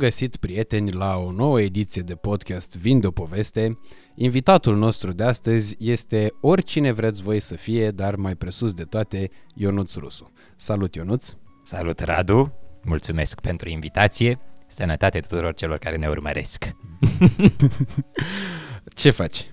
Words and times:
găsit, 0.00 0.36
prieteni, 0.36 0.92
la 0.92 1.16
o 1.16 1.32
nouă 1.32 1.60
ediție 1.60 2.02
de 2.02 2.14
podcast 2.14 2.76
Vin 2.76 3.00
de 3.00 3.06
o 3.06 3.10
poveste. 3.10 3.78
Invitatul 4.14 4.76
nostru 4.76 5.12
de 5.12 5.22
astăzi 5.22 5.76
este 5.78 6.32
oricine 6.40 6.92
vreți 6.92 7.22
voi 7.22 7.40
să 7.40 7.54
fie, 7.54 7.90
dar 7.90 8.14
mai 8.14 8.34
presus 8.34 8.72
de 8.72 8.82
toate, 8.82 9.30
Ionuț 9.54 9.94
Rusu. 9.94 10.32
Salut, 10.56 10.94
Ionuț! 10.94 11.32
Salut, 11.62 12.00
Radu! 12.00 12.52
Mulțumesc 12.82 13.40
pentru 13.40 13.68
invitație. 13.68 14.38
Sănătate 14.66 15.20
tuturor 15.20 15.54
celor 15.54 15.78
care 15.78 15.96
ne 15.96 16.08
urmăresc. 16.08 16.64
Ce 18.94 19.10
faci? 19.10 19.50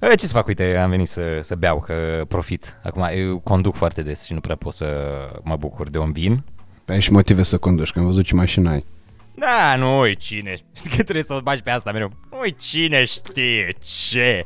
E, 0.00 0.14
Ce 0.14 0.26
să 0.26 0.32
fac? 0.32 0.46
Uite, 0.46 0.76
am 0.76 0.90
venit 0.90 1.08
să, 1.08 1.40
să 1.42 1.54
beau, 1.54 1.80
că 1.80 2.24
profit. 2.28 2.78
Acum, 2.82 3.02
eu 3.14 3.38
conduc 3.38 3.74
foarte 3.74 4.02
des 4.02 4.24
și 4.24 4.32
nu 4.32 4.40
prea 4.40 4.56
pot 4.56 4.72
să 4.72 4.86
mă 5.42 5.56
bucur 5.56 5.90
de 5.90 5.98
un 5.98 6.12
vin. 6.12 6.44
Ai 6.86 7.00
și 7.00 7.12
motive 7.12 7.42
să 7.42 7.58
conduci, 7.58 7.90
că 7.90 7.98
am 7.98 8.04
văzut 8.04 8.24
ce 8.24 8.34
mașină 8.34 8.70
ai. 8.70 8.84
Da, 9.34 9.76
nu 9.76 9.98
ui 9.98 10.16
cine. 10.16 10.54
Știi 10.76 10.90
că 10.90 11.02
trebuie 11.02 11.22
să 11.24 11.34
o 11.34 11.40
bagi 11.40 11.62
pe 11.62 11.70
asta 11.70 11.92
mereu. 11.92 12.10
Nu 12.30 12.38
ui 12.38 12.54
cine 12.54 13.04
știe 13.04 13.74
ce. 13.82 14.44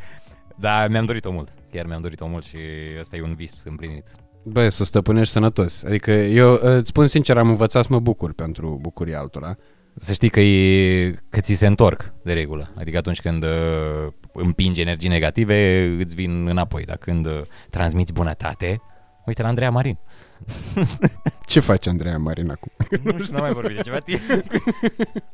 Dar 0.57 0.89
mi-am 0.89 1.05
dorit-o 1.05 1.31
mult. 1.31 1.53
Chiar 1.73 1.87
mi-am 1.87 2.01
dorit-o 2.01 2.27
mult 2.27 2.45
și 2.45 2.59
ăsta 2.99 3.17
e 3.17 3.23
un 3.23 3.35
vis 3.35 3.63
împlinit. 3.65 4.05
Băi, 4.45 4.73
să 4.73 4.83
o 4.83 4.85
stăpânești 4.85 5.33
sănătos. 5.33 5.83
Adică 5.83 6.11
eu 6.11 6.59
îți 6.61 6.89
spun 6.89 7.07
sincer, 7.07 7.37
am 7.37 7.49
învățat 7.49 7.85
să 7.85 7.89
mă 7.93 8.01
bucur 8.01 8.33
pentru 8.33 8.79
bucuria 8.81 9.19
altora. 9.19 9.57
Să 9.99 10.13
știi 10.13 10.29
că, 10.29 10.41
e, 10.41 11.13
că 11.29 11.41
ți 11.41 11.55
se 11.55 11.67
întorc 11.67 12.13
de 12.23 12.33
regulă. 12.33 12.73
Adică 12.77 12.97
atunci 12.97 13.21
când 13.21 13.43
uh, 13.43 14.13
împingi 14.33 14.81
energii 14.81 15.09
negative, 15.09 15.83
îți 15.99 16.15
vin 16.15 16.49
înapoi. 16.49 16.85
Dar 16.85 16.97
când 16.97 17.27
uh, 17.27 17.41
transmiți 17.71 18.13
bunătate, 18.13 18.81
uite 19.27 19.43
la 19.43 19.49
Andreea 19.49 19.71
Marin. 19.71 19.99
Ce 21.47 21.61
face 21.61 21.89
Andreea 21.89 22.19
Marin 22.19 22.51
acum? 22.51 22.73
Nu 23.03 23.19
știu, 23.19 23.33
n-am 23.33 23.43
mai 23.43 23.53
vorbit 23.53 23.77
de 23.77 23.83
ceva 23.83 23.99
timp. 23.99 24.21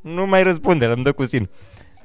nu 0.01 0.27
mai 0.27 0.43
răspunde, 0.43 0.85
îmi 0.85 1.03
dă 1.03 1.13
cu 1.13 1.25
sin. 1.25 1.51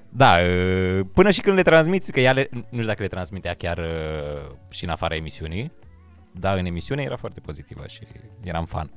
Da, 0.09 0.37
uh, 0.37 1.05
până 1.13 1.31
și 1.31 1.41
când 1.41 1.55
le 1.55 1.61
transmiți, 1.61 2.11
că 2.11 2.19
ea 2.19 2.31
le, 2.31 2.49
nu 2.51 2.61
știu 2.69 2.85
dacă 2.85 3.01
le 3.01 3.07
transmitea 3.07 3.53
chiar 3.53 3.77
uh, 3.77 4.55
și 4.69 4.83
în 4.83 4.89
afara 4.89 5.15
emisiunii, 5.15 5.71
dar 6.31 6.57
în 6.57 6.65
emisiune 6.65 7.01
era 7.01 7.15
foarte 7.15 7.39
pozitivă 7.39 7.83
și 7.87 8.01
eram 8.43 8.65
fan. 8.65 8.91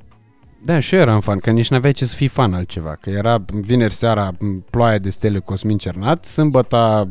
Da, 0.62 0.80
și 0.80 0.94
eu 0.94 1.00
eram 1.00 1.20
fan, 1.20 1.38
că 1.38 1.50
nici 1.50 1.68
n-aveai 1.68 1.92
ce 1.92 2.04
să 2.04 2.14
fii 2.14 2.28
fan 2.28 2.54
altceva. 2.54 2.94
Că 3.00 3.10
era 3.10 3.44
vineri 3.50 3.94
seara 3.94 4.30
m, 4.38 4.64
ploaia 4.70 4.98
de 4.98 5.10
stele 5.10 5.38
Cosmin 5.38 5.78
Cernat, 5.78 6.24
sâmbătă 6.24 7.10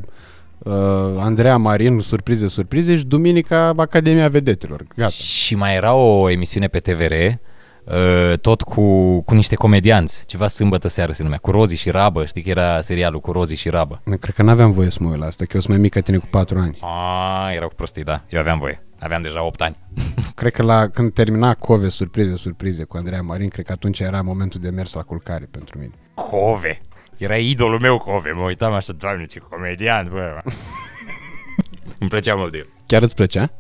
uh, 0.58 0.74
Andreea 1.20 1.58
Marin, 1.58 2.00
surprize, 2.00 2.48
surprize 2.48 2.96
și 2.96 3.06
duminica 3.06 3.74
Academia 3.78 4.28
Vedetelor. 4.28 4.86
Gata. 4.96 5.10
Și 5.10 5.56
mai 5.56 5.76
era 5.76 5.94
o 5.94 6.30
emisiune 6.30 6.68
pe 6.68 6.80
TVR, 6.80 7.14
uh, 7.14 8.38
tot 8.42 8.62
cu, 8.62 9.22
cu 9.22 9.34
niște 9.34 9.56
comedianți, 9.56 10.26
ceva 10.26 10.48
sâmbătă 10.48 10.88
seară 10.88 11.12
se 11.12 11.24
numea, 11.24 11.38
cu 11.38 11.52
Rozi 11.52 11.76
și 11.76 11.90
Rabă, 11.90 12.26
știi 12.26 12.42
că 12.42 12.50
era 12.50 12.82
serialul 12.82 13.20
cu 13.20 13.32
Rozi 13.32 13.56
și 13.56 13.70
Rabă. 13.70 14.02
Cred 14.20 14.36
că 14.36 14.44
n-aveam 14.44 14.72
voie 14.72 14.90
să 14.90 14.98
mă 15.02 15.10
uit 15.10 15.20
la 15.20 15.26
asta, 15.26 15.44
că 15.44 15.52
eu 15.54 15.60
sunt 15.60 15.74
mai 15.74 15.82
mic 15.82 15.94
ca 15.94 16.00
tine 16.00 16.18
cu 16.18 16.28
4 16.30 16.60
ani. 16.60 16.78
A, 16.82 17.52
erau 17.54 17.68
cu 17.68 17.76
prostii, 17.76 18.04
da, 18.04 18.24
eu 18.30 18.40
aveam 18.40 18.60
voie, 18.60 18.84
aveam 19.00 19.22
deja 19.22 19.46
8 19.46 19.62
ani. 19.62 19.76
Cred 20.36 20.52
că 20.52 20.64
la, 20.64 20.88
când 20.88 21.14
termina 21.14 21.54
Cove, 21.54 21.90
surprize, 21.90 22.36
surprize 22.36 22.84
cu 22.84 22.98
Andreea 22.98 23.22
Marin, 23.22 23.50
cred 23.50 23.66
că 23.66 23.72
atunci 23.72 24.00
era 24.00 24.22
momentul 24.22 24.60
de 24.62 24.70
mers 24.70 24.94
la 24.94 25.02
culcare 25.02 25.48
pentru 25.52 25.78
mine. 25.80 25.94
Cove. 26.14 26.82
Era 27.18 27.38
idolul 27.38 27.80
meu 27.80 27.98
Cove. 27.98 28.32
Mă 28.32 28.44
uitam 28.44 28.74
așa, 28.74 28.94
doamne, 28.94 29.26
ce 29.26 29.40
comedian, 29.40 30.08
bă. 30.10 30.42
Îmi 32.00 32.10
plăcea 32.10 32.36
mult 32.36 32.52
de 32.52 32.58
el. 32.58 32.70
Chiar 32.86 33.02
îți 33.02 33.16
plăcea? 33.16 33.52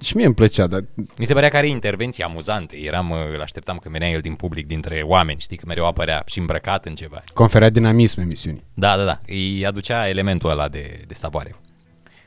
Și 0.00 0.16
mie 0.16 0.26
îmi 0.26 0.34
plăcea, 0.34 0.66
dar 0.66 0.84
Mi 1.18 1.24
se 1.24 1.32
părea 1.32 1.48
că 1.48 1.56
are 1.56 1.68
intervenții 1.68 2.22
amuzante. 2.22 2.76
Eram, 2.76 3.10
uh, 3.10 3.18
îl 3.34 3.40
așteptam 3.40 3.76
că 3.76 3.88
venea 3.88 4.08
el 4.10 4.20
din 4.20 4.34
public, 4.34 4.66
dintre 4.66 5.02
oameni, 5.04 5.40
știi, 5.40 5.56
că 5.56 5.64
mereu 5.66 5.86
apărea 5.86 6.22
și 6.26 6.38
îmbrăcat 6.38 6.84
în 6.84 6.94
ceva. 6.94 7.22
conferea 7.32 7.70
dinamism 7.70 8.20
emisiunii. 8.20 8.64
Da, 8.74 8.96
da, 8.96 9.04
da. 9.04 9.20
Îi 9.26 9.66
aducea 9.66 10.08
elementul 10.08 10.50
ăla 10.50 10.68
de, 10.68 11.04
de 11.06 11.14
savoare. 11.14 11.54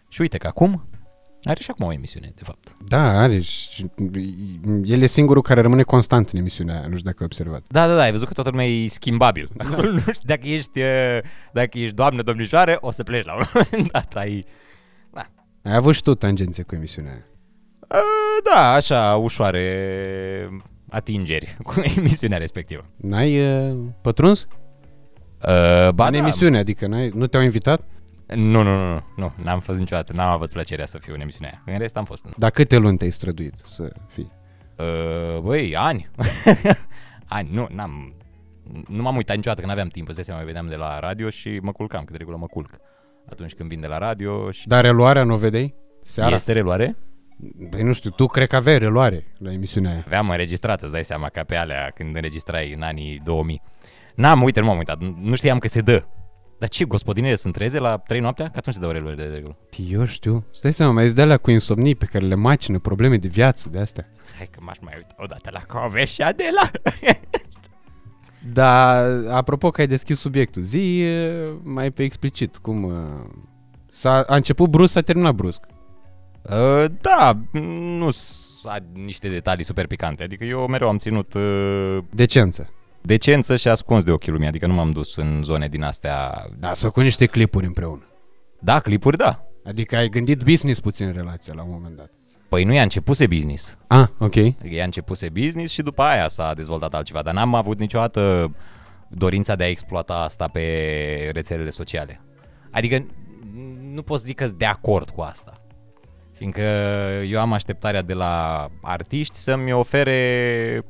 Și 0.10 0.22
uite 0.22 0.38
că 0.38 0.48
acum 0.48 0.88
are 1.50 1.60
și 1.62 1.72
acum 1.72 1.86
o 1.86 1.92
emisiune, 1.92 2.32
de 2.36 2.42
fapt. 2.44 2.76
Da, 2.88 3.20
are 3.20 3.40
și 3.40 3.86
el 4.84 5.02
e 5.02 5.06
singurul 5.06 5.42
care 5.42 5.62
rămâne 5.62 5.84
constant 5.84 6.30
în 6.30 6.40
emisiunea 6.40 6.74
aia, 6.74 6.88
nu 6.88 6.98
știu 6.98 7.04
dacă 7.04 7.18
ai 7.20 7.26
observat. 7.26 7.64
Da, 7.68 7.88
da, 7.88 7.96
da, 7.96 8.02
ai 8.02 8.12
văzut 8.12 8.28
că 8.28 8.34
toată 8.34 8.50
lumea 8.50 8.66
e 8.66 8.88
schimbabil. 8.88 9.50
Acolo 9.58 9.90
nu 9.92 10.00
știu, 10.00 10.24
dacă 10.24 10.48
ești, 10.48 10.80
uh, 10.80 11.20
dacă 11.54 11.80
ești 11.80 11.96
doamnă, 11.96 12.22
domnișoară, 12.22 12.78
o 12.82 12.92
să 12.92 13.04
pleci 13.04 13.26
la 13.26 13.36
un 13.36 13.44
moment 13.54 13.92
dat. 13.92 14.14
Ai... 14.16 14.46
Ai 15.64 15.76
avut 15.76 15.96
și 15.96 16.02
tu 16.02 16.14
tangențe 16.14 16.64
cu 16.64 16.76
emisiunea 16.76 17.12
aia. 17.12 17.26
Uh, 17.90 18.52
Da, 18.54 18.74
așa, 18.74 19.16
ușoare 19.16 20.50
atingeri 20.90 21.58
cu 21.64 21.74
emisiunea 21.98 22.38
respectivă. 22.38 22.86
N-ai 22.96 23.40
uh, 23.70 23.78
pătruns? 24.02 24.48
Uh, 25.48 25.90
ba, 25.90 26.06
în 26.06 26.12
da. 26.12 26.18
emisiune, 26.18 26.58
adică 26.58 26.88
n-ai, 26.88 27.12
nu 27.14 27.28
te-au 27.28 27.44
invitat? 27.44 27.82
Nu, 28.28 28.62
nu, 28.62 28.76
nu, 28.76 28.94
nu, 28.94 29.04
nu, 29.16 29.34
n-am 29.44 29.60
fost 29.60 29.80
niciodată, 29.80 30.14
n-am 30.14 30.32
avut 30.32 30.50
plăcerea 30.50 30.86
să 30.86 30.98
fiu 30.98 31.14
în 31.14 31.22
emisiunea 31.22 31.50
aia. 31.50 31.74
În 31.74 31.80
rest 31.80 31.98
am 31.98 32.06
fost. 32.06 32.26
Dar 32.38 32.50
câte 32.50 32.78
luni 32.78 32.98
te-ai 32.98 33.10
străduit 33.10 33.54
să 33.66 33.92
fii? 34.08 34.32
Uh, 34.78 35.40
băi, 35.42 35.76
ani. 35.76 36.10
ani, 37.26 37.50
nu, 37.52 37.68
n-am... 37.72 38.14
Nu 38.88 39.02
m-am 39.02 39.16
uitat 39.16 39.36
niciodată 39.36 39.62
că 39.62 39.68
n-aveam 39.68 39.88
timp, 39.88 40.08
îți 40.08 40.16
dai 40.16 40.26
seama, 40.26 40.40
mai 40.40 40.50
vedeam 40.50 40.68
de 40.68 40.76
la 40.76 41.00
radio 41.00 41.30
și 41.30 41.60
mă 41.62 41.72
culcam, 41.72 42.04
că 42.04 42.12
de 42.12 42.18
regulă 42.18 42.38
mă 42.38 42.46
culc. 42.46 42.70
Atunci 43.30 43.54
când 43.54 43.70
vin 43.70 43.80
de 43.80 43.88
la 43.88 43.98
radio 43.98 44.52
și... 44.52 44.68
Dar 44.68 44.84
reluarea 44.84 45.24
nu 45.24 45.34
o 45.34 45.38
vedeai? 45.38 45.76
Seara? 46.02 46.36
Este 46.36 46.52
reluare? 46.52 46.96
Băi, 47.70 47.84
nu 47.84 47.94
știu, 47.94 48.10
tu 48.10 48.28
cred 48.28 48.48
că 48.48 48.56
aveai 48.56 48.78
reluare 48.78 49.24
la 49.38 49.52
emisiunea 49.52 49.92
aia. 49.92 50.04
Aveam 50.06 50.30
înregistrat, 50.30 50.82
îți 50.82 50.92
dai 50.92 51.04
seama, 51.04 51.30
ca 51.30 51.44
pe 51.44 51.56
alea 51.56 51.92
când 51.96 52.16
înregistrai 52.16 52.74
în 52.74 52.82
anii 52.82 53.22
2000. 53.24 53.62
N-am, 54.16 54.42
uite, 54.42 54.60
nu 54.60 54.66
m-am 54.66 54.78
uitat, 54.78 55.00
nu 55.22 55.36
știam 55.36 55.60
că 55.60 55.68
se 55.68 55.82
dă. 55.82 56.06
Dar 56.60 56.70
ce, 56.70 56.86
gospodinele 56.86 57.36
sunt 57.36 57.54
treze 57.54 57.80
la 57.80 57.98
3 57.98 58.20
noaptea? 58.20 58.46
Că 58.46 58.58
atunci 58.58 58.76
se 58.76 58.82
dau 58.82 58.92
reluări 58.92 59.18
de 59.18 59.24
regulă. 59.24 59.58
Eu 59.90 60.06
știu. 60.06 60.46
Stai 60.52 60.74
seama, 60.74 60.92
mai 60.94 61.10
de 61.10 61.22
alea 61.22 61.38
cu 61.38 61.52
insomnii 61.52 61.96
pe 61.96 62.06
care 62.06 62.26
le 62.26 62.36
macină, 62.36 62.80
probleme 62.80 63.18
de 63.18 63.28
viață 63.28 63.70
de 63.70 63.80
astea. 63.80 64.08
Hai 64.38 64.50
că 64.52 64.60
m-aș 64.62 64.78
mai 64.82 64.94
uita 64.96 65.16
odată 65.18 65.50
la 65.54 65.60
Cove 65.60 66.06
și 66.06 66.22
Adela. 66.22 66.72
Dar, 68.54 69.24
apropo 69.30 69.70
că 69.70 69.82
ai 69.82 69.88
deschis 69.88 70.20
subiectul, 70.20 70.62
zi 70.62 71.00
e, 71.02 71.34
mai 71.64 71.92
pe 71.92 72.04
explicit, 72.04 72.58
cum... 72.58 72.84
uh, 72.84 72.94
S-a, 73.90 74.22
a 74.28 74.36
început 74.36 74.70
brusc, 74.70 74.92
s-a 74.94 75.02
terminat 75.02 75.36
brusc. 75.36 75.62
Uh, 76.42 76.86
da, 77.02 77.38
nu 77.98 78.10
sunt 78.12 78.84
niște 78.94 79.30
detalii 79.30 79.64
super 79.64 79.88
picante. 79.88 80.24
Adică 80.24 80.44
eu 80.44 80.68
mereu 80.68 80.88
am 80.88 80.98
ținut 80.98 81.34
uh, 81.34 81.98
Decență. 82.10 82.70
Decență 83.06 83.56
și 83.56 83.68
ascuns 83.68 84.04
de 84.04 84.12
ochii 84.12 84.32
lumii. 84.32 84.48
Adică 84.48 84.68
nu 84.68 84.74
m-am 84.74 84.92
dus 84.92 85.16
în 85.16 85.44
zone 85.44 85.68
din 85.68 85.84
astea. 85.84 86.48
Da, 86.60 86.74
să 86.74 86.86
făcut 86.86 87.04
niște 87.04 87.26
clipuri 87.26 87.66
împreună. 87.66 88.08
Da, 88.60 88.80
clipuri, 88.80 89.18
da. 89.18 89.44
Adică 89.66 89.96
ai 89.96 90.10
gândit 90.10 90.44
business 90.44 90.80
puțin 90.80 91.08
în 91.08 91.14
relația 91.14 91.54
la 91.56 91.64
un 91.64 91.70
moment 91.72 91.96
dat. 91.96 92.10
Păi 92.50 92.64
nu 92.64 92.74
i-a 92.74 92.82
începuse 92.82 93.28
business. 93.28 93.78
Ah, 93.88 94.08
ok. 94.20 94.36
Adică 94.36 94.76
i-a 94.76 94.84
începuse 94.84 95.30
business 95.30 95.74
și 95.74 95.82
după 95.82 96.02
aia 96.02 96.28
s-a 96.28 96.54
dezvoltat 96.54 96.94
altceva. 96.94 97.22
Dar 97.22 97.34
n-am 97.34 97.56
avut 97.56 97.80
niciodată 97.80 98.52
dorința 99.10 99.56
de 99.56 99.64
a 99.64 99.70
exploata 99.70 100.14
asta 100.14 100.48
pe 100.48 101.32
rețelele 101.34 101.70
sociale. 101.70 102.22
Adică 102.72 103.06
nu 103.94 104.02
pot 104.02 104.20
să 104.20 104.26
zic 104.26 104.36
că 104.36 104.46
sunt 104.46 104.60
de 104.60 104.66
acord 104.66 105.10
cu 105.10 105.22
asta. 105.22 105.62
Fiindcă 106.34 106.62
eu 107.28 107.40
am 107.40 107.54
așteptarea 107.54 108.02
de 108.02 108.14
la 108.14 108.68
artiști 108.82 109.38
să-mi 109.38 109.74
ofere 109.74 110.82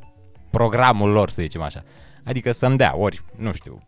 programul 0.51 1.09
lor, 1.09 1.29
să 1.29 1.41
zicem 1.41 1.61
așa. 1.61 1.83
Adică 2.25 2.51
să-mi 2.51 2.77
dea 2.77 2.97
ori, 2.97 3.21
nu 3.35 3.51
știu, 3.51 3.87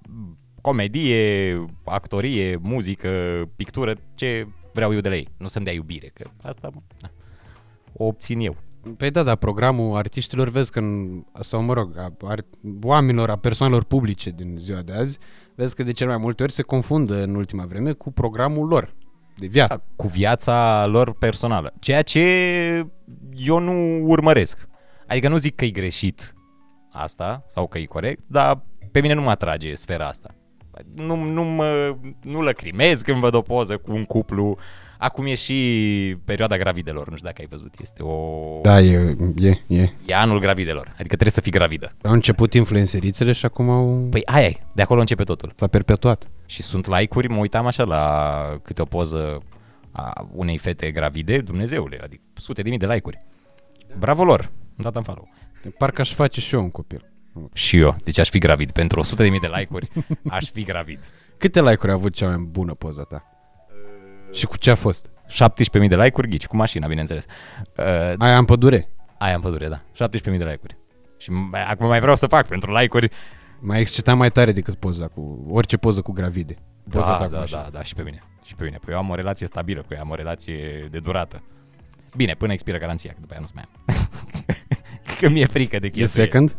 comedie, 0.61 1.65
actorie, 1.83 2.57
muzică, 2.61 3.09
pictură, 3.55 3.95
ce 4.15 4.47
vreau 4.73 4.93
eu 4.93 4.99
de 4.99 5.09
la 5.09 5.15
ei. 5.15 5.27
Nu 5.37 5.47
să-mi 5.47 5.65
dea 5.65 5.73
iubire, 5.73 6.11
că 6.13 6.29
asta 6.41 6.69
na, 7.01 7.11
o 7.93 8.05
obțin 8.05 8.39
eu. 8.39 8.55
Păi 8.97 9.11
da, 9.11 9.23
dar 9.23 9.35
programul 9.35 9.97
artiștilor 9.97 10.49
vezi 10.49 10.71
că, 10.71 10.79
în, 10.79 11.23
sau 11.39 11.61
mă 11.61 11.73
rog, 11.73 11.97
a, 11.97 12.13
ar, 12.21 12.45
oamenilor, 12.81 13.29
a 13.29 13.35
persoanelor 13.35 13.83
publice 13.83 14.29
din 14.29 14.55
ziua 14.57 14.81
de 14.81 14.93
azi, 14.93 15.17
vezi 15.55 15.75
că 15.75 15.83
de 15.83 15.91
cel 15.91 16.07
mai 16.07 16.17
multe 16.17 16.43
ori 16.43 16.51
se 16.51 16.61
confundă 16.61 17.21
în 17.23 17.35
ultima 17.35 17.65
vreme 17.65 17.91
cu 17.91 18.11
programul 18.11 18.67
lor 18.67 18.93
de 19.37 19.47
viață. 19.47 19.87
cu 19.95 20.07
viața 20.07 20.85
lor 20.85 21.13
personală. 21.13 21.73
Ceea 21.79 22.01
ce 22.01 22.21
eu 23.35 23.59
nu 23.59 24.03
urmăresc. 24.03 24.67
Adică 25.07 25.27
nu 25.27 25.37
zic 25.37 25.55
că 25.55 25.65
e 25.65 25.69
greșit 25.69 26.36
asta 26.91 27.43
sau 27.47 27.67
că 27.67 27.77
e 27.77 27.85
corect, 27.85 28.23
dar 28.27 28.61
pe 28.91 29.01
mine 29.01 29.13
nu 29.13 29.21
mă 29.21 29.29
atrage 29.29 29.75
sfera 29.75 30.07
asta. 30.07 30.35
Nu, 30.95 31.15
nu, 31.15 31.43
mă, 31.43 31.95
nu 32.23 32.41
lăcrimez 32.41 33.01
când 33.01 33.19
văd 33.19 33.33
o 33.33 33.41
poză 33.41 33.77
cu 33.77 33.91
un 33.91 34.05
cuplu. 34.05 34.57
Acum 34.99 35.25
e 35.25 35.35
și 35.35 36.17
perioada 36.23 36.57
gravidelor, 36.57 37.09
nu 37.09 37.15
știu 37.15 37.27
dacă 37.27 37.41
ai 37.41 37.47
văzut. 37.49 37.73
Este 37.81 38.03
o... 38.03 38.59
Da, 38.61 38.81
e, 38.81 39.17
e, 39.37 39.61
e. 39.67 39.89
E 40.05 40.15
anul 40.15 40.39
gravidelor, 40.39 40.87
adică 40.87 41.07
trebuie 41.07 41.31
să 41.31 41.41
fii 41.41 41.51
gravidă. 41.51 41.95
Au 42.03 42.11
început 42.11 42.53
influencerițele 42.53 43.31
și 43.31 43.45
acum 43.45 43.69
au... 43.69 44.07
Păi 44.09 44.21
aia 44.25 44.47
e, 44.47 44.57
de 44.73 44.81
acolo 44.81 44.99
începe 44.99 45.23
totul. 45.23 45.51
S-a 45.55 45.67
perpetuat. 45.67 46.29
Și 46.45 46.61
sunt 46.61 46.87
like-uri, 46.87 47.29
mă 47.29 47.37
uitam 47.37 47.65
așa 47.65 47.83
la 47.83 48.59
câte 48.61 48.81
o 48.81 48.85
poză 48.85 49.41
a 49.91 50.27
unei 50.31 50.57
fete 50.57 50.91
gravide, 50.91 51.39
Dumnezeule, 51.39 51.99
adică 52.03 52.21
sute 52.33 52.61
de 52.61 52.69
mii 52.69 52.77
de 52.77 52.87
like-uri. 52.87 53.25
Bravo 53.97 54.23
lor, 54.23 54.41
am 54.77 54.83
dat 54.83 54.95
în 54.95 55.03
follow. 55.03 55.29
Parcă 55.77 56.01
aș 56.01 56.13
face 56.13 56.39
și 56.41 56.55
eu 56.55 56.61
un 56.61 56.69
copil. 56.71 57.11
Și 57.53 57.77
eu. 57.77 57.95
Deci 58.03 58.17
aș 58.19 58.29
fi 58.29 58.39
gravid. 58.39 58.71
Pentru 58.71 59.03
100.000 59.03 59.15
de 59.17 59.49
like-uri 59.55 59.89
aș 60.29 60.49
fi 60.49 60.63
gravid. 60.63 60.99
Câte 61.37 61.61
like-uri 61.61 61.91
a 61.91 61.95
avut 61.95 62.13
cea 62.13 62.27
mai 62.27 62.37
bună 62.49 62.73
poza 62.73 63.03
ta? 63.03 63.23
Și 64.31 64.45
cu 64.45 64.57
ce 64.57 64.69
a 64.71 64.75
fost? 64.75 65.09
17.000 65.81 65.87
de 65.87 65.95
like-uri, 65.95 66.27
ghici, 66.27 66.45
cu 66.47 66.55
mașina, 66.55 66.87
bineînțeles. 66.87 67.25
Uh, 67.77 68.13
Aia 68.17 68.37
în 68.37 68.45
pădure. 68.45 68.89
aia 69.17 69.35
în 69.35 69.41
pădure, 69.41 69.67
da. 69.67 69.81
17.000 70.07 70.21
de 70.23 70.31
like-uri. 70.31 70.77
Și 71.17 71.31
mai- 71.31 71.63
acum 71.65 71.87
mai 71.87 71.99
vreau 71.99 72.15
să 72.15 72.27
fac 72.27 72.47
pentru 72.47 72.77
like-uri. 72.77 73.09
M-a 73.59 73.77
excitat 73.77 74.15
mai 74.15 74.31
tare 74.31 74.51
decât 74.51 74.75
poza 74.75 75.07
cu... 75.07 75.45
Orice 75.49 75.77
poză 75.77 76.01
cu 76.01 76.11
gravide. 76.11 76.55
Poza 76.89 77.07
Da, 77.07 77.17
ta 77.17 77.23
cu 77.25 77.31
da, 77.31 77.39
mașina. 77.39 77.61
da, 77.61 77.69
da, 77.69 77.83
și 77.83 77.93
pe 77.95 78.01
mine. 78.01 78.23
Și 78.45 78.55
pe 78.55 78.63
mine. 78.63 78.77
Păi 78.85 78.93
eu 78.93 78.99
am 78.99 79.09
o 79.09 79.15
relație 79.15 79.47
stabilă 79.47 79.81
cu 79.81 79.93
ea, 79.93 79.99
am 80.01 80.09
o 80.09 80.15
relație 80.15 80.87
de 80.91 80.99
durată. 80.99 81.43
Bine, 82.15 82.33
până 82.33 82.53
expiră 82.53 82.77
garanția, 82.77 83.11
că 83.11 83.17
după 83.19 83.31
aia 83.33 83.41
nu-ți 83.41 83.53
mai 83.55 83.63
am. 83.67 83.95
că 85.19 85.29
mi-e 85.29 85.45
frică 85.45 85.79
de 85.79 85.87
E 85.87 85.89
chestia. 85.89 86.23
second? 86.23 86.55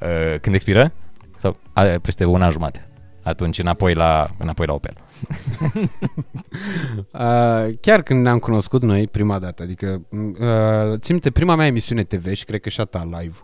Uh, 0.00 0.40
când 0.40 0.54
expiră? 0.54 0.92
Sau 1.36 1.56
a, 1.72 1.82
peste 2.02 2.24
un 2.24 2.42
an 2.42 2.50
jumate. 2.50 2.88
Atunci 3.22 3.58
înapoi 3.58 3.94
la, 3.94 4.30
înapoi 4.38 4.66
la 4.66 4.72
Opel. 4.72 4.94
Uh, 7.12 7.74
chiar 7.80 8.02
când 8.02 8.22
ne-am 8.22 8.38
cunoscut 8.38 8.82
noi 8.82 9.06
prima 9.08 9.38
dată, 9.38 9.62
adică 9.62 10.06
uh, 10.10 10.98
țin 10.98 11.12
minte, 11.14 11.30
prima 11.30 11.54
mea 11.54 11.66
emisiune 11.66 12.02
TV 12.04 12.32
și 12.32 12.44
cred 12.44 12.60
că 12.60 12.68
și 12.68 12.80
a 12.80 12.84
ta 12.84 13.08
live. 13.20 13.36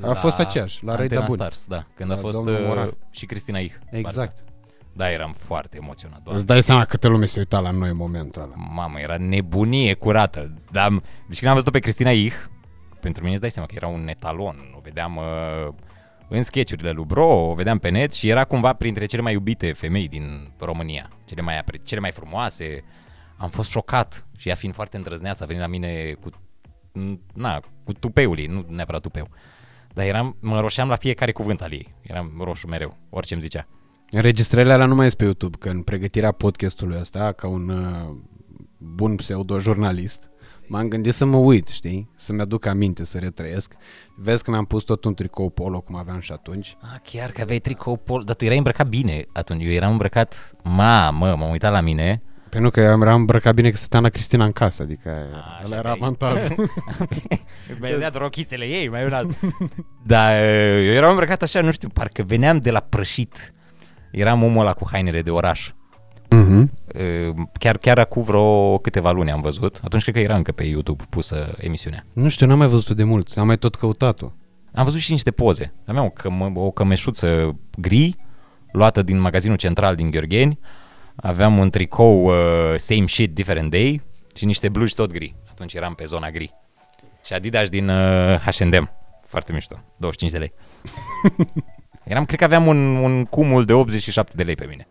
A 0.00 0.12
fost 0.12 0.38
aceeași, 0.38 0.84
la 0.84 0.94
Răi 0.94 1.02
Antena 1.02 1.20
de 1.20 1.26
Bun. 1.26 1.36
Stars, 1.36 1.66
da. 1.66 1.86
Când 1.94 2.10
a 2.10 2.14
La 2.14 2.20
fost 2.20 2.36
domnul 2.36 2.54
uh, 2.54 2.66
Moran. 2.66 2.96
și 3.10 3.26
Cristina 3.26 3.58
Ih. 3.58 3.72
Exact. 3.90 4.44
Da, 4.92 5.10
eram 5.10 5.32
foarte 5.36 5.78
emoționat. 5.80 6.16
Doamne. 6.22 6.38
Îți 6.38 6.46
dai 6.46 6.62
seama 6.62 6.84
câtă 6.84 7.08
lume 7.08 7.24
se 7.26 7.38
uita 7.38 7.58
la 7.60 7.70
noi 7.70 7.88
în 7.90 7.96
momentul 7.96 8.42
ăla. 8.42 8.52
Mamă, 8.74 8.98
era 9.00 9.16
nebunie 9.18 9.94
curată. 9.94 10.54
Dar, 10.70 10.88
deci 11.28 11.38
când 11.38 11.46
am 11.50 11.52
văzut-o 11.52 11.70
pe 11.70 11.78
Cristina 11.78 12.10
Ih, 12.10 12.34
pentru 13.02 13.20
mine 13.22 13.32
îți 13.32 13.40
dai 13.40 13.50
seama 13.50 13.68
că 13.68 13.74
era 13.76 13.86
un 13.86 14.08
etalon. 14.08 14.74
O 14.76 14.80
vedeam 14.80 15.16
uh, 15.16 15.74
în 16.28 16.42
sketchurile 16.42 16.90
lui 16.90 17.04
Bro, 17.04 17.50
o 17.50 17.54
vedeam 17.54 17.78
pe 17.78 17.88
net 17.88 18.12
și 18.12 18.28
era 18.28 18.44
cumva 18.44 18.72
printre 18.72 19.04
cele 19.04 19.22
mai 19.22 19.32
iubite 19.32 19.72
femei 19.72 20.08
din 20.08 20.52
România. 20.58 21.10
Cele 21.24 21.40
mai, 21.40 21.58
apre- 21.58 21.80
cele 21.82 22.00
mai 22.00 22.10
frumoase. 22.10 22.84
Am 23.36 23.50
fost 23.50 23.70
șocat 23.70 24.26
și 24.36 24.48
ea 24.48 24.54
fiind 24.54 24.74
foarte 24.74 24.96
îndrăzneață 24.96 25.42
a 25.42 25.46
venit 25.46 25.62
la 25.62 25.68
mine 25.68 26.16
cu, 26.20 26.30
na, 27.34 27.60
cu 27.84 27.92
tupeul 27.92 28.38
ei, 28.38 28.46
nu 28.46 28.64
neapărat 28.68 29.00
tupeu. 29.00 29.28
Dar 29.92 30.04
eram, 30.04 30.36
mă 30.40 30.60
roșeam 30.60 30.88
la 30.88 30.96
fiecare 30.96 31.32
cuvânt 31.32 31.60
al 31.62 31.72
ei. 31.72 31.94
Eram 32.00 32.40
roșu 32.44 32.66
mereu, 32.66 32.96
orice 33.10 33.34
îmi 33.34 33.42
zicea. 33.42 33.66
Înregistrările 34.10 34.72
alea 34.72 34.86
nu 34.86 34.94
mai 34.94 35.06
sunt 35.06 35.16
pe 35.16 35.24
YouTube, 35.24 35.56
că 35.60 35.68
în 35.68 35.82
pregătirea 35.82 36.32
podcastului 36.32 36.98
ăsta, 37.00 37.32
ca 37.32 37.48
un 37.48 37.68
uh, 37.68 38.16
bun 38.78 39.16
pseudo-jurnalist, 39.16 40.30
m-am 40.66 40.88
gândit 40.88 41.12
să 41.14 41.24
mă 41.24 41.36
uit, 41.36 41.68
știi? 41.68 42.10
Să-mi 42.14 42.40
aduc 42.40 42.66
aminte, 42.66 43.04
să 43.04 43.18
retrăiesc. 43.18 43.72
Vezi 44.16 44.42
că 44.42 44.50
mi-am 44.50 44.64
pus 44.64 44.82
tot 44.82 45.04
un 45.04 45.14
tricou 45.14 45.50
polo, 45.50 45.80
cum 45.80 45.96
aveam 45.96 46.20
și 46.20 46.32
atunci. 46.32 46.76
Ah, 46.80 47.00
chiar 47.02 47.30
că 47.30 47.40
aveai 47.40 47.58
tricou 47.58 47.96
pol, 47.96 48.22
dar 48.24 48.34
tu 48.34 48.44
erai 48.44 48.56
îmbrăcat 48.56 48.86
bine 48.88 49.24
atunci. 49.32 49.62
Eu 49.64 49.70
eram 49.70 49.90
îmbrăcat, 49.90 50.54
mamă, 50.64 51.34
m-am 51.34 51.50
uitat 51.50 51.72
la 51.72 51.80
mine. 51.80 52.22
Pentru 52.48 52.70
că 52.70 52.80
eu 52.80 53.00
eram 53.00 53.20
îmbrăcat 53.20 53.54
bine 53.54 53.70
că 53.70 53.76
stăteam 53.76 54.02
la 54.02 54.08
Cristina 54.08 54.44
în 54.44 54.52
casă, 54.52 54.82
adică 54.82 55.10
așa 55.10 55.62
ăla 55.64 55.74
era 55.76 55.82
că 55.82 55.88
ai- 55.88 55.94
avantajul. 56.00 56.70
Îți 57.70 57.80
mai 57.80 57.90
dădea 57.90 58.10
rochițele 58.14 58.64
ei, 58.64 58.88
mai 58.88 59.04
un 59.04 59.12
alt. 59.12 59.38
Dar 60.06 60.32
uh, 60.42 60.86
eu 60.86 60.92
eram 60.92 61.10
îmbrăcat 61.10 61.42
așa, 61.42 61.60
nu 61.60 61.72
știu, 61.72 61.88
parcă 61.88 62.22
veneam 62.22 62.58
de 62.58 62.70
la 62.70 62.80
prășit. 62.80 63.54
Eram 64.10 64.42
omul 64.42 64.60
ăla 64.60 64.72
cu 64.72 64.88
hainele 64.90 65.22
de 65.22 65.30
oraș. 65.30 65.70
Mhm. 66.34 66.70
Uh, 66.94 67.34
Chiar, 67.58 67.78
chiar 67.78 67.98
acum 67.98 68.22
vreo 68.22 68.78
câteva 68.78 69.10
luni 69.10 69.30
am 69.30 69.40
văzut. 69.40 69.80
Atunci 69.84 70.02
cred 70.02 70.14
că 70.14 70.20
era 70.20 70.36
încă 70.36 70.52
pe 70.52 70.64
YouTube 70.64 71.04
pusă 71.08 71.54
emisiunea. 71.58 72.04
Nu 72.12 72.28
știu, 72.28 72.46
n-am 72.46 72.58
mai 72.58 72.66
văzut-o 72.66 72.94
de 72.94 73.04
mult, 73.04 73.32
am 73.36 73.46
mai 73.46 73.58
tot 73.58 73.74
căutat-o. 73.74 74.32
Am 74.74 74.84
văzut 74.84 75.00
și 75.00 75.10
niște 75.10 75.30
poze. 75.30 75.72
Aveam 75.86 76.04
o, 76.04 76.10
cămă, 76.10 76.52
o 76.54 76.70
cămeșuță 76.70 77.56
gri, 77.78 78.16
luată 78.72 79.02
din 79.02 79.20
magazinul 79.20 79.56
central 79.56 79.94
din 79.94 80.10
Gheorgheni. 80.10 80.58
Aveam 81.16 81.58
un 81.58 81.70
tricou 81.70 82.24
uh, 82.24 82.74
same 82.76 83.06
shit, 83.06 83.34
different 83.34 83.70
day 83.70 84.02
și 84.34 84.44
niște 84.44 84.68
blugi 84.68 84.94
tot 84.94 85.12
gri. 85.12 85.34
Atunci 85.50 85.74
eram 85.74 85.94
pe 85.94 86.04
zona 86.04 86.30
gri. 86.30 86.54
Și 87.24 87.32
Adidas 87.32 87.68
din 87.68 87.88
uh, 87.88 88.38
H&M. 88.38 88.90
Foarte 89.26 89.52
mișto. 89.52 89.80
25 89.96 90.32
de 90.32 90.38
lei. 90.38 90.52
eram, 92.12 92.24
cred 92.24 92.38
că 92.38 92.44
aveam 92.44 92.66
un, 92.66 92.96
un 92.96 93.24
cumul 93.24 93.64
de 93.64 93.72
87 93.72 94.32
de 94.36 94.42
lei 94.42 94.54
pe 94.54 94.66
mine. 94.66 94.86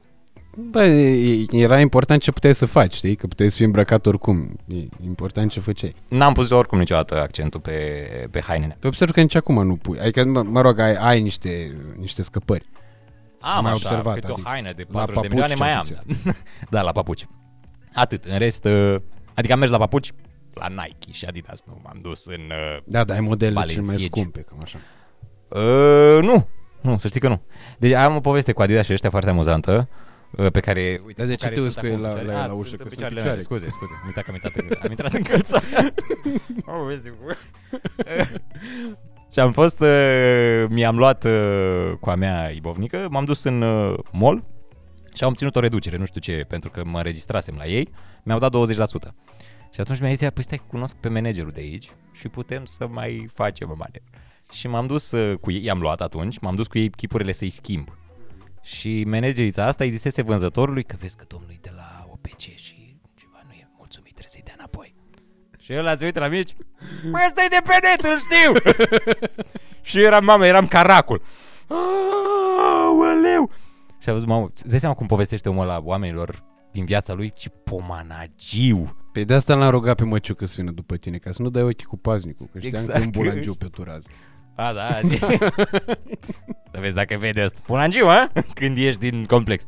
Bă, 0.55 0.83
e- 0.83 1.45
era 1.51 1.79
important 1.79 2.21
ce 2.21 2.31
puteai 2.31 2.55
să 2.55 2.65
faci, 2.65 2.93
știi? 2.93 3.15
Că 3.15 3.27
puteai 3.27 3.49
să 3.49 3.55
fii 3.55 3.65
îmbrăcat 3.65 4.05
oricum. 4.05 4.55
E 4.67 4.75
important 5.05 5.51
ce 5.51 5.59
făceai. 5.59 5.95
N-am 6.07 6.33
pus 6.33 6.49
oricum 6.49 6.77
niciodată 6.77 7.21
accentul 7.21 7.59
pe, 7.59 7.73
pe 8.31 8.41
hainele. 8.41 8.77
Te 8.79 8.87
observ 8.87 9.11
că 9.11 9.21
nici 9.21 9.35
acum 9.35 9.65
nu 9.65 9.75
pui. 9.75 9.99
Adică, 9.99 10.25
mă, 10.25 10.41
mă 10.41 10.61
rog, 10.61 10.79
ai, 10.79 10.93
ai 10.95 11.21
niște, 11.21 11.75
niște 11.99 12.21
scăpări. 12.21 12.65
Am 13.39 13.63
mai 13.63 13.71
așa, 13.71 13.81
observat, 13.87 14.13
câte 14.13 14.27
o 14.31 14.33
adică 14.33 14.49
haină 14.49 14.71
de 14.75 14.85
la 14.89 15.03
40 15.03 15.21
de 15.21 15.27
papuci 15.27 15.29
milioane 15.29 15.55
mai 15.55 15.83
cel 15.85 15.95
am. 15.97 16.03
puțin. 16.07 16.21
Da. 16.23 16.31
da, 16.77 16.81
la 16.81 16.91
papuci. 16.91 17.27
Atât. 17.93 18.23
În 18.23 18.37
rest, 18.37 18.65
uh, 18.65 18.95
adică 19.33 19.53
am 19.53 19.59
mers 19.59 19.71
la 19.71 19.77
papuci 19.77 20.11
la 20.53 20.67
Nike 20.67 21.11
și 21.11 21.25
Adidas. 21.25 21.59
Nu, 21.65 21.79
m-am 21.83 21.97
dus 22.01 22.25
în... 22.25 22.41
Uh, 22.49 22.77
Da, 22.85 23.03
da, 23.03 23.13
ai 23.13 23.19
modelele 23.19 23.65
cele 23.65 23.75
mai 23.75 23.85
Balenciagi. 23.85 24.19
scumpe, 24.19 24.41
cam 24.41 24.59
așa. 24.61 24.77
uh, 25.49 26.23
nu, 26.23 26.47
nu, 26.81 26.97
să 26.97 27.07
știi 27.07 27.19
că 27.19 27.27
nu. 27.27 27.41
Deci 27.77 27.93
am 27.93 28.15
o 28.15 28.19
poveste 28.19 28.51
cu 28.51 28.61
Adidas 28.61 28.85
și 28.85 28.93
ăștia 28.93 29.09
foarte 29.09 29.29
amuzantă 29.29 29.87
uh, 29.91 30.09
pe 30.51 30.59
care, 30.59 31.01
uite, 31.05 31.19
Dar 31.21 31.27
de 31.27 31.33
cu 31.33 31.39
ce 31.39 31.43
care 31.43 31.53
te 31.55 31.61
uiți 31.61 31.73
sunt 31.73 31.85
cu 31.85 31.91
el 31.91 32.05
acum 32.05 32.15
la- 32.15 32.21
la 32.21 32.21
în 32.21 32.27
el 32.27 32.27
picioare. 32.27 32.47
la 32.47 32.53
Ah, 32.53 32.59
ușă, 32.59 32.67
sunt 32.67 32.77
că 32.77 32.83
în 32.83 32.89
sunt 32.89 32.89
picioarele 32.89 33.19
picioare? 33.19 33.29
mele. 33.29 33.41
Scuze, 33.43 33.67
scuze, 33.67 33.91
am 34.01 34.07
uitat 34.07 34.23
că 34.23 34.29
am 34.31 34.35
intrat 34.35 34.55
în, 34.55 34.67
am 34.83 34.89
intrat 34.89 35.13
în 35.13 35.23
călțare. 35.23 35.93
Am 36.65 36.77
poveste 36.77 37.09
cu... 37.09 37.35
Și 39.31 39.39
am 39.39 39.51
fost, 39.51 39.79
uh, 39.79 40.65
mi-am 40.69 40.97
luat 40.97 41.23
uh, 41.23 41.91
cu 41.99 42.09
a 42.09 42.15
mea 42.15 42.49
ibovnică, 42.49 43.07
m-am 43.09 43.25
dus 43.25 43.43
în 43.43 43.61
uh, 43.61 43.99
mall 44.11 44.43
și 45.13 45.23
am 45.23 45.33
ținut 45.33 45.55
o 45.55 45.59
reducere, 45.59 45.97
nu 45.97 46.05
știu 46.05 46.21
ce, 46.21 46.45
pentru 46.47 46.69
că 46.69 46.81
mă 46.85 46.97
înregistrasem 46.97 47.55
la 47.57 47.65
ei, 47.65 47.89
mi-au 48.23 48.39
dat 48.39 48.51
20%. 48.51 49.07
Și 49.73 49.79
atunci 49.81 49.99
mi-a 49.99 50.09
zis, 50.09 50.21
ea, 50.21 50.29
păi 50.31 50.43
stai, 50.43 50.61
cunosc 50.67 50.95
pe 50.95 51.09
managerul 51.09 51.51
de 51.51 51.59
aici 51.59 51.91
și 52.11 52.27
putem 52.27 52.65
să 52.65 52.87
mai 52.87 53.27
facem 53.33 53.67
o 53.69 53.75
manevră. 53.77 54.03
Și 54.51 54.67
m-am 54.67 54.87
dus 54.87 55.11
uh, 55.11 55.37
cu 55.37 55.51
ei, 55.51 55.63
i-am 55.63 55.79
luat 55.79 56.01
atunci, 56.01 56.39
m-am 56.39 56.55
dus 56.55 56.67
cu 56.67 56.77
ei 56.77 56.89
chipurile 56.89 57.31
să-i 57.31 57.49
schimb. 57.49 57.87
Și 58.61 59.03
managerița 59.07 59.65
asta 59.65 59.83
îi 59.83 59.89
zisese 59.89 60.21
vânzătorului 60.21 60.83
că 60.83 60.95
vezi 60.99 61.15
că 61.15 61.23
domnul 61.27 61.49
e 61.51 61.57
de 61.61 61.71
la 61.75 62.05
OPC 62.11 62.39
și 62.39 62.97
ceva 63.15 63.41
nu 63.47 63.53
e 63.53 63.67
mulțumit, 63.77 64.13
trebuie 64.13 64.29
să-i 64.33 64.41
dea 64.43 64.53
înapoi. 64.57 64.95
Și 65.59 65.73
el 65.73 65.97
se 65.97 66.05
uită 66.05 66.19
la 66.19 66.27
mine 66.27 66.41
și, 66.41 66.55
Păi 67.11 67.21
ăsta 67.25 67.43
e 67.43 67.47
de 67.47 67.61
pe 67.63 67.79
net, 67.81 68.11
îl 68.11 68.19
știu! 68.19 68.71
și 69.89 69.99
eu 69.99 70.05
eram, 70.05 70.23
mamă, 70.23 70.45
eram 70.45 70.67
caracul. 70.67 71.21
Aoleu! 72.59 73.51
Și 73.99 74.09
a 74.09 74.13
văzut, 74.13 74.27
mamă, 74.27 74.49
îți 74.53 74.67
dai 74.67 74.79
seama 74.79 74.95
cum 74.95 75.07
povestește 75.07 75.49
omul 75.49 75.65
la 75.65 75.81
oamenilor 75.83 76.43
din 76.71 76.85
viața 76.85 77.13
lui? 77.13 77.31
Ce 77.31 77.49
pomanagiu! 77.49 78.95
Pe 79.11 79.23
de 79.23 79.33
asta 79.33 79.55
l-am 79.55 79.69
rugat 79.69 79.95
pe 79.95 80.03
măciucă 80.03 80.45
să 80.45 80.53
vină 80.57 80.71
după 80.71 80.95
tine, 80.95 81.17
ca 81.17 81.31
să 81.31 81.41
nu 81.41 81.49
dai 81.49 81.63
ochii 81.63 81.85
cu 81.85 81.97
paznicul, 81.97 82.49
că 82.51 82.59
știam 82.59 82.81
Exact. 82.81 82.97
că 82.97 83.03
e 83.03 83.05
un 83.05 83.11
bulangiu 83.11 83.53
pe 83.53 83.65
turază. 83.65 84.09
A, 84.61 84.73
da, 84.73 84.99
zi. 85.03 85.15
Să 86.71 86.79
vezi 86.79 86.95
dacă 86.95 87.17
vede 87.19 87.41
asta. 87.41 87.59
Pulangiu, 87.65 88.05
a? 88.05 88.31
Când 88.59 88.77
ieși 88.77 88.97
din 88.97 89.23
complex. 89.23 89.67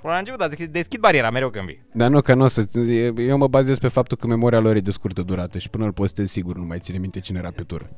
Pulangiu, 0.00 0.36
dar 0.36 0.48
deschid- 0.48 0.70
deschid 0.70 1.00
bariera 1.00 1.30
mereu 1.30 1.50
când 1.50 1.66
vii. 1.66 1.82
Dar 1.92 2.10
nu, 2.10 2.20
că 2.20 2.34
nu 2.34 2.44
o 2.44 2.46
să... 2.46 2.68
Eu 3.16 3.36
mă 3.36 3.48
bazez 3.48 3.78
pe 3.78 3.88
faptul 3.88 4.16
că 4.16 4.26
memoria 4.26 4.58
lor 4.58 4.76
e 4.76 4.80
de 4.80 4.90
scurtă 4.90 5.22
durată 5.22 5.58
și 5.58 5.68
până 5.70 5.84
îl 5.84 5.92
postez 5.92 6.30
sigur 6.30 6.56
nu 6.56 6.64
mai 6.64 6.78
ține 6.78 6.98
minte 6.98 7.20
cine 7.20 7.38
era 7.38 7.50
pe 7.50 7.62
tură. 7.62 7.90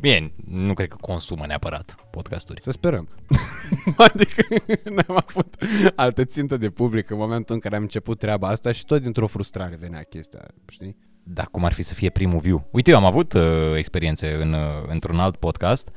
Bine, 0.00 0.32
nu 0.48 0.74
cred 0.74 0.88
că 0.88 0.96
consumă 1.00 1.44
neapărat 1.46 1.94
podcasturi. 2.10 2.60
Să 2.60 2.70
sperăm. 2.70 3.08
adică 3.96 4.42
n-am 4.84 5.22
avut 5.26 5.54
altă 5.94 6.24
țintă 6.24 6.56
de 6.56 6.70
public 6.70 7.10
în 7.10 7.16
momentul 7.18 7.54
în 7.54 7.60
care 7.60 7.76
am 7.76 7.82
început 7.82 8.18
treaba 8.18 8.48
asta 8.48 8.72
și 8.72 8.84
tot 8.84 9.02
dintr-o 9.02 9.26
frustrare 9.26 9.76
venea 9.80 10.02
chestia, 10.02 10.46
știi? 10.68 10.96
Dar 11.22 11.48
cum 11.50 11.64
ar 11.64 11.72
fi 11.72 11.82
să 11.82 11.94
fie 11.94 12.10
primul 12.10 12.38
view? 12.38 12.68
Uite, 12.70 12.90
eu 12.90 12.96
am 12.96 13.04
avut 13.04 13.32
uh, 13.32 13.42
experiențe 13.76 14.34
în, 14.34 14.52
uh, 14.52 14.60
într-un 14.86 15.18
alt 15.18 15.36
podcast 15.36 15.88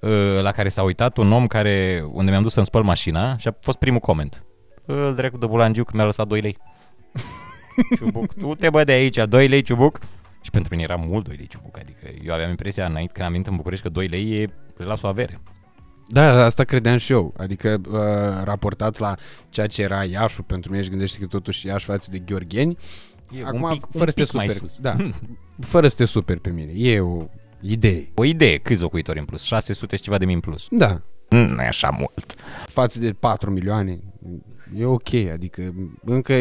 uh, 0.00 0.38
la 0.40 0.52
care 0.52 0.68
s-a 0.68 0.82
uitat 0.82 1.16
un 1.16 1.32
om 1.32 1.46
care, 1.46 2.04
unde 2.12 2.30
mi-am 2.30 2.42
dus 2.42 2.52
să-mi 2.52 2.66
spăl 2.66 2.82
mașina 2.82 3.36
și 3.36 3.48
a 3.48 3.56
fost 3.60 3.78
primul 3.78 4.00
coment. 4.00 4.44
Îl 4.84 5.14
drept 5.14 5.40
de 5.40 5.46
bulangiu 5.46 5.84
că 5.84 5.90
mi-a 5.94 6.04
lăsat 6.04 6.26
2 6.26 6.40
lei. 6.40 6.56
ciubuc, 7.98 8.34
tu 8.34 8.54
te 8.54 8.70
bă 8.70 8.84
de 8.84 8.92
aici, 8.92 9.16
2 9.28 9.48
lei 9.48 9.62
ciubuc. 9.62 9.98
Și 10.40 10.50
pentru 10.50 10.70
mine 10.74 10.82
era 10.82 10.96
mult 10.96 11.24
2 11.24 11.36
lei 11.36 11.46
ciubuc, 11.46 11.78
adică 11.78 12.06
eu 12.24 12.34
aveam 12.34 12.50
impresia 12.50 12.86
înainte 12.86 13.12
când 13.12 13.26
am 13.26 13.32
venit 13.32 13.46
în 13.46 13.56
București 13.56 13.84
că 13.84 13.90
2 13.90 14.06
lei 14.06 14.42
e, 14.42 14.46
le 14.76 14.84
las 14.84 15.02
o 15.02 15.06
avere. 15.06 15.40
Da, 16.10 16.44
asta 16.44 16.64
credeam 16.64 16.96
și 16.96 17.12
eu. 17.12 17.34
Adică 17.36 17.80
uh, 17.88 18.44
raportat 18.44 18.98
la 18.98 19.14
ceea 19.48 19.66
ce 19.66 19.82
era 19.82 20.04
Iașul 20.04 20.44
pentru 20.44 20.70
mine 20.70 20.82
și 20.82 20.88
gândește 20.88 21.18
că 21.18 21.26
totuși 21.26 21.66
Iași 21.66 21.84
față 21.84 22.10
de 22.10 22.18
Gheorgheni, 22.18 22.76
E 23.30 23.42
Acum, 23.44 23.62
un 23.62 23.70
pic, 23.70 23.86
fără 23.90 24.04
un 24.04 24.10
să 24.10 24.14
te 24.14 24.22
pic 24.22 24.32
mai 24.32 24.46
superi. 24.46 24.64
sus. 24.70 24.80
Da. 24.80 24.96
fără 25.72 25.88
să 25.88 25.96
te 25.96 26.04
superi 26.04 26.40
pe 26.40 26.50
mine. 26.50 26.72
E 26.74 27.00
o 27.00 27.24
idee. 27.60 28.10
O 28.14 28.24
idee, 28.24 28.58
câți 28.58 28.82
locuitori 28.82 29.18
în 29.18 29.24
plus? 29.24 29.42
600 29.42 29.96
și 29.96 30.02
ceva 30.02 30.18
de 30.18 30.24
mii 30.24 30.34
în 30.34 30.40
plus. 30.40 30.66
Da. 30.70 31.00
Nu 31.28 31.62
e 31.62 31.66
așa 31.66 31.90
mult. 31.98 32.34
Față 32.66 32.98
de 32.98 33.12
4 33.12 33.50
milioane, 33.50 33.98
e 34.76 34.84
ok. 34.84 35.14
Adică 35.32 35.74
încă, 36.04 36.34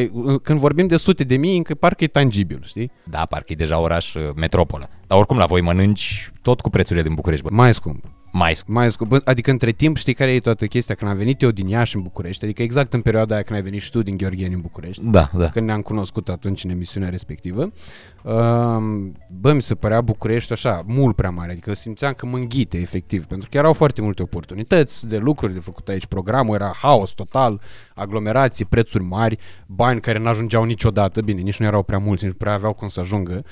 când 0.44 0.60
vorbim 0.60 0.88
de 0.88 0.98
sute 0.98 1.24
de 1.24 1.38
mii, 1.38 1.58
încă 1.58 1.75
parcă 1.75 2.03
e 2.03 2.08
tangibil, 2.08 2.62
știi? 2.65 2.91
Da, 3.03 3.25
parcă 3.25 3.51
e 3.51 3.56
deja 3.56 3.79
oraș 3.79 4.13
uh, 4.15 4.29
metropolă. 4.36 4.89
Dar 5.08 5.17
oricum 5.17 5.38
la 5.38 5.46
voi 5.46 5.62
mănânci 5.62 6.32
tot 6.41 6.62
cu 6.62 6.70
prețurile 6.70 7.03
din 7.03 7.13
București, 7.13 7.46
bă. 7.46 7.53
Mai 7.53 7.74
scump. 7.74 8.06
Mai 8.38 8.56
scump. 8.56 8.77
Mai 8.77 8.91
scump. 8.91 9.10
Bă, 9.10 9.22
Adică 9.24 9.51
între 9.51 9.72
timp 9.72 9.98
știi 9.98 10.13
care 10.13 10.32
e 10.32 10.39
toată 10.39 10.65
chestia? 10.65 10.96
Când 10.96 11.12
am 11.12 11.17
venit 11.17 11.41
eu 11.41 11.51
din 11.51 11.67
Iași 11.67 11.96
în 11.96 12.01
București, 12.01 12.44
adică 12.44 12.62
exact 12.62 12.94
în 12.94 13.01
perioada 13.01 13.34
aia 13.34 13.44
când 13.44 13.58
ai 13.60 13.63
venit 13.63 13.82
și 13.82 13.91
tu 13.91 14.01
din 14.01 14.17
Gheorgheni 14.17 14.53
în 14.53 14.62
București, 14.62 15.01
Da, 15.06 15.29
da. 15.34 15.50
când 15.50 15.65
ne-am 15.65 15.82
cunoscut 15.82 16.29
atunci 16.29 16.63
în 16.63 16.70
emisiunea 16.70 17.10
respectivă, 17.10 17.62
um, 17.62 19.15
bă, 19.39 19.53
mi 19.53 19.62
se 19.62 19.75
părea 19.75 20.01
București 20.01 20.51
așa, 20.51 20.84
mult 20.86 21.15
prea 21.15 21.29
mare, 21.29 21.51
adică 21.51 21.74
simțeam 21.74 22.13
că 22.13 22.25
mă 22.25 22.38
înghite, 22.38 22.77
efectiv, 22.77 23.25
pentru 23.25 23.50
că 23.51 23.58
erau 23.58 23.74
foarte 23.74 24.01
multe 24.01 24.22
oportunități 24.22 25.08
de 25.08 25.17
lucruri 25.17 25.53
de 25.53 25.60
făcut 25.60 25.88
aici, 25.88 26.06
programul 26.06 26.56
era 26.56 26.72
haos 26.82 27.12
total, 27.12 27.62
aglomerații, 27.98 28.66
prețuri 28.66 29.04
mari, 29.04 29.38
bani 29.68 30.00
care 30.00 30.20
n-ajungeau 30.20 30.63
niciodată, 30.63 31.22
bine, 31.22 31.42
nici 31.42 31.60
nu 31.60 31.66
erau 31.66 31.84
prea 31.84 31.98
mulți, 31.98 32.24
nici 32.24 32.32
nu 32.32 32.38
prea 32.38 32.54
aveau 32.54 32.74
cum 32.74 32.88
să 32.88 33.00
ajungă, 33.00 33.44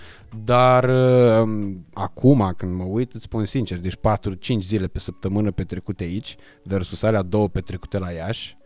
dar 0.44 0.90
um, 0.90 1.86
acum, 1.94 2.54
când 2.58 2.74
mă 2.74 2.84
uit, 2.84 3.14
îți 3.14 3.24
spun 3.24 3.46
sincer, 3.46 3.80
deci 3.80 3.96
4-5 3.96 3.98
zile 4.60 4.88
pe 4.88 5.00
săptămână 5.00 5.52
petrecute 5.52 6.04
aici, 6.04 6.36
versus 6.64 7.04
alea 7.04 7.22
două 7.22 7.48
petrecute 7.48 7.98
la 7.98 8.12
Iași, 8.12 8.58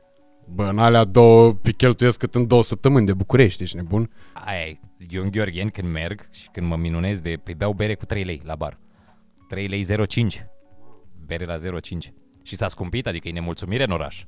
Bă, 0.54 0.64
în 0.64 0.80
alea 0.80 1.04
două 1.04 1.54
pe 1.54 1.72
cheltuiesc 1.72 2.20
cât 2.20 2.36
în 2.36 2.48
două 2.48 2.64
săptămâni 2.64 3.06
de 3.06 3.14
București, 3.14 3.64
ești 3.64 3.76
nebun? 3.76 4.10
Aia 4.34 4.68
e. 4.68 4.80
Eu 5.10 5.24
în 5.24 5.32
Gheorgheni 5.32 5.72
când 5.72 5.92
merg 5.92 6.28
și 6.32 6.50
când 6.52 6.68
mă 6.68 6.76
minunez 6.76 7.22
de... 7.22 7.40
Pe 7.44 7.54
beau 7.54 7.74
bere 7.74 7.96
cu 7.96 8.06
3 8.06 8.24
lei 8.24 8.42
la 8.44 8.56
bar. 8.56 8.80
3 9.48 9.68
lei 9.68 9.86
0,5. 9.86 10.46
Bere 11.26 11.46
la 11.46 11.56
0,5. 11.56 11.60
Și 12.44 12.56
s-a 12.56 12.68
scumpit, 12.68 13.08
adică 13.08 13.28
e 13.28 13.32
nemulțumire 13.32 13.84
în 13.84 13.92
oraș. 13.92 14.26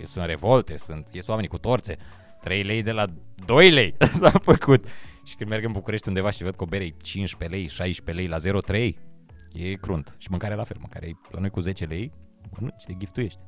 E, 0.00 0.06
sunt 0.06 0.24
revolte, 0.24 0.76
sunt, 0.76 1.08
ies 1.12 1.26
oamenii 1.26 1.50
cu 1.50 1.58
torțe. 1.58 1.96
3 2.40 2.62
lei 2.62 2.82
de 2.82 2.90
la 2.90 3.06
2 3.44 3.70
lei 3.70 3.94
s-a 4.20 4.32
făcut. 4.42 4.84
Și 5.24 5.36
când 5.36 5.50
merg 5.50 5.64
în 5.64 5.72
București 5.72 6.08
undeva 6.08 6.30
și 6.30 6.42
văd 6.42 6.54
că 6.54 6.62
o 6.62 6.66
bere 6.66 6.84
e 6.84 6.94
15 7.02 7.58
lei, 7.58 7.68
16 7.68 8.26
lei 8.26 8.52
la 8.52 8.60
0,3, 8.70 8.94
e 9.52 9.74
crunt. 9.74 10.14
Și 10.18 10.26
mâncarea 10.30 10.56
la 10.56 10.64
fel, 10.64 10.76
mâncarea 10.80 11.08
e 11.08 11.12
la 11.30 11.40
noi 11.40 11.50
cu 11.50 11.60
10 11.60 11.84
lei, 11.84 12.10
mănânci, 12.50 12.84
te 12.86 12.94
giftuiești. 12.98 13.38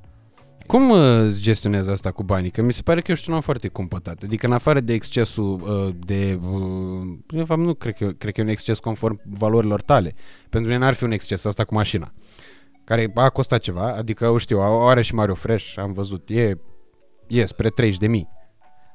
Cum 0.66 0.90
uh, 0.90 0.98
îți 0.98 1.42
gestionezi 1.42 1.90
asta 1.90 2.10
cu 2.10 2.22
banii? 2.22 2.50
Că 2.50 2.62
mi 2.62 2.72
se 2.72 2.82
pare 2.82 3.00
că 3.00 3.12
ești 3.12 3.28
un 3.28 3.34
om 3.34 3.40
foarte 3.40 3.68
cumpătat. 3.68 4.22
Adică 4.22 4.46
în 4.46 4.52
afară 4.52 4.80
de 4.80 4.92
excesul 4.92 5.60
uh, 5.60 5.94
de... 6.06 6.38
Uh, 6.42 7.18
de 7.26 7.42
fapt, 7.42 7.60
nu 7.60 7.74
cred 7.74 7.94
că, 7.94 8.10
cred 8.10 8.34
că 8.34 8.40
e 8.40 8.44
un 8.44 8.50
exces 8.50 8.78
conform 8.78 9.20
valorilor 9.24 9.80
tale. 9.80 10.14
Pentru 10.48 10.70
mine 10.70 10.84
n-ar 10.84 10.94
fi 10.94 11.04
un 11.04 11.10
exces 11.10 11.44
asta 11.44 11.64
cu 11.64 11.74
mașina. 11.74 12.12
Care 12.84 13.10
a 13.14 13.28
costat 13.28 13.60
ceva, 13.60 13.94
adică, 13.96 14.24
eu 14.24 14.36
știu, 14.36 14.58
o 14.58 14.86
are 14.86 15.02
și 15.02 15.14
Mario 15.14 15.34
Fresh, 15.34 15.74
am 15.78 15.92
văzut, 15.92 16.28
e, 16.30 16.52
e 17.26 17.44
spre 17.46 17.68
30 17.68 17.98
de 17.98 18.06
mii. 18.06 18.28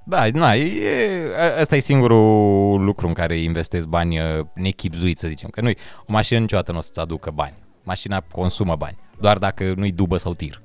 Da, 0.06 0.25
na, 0.34 0.53
e, 0.56 1.34
a- 1.38 1.60
asta 1.60 1.75
e 1.75 1.79
singurul 1.79 2.84
lucru 2.84 3.08
în 3.08 3.13
care 3.13 3.39
investezi 3.39 3.88
bani 3.88 4.20
uh, 4.20 4.25
nechipzuit, 4.53 5.17
să 5.17 5.27
zicem. 5.27 5.50
Că 5.50 5.62
nu 5.62 5.70
o 5.70 5.74
mașină 6.12 6.39
niciodată 6.39 6.72
nu 6.72 6.77
o 6.77 6.82
să-ți 6.82 7.00
aducă 7.00 7.29
bani. 7.32 7.56
Mașina 7.84 8.20
consumă 8.32 8.75
bani. 8.75 8.98
Doar 9.20 9.38
dacă 9.38 9.74
nu-i 9.75 9.91
dubă 9.91 10.17
sau 10.17 10.34
tir. 10.34 10.62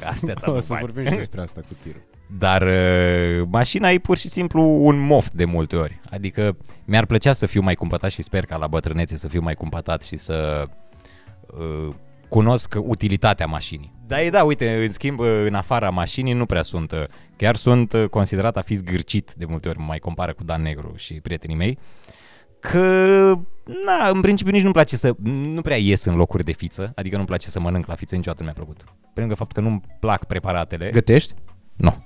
Că 0.00 0.06
astea 0.06 0.34
ți 0.34 0.44
O 0.48 0.50
aduc 0.50 0.62
să 0.62 0.72
bani. 0.72 0.84
vorbim 0.86 1.10
și 1.10 1.16
despre 1.16 1.40
asta 1.46 1.60
cu 1.60 1.76
tirul. 1.82 2.02
Dar 2.38 2.62
uh, 2.62 3.46
mașina 3.50 3.90
e 3.90 3.98
pur 3.98 4.16
și 4.16 4.28
simplu 4.28 4.62
un 4.62 4.98
moft 4.98 5.32
de 5.32 5.44
multe 5.44 5.76
ori. 5.76 6.00
Adică 6.10 6.56
mi-ar 6.84 7.06
plăcea 7.06 7.32
să 7.32 7.46
fiu 7.46 7.60
mai 7.62 7.74
cumpătat 7.74 8.10
și 8.10 8.22
sper 8.22 8.44
ca 8.46 8.56
la 8.56 8.66
bătrânețe 8.66 9.16
să 9.16 9.28
fiu 9.28 9.40
mai 9.42 9.54
cumpătat 9.54 10.02
și 10.02 10.16
să 10.16 10.64
uh, 11.58 11.94
cunosc 12.32 12.74
utilitatea 12.78 13.46
mașinii. 13.46 13.92
Da, 14.06 14.22
e 14.22 14.30
da, 14.30 14.44
uite, 14.44 14.82
în 14.82 14.88
schimb, 14.90 15.18
uh, 15.18 15.26
în 15.46 15.54
afara 15.54 15.90
mașinii 15.90 16.32
nu 16.32 16.46
prea 16.46 16.62
sunt. 16.62 16.92
uh, 16.92 17.04
Chiar 17.36 17.56
sunt 17.56 17.92
uh, 17.92 18.08
considerat 18.08 18.56
a 18.56 18.60
fi 18.60 18.74
zgârcit 18.74 19.34
de 19.34 19.44
multe 19.44 19.68
ori, 19.68 19.78
mă 19.78 19.84
mai 19.84 19.98
compară 19.98 20.32
cu 20.32 20.44
Dan 20.44 20.62
Negru 20.62 20.92
și 20.96 21.14
prietenii 21.14 21.56
mei. 21.56 21.78
Că, 22.60 22.80
na, 23.86 24.08
în 24.08 24.20
principiu 24.20 24.52
nici 24.52 24.62
nu-mi 24.62 24.72
place 24.72 24.96
să, 24.96 25.14
nu 25.54 25.60
prea 25.60 25.76
ies 25.76 26.04
în 26.04 26.14
locuri 26.14 26.44
de 26.44 26.52
fiță, 26.52 26.92
adică 26.94 27.14
nu-mi 27.14 27.26
place 27.26 27.48
să 27.48 27.60
mănânc 27.60 27.86
la 27.86 27.94
fiță, 27.94 28.14
niciodată 28.14 28.42
nu 28.42 28.50
mi-a 28.54 28.64
plăcut. 28.64 28.84
Pe 29.14 29.20
lângă 29.20 29.34
faptul 29.34 29.62
că 29.62 29.68
nu-mi 29.68 29.80
plac 30.00 30.24
preparatele. 30.24 30.90
Gătești? 30.90 31.34
nu. 31.76 32.04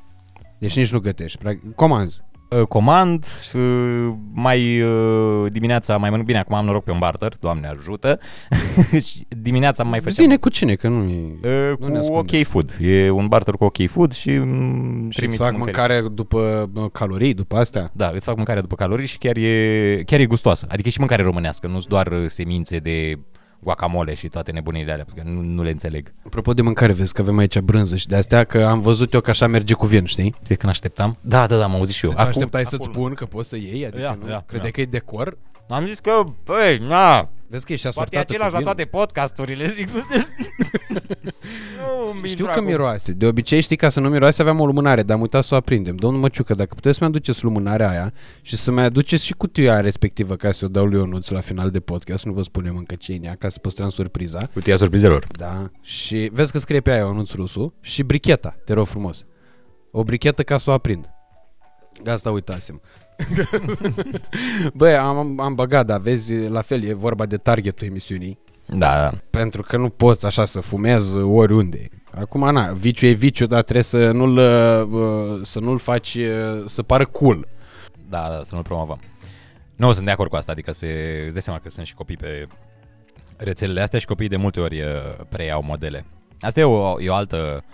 Deci 0.59 0.77
nici 0.77 0.93
nu 0.93 0.99
gătești. 0.99 1.39
practic, 1.39 1.75
Comanzi. 1.75 2.21
Uh, 2.49 2.63
comand, 2.63 3.27
uh, 3.55 4.13
mai 4.33 4.83
uh, 4.83 5.53
dimineața 5.53 5.97
mai 5.97 6.09
mănânc 6.11 6.27
bine, 6.27 6.39
acum 6.39 6.55
am 6.55 6.65
noroc 6.65 6.85
pe 6.85 6.91
un 6.91 6.99
barter, 6.99 7.33
Doamne 7.41 7.69
ajută. 7.69 8.19
și 9.07 9.27
dimineața 9.29 9.83
mai 9.83 9.99
făceam 10.01 10.15
Zine 10.15 10.37
cu 10.37 10.49
cine, 10.49 10.75
că 10.75 10.89
nu 10.89 11.03
e... 11.09 11.39
uh, 11.71 11.79
nu 11.79 11.87
ne 11.87 11.93
cu 11.93 11.99
ascunde. 11.99 12.37
OK 12.39 12.47
Food. 12.47 12.77
E 12.81 13.11
un 13.11 13.27
barter 13.27 13.55
cu 13.55 13.65
OK 13.65 13.87
Food 13.89 14.13
și 14.13 14.31
mm, 14.31 15.01
Și 15.01 15.07
îți 15.07 15.17
trimit 15.17 15.37
fac 15.37 15.53
mâncări. 15.53 15.77
mâncare 15.77 16.09
după 16.09 16.69
bă, 16.73 16.89
calorii, 16.89 17.35
după 17.35 17.57
astea? 17.57 17.91
Da, 17.93 18.11
îți 18.15 18.25
fac 18.25 18.37
mâncare 18.37 18.61
după 18.61 18.75
calorii 18.75 19.07
și 19.07 19.19
chiar 19.19 19.37
e, 19.37 20.03
chiar 20.07 20.21
e 20.21 20.27
gustoasă. 20.27 20.67
Adică 20.69 20.89
e 20.89 20.91
și 20.91 20.99
mâncare 20.99 21.23
românească, 21.23 21.67
nu-s 21.67 21.87
doar 21.87 22.07
uh, 22.07 22.25
semințe 22.27 22.79
de 22.79 23.19
guacamole 23.67 24.15
și 24.15 24.29
toate 24.29 24.53
nebunile 24.53 24.93
alea, 24.93 25.05
pentru 25.05 25.25
că 25.25 25.31
nu, 25.31 25.41
nu 25.41 25.63
le 25.63 25.71
înțeleg. 25.71 26.13
Apropo 26.27 26.53
de 26.55 26.63
mâncare, 26.63 26.93
vezi 26.93 27.13
că 27.13 27.21
avem 27.21 27.39
aici 27.39 27.59
brânză 27.59 27.97
și 27.97 28.07
de 28.07 28.17
astea 28.17 28.45
că 28.45 28.65
am 28.65 28.81
văzut 28.81 29.13
eu 29.13 29.21
că 29.21 29.31
așa 29.31 29.47
merge 29.47 29.75
cu 29.75 29.87
vin, 29.87 30.05
știi? 30.05 30.35
Știi 30.43 30.57
când 30.57 30.73
așteptam? 30.73 31.17
Da, 31.21 31.47
da, 31.47 31.57
da, 31.57 31.65
am 31.65 31.75
auzit 31.75 31.95
și 31.95 32.05
eu. 32.05 32.11
Acum, 32.11 32.25
așteptai 32.27 32.63
să-ți 32.65 32.75
acolo. 32.75 32.93
spun 32.93 33.15
că 33.15 33.25
poți 33.25 33.49
să 33.49 33.57
iei? 33.57 33.87
Adică 33.87 34.03
Ia, 34.03 34.19
nu? 34.23 34.29
ia, 34.31 34.43
Credeai 34.47 34.67
ia. 34.69 34.73
că 34.75 34.81
e 34.81 34.85
decor? 34.85 35.39
Am 35.69 35.87
zis 35.87 35.99
că, 35.99 36.23
băi, 36.45 36.79
na, 36.89 37.29
Vezi 37.49 37.65
că 37.65 37.73
ești 37.73 37.89
poate 37.89 38.17
e 38.17 38.19
asortată 38.19 38.35
același 38.35 38.49
cu 38.49 38.53
la 38.53 38.59
vin? 38.59 38.65
toate 38.67 38.85
podcasturile, 38.85 39.67
zic, 39.69 39.91
nu 39.91 40.01
se... 40.01 40.27
nu, 41.79 42.11
îmi 42.11 42.15
Știu 42.15 42.29
intru 42.29 42.45
că 42.45 42.51
acum. 42.51 42.65
miroase. 42.65 43.13
De 43.13 43.27
obicei 43.27 43.61
știi 43.61 43.77
ca 43.77 43.89
să 43.89 44.01
nu 44.01 44.09
miroase 44.09 44.41
aveam 44.41 44.61
o 44.61 44.67
lumânare, 44.67 45.03
dar 45.03 45.17
am 45.17 45.23
uitat 45.23 45.45
să 45.45 45.55
o 45.55 45.57
aprindem. 45.57 45.97
Domnul 45.97 46.21
Măciucă, 46.21 46.55
dacă 46.55 46.75
puteți 46.75 46.99
să-mi 46.99 47.11
aduceți 47.11 47.45
lumânarea 47.45 47.89
aia 47.91 48.13
și 48.43 48.57
să-mi 48.57 48.81
aduceți 48.81 49.25
și 49.25 49.33
cutia 49.33 49.81
respectivă 49.81 50.37
ca 50.37 50.53
să 50.53 50.65
o 50.65 50.69
dau 50.69 50.85
lui 50.85 50.99
Ionuț 50.99 51.29
la 51.29 51.41
final 51.41 51.71
de 51.71 51.81
podcast, 51.81 52.25
nu 52.25 52.33
vă 52.33 52.43
spunem 52.43 52.77
încă 52.77 52.95
ce 52.95 53.13
e 53.13 53.17
în 53.17 53.23
ea, 53.25 53.35
ca 53.39 53.49
să 53.49 53.59
păstrăm 53.59 53.89
surpriza. 53.89 54.49
Cutia 54.53 54.77
surprizelor. 54.77 55.27
Da. 55.39 55.71
Și 55.81 56.31
vezi 56.33 56.53
că 56.53 56.59
scrie 56.59 56.81
pe 56.81 56.91
aia 56.91 57.01
Ionuț 57.01 57.33
Rusu 57.33 57.75
și 57.81 58.03
bricheta, 58.03 58.57
te 58.65 58.73
rog 58.73 58.87
frumos. 58.87 59.25
O 59.91 60.03
brichetă 60.03 60.43
ca 60.43 60.59
să 60.59 60.71
o 60.71 60.73
aprind. 60.73 61.11
Asta 62.07 62.31
uitasem. 62.31 62.81
Băi, 64.79 64.95
am, 64.95 65.41
am 65.41 65.55
băgat, 65.55 65.87
dar 65.87 66.01
vezi, 66.01 66.35
la 66.49 66.61
fel, 66.61 66.85
e 66.85 66.93
vorba 66.93 67.27
de 67.27 67.37
targetul 67.37 67.87
emisiunii. 67.87 68.39
Da, 68.67 68.77
da. 68.77 69.11
Pentru 69.31 69.63
că 69.63 69.77
nu 69.77 69.89
poți 69.89 70.27
așa 70.27 70.45
să 70.45 70.61
fumezi 70.61 71.17
oriunde. 71.17 71.89
Acum, 72.11 72.53
na, 72.53 72.73
viciu 72.73 73.07
e 73.07 73.13
viciu, 73.13 73.47
dar 73.47 73.63
trebuie 73.63 73.85
să 73.85 74.11
nu-l, 74.11 74.37
uh, 74.37 75.41
să 75.43 75.61
nu-l 75.61 75.79
faci 75.79 76.15
uh, 76.15 76.65
să 76.67 76.83
pară 76.83 77.07
cool. 77.07 77.49
Da, 78.09 78.29
da, 78.31 78.43
să 78.43 78.55
nu-l 78.55 78.63
promovăm. 78.63 79.01
Nu, 79.77 79.93
sunt 79.93 80.05
de 80.05 80.11
acord 80.11 80.31
cu 80.31 80.37
asta, 80.37 80.53
adică 80.53 80.73
se, 80.73 81.23
îți 81.25 81.33
dai 81.33 81.43
seama 81.43 81.61
că 81.61 81.69
sunt 81.69 81.87
și 81.87 81.95
copii 81.95 82.17
pe 82.17 82.47
rețelele 83.37 83.81
astea 83.81 83.99
și 83.99 84.07
copiii 84.07 84.29
de 84.29 84.37
multe 84.37 84.61
ori 84.61 84.81
uh, 84.81 84.89
preiau 85.29 85.63
modele. 85.63 86.05
Asta 86.41 86.61
e 86.61 86.65
o, 86.65 87.01
e 87.01 87.09
o 87.09 87.15
altă 87.15 87.65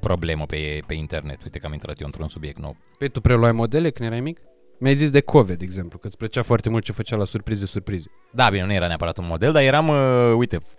problemă 0.00 0.46
pe, 0.46 0.82
pe 0.86 0.94
internet. 0.94 1.42
Uite 1.42 1.58
că 1.58 1.66
am 1.66 1.72
intrat 1.72 2.00
eu 2.00 2.06
într-un 2.06 2.28
subiect 2.28 2.58
nou. 2.58 2.76
Păi 2.98 3.08
tu 3.08 3.20
preluai 3.20 3.52
modele 3.52 3.90
când 3.90 4.08
erai 4.08 4.20
mic? 4.20 4.38
Mi-ai 4.78 4.94
zis 4.94 5.10
de 5.10 5.20
Cove, 5.20 5.54
de 5.54 5.64
exemplu, 5.64 5.98
că 5.98 6.06
îți 6.06 6.16
plăcea 6.16 6.42
foarte 6.42 6.68
mult 6.68 6.84
ce 6.84 6.92
făcea 6.92 7.16
la 7.16 7.24
surprize, 7.24 7.66
surprize. 7.66 8.06
Da, 8.32 8.48
bine, 8.50 8.64
nu 8.64 8.72
era 8.72 8.86
neapărat 8.86 9.18
un 9.18 9.26
model, 9.26 9.52
dar 9.52 9.62
eram, 9.62 9.88
uh, 9.88 10.34
uite, 10.36 10.58
f- 10.58 10.78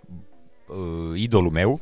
uh, 0.66 1.20
idolul 1.20 1.50
meu, 1.50 1.80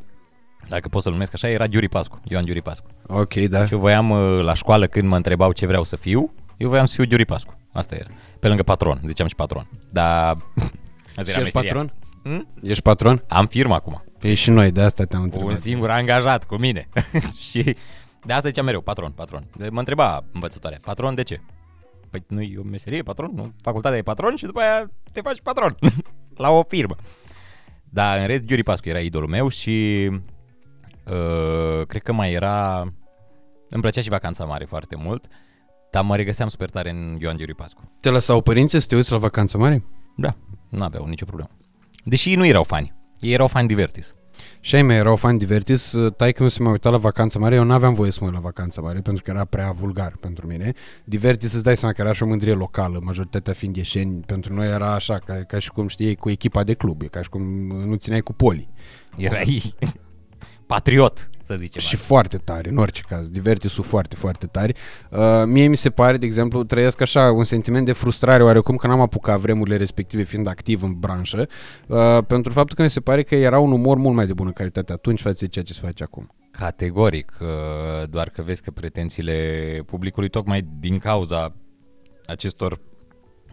dacă 0.68 0.88
pot 0.88 1.02
să-l 1.02 1.12
numesc 1.12 1.34
așa, 1.34 1.48
era 1.48 1.66
Giuri 1.66 1.88
Pascu, 1.88 2.20
Ioan 2.24 2.44
Giuri 2.44 2.62
Pascu. 2.62 2.86
Ok, 3.06 3.34
da. 3.34 3.66
Și 3.66 3.72
eu 3.72 3.78
voiam 3.78 4.10
uh, 4.10 4.42
la 4.42 4.54
școală 4.54 4.86
când 4.86 5.08
mă 5.08 5.16
întrebau 5.16 5.52
ce 5.52 5.66
vreau 5.66 5.82
să 5.84 5.96
fiu, 5.96 6.32
eu 6.56 6.68
voiam 6.68 6.86
să 6.86 6.94
fiu 6.94 7.04
Giuri 7.04 7.24
Pascu. 7.24 7.58
Asta 7.72 7.94
era. 7.94 8.08
Pe 8.40 8.48
lângă 8.48 8.62
patron, 8.62 9.00
ziceam 9.04 9.28
și 9.28 9.34
patron. 9.34 9.68
Dar... 9.90 10.36
Asta 11.16 11.22
Și 11.22 11.30
era 11.30 11.40
ești 11.40 11.56
meseria. 11.56 11.72
patron? 11.74 11.92
Hmm? 12.22 12.48
Ești 12.62 12.82
patron? 12.82 13.22
Am 13.28 13.46
firmă 13.46 13.74
acum. 13.74 14.04
Păi 14.18 14.34
și 14.34 14.50
noi, 14.50 14.70
de 14.70 14.80
asta 14.80 15.04
te-am 15.04 15.22
Un 15.22 15.28
întrebat. 15.32 15.58
singur 15.58 15.90
angajat 15.90 16.44
cu 16.44 16.56
mine. 16.56 16.88
și 17.48 17.76
de 18.24 18.32
asta 18.32 18.48
ziceam 18.48 18.64
mereu, 18.64 18.80
patron, 18.80 19.10
patron. 19.10 19.46
Mă 19.70 19.78
întreba 19.78 20.24
învățătoarea, 20.32 20.78
patron 20.82 21.14
de 21.14 21.22
ce? 21.22 21.40
Păi 22.10 22.24
nu 22.28 22.42
e 22.42 22.58
o 22.58 22.62
meserie, 22.62 23.02
patron? 23.02 23.30
Nu? 23.34 23.52
Facultatea 23.60 23.98
e 23.98 24.02
patron 24.02 24.36
și 24.36 24.44
după 24.44 24.60
aia 24.60 24.90
te 25.12 25.20
faci 25.20 25.40
patron 25.40 25.76
la 26.44 26.50
o 26.50 26.62
firmă. 26.62 26.96
Dar 27.84 28.20
în 28.20 28.26
rest, 28.26 28.44
Giuri 28.44 28.62
Pascu 28.62 28.88
era 28.88 28.98
idolul 28.98 29.28
meu 29.28 29.48
și 29.48 30.08
uh, 31.04 31.86
cred 31.86 32.02
că 32.02 32.12
mai 32.12 32.32
era... 32.32 32.80
Îmi 33.68 33.82
plăcea 33.82 34.00
și 34.00 34.08
vacanța 34.08 34.44
mare 34.44 34.64
foarte 34.64 34.96
mult, 34.96 35.26
dar 35.90 36.04
mă 36.04 36.16
regăseam 36.16 36.48
super 36.48 36.70
tare 36.70 36.90
în 36.90 37.16
Ioan 37.20 37.36
Giuri 37.36 37.54
Pascu. 37.54 37.92
Te 38.00 38.10
lăsau 38.10 38.40
părinții 38.40 38.80
să 38.80 38.86
te 38.86 38.94
uiți 38.94 39.12
la 39.12 39.18
vacanță 39.18 39.58
mare? 39.58 39.84
Da, 40.16 40.36
nu 40.68 40.82
aveau 40.82 41.06
nicio 41.06 41.24
problemă. 41.24 41.50
Deși 42.04 42.28
ei 42.28 42.34
nu 42.34 42.46
erau 42.46 42.62
fani. 42.62 42.94
Ei 43.20 43.32
erau 43.32 43.46
fani 43.46 43.68
divertis. 43.68 44.14
Și 44.66 44.74
ai 44.74 44.82
mei 44.82 44.96
erau 44.96 45.16
fan 45.16 45.38
divertis, 45.38 45.94
tai 46.16 46.32
când 46.32 46.50
se 46.50 46.62
mai 46.62 46.72
uita 46.72 46.90
la 46.90 46.96
vacanță 46.96 47.38
mare, 47.38 47.54
eu 47.54 47.64
nu 47.64 47.72
aveam 47.72 47.94
voie 47.94 48.10
să 48.10 48.18
mă 48.20 48.26
uit 48.26 48.34
la 48.34 48.40
vacanță 48.40 48.80
mare 48.80 49.00
pentru 49.00 49.22
că 49.22 49.30
era 49.30 49.44
prea 49.44 49.72
vulgar 49.72 50.16
pentru 50.20 50.46
mine. 50.46 50.72
Divertis 51.04 51.52
îți 51.52 51.62
dai 51.62 51.76
seama 51.76 51.94
că 51.94 52.00
era 52.00 52.12
și 52.12 52.22
o 52.22 52.26
mândrie 52.26 52.52
locală, 52.52 53.00
majoritatea 53.02 53.52
fiind 53.52 53.76
ieșeni, 53.76 54.20
pentru 54.20 54.54
noi 54.54 54.68
era 54.68 54.94
așa, 54.94 55.18
ca, 55.18 55.34
ca 55.34 55.58
și 55.58 55.70
cum 55.70 55.88
știi 55.88 56.16
cu 56.16 56.30
echipa 56.30 56.64
de 56.64 56.74
club, 56.74 57.02
e 57.02 57.06
ca 57.06 57.22
și 57.22 57.28
cum 57.28 57.42
nu 57.86 57.94
țineai 57.94 58.20
cu 58.20 58.32
poli. 58.32 58.68
Erai 59.16 59.74
patriot, 60.66 61.30
să 61.46 61.54
zicem 61.54 61.80
Și 61.80 61.94
așa. 61.94 62.04
foarte 62.06 62.36
tare, 62.36 62.68
în 62.68 62.76
orice 62.76 63.02
caz. 63.08 63.28
Divertisul 63.28 63.84
foarte, 63.84 64.16
foarte 64.16 64.46
tari. 64.46 64.74
Uh, 65.10 65.18
mie 65.44 65.66
mi 65.66 65.76
se 65.76 65.90
pare, 65.90 66.16
de 66.16 66.26
exemplu, 66.26 66.64
trăiesc 66.64 67.00
așa 67.00 67.30
un 67.30 67.44
sentiment 67.44 67.86
de 67.86 67.92
frustrare 67.92 68.42
oarecum 68.42 68.76
că 68.76 68.86
n-am 68.86 69.00
apucat 69.00 69.38
vremurile 69.38 69.76
respective 69.76 70.22
fiind 70.22 70.46
activ 70.46 70.82
în 70.82 70.92
branșă, 70.98 71.48
uh, 71.86 72.18
pentru 72.26 72.52
faptul 72.52 72.76
că 72.76 72.82
mi 72.82 72.90
se 72.90 73.00
pare 73.00 73.22
că 73.22 73.34
era 73.34 73.58
un 73.58 73.72
umor 73.72 73.96
mult 73.96 74.14
mai 74.14 74.26
de 74.26 74.32
bună 74.32 74.50
calitate 74.50 74.92
atunci 74.92 75.20
față 75.20 75.36
de 75.40 75.46
ceea 75.46 75.64
ce 75.64 75.72
se 75.72 75.80
face 75.84 76.02
acum. 76.02 76.34
Categoric, 76.50 77.38
uh, 77.40 78.08
doar 78.08 78.28
că 78.28 78.42
vezi 78.42 78.62
că 78.62 78.70
pretențiile 78.70 79.80
publicului 79.86 80.28
tocmai 80.28 80.68
din 80.80 80.98
cauza 80.98 81.56
acestor 82.26 82.80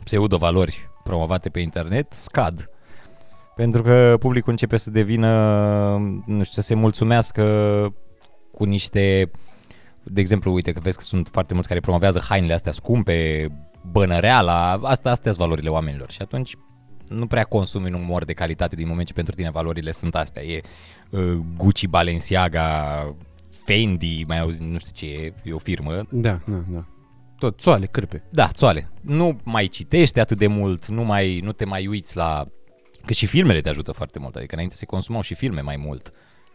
pseudo-valori 0.04 0.90
promovate 1.04 1.50
pe 1.50 1.60
internet 1.60 2.14
scad. 2.14 2.73
Pentru 3.56 3.82
că 3.82 4.16
publicul 4.20 4.52
începe 4.52 4.78
să 4.78 4.92
devină, 4.92 5.30
nu 6.26 6.44
știu, 6.44 6.62
să 6.62 6.62
se 6.62 6.76
mulțumească 6.76 7.44
cu 8.52 8.64
niște, 8.64 9.32
de 10.04 10.22
exemplu, 10.22 10.54
uite 10.54 10.72
că 10.72 10.80
vezi 10.80 10.98
că 10.98 11.04
sunt 11.04 11.30
foarte 11.32 11.54
mulți 11.54 11.68
care 11.68 11.80
promovează 11.80 12.22
hainele 12.30 12.54
astea 12.54 12.72
scumpe, 12.72 13.48
bănăreala, 13.92 14.72
asta, 14.72 15.10
astea 15.10 15.32
sunt 15.32 15.46
valorile 15.46 15.70
oamenilor 15.70 16.12
și 16.12 16.22
atunci 16.22 16.56
nu 17.08 17.28
prea 17.28 17.44
consumi 17.44 17.88
un 17.88 17.94
umor 17.94 18.26
de 18.26 18.34
calitate 18.34 18.76
din 18.76 18.88
moment 18.88 19.08
ce 19.08 19.14
pentru 19.14 19.36
tine 19.36 19.50
valorile 19.52 19.92
sunt 19.92 20.16
astea. 20.16 20.44
E 20.44 20.62
uh, 21.10 21.40
Gucci, 21.58 21.88
Balenciaga, 21.88 23.16
Fendi, 23.66 24.24
mai 24.28 24.40
auzi, 24.40 24.62
nu 24.62 24.78
știu 24.78 24.92
ce 24.94 25.06
e, 25.06 25.34
e 25.44 25.54
o 25.54 25.58
firmă. 25.58 26.08
Da, 26.10 26.40
da, 26.46 26.64
da. 26.68 26.86
Tot, 27.38 27.60
țoale, 27.60 27.86
cârpe. 27.86 28.24
Da, 28.30 28.48
țoale. 28.48 28.92
Nu 29.02 29.40
mai 29.44 29.66
citești 29.66 30.20
atât 30.20 30.38
de 30.38 30.48
mult, 30.48 30.88
nu, 30.88 31.04
mai, 31.04 31.40
nu 31.40 31.52
te 31.52 31.66
mai 31.66 31.88
uiți 31.88 32.16
la... 32.18 32.48
Că 33.06 33.14
și 33.14 33.26
filmele 33.26 33.62
te 33.62 33.70
ajută 33.70 33.92
foarte 33.92 34.20
mult, 34.20 34.36
adică 34.36 34.54
înainte 34.54 34.76
se 34.76 34.86
consumau 34.86 35.22
și 35.22 35.34
filme 35.34 35.62
mai 35.62 35.78
mult. 35.78 36.12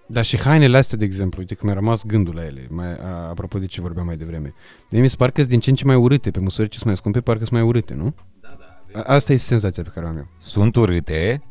Dar 0.07 0.25
și 0.25 0.41
hainele 0.41 0.77
astea, 0.77 0.99
de 0.99 1.05
exemplu, 1.05 1.41
uite 1.41 1.55
că 1.55 1.61
mi-a 1.65 1.75
rămas 1.75 2.05
gândul 2.05 2.35
la 2.35 2.45
ele, 2.45 2.67
mai, 2.71 2.87
a, 2.87 3.29
apropo 3.29 3.59
de 3.59 3.67
ce 3.67 3.81
vorbeam 3.81 4.07
mai 4.07 4.17
devreme. 4.17 4.55
Mie 4.91 5.01
mi 5.01 5.09
se 5.09 5.17
pare 5.17 5.31
că 5.31 5.37
sunt 5.37 5.51
din 5.51 5.61
ce 5.61 5.71
în 5.71 5.77
ce 5.77 5.85
mai 5.85 5.95
urâte, 5.95 6.31
pe 6.31 6.41
măsură 6.41 6.67
ce 6.67 6.75
sunt 6.75 6.87
mai 6.87 6.97
scumpe, 6.97 7.21
parcă 7.21 7.45
sunt 7.45 7.59
mai 7.59 7.63
urâte, 7.69 7.95
nu? 7.95 8.15
Da, 8.41 8.57
da. 8.59 9.01
A, 9.01 9.15
asta 9.15 9.33
e 9.33 9.37
senzația 9.37 9.83
pe 9.83 9.91
care 9.95 10.07
o 10.07 10.09
am 10.09 10.17
eu. 10.17 10.29
Sunt 10.39 10.77
urâte, 10.77 11.43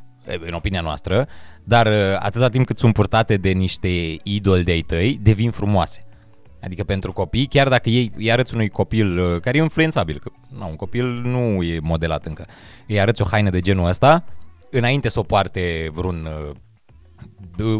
în 0.45 0.53
opinia 0.53 0.81
noastră, 0.81 1.27
dar 1.63 1.87
uh, 1.87 2.15
atâta 2.19 2.49
timp 2.49 2.65
cât 2.65 2.77
sunt 2.77 2.93
purtate 2.93 3.37
de 3.37 3.49
niște 3.49 4.17
idoli 4.23 4.63
de-ai 4.63 4.81
tăi, 4.81 5.19
devin 5.21 5.51
frumoase. 5.51 6.05
Adică 6.61 6.83
pentru 6.83 7.13
copii, 7.13 7.45
chiar 7.45 7.67
dacă 7.67 7.89
ei 7.89 8.11
îi 8.15 8.31
arăți 8.31 8.53
unui 8.53 8.69
copil 8.69 9.19
uh, 9.19 9.39
care 9.41 9.57
e 9.57 9.61
influențabil, 9.61 10.19
că 10.19 10.31
na, 10.57 10.65
un 10.65 10.75
copil 10.75 11.05
nu 11.05 11.63
e 11.63 11.79
modelat 11.79 12.25
încă, 12.25 12.45
îi 12.87 12.99
arăți 12.99 13.21
o 13.21 13.25
haină 13.25 13.49
de 13.49 13.59
genul 13.59 13.87
ăsta, 13.87 14.23
înainte 14.71 15.09
să 15.09 15.19
o 15.19 15.23
poarte 15.23 15.89
vreun 15.93 16.25
uh, 16.25 16.55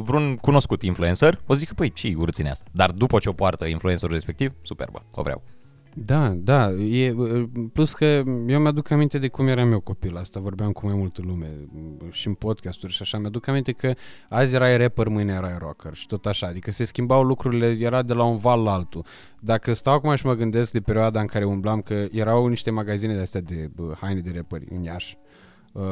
vreun 0.04 0.36
cunoscut 0.36 0.82
influencer, 0.82 1.42
o 1.46 1.54
să 1.54 1.60
zic 1.60 1.68
că 1.68 1.74
păi, 1.74 1.92
ce 1.92 2.14
urține 2.18 2.50
asta? 2.50 2.70
Dar 2.72 2.92
după 2.92 3.20
ce 3.20 3.30
o 3.30 3.34
poartă 3.34 3.66
influencerul 3.66 4.14
respectiv, 4.14 4.54
superbă, 4.62 5.06
o 5.12 5.22
vreau. 5.22 5.44
Da, 6.06 6.30
da, 6.30 6.72
e, 6.72 7.16
plus 7.74 7.94
că 7.94 8.06
eu 8.48 8.60
mi-aduc 8.60 8.92
aminte 8.92 9.18
de 9.18 9.28
cum 9.28 9.48
eram 9.48 9.72
eu 9.72 9.80
copil, 9.80 10.18
asta 10.18 10.40
vorbeam 10.40 10.72
cu 10.72 10.86
mai 10.86 10.96
multă 10.96 11.22
lume 11.26 11.48
și 12.12 12.28
în 12.28 12.34
podcasturi 12.34 12.94
și 12.94 13.02
așa, 13.02 13.18
mi-aduc 13.18 13.48
aminte 13.48 13.72
că 13.72 13.94
azi 14.30 14.56
erai 14.56 14.78
rapper, 14.78 15.08
mâine 15.08 15.34
erai 15.34 15.56
rocker 15.60 15.94
și 15.94 16.08
tot 16.08 16.26
așa, 16.26 16.48
adică 16.48 16.72
se 16.72 16.84
schimbau 16.84 17.24
lucrurile, 17.24 17.78
era 17.80 18.02
de 18.02 18.14
la 18.14 18.24
un 18.24 18.38
val 18.38 18.64
la 18.64 18.74
altul. 18.74 19.06
Dacă 19.40 19.74
stau 19.74 19.94
acum 19.94 20.16
și 20.16 20.26
mă 20.26 20.34
gândesc 20.34 20.72
de 20.72 20.80
perioada 20.80 21.20
în 21.20 21.28
care 21.28 21.46
umblam, 21.46 21.82
că 21.82 22.06
erau 22.12 22.48
niște 22.48 22.72
magazine 22.72 23.14
de 23.14 23.22
astea 23.22 23.42
de 23.42 23.70
bă, 23.76 23.94
haine 24.00 24.20
de 24.20 24.32
rapperi 24.36 24.68
în 24.70 24.84
Iași, 24.84 25.18
uh, 25.74 25.84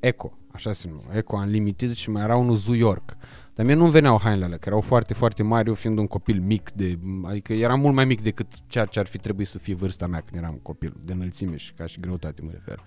Eco, 0.00 0.38
așa 0.54 0.72
se 0.72 0.88
numă, 0.88 1.02
Eco 1.12 1.36
Unlimited 1.36 1.92
și 1.92 2.10
mai 2.10 2.22
era 2.22 2.36
unul 2.36 2.56
Zoo 2.56 2.74
York. 2.74 3.16
Dar 3.54 3.66
mie 3.66 3.74
nu 3.74 3.86
veneau 3.86 4.20
hainele 4.22 4.44
alea, 4.44 4.56
că 4.56 4.68
erau 4.68 4.80
foarte, 4.80 5.14
foarte 5.14 5.42
mari, 5.42 5.68
eu 5.68 5.74
fiind 5.74 5.98
un 5.98 6.06
copil 6.06 6.40
mic, 6.40 6.70
de, 6.70 6.98
adică 7.24 7.52
eram 7.52 7.80
mult 7.80 7.94
mai 7.94 8.04
mic 8.04 8.22
decât 8.22 8.46
ceea 8.66 8.84
ce 8.84 8.98
ar 8.98 9.06
fi 9.06 9.18
trebuit 9.18 9.46
să 9.46 9.58
fie 9.58 9.74
vârsta 9.74 10.06
mea 10.06 10.20
când 10.20 10.42
eram 10.42 10.58
copil, 10.62 10.94
de 11.04 11.12
înălțime 11.12 11.56
și 11.56 11.72
ca 11.72 11.86
și 11.86 12.00
greutate 12.00 12.42
mă 12.42 12.50
refer. 12.52 12.82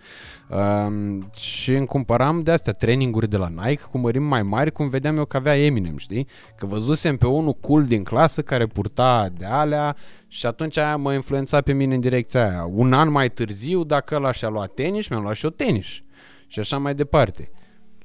Um, 0.59 1.29
și 1.35 1.73
îmi 1.73 1.85
cumpăram 1.85 2.43
de 2.43 2.51
astea 2.51 2.73
traininguri 2.73 3.29
de 3.29 3.37
la 3.37 3.47
Nike 3.47 3.83
cu 3.91 3.97
mărimi 3.97 4.25
mai 4.25 4.43
mari, 4.43 4.71
cum 4.71 4.89
vedeam 4.89 5.17
eu 5.17 5.25
că 5.25 5.37
avea 5.37 5.57
Eminem, 5.57 5.97
știi? 5.97 6.27
Că 6.57 6.65
văzusem 6.65 7.17
pe 7.17 7.27
unul 7.27 7.53
cool 7.53 7.85
din 7.85 8.03
clasă 8.03 8.41
care 8.41 8.65
purta 8.65 9.29
de 9.37 9.45
alea 9.45 9.95
și 10.27 10.45
atunci 10.45 10.77
aia 10.77 10.95
mă 10.95 11.13
influența 11.13 11.61
pe 11.61 11.73
mine 11.73 11.95
în 11.95 12.01
direcția 12.01 12.49
aia. 12.49 12.65
Un 12.65 12.93
an 12.93 13.11
mai 13.11 13.29
târziu, 13.29 13.83
dacă 13.83 14.15
ăla 14.15 14.31
și-a 14.31 14.49
luat 14.49 14.73
tenis, 14.73 15.07
mi-am 15.07 15.21
luat 15.21 15.35
și 15.35 15.45
eu 15.45 15.51
tenis. 15.51 15.87
Și 16.47 16.59
așa 16.59 16.77
mai 16.77 16.95
departe. 16.95 17.51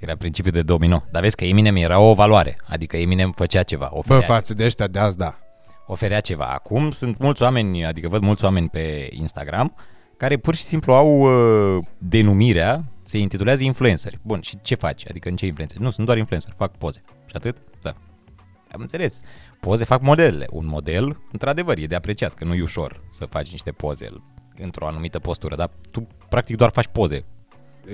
Era 0.03 0.17
principiul 0.17 0.53
de 0.53 0.63
domino. 0.63 1.05
Dar 1.11 1.23
vezi 1.23 1.37
că 1.37 1.45
Eminem 1.45 1.77
era 1.77 1.99
o 1.99 2.15
valoare. 2.15 2.57
Adică 2.69 2.97
Eminem 2.97 3.31
făcea 3.31 3.63
ceva. 3.63 3.89
Oferea, 3.93 4.19
Bă, 4.19 4.25
față 4.25 4.55
de 4.55 4.65
ăștia 4.65 4.87
de 4.87 4.99
azi, 4.99 5.17
da. 5.17 5.39
oferea 5.87 6.21
ceva. 6.21 6.45
Acum 6.45 6.91
sunt 6.91 7.19
mulți 7.19 7.43
oameni, 7.43 7.85
adică 7.85 8.09
văd 8.09 8.23
mulți 8.23 8.45
oameni 8.45 8.69
pe 8.69 9.09
Instagram 9.11 9.75
care 10.23 10.37
pur 10.37 10.55
și 10.55 10.63
simplu 10.63 10.93
au 10.93 11.21
uh, 11.21 11.85
denumirea, 11.99 12.85
se 13.03 13.19
intitulează 13.19 13.63
influenceri. 13.63 14.19
Bun, 14.23 14.41
și 14.41 14.59
ce 14.63 14.75
faci? 14.75 15.09
Adică 15.09 15.29
în 15.29 15.37
ce 15.37 15.47
influenceri? 15.47 15.83
Nu, 15.83 15.91
sunt 15.91 16.07
doar 16.07 16.19
influenceri, 16.19 16.55
fac 16.57 16.77
poze. 16.77 17.03
Și 17.27 17.37
atât? 17.37 17.57
Da. 17.83 17.95
Am 18.73 18.81
înțeles. 18.81 19.21
Poze 19.61 19.85
fac 19.85 20.01
modelele. 20.01 20.47
Un 20.51 20.67
model, 20.67 21.21
într-adevăr, 21.33 21.79
e 21.79 21.87
de 21.87 21.95
apreciat, 21.95 22.35
că 22.35 22.45
nu 22.45 22.55
e 22.55 22.63
ușor 22.63 23.01
să 23.11 23.25
faci 23.25 23.51
niște 23.51 23.71
poze 23.71 24.09
într-o 24.59 24.87
anumită 24.87 25.19
postură, 25.19 25.57
dar 25.57 25.71
tu 25.91 26.07
practic 26.29 26.57
doar 26.57 26.71
faci 26.71 26.89
poze. 26.93 27.25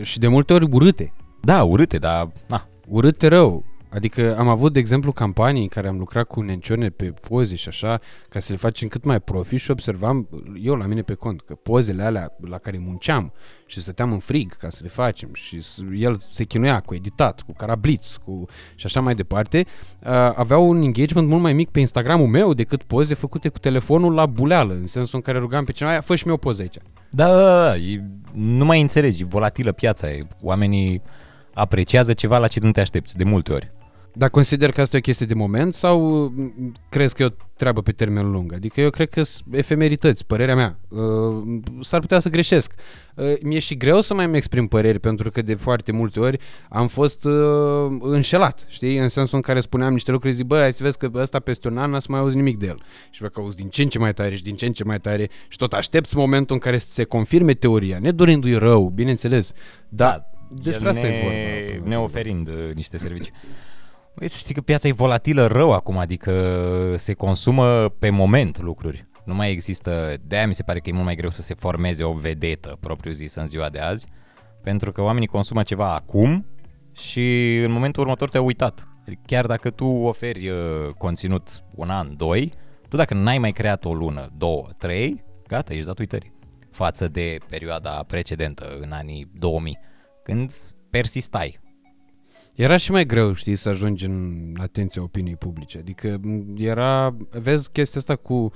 Și 0.03 0.19
de 0.19 0.29
multe 0.29 0.53
ori 0.53 0.69
urâte. 0.71 1.13
Da, 1.41 1.63
urâte, 1.65 1.99
dar 1.99 2.29
na, 2.47 2.69
Urâte 2.89 3.27
rău. 3.27 3.65
Adică 3.91 4.37
am 4.39 4.49
avut, 4.49 4.73
de 4.73 4.79
exemplu, 4.79 5.13
campanii 5.13 5.63
în 5.63 5.69
care 5.69 5.89
am 5.89 5.99
lucrat 5.99 6.27
cu 6.27 6.41
nencione 6.41 6.89
pe 6.89 7.05
poze 7.29 7.55
și 7.55 7.69
așa, 7.69 8.01
ca 8.29 8.41
să 8.41 8.53
le 8.53 8.59
facem 8.59 8.89
cât 8.89 9.05
mai 9.05 9.21
profi 9.21 9.57
și 9.57 9.71
observam, 9.71 10.29
eu 10.63 10.75
la 10.75 10.87
mine 10.87 11.03
pe 11.03 11.15
cont, 11.15 11.41
că 11.41 11.55
pozele 11.55 12.03
alea 12.03 12.37
la 12.41 12.59
care 12.59 12.79
munceam 12.79 13.33
și 13.67 13.81
stăteam 13.81 14.13
în 14.13 14.19
frig 14.19 14.53
ca 14.57 14.69
să 14.69 14.79
le 14.83 14.89
facem 14.89 15.29
și 15.33 15.61
s- 15.61 15.83
el 15.99 16.21
se 16.31 16.45
chinuia 16.45 16.81
cu 16.81 16.95
editat, 16.95 17.41
cu 17.43 17.53
carabliț 17.57 18.15
cu, 18.15 18.45
și 18.75 18.87
așa 18.87 19.01
mai 19.01 19.15
departe, 19.15 19.65
uh, 20.03 20.09
aveau 20.35 20.69
un 20.69 20.83
engagement 20.83 21.29
mult 21.29 21.43
mai 21.43 21.53
mic 21.53 21.71
pe 21.71 21.81
Instagramul 21.81 22.27
meu 22.27 22.55
decât 22.55 22.83
poze 22.83 23.15
făcute 23.15 23.49
cu 23.49 23.59
telefonul 23.59 24.15
la 24.15 24.27
buleală, 24.27 24.73
în 24.73 24.87
sensul 24.87 25.17
în 25.17 25.23
care 25.23 25.39
rugam 25.39 25.65
pe 25.65 25.73
cineva, 25.73 25.95
"Ia, 25.95 26.01
fă 26.01 26.17
și 26.17 26.25
mie 26.27 26.35
o 26.35 26.39
poză 26.39 26.61
aici. 26.63 26.77
Da, 27.11 27.27
da, 27.27 27.43
da, 27.65 27.77
e, 27.77 28.05
nu 28.33 28.65
mai 28.65 28.81
înțelegi, 28.81 29.23
e 29.23 29.27
volatilă 29.27 29.73
piața, 29.73 30.11
e, 30.11 30.27
oamenii 30.43 31.03
apreciază 31.59 32.13
ceva 32.13 32.39
la 32.39 32.49
ce 32.49 32.61
nu 32.63 32.73
te 32.73 32.81
aștepți, 32.81 33.17
de 33.17 33.25
multe 33.25 33.53
ori. 33.53 33.73
Dar 34.19 34.29
consider 34.29 34.73
că 34.73 34.81
asta 34.81 34.97
e 34.97 34.99
o 34.99 35.03
chestie 35.03 35.27
de 35.27 35.35
moment 35.35 35.75
sau 35.75 36.01
m, 36.37 36.73
crezi 36.89 37.15
că 37.15 37.23
e 37.23 37.27
o 37.27 37.45
treabă 37.57 37.83
pe 37.83 37.93
termen 37.93 38.31
lung? 38.31 38.53
Adică 38.53 38.81
eu 38.81 38.91
cred 38.91 39.09
că 39.09 39.23
sunt 39.23 39.55
efemerități, 39.55 40.27
părerea 40.27 40.55
mea. 40.55 40.79
Uh, 40.89 41.61
s-ar 41.81 42.01
putea 42.01 42.21
să 42.21 42.29
greșesc. 42.29 42.73
Uh, 43.15 43.33
mi-e 43.43 43.59
și 43.59 43.77
greu 43.77 44.01
să 44.01 44.15
mai 44.15 44.25
îmi 44.25 44.37
exprim 44.37 44.67
păreri 44.67 44.99
pentru 44.99 45.31
că 45.31 45.43
de 45.43 45.55
foarte 45.55 45.93
multe 45.93 46.21
ori 46.21 46.39
am 46.69 46.87
fost 46.87 47.25
uh, 47.25 47.33
înșelat, 48.01 48.67
știi? 48.69 48.99
În 48.99 49.09
sensul 49.09 49.37
în 49.37 49.43
care 49.43 49.61
spuneam 49.61 49.93
niște 49.93 50.11
lucruri, 50.11 50.35
zic, 50.35 50.45
bă, 50.45 50.59
hai 50.59 50.73
să 50.73 50.83
vezi 50.83 50.99
că 50.99 51.11
ăsta 51.15 51.39
peste 51.39 51.69
un 51.69 51.79
an 51.79 51.91
n-a 51.91 51.99
să 51.99 52.07
mai 52.11 52.21
auzi 52.21 52.37
nimic 52.37 52.59
de 52.59 52.67
el. 52.67 52.79
Și 53.11 53.21
văd 53.21 53.31
că 53.31 53.41
auzi 53.41 53.57
din 53.57 53.69
ce 53.69 53.83
în 53.83 53.89
ce 53.89 53.99
mai 53.99 54.13
tare 54.13 54.35
și 54.35 54.43
din 54.43 54.55
ce 54.55 54.67
în 54.67 54.73
ce 54.73 54.85
mai 54.85 54.99
tare 54.99 55.29
și 55.49 55.57
tot 55.57 55.73
aștepți 55.73 56.17
momentul 56.17 56.55
în 56.55 56.61
care 56.61 56.79
să 56.79 56.89
se 56.91 57.05
confirme 57.05 57.55
teoria, 57.55 57.99
nedorindu-i 58.01 58.55
rău, 58.55 58.89
bineînțeles. 58.89 59.53
Dar 59.89 60.37
despre 60.51 60.85
el 60.85 60.91
asta 60.91 61.07
ne, 61.07 61.15
e 61.15 61.23
vorba. 61.23 61.89
Ne 61.89 61.99
oferind 61.99 62.49
uh, 62.49 62.75
niște 62.75 62.97
servicii. 62.97 63.33
Băi, 64.15 64.29
să 64.29 64.37
știi 64.39 64.55
că 64.55 64.61
piața 64.61 64.89
e 64.89 64.93
volatilă 64.93 65.47
rău 65.47 65.73
acum, 65.73 65.99
adică 65.99 66.95
se 66.97 67.13
consumă 67.13 67.89
pe 67.89 68.11
moment 68.11 68.61
lucruri. 68.61 69.07
Nu 69.25 69.35
mai 69.35 69.51
există, 69.51 70.17
de-aia 70.23 70.47
mi 70.47 70.55
se 70.55 70.63
pare 70.63 70.79
că 70.79 70.89
e 70.89 70.93
mult 70.93 71.05
mai 71.05 71.15
greu 71.15 71.31
să 71.31 71.43
se 71.43 71.55
formeze 71.55 72.05
o 72.05 72.13
vedetă 72.13 72.77
propriu 72.81 73.13
zisă 73.13 73.41
în 73.41 73.47
ziua 73.47 73.69
de 73.69 73.79
azi, 73.79 74.07
pentru 74.63 74.93
că 74.93 75.03
oamenii 75.03 75.29
consumă 75.29 75.63
ceva 75.63 75.95
acum 75.95 76.47
și 76.93 77.57
în 77.65 77.71
momentul 77.71 78.03
următor 78.03 78.31
te-au 78.31 78.45
uitat. 78.45 78.89
Adică 79.07 79.23
chiar 79.27 79.47
dacă 79.47 79.71
tu 79.71 79.85
oferi 79.85 80.49
uh, 80.49 80.57
conținut 80.99 81.65
un 81.75 81.91
an, 81.91 82.17
doi, 82.17 82.53
tu 82.89 82.97
dacă 82.97 83.15
n-ai 83.15 83.39
mai 83.39 83.53
creat 83.53 83.85
o 83.85 83.95
lună, 83.95 84.29
două, 84.37 84.67
trei, 84.79 85.25
gata, 85.47 85.73
ești 85.73 85.87
dat 85.87 85.99
uitării. 85.99 86.33
Față 86.71 87.09
de 87.09 87.37
perioada 87.49 88.05
precedentă, 88.07 88.77
în 88.81 88.93
anii 88.93 89.31
2000, 89.35 89.79
când 90.29 90.53
persistai. 90.91 91.61
Era 92.55 92.77
și 92.77 92.91
mai 92.91 93.07
greu, 93.07 93.33
știi, 93.33 93.57
să 93.57 93.69
ajungi 93.69 94.05
în 94.05 94.55
atenția 94.61 95.03
opiniei 95.03 95.37
publice. 95.37 95.79
Adică 95.79 96.19
m, 96.23 96.55
era, 96.57 97.17
vezi 97.31 97.71
chestia 97.71 98.01
asta 98.01 98.17
cu 98.17 98.53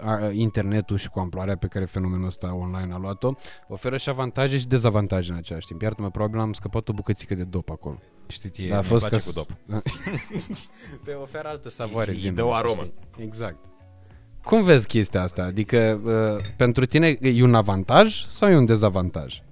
a, 0.00 0.30
internetul 0.30 0.96
și 0.96 1.08
cu 1.08 1.18
amploarea 1.18 1.56
pe 1.56 1.66
care 1.66 1.84
fenomenul 1.84 2.26
ăsta 2.26 2.54
online 2.54 2.92
a 2.92 2.98
luat-o, 2.98 3.32
oferă 3.68 3.96
și 3.96 4.08
avantaje 4.08 4.58
și 4.58 4.66
dezavantaje 4.66 5.30
în 5.30 5.36
același 5.36 5.66
timp. 5.66 5.82
Iartă-mă, 5.82 6.10
probabil 6.10 6.40
am 6.40 6.52
scăpat 6.52 6.88
o 6.88 6.92
bucățică 6.92 7.34
de 7.34 7.44
dop 7.44 7.70
acolo. 7.70 7.98
Știi, 8.26 8.68
Da, 8.68 8.76
a 8.76 8.80
mi 8.80 8.86
fost 8.86 9.08
place 9.08 9.22
ca 9.24 9.30
cu 9.30 9.32
dop. 9.32 9.82
Pe 11.04 11.12
oferă 11.12 11.48
altă 11.48 11.68
savoare. 11.68 12.10
Îi 12.10 12.16
vinul, 12.18 12.34
dă 12.34 12.44
o 12.44 12.52
să 12.52 12.58
aromă. 12.58 12.74
știi. 12.74 13.24
Exact. 13.24 13.64
Cum 14.44 14.62
vezi 14.62 14.86
chestia 14.86 15.22
asta? 15.22 15.42
Adică, 15.42 16.00
uh, 16.04 16.44
pentru 16.56 16.86
tine 16.86 17.18
e 17.20 17.42
un 17.42 17.54
avantaj 17.54 18.26
sau 18.28 18.48
e 18.50 18.56
un 18.56 18.66
dezavantaj? 18.66 19.42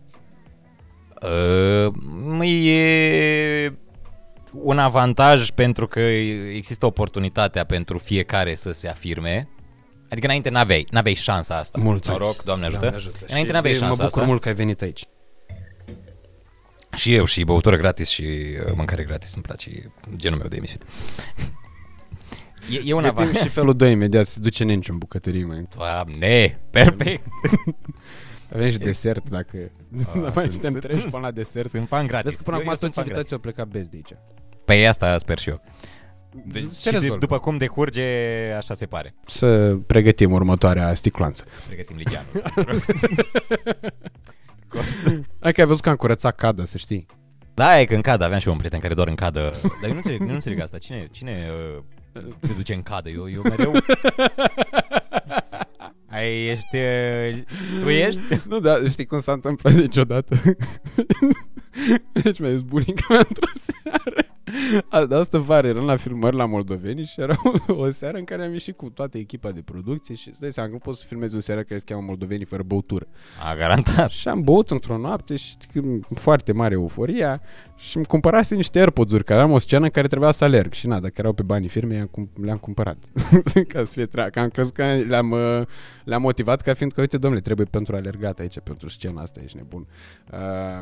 Uh, 1.23 2.67
e... 2.67 3.73
un 4.53 4.79
avantaj 4.79 5.51
pentru 5.51 5.87
că 5.87 6.01
există 6.01 6.87
oportunitatea 6.87 7.65
pentru 7.65 7.99
fiecare 7.99 8.55
să 8.55 8.73
se 8.73 8.89
afirme. 8.89 9.49
Adică 10.11 10.27
înainte 10.27 10.51
n-aveai, 10.51 10.87
n-aveai 10.91 11.15
șansa 11.15 11.57
asta. 11.57 11.79
Mulți 11.83 12.11
Noroc, 12.11 12.29
ani. 12.29 12.39
Doamne 12.45 12.65
ajută. 12.65 12.81
Doamne 12.81 12.97
ajută. 12.99 13.19
Înainte 13.29 13.49
Și 13.49 13.55
n-aveai 13.55 13.75
Mă 13.75 13.81
șansa 13.81 14.05
bucur 14.05 14.19
asta. 14.19 14.29
mult 14.29 14.41
că 14.41 14.49
ai 14.49 14.55
venit 14.55 14.83
aici. 14.83 15.05
Și 16.97 17.15
eu, 17.15 17.25
și 17.25 17.45
băutură 17.45 17.77
gratis 17.77 18.09
și 18.09 18.23
uh, 18.23 18.73
mâncare 18.75 19.05
gratis. 19.05 19.35
Îmi 19.35 19.43
place 19.43 19.71
e 19.71 19.91
genul 20.17 20.39
meu 20.39 20.49
de 20.49 20.57
emisiune. 20.57 20.85
E, 22.71 22.81
e 22.85 22.93
un 22.93 23.03
Gătim 23.03 23.19
avantaj. 23.19 23.43
și 23.43 23.49
felul 23.49 23.77
2 23.77 23.93
imediat, 23.93 24.27
se 24.27 24.41
duce 24.41 24.65
nenci 24.65 24.89
în 24.89 24.99
bucătărie 24.99 25.45
mai 25.45 25.59
întâi. 25.59 25.79
Doamne, 25.81 26.61
perfect. 26.71 27.27
Avem 28.55 28.71
și 28.71 28.79
desert 28.79 29.29
dacă 29.31 29.57
Ah, 29.99 30.07
mai 30.23 30.31
sunt- 30.33 30.53
suntem 30.53 30.71
sunt- 30.71 30.83
treji 30.83 31.09
până 31.09 31.23
la 31.23 31.31
desert. 31.31 31.69
Sunt 31.69 31.89
fan 31.89 32.07
gratis. 32.07 32.25
Vezi 32.31 32.37
că 32.37 32.43
până 32.43 32.57
Eu- 32.57 32.63
acum 32.63 32.73
eu 32.73 32.79
sunt 32.79 32.95
toți 32.95 32.95
fan 32.95 33.05
invitații 33.05 33.35
au 33.35 33.41
plecat 33.41 33.67
bez 33.67 33.89
de 33.89 33.97
aici. 33.97 34.09
gratis. 34.09 34.25
Păi 34.65 34.87
asta 34.89 35.19
sper 35.19 35.39
și 35.39 35.49
eu. 35.49 35.61
Deci, 36.47 36.63
Se 36.71 36.89
și 36.89 36.95
de, 36.95 36.99
rezolvă. 36.99 37.17
după 37.19 37.39
cum 37.39 37.57
decurge, 37.57 38.05
așa 38.57 38.75
se 38.75 38.87
pare. 38.87 39.15
Să 39.27 39.75
pregătim 39.87 40.33
următoarea 40.33 40.95
sticlanță. 40.95 41.45
Pregătim 41.67 41.97
Ligianu. 41.97 42.27
Hai 45.41 45.53
că 45.53 45.61
ai 45.61 45.67
văzut 45.67 45.83
că 45.83 45.89
am 45.89 45.97
curățat 45.97 46.35
cada, 46.37 46.65
să 46.65 46.79
știi. 46.79 47.07
da, 47.55 47.81
e 47.81 47.85
că 47.85 47.95
în 47.95 48.01
cadă, 48.01 48.25
aveam 48.25 48.41
și 48.41 48.47
eu 48.47 48.53
un 48.53 48.59
prieten 48.59 48.81
care 48.81 48.95
doar 48.95 49.09
în 49.09 49.15
cadă. 49.15 49.51
Dar 49.63 49.73
eu 49.83 49.91
nu 49.91 49.97
înțeleg, 49.97 50.21
eu 50.21 50.27
nu 50.27 50.33
înțeleg 50.33 50.61
asta. 50.61 50.79
Cine, 50.79 51.09
cine 51.11 51.49
uh, 51.77 51.83
se 52.41 52.53
duce 52.53 52.75
în 52.75 52.83
cadă? 52.83 53.09
Eu, 53.09 53.31
eu 53.31 53.43
mereu... 53.43 53.73
Ai, 56.11 56.46
ești... 56.46 56.77
Uh, 56.77 57.38
tu 57.81 57.88
ești? 57.88 58.20
Nu, 58.49 58.61
dar 58.61 58.88
știi 58.88 59.07
cum 59.07 59.20
s-a 59.20 59.33
întâmplat 59.33 59.73
niciodată? 59.73 60.37
deci 62.23 62.38
mi-a 62.38 62.51
zis 62.51 62.62
bunica 62.62 63.07
mea 63.09 63.25
într-o 63.29 63.51
seară. 63.55 64.27
A, 64.89 65.05
de 65.05 65.15
asta 65.15 65.39
vară 65.39 65.67
eram 65.67 65.85
la 65.85 65.97
filmări 65.97 66.37
la 66.37 66.45
Moldoveni 66.47 67.05
și 67.05 67.21
era 67.21 67.35
o, 67.67 67.73
o 67.83 67.91
seară 67.91 68.19
în 68.19 68.25
care 68.25 68.45
am 68.45 68.53
ieșit 68.53 68.77
cu 68.77 68.89
toată 68.91 69.19
echipa 69.19 69.51
de 69.51 69.61
producție 69.65 70.15
și 70.15 70.29
îți 70.29 70.41
dai 70.41 70.53
seama 70.53 70.69
că 70.69 70.75
nu 70.75 70.81
poți 70.85 71.01
să 71.01 71.07
filmezi 71.09 71.37
o 71.37 71.41
seară 71.41 71.63
care 71.63 71.79
se 71.79 71.85
cheamă 71.85 72.03
Moldoveni 72.07 72.45
fără 72.45 72.63
băutură. 72.63 73.07
A, 73.51 73.55
garantat. 73.57 74.11
Și 74.11 74.29
am 74.29 74.43
băut 74.43 74.71
într-o 74.71 74.97
noapte 74.99 75.37
și 75.37 75.49
știi, 75.61 76.01
foarte 76.15 76.53
mare 76.53 76.75
euforia 76.75 77.41
și 77.77 77.97
îmi 77.97 78.07
cumpărase 78.07 78.55
niște 78.55 78.79
AirPods-uri, 78.79 79.25
care 79.25 79.41
am 79.41 79.51
o 79.51 79.59
scenă 79.59 79.85
în 79.85 79.91
care 79.91 80.07
trebuia 80.07 80.31
să 80.31 80.45
alerg 80.45 80.73
și 80.73 80.87
na, 80.87 81.01
dacă 81.01 81.15
erau 81.17 81.33
pe 81.33 81.43
banii 81.43 81.69
firmei, 81.69 81.97
i-am 81.97 82.07
cum- 82.07 82.31
le-am 82.43 82.57
cumpărat. 82.59 82.97
ca 83.73 83.85
să 83.85 83.93
fie 83.93 84.07
treaba. 84.07 84.31
Că 84.31 84.41
am 84.41 84.49
crezut 84.49 84.75
că 84.75 84.85
le-am, 84.85 85.31
uh, 85.31 85.63
le-am 86.05 86.23
motivat 86.23 86.61
ca 86.61 86.75
fiind 86.75 86.93
că, 86.93 87.01
uite, 87.01 87.19
domnule, 87.19 87.43
trebuie 87.43 87.67
pentru 87.67 87.97
alergat 87.97 88.39
aici, 88.39 88.59
pentru 88.65 88.89
scena 88.89 89.21
asta, 89.23 89.41
ești 89.45 89.57
nebun. 89.57 89.87
Uh, 90.33 90.39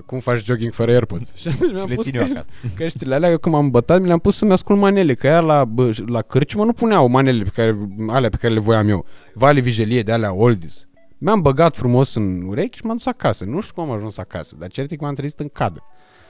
cum 0.07 0.19
faci 0.19 0.45
jogging 0.45 0.73
fără 0.73 0.91
AirPods? 0.91 1.33
și 1.35 1.49
atunci 1.49 1.69
Și 1.71 1.75
mi-am 1.75 1.89
le 1.89 1.95
pus 1.95 2.05
țin 2.05 2.15
eu 2.15 2.25
că- 2.25 2.31
acasă. 2.31 2.49
Căștile 2.75 3.15
alea, 3.15 3.31
eu 3.31 3.39
când 3.39 3.55
m-am 3.61 3.71
bătat, 3.71 4.01
mi 4.01 4.07
le-am 4.07 4.19
pus 4.19 4.37
să-mi 4.37 4.53
ascult 4.53 4.79
manele, 4.79 5.15
că 5.15 5.27
ea 5.27 5.41
la, 5.41 5.65
bă, 5.65 5.91
la 6.07 6.23
cârciumă 6.23 6.65
nu 6.65 6.73
puneau 6.73 7.09
manele 7.09 7.43
pe 7.43 7.51
care, 7.55 7.89
alea 8.09 8.31
pe 8.31 8.37
care 8.37 8.53
le 8.53 8.61
voiam 8.61 8.89
eu. 8.89 9.05
Vale 9.35 9.61
Vigelie 9.61 10.03
de 10.03 10.13
alea 10.13 10.33
oldies. 10.33 10.87
Mi-am 11.19 11.43
băgat 11.43 11.77
frumos 11.77 12.15
în 12.15 12.43
urechi 12.47 12.77
și 12.77 12.87
m-am 12.87 12.97
dus 12.97 13.07
acasă. 13.07 13.45
Nu 13.45 13.61
știu 13.61 13.75
cum 13.75 13.91
am 13.91 13.97
ajuns 13.97 14.19
acasă, 14.19 14.57
dar 14.59 14.69
cert 14.69 14.91
e 14.91 14.97
că 14.97 15.05
m-am 15.05 15.15
trezit 15.15 15.41
în 15.41 15.49
cadă. 15.49 15.83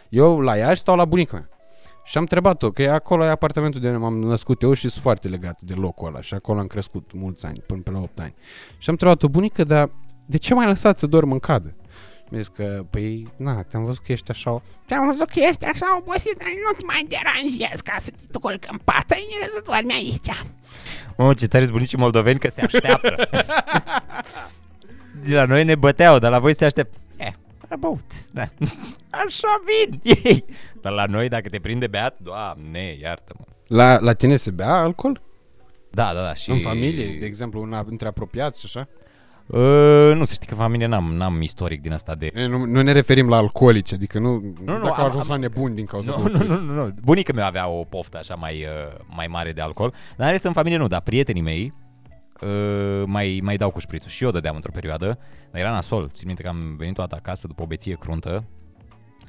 Eu 0.08 0.40
la 0.40 0.56
Iași 0.56 0.80
stau 0.80 0.96
la 0.96 1.04
bunica 1.04 1.36
mea. 1.36 1.48
Și 2.04 2.16
am 2.16 2.22
întrebat-o, 2.22 2.70
că 2.70 2.82
e 2.82 2.90
acolo 2.90 3.24
e 3.24 3.28
apartamentul 3.28 3.80
de 3.80 3.86
unde 3.86 3.98
m-am 3.98 4.18
născut 4.18 4.62
eu 4.62 4.72
și 4.72 4.88
sunt 4.88 5.02
foarte 5.02 5.28
legat 5.28 5.60
de 5.60 5.74
locul 5.74 6.06
ăla 6.06 6.20
și 6.20 6.34
acolo 6.34 6.58
am 6.58 6.66
crescut 6.66 7.10
mulți 7.14 7.46
ani, 7.46 7.62
până 7.66 7.80
pe 7.80 7.90
la 7.90 7.98
8 7.98 8.20
ani. 8.20 8.34
Și 8.68 8.88
am 8.88 8.92
întrebat-o, 8.92 9.28
bunică, 9.28 9.64
dar 9.64 9.90
de 10.26 10.36
ce 10.36 10.54
m-ai 10.54 10.66
lăsat 10.66 10.98
să 10.98 11.06
dorm 11.06 11.32
în 11.32 11.38
cadă? 11.38 11.74
Mi-a 12.30 12.40
zis 12.40 12.48
că, 12.48 12.84
păi, 12.90 13.32
na, 13.36 13.62
te-am 13.62 13.84
văzut 13.84 14.02
că 14.04 14.12
ești 14.12 14.30
așa 14.30 14.62
Te-am 14.86 15.06
văzut 15.06 15.28
că 15.28 15.40
ești 15.40 15.64
așa 15.64 15.96
obosit, 15.98 16.36
dar 16.38 16.46
nu 16.46 16.76
te 16.76 16.84
mai 16.84 17.06
deranjez 17.08 17.80
ca 17.80 17.96
să 17.98 18.10
te 18.10 18.38
culc 18.38 18.64
în 18.70 18.78
pat, 18.84 19.10
ai 19.10 19.24
să 19.54 19.62
dormi 19.66 19.92
aici. 19.92 20.44
Mă, 21.16 21.34
ce 21.34 21.46
tare 21.46 21.66
bunicii 21.70 21.98
moldoveni 21.98 22.38
că 22.38 22.48
se 22.54 22.60
așteaptă. 22.60 23.28
De 25.24 25.34
la 25.34 25.44
noi 25.44 25.64
ne 25.64 25.74
băteau, 25.74 26.18
dar 26.18 26.30
la 26.30 26.38
voi 26.38 26.54
se 26.54 26.64
aștept. 26.64 26.94
Eh, 27.16 27.32
a 27.68 27.76
băut. 27.76 28.30
Da. 28.30 28.48
Așa 29.10 29.62
vin 29.66 30.00
ei. 30.02 30.44
Dar 30.80 30.92
la 30.92 31.04
noi, 31.04 31.28
dacă 31.28 31.48
te 31.48 31.58
prinde 31.58 31.86
beat, 31.86 32.18
doamne, 32.18 32.96
iartă-mă. 33.00 33.44
La, 33.66 33.98
la 33.98 34.12
tine 34.12 34.36
se 34.36 34.50
bea 34.50 34.74
alcool? 34.74 35.20
Da, 35.90 36.12
da, 36.14 36.22
da. 36.22 36.34
Și... 36.34 36.50
În 36.50 36.60
familie, 36.60 37.18
de 37.18 37.26
exemplu, 37.26 37.60
una 37.60 37.84
între 37.88 38.08
apropiați 38.08 38.60
și 38.60 38.66
așa? 38.66 38.88
Uh, 39.48 40.14
nu, 40.14 40.24
să 40.24 40.32
știi 40.32 40.46
că 40.46 40.52
în 40.54 40.60
familie 40.60 40.86
n-am, 40.86 41.12
n-am 41.14 41.40
istoric 41.42 41.80
din 41.80 41.92
asta 41.92 42.14
de... 42.14 42.30
E, 42.34 42.46
nu, 42.46 42.64
nu 42.64 42.82
ne 42.82 42.92
referim 42.92 43.28
la 43.28 43.36
alcoolice, 43.36 43.94
adică 43.94 44.18
nu, 44.18 44.30
nu 44.30 44.52
nu, 44.64 44.82
dacă 44.82 44.94
am- 44.94 45.00
au 45.00 45.06
ajuns 45.06 45.28
am- 45.28 45.34
la 45.34 45.36
nebuni 45.36 45.74
din 45.74 45.84
cauza 45.84 46.16
Nu, 46.16 46.28
nu, 46.28 46.44
nu, 46.44 46.60
nu, 46.60 46.72
nu. 46.72 46.94
Bunica 47.02 47.32
mea 47.32 47.46
avea 47.46 47.68
o 47.68 47.84
poftă 47.84 48.18
așa 48.18 48.34
mai, 48.34 48.54
uh, 48.54 49.00
mai 49.06 49.26
mare 49.26 49.52
de 49.52 49.60
alcool. 49.60 49.94
Dar 50.16 50.26
în 50.26 50.32
rest 50.32 50.44
în 50.44 50.52
familie 50.52 50.78
nu, 50.78 50.86
dar 50.86 51.00
prietenii 51.00 51.42
mei 51.42 51.72
uh, 52.40 53.02
mai, 53.06 53.40
mai 53.42 53.56
dau 53.56 53.70
cu 53.70 53.78
șprițul. 53.78 54.10
Și 54.10 54.24
eu 54.24 54.30
dădeam 54.30 54.54
într-o 54.54 54.72
perioadă. 54.72 55.18
Dar 55.50 55.60
era 55.60 55.70
nasol. 55.70 56.08
Țin 56.12 56.26
minte 56.26 56.42
că 56.42 56.48
am 56.48 56.74
venit 56.76 56.94
toată 56.94 57.14
acasă 57.14 57.46
după 57.46 57.62
o 57.62 57.66
beție 57.66 57.96
cruntă 58.00 58.44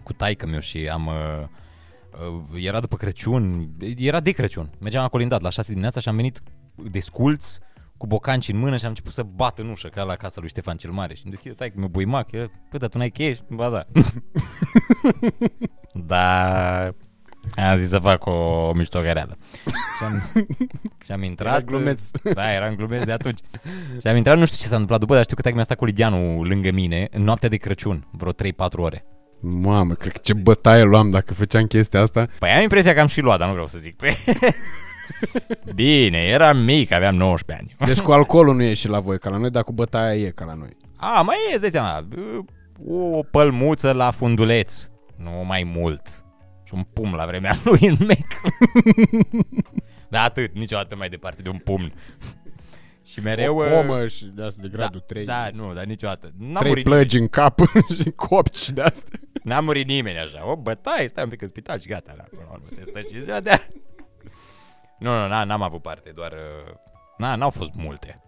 cu 0.04 0.14
taică 0.14 0.46
meu 0.48 0.60
și 0.60 0.90
am... 0.92 1.06
Uh, 1.08 1.48
uh, 2.54 2.64
era 2.66 2.80
după 2.80 2.96
Crăciun, 2.96 3.70
era 3.98 4.20
de 4.20 4.32
Crăciun. 4.32 4.70
Mergeam 4.80 5.04
la 5.04 5.10
colindat 5.10 5.42
la 5.42 5.50
6 5.50 5.68
dimineața 5.70 6.00
și 6.00 6.10
am 6.10 6.16
venit 6.16 6.42
desculț 6.92 7.58
cu 8.00 8.08
bocanci 8.08 8.48
în 8.48 8.58
mână 8.58 8.78
și 8.78 8.84
am 8.84 8.90
început 8.90 9.12
să 9.12 9.24
bat 9.24 9.60
în 9.60 9.70
ușă 9.70 9.88
ca 9.88 10.04
la 10.04 10.16
casa 10.16 10.40
lui 10.40 10.50
Ștefan 10.50 10.78
cel 10.78 10.92
Mare 10.92 11.14
și 11.14 11.22
îmi 11.24 11.32
deschide 11.32 11.54
taică 11.54 11.80
meu 11.80 11.88
buimac. 11.88 12.32
Eu, 12.32 12.52
Păi, 12.70 12.80
dar 12.80 12.90
tu 12.90 12.98
n-ai 12.98 13.10
cheie? 13.10 13.38
Ba 13.50 13.70
da. 13.70 13.86
da, 16.12 16.82
am 17.56 17.78
zis 17.78 17.90
să 17.90 18.00
fac 18.00 18.26
o 18.26 18.72
miștogăreală. 18.74 19.38
Și 19.66 20.04
am, 20.04 20.46
și 21.06 21.12
am 21.12 21.24
intrat... 21.24 21.56
Era 21.56 21.62
glumeț. 21.62 22.10
Da, 22.34 22.54
eram 22.54 22.76
glumeț 22.76 23.04
de 23.04 23.12
atunci. 23.12 23.40
Și 24.02 24.08
am 24.08 24.16
intrat, 24.16 24.38
nu 24.38 24.46
știu 24.46 24.58
ce 24.58 24.68
s-a 24.68 24.72
întâmplat 24.72 25.00
după, 25.00 25.14
dar 25.14 25.24
știu 25.24 25.36
că 25.36 25.42
taică 25.42 25.58
mi-a 25.58 25.66
stat 25.66 25.78
cu 25.78 25.86
Lidianu 25.86 26.44
lângă 26.44 26.72
mine 26.72 27.08
în 27.12 27.24
noaptea 27.24 27.50
de 27.50 27.58
Crăciun, 27.58 28.08
vreo 28.12 28.32
3-4 28.32 28.36
ore. 28.76 29.06
Mamă, 29.42 29.94
cred 29.94 30.12
că 30.12 30.20
ce 30.24 30.34
bătaie 30.34 30.84
luam 30.84 31.10
dacă 31.10 31.34
făceam 31.34 31.66
chestia 31.66 32.02
asta. 32.02 32.28
Păi 32.40 32.50
am 32.50 32.62
impresia 32.62 32.94
că 32.94 33.00
am 33.00 33.08
și 33.08 33.22
luat, 33.22 33.38
dar 33.38 33.48
nu 33.48 33.54
vreau 33.54 33.68
să 33.68 33.78
zic. 33.78 33.96
Păi... 35.32 35.74
Bine, 35.76 36.18
eram 36.18 36.58
mic, 36.58 36.92
aveam 36.92 37.16
19 37.16 37.66
ani. 37.78 37.90
Deci 37.90 38.04
cu 38.04 38.12
alcoolul 38.12 38.56
nu 38.56 38.64
e 38.64 38.74
și 38.74 38.88
la 38.88 39.00
voi 39.00 39.20
ca 39.20 39.30
la 39.30 39.38
noi, 39.38 39.50
dar 39.50 39.64
cu 39.64 39.72
bătaia 39.72 40.14
e 40.14 40.30
ca 40.30 40.46
la 40.46 40.54
noi. 40.54 40.78
A, 40.96 41.22
mai 41.22 41.36
e, 41.50 41.54
îți 41.54 41.62
dai 41.62 41.70
seama, 41.70 42.08
o 42.88 43.24
pălmuță 43.24 43.92
la 43.92 44.12
funduleț, 44.12 44.88
nu 45.16 45.44
mai 45.46 45.64
mult. 45.64 46.24
Și 46.64 46.74
un 46.74 46.84
pumn 46.94 47.14
la 47.14 47.26
vremea 47.26 47.60
lui 47.66 47.80
în 47.88 47.98
mec. 48.00 48.26
da, 50.10 50.22
atât, 50.22 50.54
niciodată 50.54 50.96
mai 50.96 51.10
departe 51.10 51.42
de 51.42 51.50
un 51.50 51.58
pumn. 51.58 51.94
Și 53.06 53.20
mereu... 53.20 53.58
o 53.58 53.64
uh, 53.64 53.72
comă 53.72 54.08
și 54.08 54.26
de 54.26 54.44
asta 54.44 54.62
de 54.62 54.68
gradul 54.68 55.00
da, 55.00 55.06
3. 55.06 55.26
Da, 55.26 55.50
nu, 55.54 55.74
dar 55.74 55.86
niciodată. 55.86 56.32
N-a 56.38 56.60
Trei 56.60 56.70
murit, 56.70 56.84
plăgi 56.84 57.18
în 57.18 57.28
cap 57.28 57.60
și 58.02 58.10
copci 58.16 58.70
de 58.70 58.82
asta. 58.82 59.10
n-a 59.44 59.60
murit 59.60 59.88
nimeni 59.88 60.18
așa. 60.18 60.50
O 60.52 60.56
bătaie, 60.56 61.08
stai 61.08 61.24
un 61.24 61.30
pic 61.30 61.42
în 61.42 61.48
spital 61.48 61.80
și 61.80 61.88
gata. 61.88 62.14
La, 62.18 62.24
până 62.24 62.42
la 62.48 62.54
urmă 62.54 62.66
se 62.68 62.84
stă 62.86 63.00
și 63.00 63.24
ziua 63.24 63.40
de 63.40 63.50
azi. 63.50 63.70
Nu, 65.00 65.12
nu, 65.12 65.26
n- 65.28 65.46
n-am 65.46 65.62
avut 65.62 65.82
parte, 65.82 66.10
doar... 66.16 66.32
uh, 66.32 66.74
Na, 67.18 67.36
n-au 67.36 67.50
fost 67.50 67.72
multe. 67.74 68.22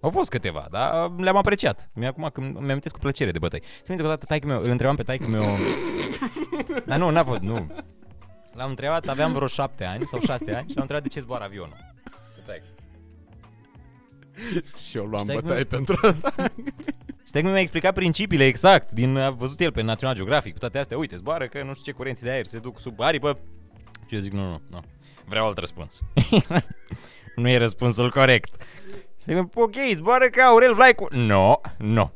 Au 0.00 0.10
fost 0.10 0.30
câteva, 0.30 0.66
dar 0.70 1.10
le-am 1.18 1.36
apreciat. 1.36 1.90
Mi 1.94 2.06
acum 2.06 2.28
când 2.32 2.54
mi 2.58 2.70
amintesc 2.70 2.94
cu 2.94 3.00
plăcere 3.00 3.30
de 3.30 3.38
bătăi. 3.38 3.60
Țin 3.60 3.84
minte 3.88 4.02
că 4.02 4.08
odată 4.08 4.26
taică 4.26 4.46
meu, 4.46 4.62
îl 4.62 4.70
întrebam 4.70 4.96
pe 4.96 5.02
taică 5.02 5.26
meu... 5.26 5.42
dar 6.86 6.98
nu, 6.98 7.10
n-a 7.10 7.24
fost, 7.24 7.40
nu. 7.40 7.70
L-am 8.52 8.68
întrebat, 8.70 9.06
aveam 9.08 9.32
vreo 9.32 9.46
șapte 9.46 9.84
ani 9.84 10.04
sau 10.06 10.20
șase 10.20 10.54
ani 10.54 10.68
și 10.68 10.74
l-am 10.74 10.80
întrebat 10.82 11.02
de 11.02 11.08
ce 11.08 11.20
zboară 11.20 11.44
avionul. 11.44 11.76
Pe 12.34 12.42
taică. 12.46 12.64
Și 14.88 14.96
eu 14.96 15.04
luam 15.04 15.22
Stai 15.24 15.34
că 15.36 15.40
bătaie 15.42 15.58
mi- 15.60 15.66
pentru 15.66 15.98
asta. 16.02 16.34
Și 17.26 17.32
taică 17.32 17.48
mi-a 17.48 17.60
explicat 17.60 17.94
principiile 17.94 18.44
exact 18.44 18.92
din 18.92 19.16
a 19.16 19.30
văzut 19.30 19.60
el 19.60 19.72
pe 19.72 19.82
National 19.82 20.14
Geographic 20.16 20.52
cu 20.52 20.58
toate 20.58 20.78
astea. 20.78 20.98
Uite, 20.98 21.16
zboară 21.16 21.46
că 21.46 21.62
nu 21.62 21.72
știu 21.72 21.84
ce 21.84 21.92
curenți 21.92 22.22
de 22.22 22.30
aer 22.30 22.46
se 22.46 22.58
duc 22.58 22.80
sub 22.80 23.00
aripă. 23.00 23.38
Și 24.06 24.14
eu 24.14 24.20
zic, 24.20 24.32
nu, 24.32 24.48
nu, 24.50 24.60
nu. 24.70 24.80
Vreau 25.26 25.46
alt 25.46 25.58
răspuns. 25.58 26.00
nu 27.36 27.48
e 27.48 27.56
răspunsul 27.56 28.10
corect. 28.10 28.62
Și 29.22 29.24
zic, 29.24 29.38
ok, 29.54 29.74
zboară 29.92 30.28
ca 30.28 30.44
Aurel 30.44 30.74
Vlaicu. 30.74 31.08
Nu, 31.10 31.26
no, 31.26 31.60
nu. 31.78 31.92
No. 31.92 32.10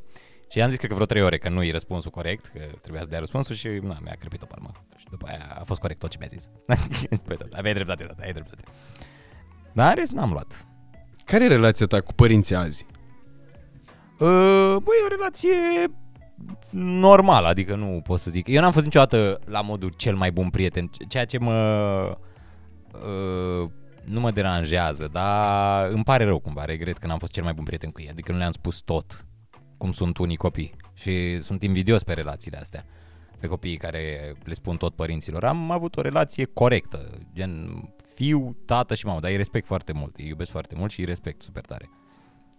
Și 0.50 0.58
i-am 0.58 0.68
zis 0.68 0.78
cred 0.78 0.88
că 0.88 0.94
vreo 0.94 1.06
trei 1.06 1.22
ore 1.22 1.38
că 1.38 1.48
nu 1.48 1.62
e 1.62 1.70
răspunsul 1.70 2.10
corect, 2.10 2.46
că 2.46 2.58
trebuia 2.80 3.02
să 3.02 3.08
dea 3.08 3.18
răspunsul 3.18 3.54
și 3.54 3.68
na, 3.68 3.98
mi-a 4.02 4.16
crepit 4.18 4.42
o 4.42 4.46
palmă. 4.46 4.68
Și 4.96 5.06
după 5.10 5.26
aia 5.28 5.56
a 5.60 5.64
fost 5.64 5.80
corect 5.80 6.00
tot 6.00 6.10
ce 6.10 6.16
mi-a 6.18 6.28
zis. 6.28 6.50
Spui, 7.20 7.36
tata, 7.36 7.56
aveai 7.56 7.74
dreptate, 7.74 8.04
tata, 8.04 8.22
ai 8.24 8.32
dreptate. 8.32 8.62
Dar 9.72 9.88
în 9.88 9.94
rest 9.94 10.12
n-am 10.12 10.30
luat. 10.30 10.66
Care 11.24 11.44
e 11.44 11.48
relația 11.48 11.86
ta 11.86 12.00
cu 12.00 12.12
părinții 12.12 12.54
azi? 12.54 12.86
Uh, 14.18 14.76
băi, 14.82 14.96
e 15.00 15.04
o 15.04 15.08
relație 15.08 15.56
normală, 16.70 17.48
adică 17.48 17.74
nu 17.74 18.00
pot 18.04 18.20
să 18.20 18.30
zic. 18.30 18.46
Eu 18.48 18.60
n-am 18.60 18.72
fost 18.72 18.84
niciodată 18.84 19.40
la 19.44 19.60
modul 19.60 19.92
cel 19.96 20.16
mai 20.16 20.32
bun 20.32 20.50
prieten, 20.50 20.90
ceea 21.08 21.24
ce 21.24 21.38
mă... 21.38 22.18
Uh, 22.92 23.70
nu 24.04 24.20
mă 24.20 24.30
deranjează, 24.30 25.08
dar 25.12 25.88
îmi 25.88 26.04
pare 26.04 26.24
rău 26.24 26.38
cumva, 26.38 26.64
regret 26.64 26.98
că 26.98 27.06
n-am 27.06 27.18
fost 27.18 27.32
cel 27.32 27.44
mai 27.44 27.52
bun 27.52 27.64
prieten 27.64 27.90
cu 27.90 28.00
ei, 28.00 28.08
adică 28.10 28.32
nu 28.32 28.38
le-am 28.38 28.50
spus 28.50 28.78
tot 28.80 29.24
cum 29.76 29.92
sunt 29.92 30.18
unii 30.18 30.36
copii 30.36 30.74
și 30.94 31.40
sunt 31.40 31.62
invidios 31.62 32.02
pe 32.02 32.12
relațiile 32.12 32.58
astea. 32.58 32.84
pe 33.38 33.46
copiii 33.46 33.76
care 33.76 34.34
le 34.44 34.54
spun 34.54 34.76
tot 34.76 34.94
părinților. 34.94 35.44
Am 35.44 35.70
avut 35.70 35.96
o 35.96 36.00
relație 36.00 36.44
corectă, 36.44 37.18
gen 37.34 37.82
fiu, 38.14 38.56
tată 38.66 38.94
și 38.94 39.06
mamă, 39.06 39.20
dar 39.20 39.30
îi 39.30 39.36
respect 39.36 39.66
foarte 39.66 39.92
mult, 39.92 40.16
îi 40.16 40.26
iubesc 40.26 40.50
foarte 40.50 40.74
mult 40.78 40.90
și 40.90 41.00
îi 41.00 41.06
respect 41.06 41.42
super 41.42 41.64
tare. 41.64 41.90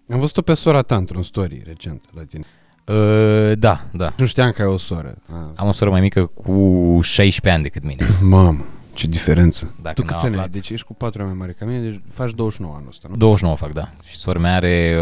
Am 0.10 0.20
văzut-o 0.20 0.42
pe 0.42 0.54
sora 0.54 0.82
ta 0.82 0.96
într-un 0.96 1.24
story 1.24 1.62
recent 1.66 2.06
la 2.14 2.24
tine. 2.24 2.44
Uh, 2.88 3.58
da, 3.58 3.86
da. 3.94 4.14
Nu 4.18 4.26
știam 4.26 4.52
că 4.52 4.62
ai 4.62 4.68
o 4.68 4.78
soră. 4.78 5.16
Ah. 5.28 5.36
Am 5.56 5.68
o 5.68 5.72
soră 5.72 5.90
mai 5.90 6.02
mică 6.02 6.26
cu 6.26 7.00
16 7.02 7.50
ani 7.50 7.64
decât 7.64 7.84
mine. 7.84 8.06
Mamă, 8.22 8.66
ce 9.02 9.08
diferență. 9.08 9.76
Dacă 9.82 9.96
tu 9.96 10.02
câți 10.08 10.14
n-am 10.14 10.26
ani 10.26 10.34
ai? 10.34 10.40
aflat. 10.40 10.54
Deci 10.56 10.70
ești 10.70 10.86
cu 10.86 10.94
4 10.94 11.22
ani 11.22 11.30
mai 11.30 11.40
mare 11.40 11.52
ca 11.52 11.66
mine, 11.66 11.80
deci 11.90 12.02
faci 12.14 12.32
29 12.32 12.76
anul 12.76 12.88
ăsta, 12.88 13.08
nu? 13.10 13.16
29 13.16 13.56
fac, 13.58 13.72
da. 13.74 13.90
Și 14.08 14.16
sora 14.16 14.40
mea 14.40 14.56
are 14.56 14.98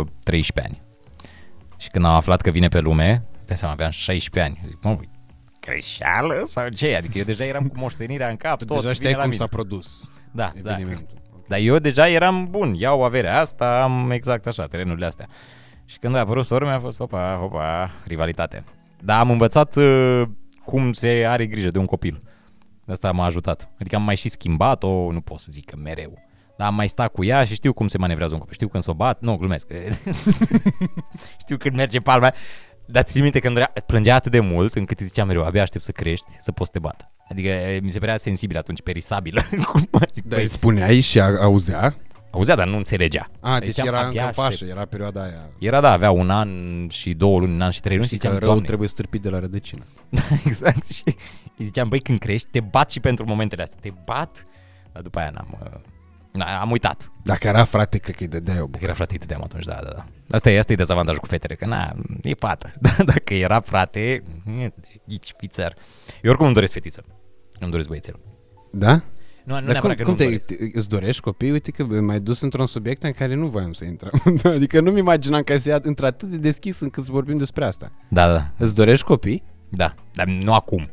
uh, 0.00 0.06
13 0.22 0.74
ani. 0.74 0.82
Și 1.76 1.88
când 1.90 2.04
am 2.04 2.12
aflat 2.14 2.40
că 2.40 2.50
vine 2.50 2.68
pe 2.68 2.78
lume, 2.80 3.24
stai 3.40 3.56
seama, 3.56 3.74
aveam 3.74 3.90
16 3.90 4.52
ani. 4.52 4.68
Zic, 4.68 4.78
mă, 4.82 4.98
greșeală 5.60 6.42
sau 6.46 6.68
ce? 6.68 6.96
Adică 6.96 7.18
eu 7.18 7.24
deja 7.24 7.44
eram 7.44 7.66
cu 7.68 7.78
moștenirea 7.78 8.28
în 8.28 8.36
cap, 8.36 8.58
Tu 8.58 8.64
tot 8.64 8.68
deja 8.68 8.80
vine 8.80 8.94
știai 8.94 9.12
la 9.12 9.18
cum 9.18 9.28
mine. 9.28 9.36
s-a 9.40 9.46
produs 9.46 10.08
Da, 10.32 10.52
da. 10.62 10.70
evenimentul. 10.70 11.22
Dar 11.48 11.58
eu 11.58 11.78
deja 11.78 12.08
eram 12.08 12.46
bun, 12.50 12.74
iau 12.74 13.04
averea 13.04 13.40
asta, 13.40 13.82
am 13.82 14.10
exact 14.10 14.46
așa, 14.46 14.66
terenurile 14.66 15.06
astea. 15.06 15.26
Și 15.84 15.98
când 15.98 16.14
a 16.14 16.18
apărut 16.18 16.44
sora 16.44 16.64
mea 16.64 16.74
a 16.74 16.78
fost, 16.78 17.00
opa, 17.00 17.40
opa, 17.44 17.90
rivalitate. 18.06 18.64
Dar 19.00 19.20
am 19.20 19.30
învățat 19.30 19.76
uh, 19.76 20.22
cum 20.64 20.92
se 20.92 21.24
are 21.28 21.46
grijă 21.46 21.70
de 21.70 21.78
un 21.78 21.84
copil. 21.86 22.22
De 22.22 22.28
Asta 22.86 23.12
m-a 23.12 23.24
ajutat. 23.24 23.70
Adică 23.80 23.96
am 23.96 24.02
mai 24.02 24.16
și 24.16 24.28
schimbat-o, 24.28 25.12
nu 25.12 25.20
pot 25.20 25.38
să 25.38 25.46
zic 25.50 25.64
că 25.64 25.76
mereu. 25.76 26.18
Dar 26.56 26.66
am 26.66 26.74
mai 26.74 26.88
stat 26.88 27.12
cu 27.12 27.24
ea 27.24 27.44
și 27.44 27.54
știu 27.54 27.72
cum 27.72 27.86
se 27.86 27.98
manevrează 27.98 28.32
un 28.32 28.38
copil. 28.38 28.54
Știu 28.54 28.68
când 28.68 28.82
s-o 28.82 28.94
bat, 28.94 29.20
nu, 29.20 29.36
glumesc. 29.36 29.66
știu 31.42 31.56
când 31.56 31.74
merge 31.74 31.98
palma. 31.98 32.32
Dar 32.86 33.02
ții 33.02 33.20
minte 33.20 33.38
că 33.38 33.48
îmi 33.48 33.64
plângea 33.86 34.14
atât 34.14 34.32
de 34.32 34.40
mult 34.40 34.74
încât 34.74 34.98
îți 34.98 35.08
ziceam 35.08 35.26
mereu, 35.26 35.44
abia 35.44 35.62
aștept 35.62 35.84
să 35.84 35.92
crești, 35.92 36.30
să 36.38 36.52
poți 36.52 36.70
să 36.72 36.78
te 36.78 36.78
bat. 36.78 37.12
Adică 37.28 37.48
e, 37.48 37.80
mi 37.82 37.90
se 37.90 37.98
părea 37.98 38.16
sensibil 38.16 38.56
atunci, 38.56 38.82
perisabil. 38.82 39.40
cum 39.72 39.88
mă 39.90 40.08
zic, 40.12 40.24
Dar 40.24 40.38
băi, 40.38 40.42
îi 40.42 40.48
spuneai 40.48 41.00
și 41.00 41.20
a, 41.20 41.40
auzea? 41.40 41.94
Auzea, 42.34 42.54
dar 42.54 42.66
nu 42.66 42.76
înțelegea. 42.76 43.30
A, 43.40 43.58
deci 43.58 43.68
Ziceam, 43.68 43.86
era 43.86 43.96
abia 43.96 44.08
încă 44.08 44.20
în 44.22 44.28
aștept. 44.28 44.46
fașă, 44.46 44.64
era 44.64 44.84
perioada 44.84 45.22
aia. 45.22 45.48
Era, 45.58 45.80
da, 45.80 45.90
avea 45.90 46.10
un 46.10 46.30
an 46.30 46.48
și 46.88 47.14
două 47.14 47.38
luni, 47.38 47.52
un 47.52 47.60
an 47.60 47.70
și 47.70 47.80
trei 47.80 47.96
luni 47.96 48.08
și 48.08 48.14
Știi 48.14 48.28
că 48.28 48.34
ziceam, 48.34 48.38
rău 48.44 48.48
Doamne, 48.50 48.66
trebuie 48.66 48.88
stârpit 48.88 49.22
de 49.22 49.28
la 49.30 49.38
rădăcină. 49.38 49.84
exact. 50.46 50.90
Și 50.90 51.02
îi 51.58 51.64
ziceam, 51.64 51.88
băi, 51.88 52.00
când 52.00 52.18
crești, 52.18 52.48
te 52.50 52.60
bat 52.60 52.90
și 52.90 53.00
pentru 53.00 53.24
momentele 53.26 53.62
astea. 53.62 53.78
Te 53.80 53.90
bat, 54.04 54.46
dar 54.92 55.02
după 55.02 55.18
aia 55.18 55.30
n-am... 55.30 55.58
uh, 55.64 55.80
Na, 56.32 56.60
am 56.60 56.70
uitat. 56.70 57.10
Dacă 57.22 57.46
era 57.46 57.64
frate, 57.64 57.98
cred 57.98 58.14
că 58.16 58.22
îi 58.22 58.28
dădeai 58.28 58.60
o 58.60 58.66
Dacă 58.70 58.84
era 58.84 58.92
frate, 58.94 59.12
îi 59.12 59.18
dădeam 59.18 59.42
atunci, 59.42 59.64
da, 59.64 59.80
da, 59.82 59.90
da. 59.96 60.04
Asta 60.30 60.50
e, 60.50 60.58
asta 60.58 60.72
e 60.72 60.76
dezavantajul 60.76 61.20
cu 61.20 61.26
fetele, 61.26 61.54
că 61.54 61.66
na, 61.66 61.94
e 62.22 62.34
fată. 62.34 62.72
Dar 62.80 62.96
dacă 63.04 63.34
era 63.34 63.60
frate, 63.60 64.00
e, 64.60 64.72
ghici, 65.06 65.32
pițăr. 65.36 65.74
Eu 66.22 66.28
oricum 66.28 66.44
îmi 66.44 66.54
doresc 66.54 66.72
fetiță. 66.72 67.04
Nu-mi 67.58 67.70
doresc 67.70 67.88
băiețel. 67.88 68.20
Da? 68.72 69.02
Nu, 69.44 69.54
nu 69.54 69.60
Dar 69.60 69.62
cum, 69.64 69.72
neapărat 69.72 69.96
că 69.96 70.02
cum 70.02 70.10
nu 70.12 70.16
te, 70.18 70.24
doresc. 70.24 70.46
te, 70.46 70.54
îți 70.72 70.88
dorești 70.88 71.20
copii? 71.22 71.50
Uite 71.50 71.70
că 71.70 71.84
m-ai 71.84 72.20
dus 72.20 72.40
într-un 72.40 72.66
subiect 72.66 73.02
în 73.02 73.12
care 73.12 73.34
nu 73.34 73.46
voiam 73.46 73.72
să 73.72 73.84
intrăm. 73.84 74.12
adică 74.54 74.80
nu-mi 74.80 74.98
imaginam 74.98 75.42
că 75.42 75.58
se 75.58 75.68
ia 75.68 75.78
într-atât 75.82 76.28
de 76.28 76.36
deschis 76.36 76.80
încât 76.80 77.04
să 77.04 77.12
vorbim 77.12 77.38
despre 77.38 77.64
asta. 77.64 77.92
Da, 78.08 78.32
da, 78.32 78.50
Îți 78.58 78.74
dorești 78.74 79.04
copii? 79.04 79.42
da, 79.68 79.94
dar 80.12 80.26
nu 80.26 80.54
acum. 80.54 80.90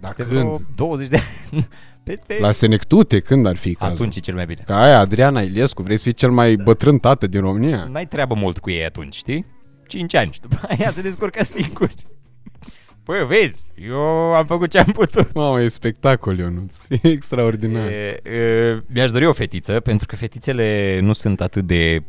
Dar 0.00 0.14
Peste 0.14 0.32
când? 0.32 0.46
vreo 0.46 0.60
20 0.74 1.08
de 1.08 1.16
ani. 1.52 1.68
Peste... 2.04 2.36
La 2.40 2.50
Senectute, 2.50 3.20
când 3.20 3.46
ar 3.46 3.56
fi 3.56 3.74
cazul? 3.74 3.94
Atunci 3.94 4.16
e 4.16 4.20
cel 4.20 4.34
mai 4.34 4.46
bine. 4.46 4.62
Ca 4.66 4.80
aia, 4.82 4.98
Adriana 4.98 5.40
Iliescu, 5.40 5.82
vrei 5.82 5.96
să 5.96 6.02
fii 6.02 6.12
cel 6.12 6.30
mai 6.30 6.56
bătrân 6.56 6.98
tată 6.98 7.26
din 7.26 7.40
România? 7.40 7.88
N-ai 7.92 8.06
treabă 8.06 8.34
mult 8.34 8.58
cu 8.58 8.70
ei 8.70 8.84
atunci, 8.84 9.14
știi? 9.14 9.46
5 9.86 10.14
ani 10.14 10.32
și 10.32 10.40
după 10.40 10.60
aia 10.78 10.90
se 10.90 11.00
descurcă 11.02 11.44
singuri. 11.44 11.94
Păi, 13.10 13.26
vezi, 13.26 13.66
eu 13.74 14.00
am 14.34 14.46
făcut 14.46 14.70
ce 14.70 14.78
am 14.78 14.92
putut. 14.92 15.32
Mamă, 15.32 15.60
e 15.60 15.68
spectacol, 15.68 16.38
Ionuț. 16.38 16.78
E 17.02 17.08
extraordinar. 17.08 17.88
E, 17.88 18.20
e, 18.22 18.82
mi-aș 18.86 19.10
dori 19.10 19.26
o 19.26 19.32
fetiță, 19.32 19.80
pentru 19.80 20.06
că 20.06 20.16
fetițele 20.16 20.98
nu 21.02 21.12
sunt 21.12 21.40
atât 21.40 21.66
de 21.66 22.02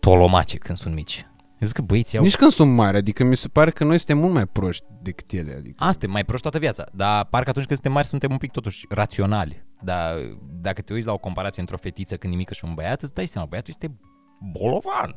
tolomace 0.00 0.56
când 0.58 0.78
sunt 0.78 0.94
mici. 0.94 1.26
Eu 1.58 1.66
zic 1.66 1.76
că 1.76 1.82
băieții 1.82 2.18
au... 2.18 2.24
Nici 2.24 2.36
când 2.36 2.50
sunt 2.50 2.74
mari, 2.74 2.96
adică 2.96 3.24
mi 3.24 3.36
se 3.36 3.48
pare 3.48 3.70
că 3.70 3.84
noi 3.84 3.96
suntem 3.96 4.18
mult 4.18 4.32
mai 4.32 4.46
proști 4.46 4.84
decât 5.02 5.32
ele. 5.32 5.54
Adică. 5.58 5.84
A, 5.84 5.90
suntem 5.90 6.10
mai 6.10 6.24
proști 6.24 6.42
toată 6.42 6.58
viața, 6.58 6.86
dar 6.92 7.24
parcă 7.24 7.50
atunci 7.50 7.66
când 7.66 7.78
suntem 7.78 7.92
mari 7.92 8.06
suntem 8.06 8.30
un 8.30 8.38
pic 8.38 8.50
totuși 8.50 8.86
raționali. 8.88 9.64
Dar 9.82 10.14
dacă 10.60 10.82
te 10.82 10.92
uiți 10.92 11.06
la 11.06 11.12
o 11.12 11.18
comparație 11.18 11.60
între 11.60 11.74
o 11.74 11.82
fetiță 11.82 12.16
când 12.16 12.32
e 12.32 12.36
mică 12.36 12.54
și 12.54 12.64
un 12.64 12.74
băiat, 12.74 13.02
îți 13.02 13.14
dai 13.14 13.26
seama, 13.26 13.46
băiatul 13.46 13.74
este 13.76 13.96
bolovan. 14.40 15.16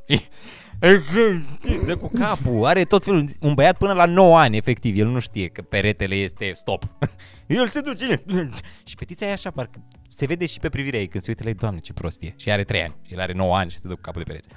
Dă 1.86 1.97
cu 1.97 2.10
capul, 2.19 2.65
are 2.65 2.84
tot 2.84 3.03
felul. 3.03 3.25
Un 3.39 3.53
băiat 3.53 3.77
până 3.77 3.93
la 3.93 4.05
9 4.05 4.39
ani, 4.39 4.57
efectiv, 4.57 4.97
el 4.97 5.07
nu 5.07 5.19
știe 5.19 5.47
că 5.47 5.62
peretele 5.62 6.15
este 6.15 6.51
stop. 6.53 6.84
El 7.47 7.67
se 7.67 7.79
duce. 7.79 8.23
Și 8.84 8.95
fetița 8.95 9.25
e 9.25 9.31
așa, 9.31 9.51
parcă 9.51 9.79
se 10.13 10.25
vede 10.25 10.45
și 10.45 10.60
pe 10.60 10.69
privirea 10.69 10.99
ei 10.99 11.07
când 11.07 11.23
se 11.23 11.29
uită 11.29 11.43
la 11.43 11.49
ei, 11.49 11.55
doamne, 11.55 11.79
ce 11.79 11.93
prostie. 11.93 12.34
Și 12.38 12.51
are 12.51 12.63
3 12.63 12.81
ani, 12.81 12.95
el 13.07 13.19
are 13.19 13.34
9 13.34 13.55
ani 13.55 13.71
și 13.71 13.77
se 13.77 13.88
dă 13.88 13.93
cu 13.93 14.01
capul 14.01 14.21
de 14.23 14.31
pereți. 14.31 14.49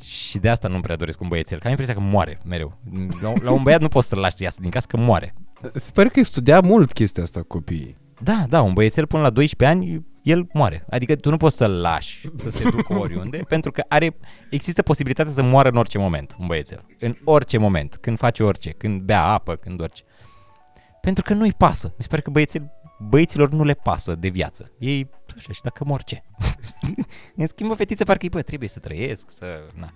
Și 0.00 0.38
de 0.38 0.48
asta 0.48 0.68
nu 0.68 0.80
prea 0.80 0.96
doresc 0.96 1.20
un 1.20 1.28
băiețel, 1.28 1.58
că 1.58 1.64
am 1.64 1.70
impresia 1.70 1.94
că 1.94 2.00
moare 2.00 2.40
mereu. 2.44 2.78
La, 3.22 3.32
la 3.42 3.50
un 3.50 3.62
băiat 3.62 3.80
nu 3.80 3.88
poți 3.88 4.08
să-l 4.08 4.18
lași 4.18 4.36
să 4.36 4.42
iasă 4.42 4.58
din 4.60 4.70
casă, 4.70 4.86
că 4.88 4.96
moare. 4.96 5.34
Se 5.74 5.90
pare 5.94 6.08
că 6.08 6.22
studia 6.22 6.60
mult 6.60 6.92
chestia 6.92 7.22
asta 7.22 7.40
cu 7.40 7.46
copiii. 7.46 7.96
Da, 8.22 8.44
da, 8.48 8.62
un 8.62 8.72
băiețel 8.72 9.06
până 9.06 9.22
la 9.22 9.30
12 9.30 9.78
ani, 9.78 10.06
el 10.26 10.46
moare. 10.52 10.84
Adică 10.90 11.16
tu 11.16 11.30
nu 11.30 11.36
poți 11.36 11.56
să-l 11.56 11.80
lași 11.80 12.28
să 12.36 12.50
se 12.50 12.70
ducă 12.70 12.98
oriunde, 13.04 13.38
pentru 13.48 13.72
că 13.72 13.84
are, 13.88 14.16
există 14.50 14.82
posibilitatea 14.82 15.32
să 15.32 15.42
moară 15.42 15.68
în 15.68 15.76
orice 15.76 15.98
moment, 15.98 16.36
un 16.38 16.46
băiețel. 16.46 16.84
În 16.98 17.14
orice 17.24 17.58
moment, 17.58 17.96
când 17.96 18.18
face 18.18 18.42
orice, 18.42 18.70
când 18.70 19.00
bea 19.00 19.24
apă, 19.24 19.56
când 19.56 19.80
orice. 19.80 20.02
Pentru 21.00 21.22
că 21.22 21.34
nu-i 21.34 21.52
pasă. 21.52 21.86
Mi 21.86 22.02
se 22.02 22.08
pare 22.08 22.22
că 22.22 22.30
băiețel, 22.30 22.70
băieților 23.08 23.50
nu 23.50 23.64
le 23.64 23.74
pasă 23.74 24.14
de 24.14 24.28
viață. 24.28 24.72
Ei, 24.78 25.10
așa, 25.36 25.52
și 25.52 25.62
dacă 25.62 25.84
mor 25.84 26.02
ce? 26.02 26.22
în 27.36 27.46
schimb, 27.46 27.70
o 27.70 27.74
fetiță 27.74 28.04
parcă 28.04 28.22
îi, 28.22 28.28
bă, 28.28 28.42
trebuie 28.42 28.68
să 28.68 28.78
trăiesc, 28.78 29.30
să, 29.30 29.46
na, 29.74 29.92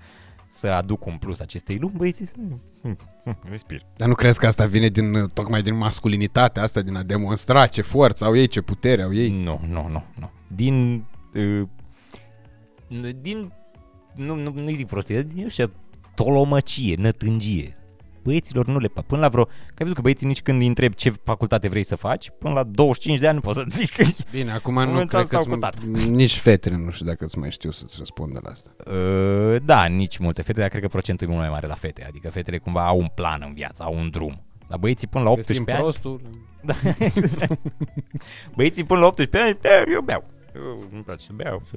să 0.53 0.67
aduc 0.67 1.07
un 1.07 1.17
plus 1.17 1.41
acestei 1.41 1.77
lumi, 1.77 1.95
băieții, 1.97 2.31
hm, 2.35 2.61
hm, 2.83 2.99
hm, 3.25 3.37
respir. 3.51 3.83
Dar 3.97 4.09
nu 4.09 4.15
crezi 4.15 4.39
că 4.39 4.47
asta 4.47 4.67
vine 4.67 4.89
din, 4.89 5.15
uh, 5.15 5.31
tocmai 5.33 5.63
din 5.63 5.77
masculinitatea 5.77 6.63
asta, 6.63 6.81
din 6.81 6.97
a 6.97 7.03
demonstra 7.03 7.67
ce 7.67 7.83
forță 7.83 8.25
au 8.25 8.37
ei, 8.37 8.47
ce 8.47 8.61
putere 8.61 9.03
au 9.03 9.15
ei? 9.15 9.43
Nu, 9.43 9.61
nu, 9.69 9.89
nu, 9.89 10.05
nu. 10.19 10.31
Din... 10.47 11.05
Uh, 11.35 11.69
din... 13.21 13.53
Nu, 14.15 14.35
nu, 14.35 14.53
nu 14.55 14.71
zic 14.71 14.87
prostie, 14.87 15.23
din 15.23 15.45
așa 15.45 15.71
tolomăcie, 16.15 16.97
nătângie. 16.99 17.80
Băieților 18.23 18.67
nu 18.67 18.79
le 18.79 18.89
pa. 18.89 19.01
Până 19.01 19.21
la 19.21 19.29
vreo... 19.29 19.45
Că 19.45 19.51
ai 19.53 19.75
văzut 19.79 19.95
că 19.95 20.01
băieții 20.01 20.27
nici 20.27 20.43
când 20.43 20.61
îi 20.61 20.67
întreb 20.67 20.93
ce 20.95 21.11
facultate 21.25 21.69
vrei 21.69 21.83
să 21.83 21.97
faci, 21.97 22.31
până 22.39 22.55
la 22.55 22.63
25 22.65 23.19
de 23.19 23.27
ani 23.27 23.35
nu 23.35 23.41
pot 23.41 23.55
să 23.55 23.65
zic. 23.79 23.91
Bine, 24.31 24.53
acum 24.53 24.77
În 24.77 24.85
nu 24.85 24.91
momentul 24.91 25.19
cred 25.19 25.31
că 25.31 25.41
stau 25.41 25.53
cu 25.55 25.59
tată. 25.61 25.83
nici 26.09 26.37
fetele 26.39 26.77
nu 26.77 26.91
știu 26.91 27.07
dacă 27.07 27.25
îți 27.25 27.39
mai 27.39 27.51
știu 27.51 27.71
să-ți 27.71 27.95
răspundă 27.99 28.41
la 28.43 28.51
asta. 28.51 28.71
Uh, 28.91 29.57
da, 29.65 29.85
nici 29.85 30.19
multe 30.19 30.43
fete, 30.43 30.61
dar 30.61 30.69
cred 30.69 30.83
că 30.83 30.89
procentul 30.89 31.27
e 31.27 31.31
mult 31.31 31.43
mai 31.43 31.51
mare 31.53 31.67
la 31.67 31.75
fete. 31.75 32.05
Adică 32.09 32.31
fetele 32.31 32.59
cumva 32.59 32.87
au 32.87 32.99
un 32.99 33.09
plan 33.15 33.43
în 33.47 33.55
viață, 33.55 33.83
au 33.83 33.95
un 33.95 34.11
drum. 34.11 34.45
Dar 34.69 34.79
băieții 34.79 35.09
până 35.09 35.25
la 35.25 35.31
18 35.31 35.65
Găsim 35.65 35.75
ani... 35.75 35.83
prostul. 35.93 36.21
Da, 36.63 36.75
exact. 37.15 37.61
Băieții 38.57 38.85
până 38.85 39.01
la 39.01 39.07
18 39.07 39.49
ani, 39.49 39.59
"Da, 39.61 39.93
eu 39.93 40.01
beau. 40.01 40.25
Eu 40.55 40.85
nu-mi 40.91 41.03
place 41.03 41.25
să 41.25 41.31
beau. 41.35 41.63
Să... 41.71 41.77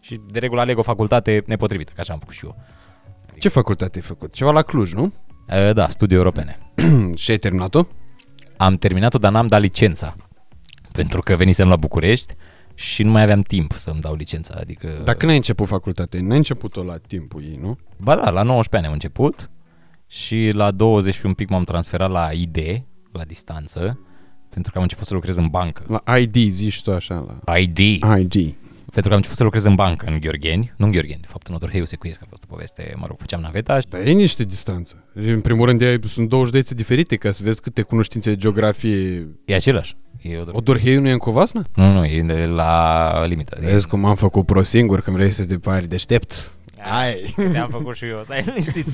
Și 0.00 0.20
de 0.30 0.38
regulă 0.38 0.60
aleg 0.60 0.78
o 0.78 0.82
facultate 0.82 1.42
nepotrivită, 1.46 1.92
că 1.94 2.00
așa 2.00 2.12
am 2.12 2.18
făcut 2.18 2.34
și 2.34 2.44
eu. 2.44 2.56
Ce 3.38 3.48
facultate 3.48 3.98
ai 3.98 4.02
făcut? 4.04 4.32
Ceva 4.32 4.50
la 4.50 4.62
Cluj, 4.62 4.92
nu? 4.92 5.12
Uh, 5.48 5.72
da, 5.72 5.88
studii 5.88 6.16
europene. 6.16 6.58
și 7.14 7.30
ai 7.30 7.36
terminat-o? 7.36 7.86
Am 8.56 8.76
terminat-o, 8.76 9.18
dar 9.18 9.32
n-am 9.32 9.46
dat 9.46 9.60
licența. 9.60 10.14
Pentru 10.92 11.20
că 11.20 11.36
venisem 11.36 11.68
la 11.68 11.76
București 11.76 12.34
și 12.74 13.02
nu 13.02 13.10
mai 13.10 13.22
aveam 13.22 13.40
timp 13.40 13.72
să-mi 13.72 14.00
dau 14.00 14.14
licența. 14.14 14.54
Adică... 14.60 15.00
Dar 15.04 15.14
când 15.14 15.30
ai 15.30 15.36
început 15.36 15.66
facultatea? 15.66 16.20
N-ai 16.22 16.36
început-o 16.36 16.82
la 16.82 16.96
timpul 17.06 17.42
ei, 17.42 17.58
nu? 17.62 17.78
Ba 17.96 18.14
da, 18.14 18.30
la 18.30 18.42
19 18.42 18.76
ani 18.76 18.86
am 18.86 18.92
început 18.92 19.50
și 20.06 20.50
la 20.52 20.70
20 20.70 21.14
și 21.14 21.26
un 21.26 21.34
pic 21.34 21.48
m-am 21.48 21.64
transferat 21.64 22.10
la 22.10 22.28
ID, 22.32 22.58
la 23.12 23.24
distanță, 23.24 23.98
pentru 24.48 24.72
că 24.72 24.76
am 24.76 24.82
început 24.82 25.06
să 25.06 25.14
lucrez 25.14 25.36
în 25.36 25.48
bancă. 25.48 26.02
La 26.04 26.18
ID, 26.18 26.36
zici 26.36 26.82
tu 26.82 26.92
așa, 26.92 27.40
la 27.44 27.58
ID. 27.58 27.78
ID. 27.78 28.54
Pentru 28.94 29.02
că 29.02 29.08
am 29.08 29.16
început 29.16 29.36
să 29.36 29.42
lucrez 29.42 29.64
în 29.64 29.74
bancă 29.74 30.06
în 30.06 30.20
Gheorgheni, 30.20 30.72
nu 30.76 30.84
în 30.84 30.90
Gheorgheni, 30.92 31.20
de 31.20 31.26
fapt 31.30 31.46
în 31.46 31.54
Odorheiu 31.54 31.84
Secuiesc 31.84 32.20
a 32.22 32.26
fost 32.28 32.42
o 32.42 32.46
poveste, 32.48 32.94
mă 32.96 33.06
rog, 33.06 33.16
făceam 33.18 33.40
naveta 33.40 33.80
și 33.80 33.86
Dar 33.88 34.00
e 34.00 34.10
niște 34.10 34.44
distanță. 34.44 35.04
În 35.12 35.40
primul 35.40 35.66
rând, 35.66 35.80
e, 35.80 35.98
sunt 36.06 36.28
două 36.28 36.44
județe 36.44 36.74
diferite 36.74 37.16
ca 37.16 37.32
să 37.32 37.40
vezi 37.42 37.60
câte 37.60 37.82
cunoștințe 37.82 38.30
de 38.30 38.36
geografie. 38.36 39.28
e 39.44 39.54
același. 39.54 39.96
E 40.22 40.28
Odorheiu. 40.28 40.56
Odorheiu 40.58 41.00
nu 41.00 41.08
e 41.08 41.12
în 41.12 41.18
Covasna? 41.18 41.64
Nu, 41.74 41.92
nu, 41.92 42.04
e 42.04 42.22
de 42.22 42.44
la 42.44 43.24
limită. 43.26 43.58
E- 43.60 43.64
Vezi 43.66 43.88
cum 43.88 44.04
am 44.04 44.14
făcut 44.14 44.46
pro 44.46 44.62
singur 44.62 45.00
când 45.00 45.16
vrei 45.16 45.30
să 45.30 45.44
te 45.44 45.58
pari 45.58 45.88
deștept. 45.88 46.52
Ai, 47.00 47.34
te-am 47.52 47.68
făcut 47.68 47.96
și 47.96 48.04
eu, 48.04 48.20
stai 48.24 48.42
liniștit. 48.46 48.86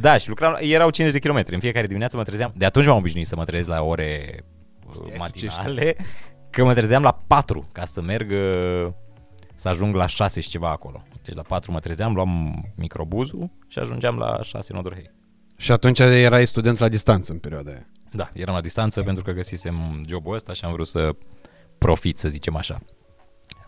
Da, 0.00 0.16
și 0.16 0.28
lucram, 0.28 0.56
erau 0.60 0.90
50 0.90 1.12
de 1.12 1.18
kilometri. 1.18 1.54
În 1.54 1.60
fiecare 1.60 1.86
dimineață 1.86 2.16
mă 2.16 2.22
trezeam. 2.22 2.52
De 2.56 2.64
atunci 2.64 2.86
m-am 2.86 2.96
obișnuit 2.96 3.26
să 3.26 3.36
mă 3.36 3.44
trezesc 3.44 3.68
la 3.68 3.82
ore 3.82 4.44
uh, 4.86 4.92
tu 4.94 5.08
ce 5.08 5.16
matinale, 5.18 5.96
că 6.50 6.64
mă 6.64 6.74
trezeam 6.74 7.02
la 7.02 7.22
4 7.26 7.68
ca 7.72 7.84
să 7.84 8.00
merg 8.00 8.30
uh, 8.30 8.92
să 9.54 9.68
ajung 9.68 9.94
la 9.94 10.06
6 10.06 10.40
și 10.40 10.48
ceva 10.48 10.70
acolo. 10.70 11.02
Deci 11.22 11.34
la 11.34 11.42
4 11.42 11.72
mă 11.72 11.80
trezeam, 11.80 12.14
luam 12.14 12.62
microbuzul 12.76 13.50
și 13.68 13.78
ajungeam 13.78 14.16
la 14.16 14.42
6 14.42 14.72
în 14.72 14.78
Odorhei. 14.78 15.10
Și 15.56 15.72
atunci 15.72 15.98
erai 15.98 16.46
student 16.46 16.78
la 16.78 16.88
distanță 16.88 17.32
în 17.32 17.38
perioada 17.38 17.70
aia. 17.70 17.86
Da, 18.12 18.30
eram 18.32 18.54
la 18.54 18.60
distanță 18.60 19.02
pentru 19.02 19.24
că 19.24 19.30
găsisem 19.30 20.02
jobul 20.06 20.34
ăsta 20.34 20.52
și 20.52 20.64
am 20.64 20.72
vrut 20.72 20.86
să 20.86 21.10
profit, 21.78 22.18
să 22.18 22.28
zicem 22.28 22.56
așa. 22.56 22.78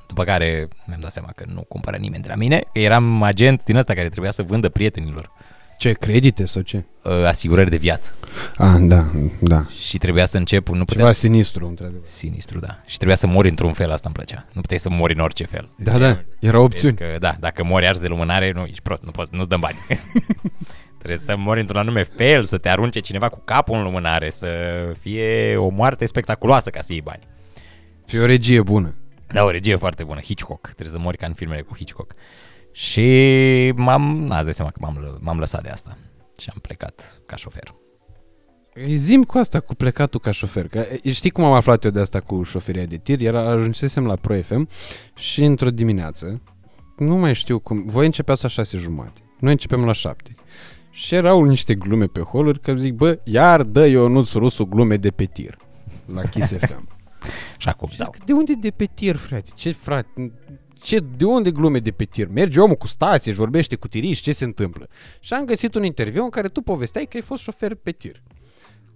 După 0.07 0.25
care 0.25 0.69
mi-am 0.87 1.01
dat 1.01 1.13
seama 1.13 1.33
că 1.35 1.45
nu 1.47 1.63
cumpără 1.63 1.97
nimeni 1.97 2.23
de 2.23 2.29
la 2.29 2.35
mine, 2.35 2.59
că 2.59 2.79
eram 2.79 3.23
agent 3.23 3.65
din 3.65 3.77
ăsta 3.77 3.95
care 3.95 4.09
trebuia 4.09 4.31
să 4.31 4.43
vândă 4.43 4.69
prietenilor 4.69 5.33
Ce, 5.81 5.93
credite 5.93 6.47
sau 6.47 6.63
ce? 6.63 6.85
uh, 7.03 7.25
asigurări 7.25 7.71
de 7.71 7.77
viață. 7.77 8.15
Ah, 8.57 8.77
da, 8.81 9.07
da. 9.39 9.65
Și 9.67 9.99
trebuia 9.99 10.27
să 10.27 10.37
încep, 10.37 10.69
nu 10.69 10.85
puteam... 10.85 10.99
Ceva 10.99 11.13
sinistru, 11.13 11.67
într-adevăr. 11.67 12.01
Sinistru, 12.05 12.59
da. 12.59 12.83
Și 12.87 12.97
trebuia 12.97 13.17
să 13.17 13.27
mori 13.27 13.49
într-un 13.49 13.73
fel, 13.73 13.91
asta 13.91 14.05
îmi 14.05 14.15
plăcea. 14.15 14.47
Nu 14.53 14.61
puteai 14.61 14.79
să 14.79 14.91
mori 14.91 15.15
în 15.15 15.21
orice 15.21 15.45
fel. 15.45 15.69
Da, 15.77 15.99
da, 15.99 16.21
erau 16.39 16.65
opțiuni. 16.65 16.95
Vezi 16.95 17.13
Că, 17.13 17.19
da, 17.19 17.37
dacă 17.41 17.65
mori 17.65 17.87
ars 17.87 17.99
de 17.99 18.07
lumânare, 18.07 18.53
nu, 18.53 18.65
ești 18.65 18.83
prost, 18.83 19.03
nu 19.03 19.11
poți, 19.11 19.35
nu-ți 19.35 19.49
dăm 19.49 19.61
bani. 19.61 19.77
Trebuie 20.99 21.19
să 21.19 21.37
mori 21.37 21.61
într-un 21.61 21.79
anume 21.81 22.03
fel, 22.03 22.45
să 22.45 22.59
te 22.59 22.69
arunce 22.69 22.99
cineva 22.99 23.29
cu 23.29 23.43
capul 23.45 23.77
în 23.77 23.83
lumânare, 23.83 24.31
să 24.31 24.49
fie 25.01 25.57
o 25.57 25.69
moarte 25.69 26.07
spectaculoasă 26.07 26.71
ca 26.71 26.81
să 26.81 26.93
iei 26.93 27.03
bani. 27.03 27.23
Și 28.07 28.17
o 28.17 28.27
regie 28.27 28.63
bună. 28.63 28.95
Da, 29.27 29.45
o 29.45 29.51
regie 29.51 29.77
foarte 29.77 30.05
bună, 30.05 30.21
Hitchcock. 30.21 30.63
Trebuie 30.63 30.89
să 30.89 30.99
mori 30.99 31.17
ca 31.17 31.27
în 31.27 31.33
filmele 31.33 31.61
cu 31.61 31.77
Hitchcock. 31.77 32.15
Și 32.73 33.73
m-am, 33.77 34.25
n-ați 34.25 34.45
dat 34.45 34.55
seama 34.55 34.71
că 34.71 34.79
m-am, 34.81 34.97
lă- 35.05 35.19
m-am 35.21 35.39
lăsat 35.39 35.63
de 35.63 35.69
asta. 35.69 35.97
Și 36.39 36.51
am 36.53 36.59
plecat 36.61 37.21
ca 37.27 37.37
șofer. 37.37 37.75
Ei, 38.75 38.97
Zim 38.97 39.23
cu 39.25 39.39
asta, 39.39 39.61
cu 39.61 39.75
plecatul 39.75 40.21
ca 40.21 40.31
șofer. 40.31 40.69
Că, 40.69 40.85
e, 41.03 41.13
știi 41.13 41.31
cum 41.31 41.45
am 41.45 41.53
aflat 41.53 41.85
eu 41.85 41.91
de 41.91 42.01
asta 42.01 42.21
cu 42.21 42.43
șoferia 42.43 42.85
de 42.85 42.97
tir? 42.97 43.21
Era, 43.21 43.49
ajunsesem 43.49 44.07
la 44.07 44.17
Pro 44.17 44.35
FM 44.35 44.69
și 45.15 45.45
într-o 45.45 45.71
dimineață, 45.71 46.41
nu 46.97 47.17
mai 47.17 47.35
știu 47.35 47.59
cum, 47.59 47.87
voi 47.87 48.07
începeați 48.07 48.43
la 48.43 48.49
șase 48.49 48.77
jumate. 48.79 49.21
Noi 49.41 49.53
începem 49.53 49.85
la 49.85 49.93
șapte. 49.93 50.35
Și 50.91 51.15
erau 51.15 51.45
niște 51.45 51.75
glume 51.75 52.07
pe 52.07 52.21
holuri 52.21 52.61
că 52.61 52.75
zic, 52.75 52.93
bă, 52.95 53.19
iar 53.25 53.63
dă 53.63 53.87
Ionuț 53.87 54.33
Rusu 54.33 54.65
glume 54.65 54.97
de 54.97 55.11
pe 55.11 55.25
tir 55.25 55.57
la 56.07 56.23
Kiss 56.23 56.53
FM. 56.57 56.89
Și 57.59 57.69
acum, 57.69 57.89
Și 57.89 57.99
da. 57.99 58.05
zic, 58.15 58.25
de 58.25 58.33
unde 58.33 58.53
de 58.55 58.71
pe 58.71 58.85
tir, 58.95 59.17
frate? 59.17 59.51
Ce, 59.55 59.71
frate? 59.73 60.33
Ce, 60.83 60.99
de 61.17 61.25
unde 61.25 61.51
glume 61.51 61.79
de 61.79 61.91
pe 61.91 62.05
tir? 62.05 62.29
Merge 62.29 62.61
omul 62.61 62.77
cu 62.77 62.87
stație, 62.87 63.31
își 63.31 63.41
vorbește 63.41 63.77
cu 63.77 63.89
tiriști, 63.89 64.25
ce 64.25 64.33
se 64.33 64.45
întâmplă? 64.45 64.89
Și 65.21 65.35
am 65.35 65.45
găsit 65.45 65.75
un 65.75 65.85
interviu 65.85 66.23
în 66.23 66.31
care 66.31 66.49
tu 66.49 66.61
povesteai 66.61 67.05
că 67.05 67.17
ai 67.17 67.23
fost 67.23 67.43
șofer 67.43 67.75
pe 67.75 67.91
tir. 67.91 68.23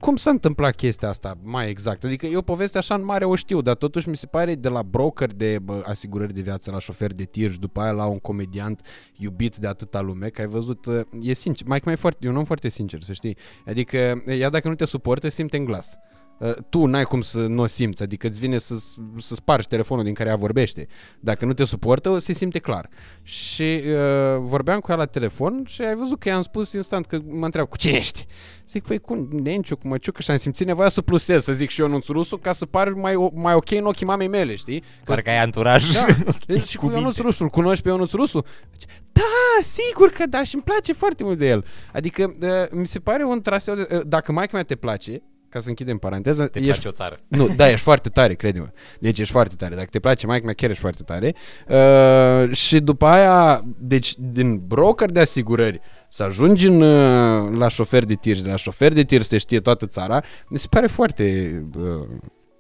Cum 0.05 0.17
s-a 0.17 0.31
întâmplat 0.31 0.75
chestia 0.75 1.09
asta 1.09 1.39
mai 1.43 1.69
exact? 1.69 2.05
Adică 2.05 2.27
eu 2.27 2.43
povestea 2.43 2.81
așa 2.81 2.95
în 2.95 3.05
mare 3.05 3.25
o 3.25 3.35
știu, 3.35 3.61
dar 3.61 3.75
totuși 3.75 4.09
mi 4.09 4.17
se 4.17 4.27
pare 4.27 4.55
de 4.55 4.69
la 4.69 4.83
broker 4.83 5.33
de 5.33 5.59
bă, 5.59 5.83
asigurări 5.87 6.33
de 6.33 6.41
viață 6.41 6.71
la 6.71 6.79
șofer 6.79 7.13
de 7.13 7.25
tir 7.25 7.53
și 7.53 7.59
după 7.59 7.81
aia 7.81 7.91
la 7.91 8.07
un 8.07 8.19
comediant 8.19 8.81
iubit 9.17 9.57
de 9.57 9.67
atâta 9.67 10.01
lume, 10.01 10.29
că 10.29 10.41
ai 10.41 10.47
văzut, 10.47 10.87
uh, 10.87 11.01
e 11.21 11.33
sincer, 11.33 11.67
mai 11.67 11.81
mai 11.85 11.97
foarte, 11.97 12.27
e 12.27 12.29
un 12.29 12.37
om 12.37 12.45
foarte 12.45 12.69
sincer, 12.69 13.03
să 13.03 13.13
știi. 13.13 13.37
Adică 13.67 14.23
ea 14.27 14.49
dacă 14.49 14.69
nu 14.69 14.75
te 14.75 14.85
suportă, 14.85 15.29
simte 15.29 15.57
în 15.57 15.65
glas. 15.65 15.97
Uh, 16.39 16.55
tu 16.69 16.87
n-ai 16.87 17.05
cum 17.05 17.21
să 17.21 17.39
nu 17.39 17.63
o 17.63 17.67
simți, 17.67 18.03
adică 18.03 18.27
îți 18.27 18.39
vine 18.41 18.59
să, 18.59 18.75
să 19.19 19.35
spargi 19.35 19.67
telefonul 19.69 20.05
din 20.05 20.15
care 20.15 20.29
ea 20.29 20.37
vorbește. 20.37 20.87
Dacă 21.21 21.45
nu 21.45 21.53
te 21.53 21.65
suportă, 21.65 22.19
se 22.19 22.33
simte 22.33 22.59
clar. 22.59 22.89
Și 23.23 23.83
uh, 23.87 23.93
vorbeam 24.39 24.81
cu 24.81 24.91
ea 24.91 24.97
la 24.97 25.05
telefon 25.07 25.63
și 25.67 25.83
ai 25.83 25.95
văzut 25.95 26.19
că 26.19 26.29
i-am 26.29 26.43
spus 26.43 26.73
instant 26.73 27.07
că 27.07 27.19
mă 27.29 27.45
întreabă 27.45 27.69
cu 27.69 27.77
cine 27.77 27.97
ești? 27.97 28.27
Zic, 28.69 28.83
păi 28.87 28.99
cu 28.99 29.29
Nenciu, 29.33 29.77
cu 29.77 29.89
Măciucă 29.89 30.23
și 30.23 30.31
am 30.31 30.37
simțit 30.37 30.67
nevoia 30.67 30.89
să 30.89 31.03
plusez, 31.03 31.45
să 31.45 31.53
zic 31.53 31.71
și 31.71 31.81
eu 31.81 31.87
Ionuț 31.87 32.07
Rusu 32.07 32.37
ca 32.37 32.53
să 32.53 32.67
par 32.67 32.89
mai, 32.89 33.15
o- 33.15 33.31
mai 33.35 33.55
ok 33.55 33.71
în 33.71 33.85
ochii 33.87 34.07
mamei 34.07 34.29
mele, 34.29 34.55
știi? 34.55 34.81
Că 34.81 34.87
Parcă 35.05 35.31
ai 35.31 35.39
anturaj. 35.39 35.91
da, 35.93 36.07
deci 36.47 36.69
și 36.69 36.77
cu 36.77 36.81
Cuvinte. 36.83 37.01
Ionuț 37.03 37.19
Rusu, 37.19 37.43
îl 37.43 37.49
cunoști 37.49 37.83
pe 37.83 37.89
Ionuț 37.89 38.11
Rusu? 38.13 38.45
Zice, 38.73 38.87
Da, 39.13 39.63
sigur 39.63 40.09
că 40.11 40.27
da, 40.27 40.43
și 40.45 40.55
îmi 40.55 40.63
place 40.65 40.93
foarte 40.93 41.25
mult 41.25 41.39
de 41.39 41.49
el. 41.49 41.65
Adică 41.93 42.37
uh, 42.41 42.49
mi 42.79 42.87
se 42.87 42.99
pare 42.99 43.25
un 43.25 43.41
traseu 43.43 43.75
de, 43.75 43.87
uh, 43.95 44.01
dacă 44.07 44.33
mai 44.33 44.49
mea 44.53 44.63
te 44.63 44.75
place, 44.77 45.23
ca 45.55 45.61
să 45.61 45.69
închidem 45.69 45.99
paranteza, 45.99 46.47
Te 46.47 46.59
ești, 46.59 46.71
place 46.71 46.89
o 46.89 46.91
țară. 46.91 47.21
nu, 47.39 47.49
da, 47.49 47.69
ești 47.69 47.81
foarte 47.81 48.09
tare, 48.09 48.35
crede-mă. 48.35 48.69
Deci 49.01 49.19
ești 49.19 49.33
foarte 49.33 49.55
tare. 49.55 49.75
Dacă 49.75 49.89
te 49.91 49.99
place 49.99 50.27
mai 50.27 50.41
mea, 50.45 50.55
chiar 50.55 50.71
ești 50.71 50.83
foarte 50.83 51.03
tare. 51.03 51.35
Uh, 51.69 52.53
și 52.57 52.81
după 52.81 53.07
aia, 53.07 53.65
deci 53.79 54.15
din 54.19 54.63
broker 54.67 55.11
de 55.11 55.21
asigurări 55.21 55.81
să 56.09 56.23
ajungi 56.23 56.67
în, 56.67 56.81
uh, 56.81 57.59
la 57.59 57.69
șofer 57.69 58.05
de 58.05 58.15
tir 58.15 58.37
și 58.37 58.43
de 58.43 58.51
la 58.51 58.57
șofer 58.57 58.93
de 58.93 59.03
tir 59.03 59.23
să 59.23 59.29
te 59.29 59.39
știe 59.39 59.61
toată 59.61 59.87
țara, 59.87 60.21
mi 60.49 60.59
se 60.59 60.67
pare 60.71 60.87
foarte... 60.87 61.55
Uh, 61.79 62.09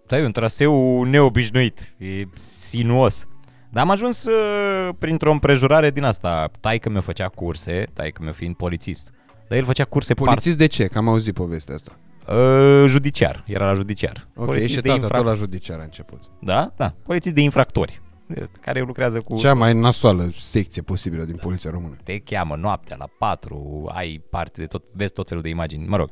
Da, 0.06 0.18
e 0.18 0.24
un 0.24 0.32
traseu 0.32 1.02
neobișnuit, 1.04 1.94
e 1.98 2.22
sinuos. 2.34 3.28
Dar 3.70 3.82
am 3.82 3.90
ajuns 3.90 4.24
uh, 4.24 4.88
printr-o 4.98 5.30
împrejurare 5.30 5.90
din 5.90 6.02
asta. 6.02 6.50
Taică 6.60 6.90
mi-o 6.90 7.00
făcea 7.00 7.28
curse, 7.28 7.86
taică 7.92 8.22
mi-o 8.22 8.32
fiind 8.32 8.56
polițist. 8.56 9.10
Dar 9.48 9.58
el 9.58 9.64
făcea 9.64 9.84
curse 9.84 10.14
polițist 10.14 10.58
de 10.58 10.66
ce? 10.66 10.86
Că 10.86 10.98
am 10.98 11.08
auzit 11.08 11.34
povestea 11.34 11.74
asta. 11.74 11.98
Part, 12.24 12.38
uh, 12.38 12.84
judiciar, 12.88 13.44
era 13.46 13.66
la 13.66 13.74
judiciar. 13.74 14.28
Ok, 14.36 14.44
Polițist 14.46 14.70
și 14.74 14.80
de 14.80 14.88
tata 14.88 15.06
infrac- 15.06 15.16
tot 15.16 15.24
la 15.26 15.34
judiciar 15.34 15.78
a 15.78 15.82
început. 15.82 16.22
Da, 16.40 16.72
da, 16.76 16.94
polițist 17.02 17.34
de 17.34 17.40
infractori, 17.40 18.00
de 18.26 18.40
ăsta, 18.42 18.58
care 18.60 18.80
lucrează 18.80 19.20
cu... 19.20 19.36
Cea 19.36 19.54
mai 19.54 19.74
nasoală 19.74 20.28
secție 20.32 20.82
posibilă 20.82 21.24
din 21.24 21.36
poliția 21.36 21.70
română. 21.70 21.96
te 22.02 22.18
cheamă 22.18 22.56
noaptea 22.56 22.96
la 22.98 23.06
4, 23.18 23.90
ai 23.94 24.22
parte 24.30 24.60
de 24.60 24.66
tot, 24.66 24.84
vezi 24.92 25.12
tot 25.12 25.28
felul 25.28 25.42
de 25.42 25.48
imagini, 25.48 25.86
mă 25.86 25.96
rog. 25.96 26.10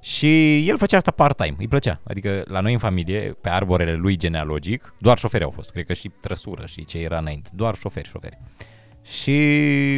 Și 0.00 0.58
el 0.68 0.78
făcea 0.78 0.96
asta 0.96 1.10
part-time, 1.10 1.56
îi 1.58 1.68
plăcea. 1.68 2.00
Adică 2.04 2.42
la 2.46 2.60
noi 2.60 2.72
în 2.72 2.78
familie, 2.78 3.36
pe 3.40 3.48
arborele 3.48 3.94
lui 3.94 4.16
genealogic, 4.16 4.94
doar 4.98 5.18
șoferi 5.18 5.44
au 5.44 5.50
fost. 5.50 5.70
Cred 5.70 5.86
că 5.86 5.92
și 5.92 6.10
trăsură 6.20 6.66
și 6.66 6.84
ce 6.84 6.98
era 6.98 7.18
înainte. 7.18 7.50
Doar 7.54 7.74
șoferi, 7.74 8.08
șoferi. 8.08 8.38
Și 9.06 9.32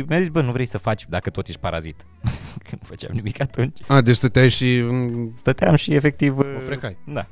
mi-a 0.09 0.19
zis, 0.19 0.29
bă, 0.29 0.41
nu 0.43 0.53
vrei 0.53 0.65
să 0.65 0.79
faci 0.79 1.05
dacă 1.09 1.31
tot 1.31 1.49
ești 1.49 1.61
parazit. 1.61 2.07
că 2.65 2.71
nu 2.71 2.79
făceam 2.83 3.15
nimic 3.15 3.41
atunci. 3.41 3.79
A, 3.89 4.01
deci 4.01 4.17
stăteai 4.17 4.49
și... 4.49 4.81
mm, 4.81 5.33
Stăteam 5.37 5.75
și 5.75 5.95
efectiv... 5.95 6.39
O 6.39 6.43
frecai. 6.61 6.97
Da, 7.07 7.27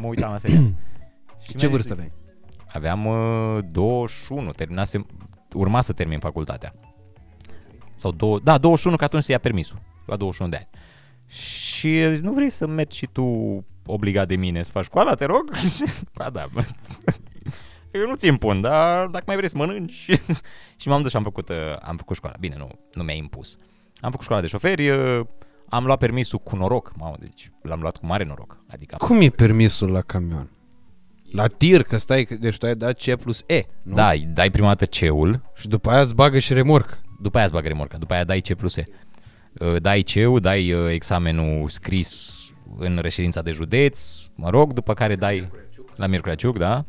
mă 0.00 0.06
uitam 0.06 0.30
la 0.30 0.38
serial. 0.48 0.74
Și 1.42 1.48
Ce 1.56 1.56
mi-a 1.56 1.58
zis- 1.58 1.68
vârstă 1.68 1.92
aveai? 1.92 2.12
Aveam 2.66 3.06
uh, 3.06 3.58
21, 3.70 4.50
terminasem, 4.50 5.06
urma 5.54 5.80
să 5.80 5.92
termin 5.92 6.18
facultatea. 6.18 6.74
Sau 7.94 8.10
două, 8.12 8.38
da, 8.38 8.58
21, 8.58 8.96
că 8.96 9.04
atunci 9.04 9.22
se 9.22 9.32
ia 9.32 9.38
permisul, 9.38 9.78
la 10.06 10.16
21 10.16 10.50
de 10.50 10.56
ani. 10.56 10.68
Și 11.26 11.88
a 11.88 12.10
zis, 12.10 12.20
nu 12.20 12.32
vrei 12.32 12.50
să 12.50 12.66
mergi 12.66 12.96
și 12.96 13.06
tu 13.12 13.24
obligat 13.86 14.28
de 14.28 14.36
mine 14.36 14.62
să 14.62 14.70
faci 14.70 14.84
școala, 14.84 15.14
te 15.14 15.24
rog? 15.24 15.50
ba 16.18 16.30
da, 16.30 16.44
bă. 16.52 16.64
Eu 17.92 18.06
nu 18.06 18.14
ți 18.14 18.26
impun, 18.26 18.60
dar 18.60 19.06
dacă 19.06 19.24
mai 19.26 19.36
vrei 19.36 19.48
să 19.48 19.56
mănânci... 19.56 20.08
și 20.80 20.88
m-am 20.88 21.02
dus 21.02 21.10
și 21.10 21.16
am 21.16 21.22
făcut, 21.22 21.48
uh, 21.48 21.56
am 21.80 21.96
făcut 21.96 22.16
școala. 22.16 22.36
Bine, 22.40 22.54
nu, 22.58 22.68
nu 22.92 23.02
mi-a 23.02 23.14
impus. 23.14 23.56
Am 24.00 24.10
făcut 24.10 24.24
școala 24.24 24.42
de 24.42 24.48
șoferi, 24.48 24.90
uh, 24.90 25.20
am 25.68 25.84
luat 25.84 25.98
permisul 25.98 26.38
cu 26.38 26.56
noroc, 26.56 26.92
mamă, 26.96 27.16
deci 27.20 27.50
l-am 27.62 27.80
luat 27.80 27.96
cu 27.96 28.06
mare 28.06 28.24
noroc. 28.24 28.58
Adică 28.70 28.96
am 28.98 29.06
Cum 29.06 29.20
e 29.20 29.28
permisul 29.28 29.90
la 29.90 30.00
camion? 30.00 30.50
La 31.32 31.46
tir, 31.46 31.82
că 31.82 31.98
stai, 31.98 32.28
deci 32.40 32.58
tu 32.58 32.66
ai 32.66 32.74
dat 32.74 33.02
C 33.02 33.14
plus 33.14 33.42
E, 33.46 33.62
nu? 33.82 33.94
Da, 33.94 34.10
îi 34.10 34.28
dai 34.28 34.50
prima 34.50 34.66
dată 34.66 34.84
ceul, 34.84 35.42
Și 35.54 35.68
după 35.68 35.90
aia 35.90 36.00
îți 36.00 36.14
bagă 36.14 36.38
și 36.38 36.52
remorc. 36.52 37.00
După 37.20 37.36
aia 37.36 37.44
îți 37.44 37.54
bagă 37.54 37.68
remorca, 37.68 37.98
după 37.98 38.12
aia 38.12 38.24
dai 38.24 38.40
C 38.40 38.54
plus 38.54 38.76
E. 38.76 38.84
Uh, 39.58 39.76
Dai 39.80 40.02
CEU, 40.02 40.38
dai 40.38 40.72
uh, 40.72 40.90
examenul 40.90 41.68
scris 41.68 42.36
în 42.78 42.98
reședința 43.02 43.42
de 43.42 43.50
județ, 43.50 44.26
mă 44.34 44.50
rog, 44.50 44.72
după 44.72 44.94
care 44.94 45.16
dai 45.16 45.48
la 45.96 46.06
Miercurea 46.06 46.34
Ciuc, 46.34 46.58
da? 46.58 46.84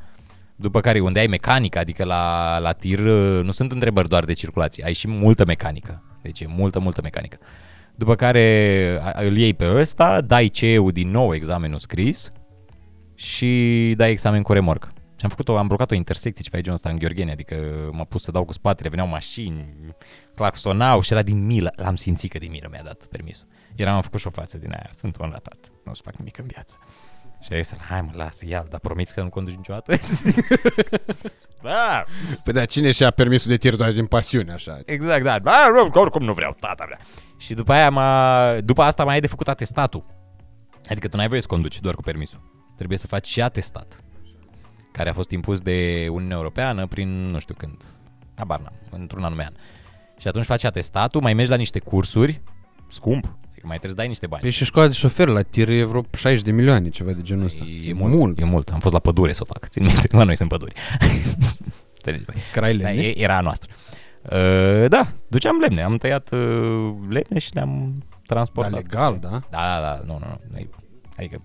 După 0.63 0.81
care 0.81 0.99
unde 0.99 1.19
ai 1.19 1.27
mecanică, 1.27 1.79
adică 1.79 2.03
la, 2.03 2.57
la 2.57 2.71
tir 2.71 2.99
uh, 2.99 3.43
nu 3.43 3.51
sunt 3.51 3.71
întrebări 3.71 4.09
doar 4.09 4.25
de 4.25 4.33
circulație, 4.33 4.83
ai 4.85 4.93
și 4.93 5.07
multă 5.07 5.45
mecanică. 5.45 6.03
Deci 6.21 6.39
e 6.39 6.45
multă, 6.47 6.79
multă 6.79 7.01
mecanică. 7.01 7.37
După 7.95 8.15
care 8.15 8.99
a- 9.03 9.21
îl 9.21 9.37
iei 9.37 9.53
pe 9.53 9.75
ăsta, 9.75 10.21
dai 10.21 10.47
CEU 10.47 10.91
din 10.91 11.09
nou 11.09 11.33
examenul 11.33 11.79
scris 11.79 12.31
și 13.15 13.93
dai 13.97 14.11
examen 14.11 14.41
cu 14.41 14.53
remorcă. 14.53 14.91
Și 14.95 15.23
am 15.23 15.29
făcut 15.29 15.47
o, 15.47 15.57
am 15.57 15.67
blocat 15.67 15.91
o 15.91 15.95
intersecție 15.95 16.43
ceva 16.43 16.55
de 16.55 16.61
genul 16.61 16.77
ăsta 16.77 16.89
în 16.89 16.97
Gheorgheni, 16.97 17.31
adică 17.31 17.55
m-a 17.91 18.03
pus 18.03 18.23
să 18.23 18.31
dau 18.31 18.45
cu 18.45 18.53
spatele, 18.53 18.89
veneau 18.89 19.07
mașini, 19.07 19.75
claxonau 20.35 21.01
și 21.01 21.13
era 21.13 21.21
din 21.21 21.45
milă. 21.45 21.73
L-am 21.75 21.95
simțit 21.95 22.31
că 22.31 22.37
din 22.37 22.51
milă 22.51 22.67
mi-a 22.71 22.81
dat 22.83 23.05
permisul. 23.05 23.47
Eram, 23.75 23.95
am 23.95 24.01
făcut 24.01 24.19
și 24.19 24.27
o 24.27 24.29
față 24.29 24.57
din 24.57 24.71
aia, 24.71 24.89
sunt 24.91 25.17
un 25.17 25.29
ratat, 25.31 25.71
nu 25.85 25.91
o 25.91 25.93
să 25.95 26.01
fac 26.05 26.15
nimic 26.15 26.37
în 26.37 26.45
viață. 26.47 26.77
Și 27.43 27.53
a 27.53 27.61
zis, 27.61 27.75
hai 27.77 28.01
mă, 28.01 28.11
lasă, 28.13 28.45
ia 28.47 28.65
dar 28.69 28.79
promiți 28.79 29.13
că 29.13 29.21
nu 29.21 29.29
conduci 29.29 29.55
niciodată? 29.55 29.95
da, 31.63 32.03
Păi 32.43 32.53
da, 32.53 32.65
cine 32.65 32.91
și-a 32.91 33.11
permisul 33.11 33.51
de 33.51 33.57
tir 33.57 33.75
doar 33.75 33.91
din 33.91 34.05
pasiune, 34.05 34.51
așa? 34.51 34.79
exact, 34.85 35.23
da, 35.23 35.39
da, 35.39 35.69
nu, 35.73 35.99
oricum 35.99 36.23
nu 36.23 36.33
vreau, 36.33 36.55
tata 36.59 36.83
vrea. 36.85 36.99
Și 37.37 37.53
după 37.53 37.71
aia, 37.71 37.89
m-a, 37.89 38.57
după 38.59 38.81
asta 38.81 39.03
mai 39.03 39.13
ai 39.13 39.19
de 39.19 39.27
făcut 39.27 39.47
atestatul. 39.47 40.05
Adică 40.89 41.07
tu 41.07 41.17
n-ai 41.17 41.27
voie 41.27 41.41
să 41.41 41.47
conduci 41.47 41.79
doar 41.79 41.95
cu 41.95 42.01
permisul. 42.01 42.51
Trebuie 42.75 42.97
să 42.97 43.07
faci 43.07 43.27
și 43.27 43.41
atestat. 43.41 43.99
Care 44.91 45.09
a 45.09 45.13
fost 45.13 45.31
impus 45.31 45.61
de 45.61 46.07
Uniunea 46.09 46.37
Europeană 46.37 46.87
prin, 46.87 47.09
nu 47.09 47.39
știu 47.39 47.55
când, 47.57 47.81
habar 48.35 48.59
n-am, 48.59 49.01
într-un 49.01 49.23
anume 49.23 49.45
an. 49.45 49.53
Și 50.17 50.27
atunci 50.27 50.45
faci 50.45 50.63
atestatul, 50.63 51.21
mai 51.21 51.33
mergi 51.33 51.51
la 51.51 51.57
niște 51.57 51.79
cursuri, 51.79 52.41
scump, 52.87 53.37
adică 53.63 53.67
mai 53.67 53.77
trebuie 53.77 53.89
să 53.91 53.95
dai 53.97 54.07
niște 54.07 54.27
bani. 54.27 54.41
Păi 54.41 54.51
și 54.51 54.65
școala 54.65 54.87
de 54.87 54.93
șofer 54.93 55.27
la 55.27 55.41
tir 55.41 55.69
e 55.69 55.83
vreo 55.83 56.03
60 56.17 56.43
de 56.43 56.51
milioane, 56.51 56.89
ceva 56.89 57.11
de 57.11 57.21
genul 57.21 57.43
ăsta. 57.45 57.63
E 57.83 57.93
mult, 57.93 58.13
mult, 58.13 58.39
e 58.39 58.43
mult. 58.43 58.69
Am 58.69 58.79
fost 58.79 58.93
la 58.93 58.99
pădure 58.99 59.33
să 59.33 59.41
o 59.43 59.45
fac. 59.53 59.67
Țin 59.67 59.83
minte, 59.83 60.07
la 60.11 60.23
noi 60.23 60.35
sunt 60.35 60.49
păduri. 60.49 60.73
Înțelegi, 61.95 62.23
băi. 62.25 62.35
Craile, 62.51 62.83
Da, 62.83 62.89
da, 62.89 62.95
e- 62.95 63.19
era 63.21 63.37
a 63.37 63.41
noastră. 63.41 63.71
Uh, 64.23 64.85
da, 64.89 65.13
duceam 65.27 65.57
lemne. 65.59 65.81
Am 65.81 65.97
tăiat 65.97 66.31
uh, 66.31 66.93
lemne 67.09 67.39
și 67.39 67.53
le-am 67.53 67.95
Dar 67.99 68.17
transportat. 68.27 68.73
legal, 68.73 69.17
da? 69.21 69.29
Da, 69.29 69.39
da, 69.49 69.79
da, 69.81 70.01
nu, 70.05 70.13
nu, 70.13 70.27
nu. 70.27 70.39
Noi 70.51 70.69
Adică 71.17 71.41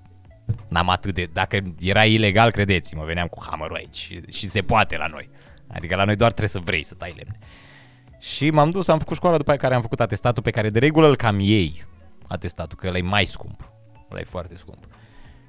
n-am 0.69 0.89
atât 0.89 1.15
de... 1.15 1.29
Dacă 1.33 1.75
era 1.81 2.05
ilegal, 2.05 2.51
credeți-mă, 2.51 3.05
veneam 3.05 3.27
cu 3.27 3.45
hammerul 3.51 3.77
aici 3.77 3.95
și, 3.97 4.21
și 4.29 4.47
se 4.47 4.61
poate 4.61 4.97
la 4.97 5.07
noi. 5.07 5.29
Adică 5.69 5.97
la 5.97 6.05
noi 6.05 6.17
doar 6.17 6.31
trebuie 6.31 6.51
să 6.51 6.61
vrei 6.65 6.83
să 6.85 6.95
tai 6.95 7.13
lemne. 7.17 7.39
Și 8.21 8.51
m-am 8.51 8.71
dus, 8.71 8.89
am 8.89 8.99
făcut 8.99 9.17
școala 9.17 9.37
după 9.37 9.55
care 9.55 9.75
am 9.75 9.81
făcut 9.81 10.01
atestatul 10.01 10.43
pe 10.43 10.51
care 10.51 10.71
de 10.71 10.79
regulă 10.79 11.07
îl 11.09 11.17
cam 11.17 11.39
ei. 11.41 11.85
Atestatul, 12.29 12.79
că 12.81 12.87
ăla 12.87 12.97
e 12.97 13.03
mai 13.03 13.25
scump. 13.25 13.71
Ăla 14.11 14.21
e 14.21 14.25
foarte 14.25 14.57
scump. 14.57 14.85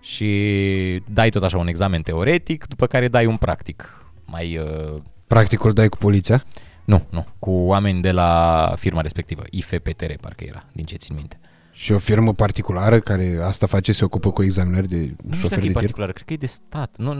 Și 0.02 1.04
dai 1.08 1.30
tot 1.30 1.44
așa 1.44 1.58
un 1.58 1.68
examen 1.68 2.02
teoretic, 2.02 2.68
după 2.68 2.86
care 2.88 3.08
dai 3.08 3.26
un 3.26 3.38
practic. 3.38 4.04
Mai... 4.26 4.58
Uh, 4.58 5.02
Practicul 5.28 5.74
dai 5.74 5.90
cu 5.90 5.98
poliția? 5.98 6.44
nu, 6.86 7.06
nu, 7.10 7.26
cu 7.40 7.52
oameni 7.52 8.02
de 8.02 8.12
la 8.12 8.74
firma 8.78 9.02
respectivă. 9.02 9.44
IFPTR, 9.50 10.12
parcă 10.22 10.44
era, 10.44 10.64
din 10.72 10.86
ce 10.86 10.96
țin 10.96 11.16
minte. 11.16 11.40
Și 11.72 11.92
o 11.92 11.98
firmă 11.98 12.34
particulară 12.34 13.00
care 13.00 13.40
asta 13.44 13.68
face, 13.68 13.92
se 13.92 14.06
ocupă 14.06 14.32
cu 14.32 14.44
examinări 14.44 14.88
de 14.88 14.96
Nu 14.98 15.34
știu 15.36 15.48
șofer 15.48 15.50
dacă 15.50 15.60
de 15.60 15.66
e 15.66 15.68
tir? 15.68 15.74
particulară, 15.74 16.12
cred 16.12 16.26
că 16.26 16.34
e 16.34 16.38
de 16.38 16.46
stat. 16.46 16.96
Nu, 16.98 17.14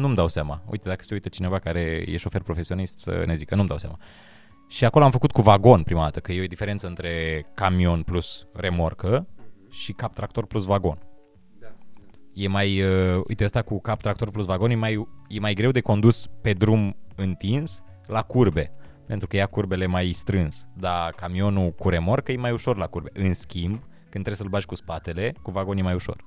nu-mi 0.00 0.14
dau 0.14 0.28
seama. 0.28 0.62
Uite, 0.66 0.88
dacă 0.88 1.04
se 1.04 1.14
uită 1.14 1.28
cineva 1.28 1.58
care 1.58 2.04
e 2.06 2.16
șofer 2.16 2.42
profesionist 2.42 2.98
să 2.98 3.22
ne 3.26 3.34
zică, 3.34 3.54
nu-mi 3.54 3.68
dau 3.68 3.78
seama. 3.78 3.98
Și 4.68 4.84
acolo 4.84 5.04
am 5.04 5.10
făcut 5.10 5.32
cu 5.32 5.42
vagon 5.42 5.82
prima 5.82 6.02
dată, 6.02 6.20
că 6.20 6.32
e 6.32 6.42
o 6.42 6.46
diferență 6.46 6.86
între 6.86 7.44
camion 7.54 8.02
plus 8.02 8.46
remorcă 8.52 9.26
și 9.70 9.92
cap 9.92 10.14
tractor 10.14 10.46
plus 10.46 10.64
vagon. 10.64 10.98
E 12.32 12.48
mai, 12.48 12.82
uh, 12.82 13.22
uite, 13.28 13.44
ăsta 13.44 13.62
cu 13.62 13.80
cap 13.80 14.00
tractor 14.00 14.30
plus 14.30 14.44
vagon 14.44 14.70
e 14.70 14.74
mai, 14.74 15.08
e 15.28 15.40
mai 15.40 15.54
greu 15.54 15.70
de 15.70 15.80
condus 15.80 16.26
pe 16.42 16.52
drum 16.52 16.96
întins 17.16 17.82
la 18.06 18.22
curbe, 18.22 18.72
pentru 19.06 19.26
că 19.28 19.36
ia 19.36 19.46
curbele 19.46 19.86
mai 19.86 20.12
strâns, 20.12 20.68
dar 20.76 21.10
camionul 21.10 21.70
cu 21.70 21.88
remorcă 21.88 22.32
e 22.32 22.36
mai 22.36 22.52
ușor 22.52 22.76
la 22.76 22.86
curbe. 22.86 23.10
În 23.12 23.34
schimb, 23.34 23.78
când 23.98 24.24
trebuie 24.24 24.34
să-l 24.34 24.48
bagi 24.48 24.66
cu 24.66 24.74
spatele, 24.74 25.34
cu 25.42 25.50
vagon 25.50 25.78
e 25.78 25.82
mai 25.82 25.94
ușor. 25.94 26.24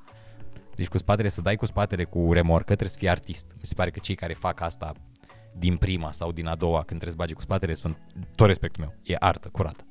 Deci 0.75 0.87
cu 0.87 0.97
spatele, 0.97 1.27
să 1.27 1.41
dai 1.41 1.55
cu 1.55 1.65
spatele 1.65 2.03
cu 2.03 2.33
remorcă, 2.33 2.63
trebuie 2.63 2.89
să 2.89 2.97
fii 2.97 3.09
artist. 3.09 3.47
Mi 3.53 3.65
se 3.65 3.73
pare 3.73 3.89
că 3.89 3.99
cei 3.99 4.15
care 4.15 4.33
fac 4.33 4.61
asta 4.61 4.93
din 5.59 5.75
prima 5.75 6.11
sau 6.11 6.31
din 6.31 6.47
a 6.47 6.55
doua, 6.55 6.77
când 6.77 6.99
trebuie 6.99 7.11
să 7.11 7.17
bagi 7.17 7.33
cu 7.33 7.41
spatele, 7.41 7.73
sunt 7.73 7.97
tot 8.35 8.47
respectul 8.47 8.83
meu. 8.83 8.95
E 9.03 9.15
artă, 9.19 9.49
curată. 9.51 9.83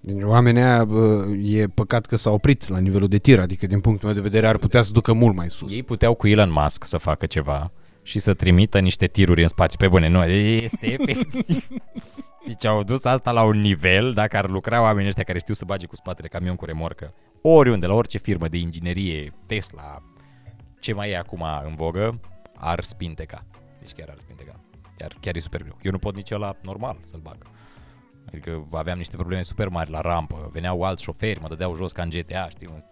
Deci 0.00 0.22
oamenii 0.22 0.62
aia, 0.62 0.84
bă, 0.84 1.26
e 1.42 1.66
păcat 1.66 2.06
că 2.06 2.16
s-au 2.16 2.34
oprit 2.34 2.68
la 2.68 2.78
nivelul 2.78 3.08
de 3.08 3.18
tir, 3.18 3.40
adică 3.40 3.66
din 3.66 3.80
punctul 3.80 4.06
meu 4.08 4.16
de 4.16 4.22
vedere 4.22 4.46
ar 4.46 4.56
putea 4.56 4.82
să 4.82 4.92
ducă 4.92 5.12
mult 5.12 5.34
mai 5.34 5.50
sus. 5.50 5.72
Ei 5.72 5.82
puteau 5.82 6.14
cu 6.14 6.28
Elon 6.28 6.50
Musk 6.52 6.84
să 6.84 6.98
facă 6.98 7.26
ceva 7.26 7.72
și 8.02 8.18
să 8.18 8.34
trimită 8.34 8.78
niște 8.78 9.06
tiruri 9.06 9.42
în 9.42 9.48
spațiu. 9.48 9.78
Pe 9.78 9.88
bune, 9.88 10.08
nu, 10.08 10.24
este 10.24 10.86
efectiv. 10.98 11.68
Deci 12.46 12.64
au 12.64 12.82
dus 12.82 13.04
asta 13.04 13.32
la 13.32 13.42
un 13.42 13.60
nivel, 13.60 14.12
dacă 14.12 14.36
ar 14.36 14.48
lucra 14.48 14.80
oamenii 14.80 15.08
ăștia 15.08 15.24
care 15.24 15.38
știu 15.38 15.54
să 15.54 15.64
bage 15.64 15.86
cu 15.86 15.96
spatele 15.96 16.28
camion 16.28 16.56
cu 16.56 16.64
remorcă, 16.64 17.14
oriunde, 17.42 17.86
la 17.86 17.94
orice 17.94 18.18
firmă 18.18 18.48
de 18.48 18.56
inginerie, 18.56 19.32
Tesla, 19.46 20.02
ce 20.80 20.92
mai 20.92 21.10
e 21.10 21.16
acum 21.16 21.44
în 21.64 21.74
vogă, 21.74 22.20
ar 22.56 22.82
spinteca. 22.82 23.44
Deci 23.78 23.92
chiar 23.92 24.08
ar 24.10 24.16
spinteca. 24.18 24.60
Chiar, 24.96 25.16
chiar 25.20 25.36
e 25.36 25.38
super 25.38 25.62
greu. 25.62 25.76
Eu 25.82 25.90
nu 25.90 25.98
pot 25.98 26.14
nici 26.14 26.30
la 26.30 26.56
normal 26.62 26.98
să-l 27.02 27.20
bag. 27.20 27.36
Adică 28.26 28.66
aveam 28.72 28.98
niște 28.98 29.16
probleme 29.16 29.42
super 29.42 29.68
mari 29.68 29.90
la 29.90 30.00
rampă, 30.00 30.50
veneau 30.52 30.82
alți 30.82 31.02
șoferi, 31.02 31.40
mă 31.40 31.48
dădeau 31.48 31.74
jos 31.74 31.92
ca 31.92 32.02
în 32.02 32.08
GTA, 32.08 32.48
știi? 32.48 32.66
mă, 32.66 32.82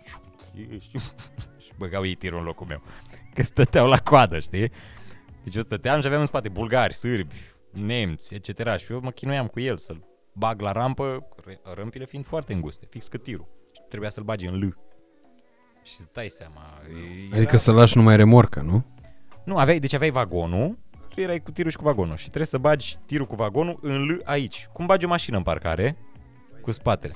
și 1.65 1.73
băgau 1.79 2.05
ei 2.07 2.15
tirul 2.15 2.39
în 2.39 2.45
locul 2.45 2.67
meu. 2.67 2.83
Că 3.35 3.43
stăteau 3.43 3.87
la 3.89 3.99
coadă, 3.99 4.39
știi? 4.39 4.71
Deci 5.45 5.55
eu 5.55 5.61
stăteam 5.63 6.01
și 6.01 6.07
aveam 6.07 6.21
în 6.21 6.27
spate 6.27 6.49
bulgari, 6.49 6.95
sârbi, 6.95 7.35
nemți, 7.71 8.35
etc. 8.35 8.77
Și 8.77 8.93
eu 8.93 9.01
mă 9.01 9.11
chinuiam 9.11 9.47
cu 9.47 9.61
el 9.61 9.79
să-l 9.79 10.05
bag 10.33 10.61
la 10.61 10.73
rampă, 10.73 11.27
r- 11.41 11.75
râmpile 11.75 12.05
fiind 12.05 12.25
foarte 12.27 12.53
înguste, 12.53 12.87
fix 12.91 13.09
cât 13.09 13.23
tirul. 13.23 13.47
Și 13.73 13.81
trebuia 13.89 14.11
să-l 14.11 14.23
bagi 14.23 14.47
în 14.47 14.55
L. 14.55 14.77
Și 15.83 15.95
să 15.95 16.05
dai 16.13 16.29
seama. 16.29 16.63
era- 17.29 17.37
Adică 17.37 17.57
să 17.57 17.73
lași 17.73 17.97
numai 17.97 18.17
remorca, 18.17 18.61
nu? 18.63 18.85
Nu, 19.45 19.57
aveai, 19.57 19.79
deci 19.79 19.93
aveai 19.93 20.11
vagonul, 20.11 20.79
tu 21.15 21.21
erai 21.21 21.41
cu 21.41 21.51
tirul 21.51 21.71
și 21.71 21.77
cu 21.77 21.83
vagonul 21.83 22.17
și 22.17 22.23
trebuie 22.25 22.47
să 22.47 22.59
bagi 22.59 22.97
tirul 23.07 23.27
cu 23.27 23.35
vagonul 23.35 23.79
în 23.83 24.07
L 24.07 24.21
aici. 24.25 24.69
Cum 24.73 24.87
bagi 24.87 25.05
o 25.05 25.09
mașină 25.09 25.37
în 25.37 25.43
parcare? 25.43 25.97
Cu 26.61 26.73
spatele. 26.73 27.15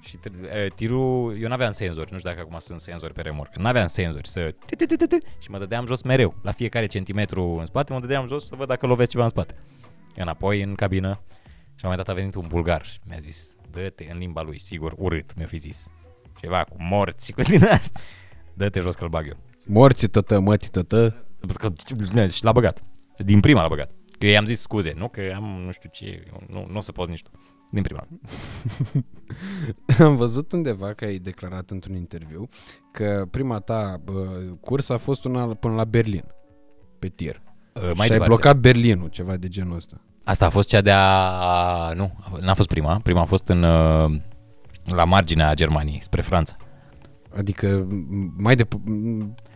Și 0.00 0.16
tre- 0.16 0.32
e, 0.64 0.68
tirul, 0.68 1.36
eu 1.40 1.48
n-aveam 1.48 1.70
senzori, 1.72 2.12
nu 2.12 2.18
știu 2.18 2.30
dacă 2.30 2.42
acum 2.42 2.58
sunt 2.58 2.80
senzori 2.80 3.12
pe 3.12 3.20
remorcă, 3.20 3.58
n-aveam 3.60 3.86
senzori 3.86 4.28
să... 4.28 4.54
ti-ti-ti-ti-ti, 4.66 5.16
Și 5.38 5.50
mă 5.50 5.58
dădeam 5.58 5.86
jos 5.86 6.02
mereu, 6.02 6.34
la 6.42 6.50
fiecare 6.50 6.86
centimetru 6.86 7.42
în 7.44 7.66
spate, 7.66 7.92
mă 7.92 8.00
dădeam 8.00 8.26
jos 8.26 8.46
să 8.46 8.54
văd 8.56 8.68
dacă 8.68 8.86
lovesc 8.86 9.10
ceva 9.10 9.22
în 9.22 9.28
spate. 9.30 9.54
Înapoi 10.16 10.62
în 10.62 10.74
cabină 10.74 11.20
și 11.74 11.84
la 11.84 11.88
un 11.88 11.94
moment 11.96 12.06
dat 12.06 12.08
a 12.08 12.18
venit 12.18 12.34
un 12.34 12.44
bulgar 12.48 12.84
și 12.84 12.98
mi-a 13.08 13.18
zis, 13.22 13.56
dă-te 13.70 14.08
în 14.12 14.18
limba 14.18 14.42
lui, 14.42 14.60
sigur, 14.60 14.94
urât, 14.96 15.36
mi-a 15.36 15.46
fi 15.46 15.56
zis. 15.58 15.92
Ceva 16.40 16.64
cu 16.64 16.76
morți, 16.78 17.32
cu 17.32 17.40
din 17.42 17.64
asta. 17.64 18.00
Dă-te 18.54 18.80
jos 18.80 18.94
că-l 18.94 19.08
bag 19.08 19.26
eu. 19.26 19.36
Morții 19.66 20.08
tătă, 20.08 20.40
mătii 20.40 20.68
tătă. 20.68 21.24
Că- 21.54 22.26
Și 22.26 22.44
l-a 22.44 22.52
băgat. 22.52 22.82
Din 23.24 23.40
prima 23.40 23.62
l-a 23.62 23.68
băgat. 23.68 23.90
Că 24.18 24.26
eu 24.26 24.32
i-am 24.32 24.44
zis 24.44 24.60
scuze, 24.60 24.92
nu 24.96 25.08
că 25.08 25.20
am 25.34 25.44
nu 25.64 25.70
știu 25.70 25.88
ce, 25.92 26.24
eu 26.26 26.42
nu, 26.48 26.66
nu 26.70 26.76
o 26.76 26.80
să 26.80 26.92
poți 26.92 27.10
nici 27.10 27.22
tu. 27.22 27.30
Din 27.70 27.82
prima. 27.82 28.06
Am 30.06 30.16
văzut 30.16 30.52
undeva 30.52 30.92
că 30.92 31.04
ai 31.04 31.18
declarat 31.18 31.70
într-un 31.70 31.94
interviu 31.94 32.48
că 32.92 33.26
prima 33.30 33.58
ta 33.58 34.00
bă, 34.04 34.12
cursă 34.60 34.92
a 34.92 34.96
fost 34.96 35.24
una 35.24 35.54
până 35.54 35.74
la 35.74 35.84
Berlin, 35.84 36.24
pe 36.98 37.08
tir. 37.08 37.42
Uh, 37.74 37.82
Mai 37.82 37.82
mai 37.82 37.94
și 37.94 38.00
ai 38.12 38.18
departe. 38.18 38.28
blocat 38.28 38.56
Berlinul, 38.56 39.08
ceva 39.08 39.36
de 39.36 39.48
genul 39.48 39.76
ăsta. 39.76 40.00
Asta 40.24 40.46
a 40.46 40.50
fost 40.50 40.68
cea 40.68 40.80
de-a... 40.80 41.92
Nu, 41.94 42.12
n-a 42.40 42.54
fost 42.54 42.68
prima. 42.68 43.00
Prima 43.02 43.20
a 43.20 43.24
fost 43.24 43.48
în... 43.48 43.62
uh, 43.62 44.20
La 44.84 45.04
marginea 45.04 45.54
Germaniei, 45.54 46.02
spre 46.02 46.20
Franța. 46.22 46.54
Adică 47.36 47.86
m- 47.86 47.88
mai, 48.36 48.54
de, 48.56 48.68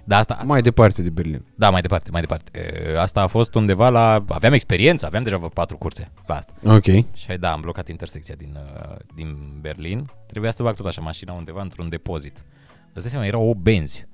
m- 0.05 0.07
Da, 0.07 0.17
asta, 0.19 0.41
mai 0.45 0.63
departe 0.63 1.03
de 1.03 1.11
Berlin. 1.11 1.45
da, 1.55 1.71
mai 1.71 1.81
departe, 1.81 2.11
mai 2.11 2.21
departe. 2.21 2.51
Uh, 2.93 2.99
Asta 3.01 3.21
a 3.21 3.27
fost 3.27 3.55
undeva 3.55 3.89
la... 3.89 4.25
Aveam 4.29 4.53
experiență, 4.53 5.07
aveam 5.07 5.23
deja 5.23 5.37
vreo 5.37 5.49
patru 5.49 5.77
curse 5.77 6.11
la 6.27 6.35
asta. 6.37 6.53
Ok. 6.65 6.85
Și 7.15 7.27
da, 7.41 7.53
am 7.53 7.61
blocat 7.61 7.89
intersecția 7.89 8.35
din, 8.39 8.57
uh, 8.91 8.97
din 9.15 9.59
Berlin. 9.61 10.11
Trebuia 10.27 10.51
să 10.51 10.63
bag 10.63 10.75
tot 10.75 10.87
așa 10.87 11.01
mașina 11.01 11.33
undeva 11.33 11.61
într-un 11.63 11.89
depozit. 11.89 12.45
Îți 12.93 13.03
dai 13.03 13.11
seama, 13.11 13.27
erau 13.27 13.49
8 13.49 13.59
benzi. 13.59 14.07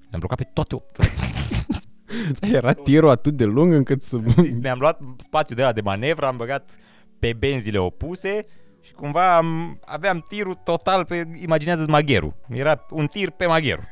Le-am 0.00 0.18
blocat 0.18 0.38
pe 0.38 0.48
toate 0.52 0.74
8. 0.74 0.98
Era 2.54 2.72
tirul 2.72 3.08
atât 3.10 3.34
de 3.36 3.44
lung 3.44 3.72
încât 3.72 4.02
să... 4.02 4.16
Deci 4.16 4.52
mi-am 4.62 4.78
luat 4.78 5.00
spațiul 5.18 5.56
de 5.56 5.62
la 5.64 5.72
de 5.72 5.80
manevră, 5.80 6.26
am 6.26 6.36
băgat 6.36 6.70
pe 7.18 7.32
benzile 7.38 7.78
opuse 7.78 8.46
și 8.80 8.92
cumva 8.92 9.36
am, 9.36 9.80
aveam 9.84 10.24
tirul 10.28 10.54
total 10.64 11.04
pe, 11.04 11.28
imaginează-ți 11.42 11.90
magherul. 11.90 12.34
Era 12.48 12.86
un 12.90 13.06
tir 13.06 13.30
pe 13.30 13.46
magherul. 13.46 13.84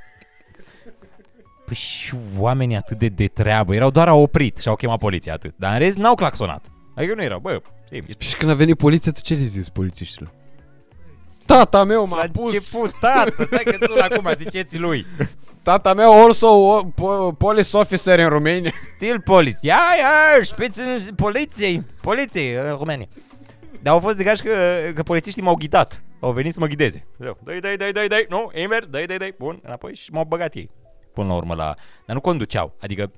Păi 1.73 1.81
și 1.81 2.14
oamenii 2.39 2.77
atât 2.77 2.99
de 2.99 3.09
de 3.09 3.27
treabă, 3.27 3.75
erau 3.75 3.91
doar 3.91 4.09
au 4.09 4.23
oprit 4.23 4.57
și 4.57 4.68
au 4.68 4.75
chemat 4.75 4.99
poliția 4.99 5.33
atât. 5.33 5.55
Dar 5.57 5.73
în 5.73 5.79
rest 5.79 5.97
n-au 5.97 6.14
claxonat. 6.14 6.66
Adică 6.95 7.14
nu 7.14 7.23
erau, 7.23 7.39
bă, 7.39 7.62
ei, 7.91 8.03
ești 8.07 8.27
Și 8.27 8.37
când 8.37 8.51
a 8.51 8.55
venit 8.55 8.77
poliția, 8.77 9.12
tu 9.12 9.20
ce 9.20 9.35
le 9.35 9.45
zis 9.45 9.68
polițiștilor? 9.68 10.33
Tata 11.47 11.85
meu 11.85 12.07
m-a 12.07 12.16
la 12.16 12.31
pus... 12.33 12.53
început, 12.53 12.99
tată, 13.01 13.45
stai 13.45 13.64
că 13.64 13.87
tu 13.87 13.93
acum 14.01 14.33
ziceți 14.39 14.79
lui. 14.79 15.07
Tata 15.62 15.95
meu 15.95 16.12
also 16.12 16.47
o, 16.47 16.85
po, 16.85 17.33
police 17.33 17.77
officer 17.77 18.18
în 18.18 18.29
România. 18.29 18.73
Still 18.95 19.20
police. 19.20 19.59
Ia, 19.61 19.81
ia, 19.99 20.43
șpețul 20.43 21.01
poliției, 21.16 21.87
poliției 22.01 22.55
în 22.55 22.77
România. 22.79 23.07
Dar 23.83 23.93
au 23.93 24.01
fost 24.01 24.16
de 24.16 24.25
că, 24.25 24.91
că 24.95 25.03
polițiștii 25.03 25.43
m-au 25.43 25.55
ghidat. 25.55 26.03
Au 26.20 26.33
venit 26.33 26.53
să 26.53 26.61
mă 26.61 26.66
ghideze. 26.66 27.07
Dai, 27.45 27.61
dai, 27.61 27.77
dai, 27.77 27.93
dai, 27.93 28.07
dai, 28.07 28.27
nu, 28.29 28.51
invers, 28.55 28.87
dai, 28.87 29.07
dai, 29.07 29.16
dai, 29.16 29.35
bun, 29.39 29.61
înapoi 29.62 29.95
și 29.95 30.11
m-au 30.12 30.25
băgat 30.25 30.55
ei. 30.55 30.70
Până 31.15 31.27
la 31.27 31.35
urmă 31.35 31.55
la... 31.55 31.75
Dar 32.07 32.15
nu 32.17 32.21
conduceau, 32.21 32.77
adică 32.81 33.11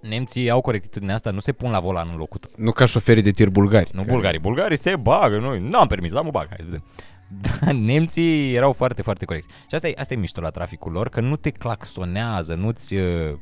nemții 0.00 0.50
au 0.50 0.60
corectitudinea 0.60 1.14
asta, 1.14 1.30
nu 1.30 1.40
se 1.40 1.52
pun 1.52 1.70
la 1.70 1.80
volan 1.80 2.08
în 2.12 2.16
locul 2.18 2.38
tău. 2.40 2.50
Nu 2.56 2.70
ca 2.70 2.86
șoferii 2.86 3.22
de 3.22 3.30
tir 3.30 3.48
bulgari. 3.48 3.90
Nu 3.92 4.02
bulgarii, 4.02 4.38
bulgarii 4.38 4.76
se 4.76 4.96
bagă, 4.96 5.38
nu, 5.38 5.58
n-am 5.68 5.86
permis, 5.86 6.12
dar 6.12 6.22
mă 6.22 6.30
bag, 6.30 6.46
hai 6.48 6.56
să 6.58 6.64
vedem. 6.64 6.84
Dar 7.60 7.72
nemții 7.74 8.54
erau 8.54 8.72
foarte, 8.72 9.02
foarte 9.02 9.24
corecți. 9.24 9.48
Și 9.48 9.74
asta 9.74 9.88
e, 9.88 9.94
asta 9.98 10.14
e 10.14 10.16
mișto 10.16 10.40
la 10.40 10.50
traficul 10.50 10.92
lor, 10.92 11.08
că 11.08 11.20
nu 11.20 11.36
te 11.36 11.50
claxonează, 11.50 12.54
nu-ți... 12.54 12.94
uh, 12.94 13.32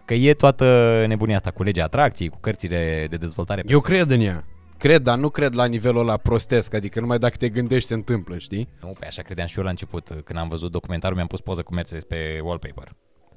Că 0.09 0.15
e 0.15 0.33
toată 0.33 1.03
nebunia 1.07 1.35
asta 1.35 1.51
cu 1.51 1.63
legea 1.63 1.83
atracției, 1.83 2.29
cu 2.29 2.37
cărțile 2.39 3.07
de 3.09 3.15
dezvoltare. 3.15 3.63
Eu 3.65 3.79
cred 3.79 4.09
în 4.09 4.21
ea. 4.21 4.45
Cred, 4.77 5.01
dar 5.01 5.17
nu 5.17 5.29
cred 5.29 5.53
la 5.55 5.65
nivelul 5.65 5.99
ăla 6.01 6.17
prostesc, 6.17 6.73
adică 6.73 6.99
numai 6.99 7.17
dacă 7.17 7.35
te 7.37 7.49
gândești 7.49 7.87
se 7.87 7.93
întâmplă, 7.93 8.37
știi? 8.37 8.67
Nu, 8.81 8.95
pe 8.99 9.05
așa 9.05 9.21
credeam 9.21 9.47
și 9.47 9.57
eu 9.57 9.63
la 9.63 9.69
început. 9.69 10.07
Când 10.23 10.39
am 10.39 10.47
văzut 10.47 10.71
documentarul, 10.71 11.15
mi-am 11.15 11.27
pus 11.27 11.41
poză 11.41 11.61
cu 11.61 11.73
Mercedes 11.73 12.03
pe 12.03 12.39
wallpaper. 12.43 12.95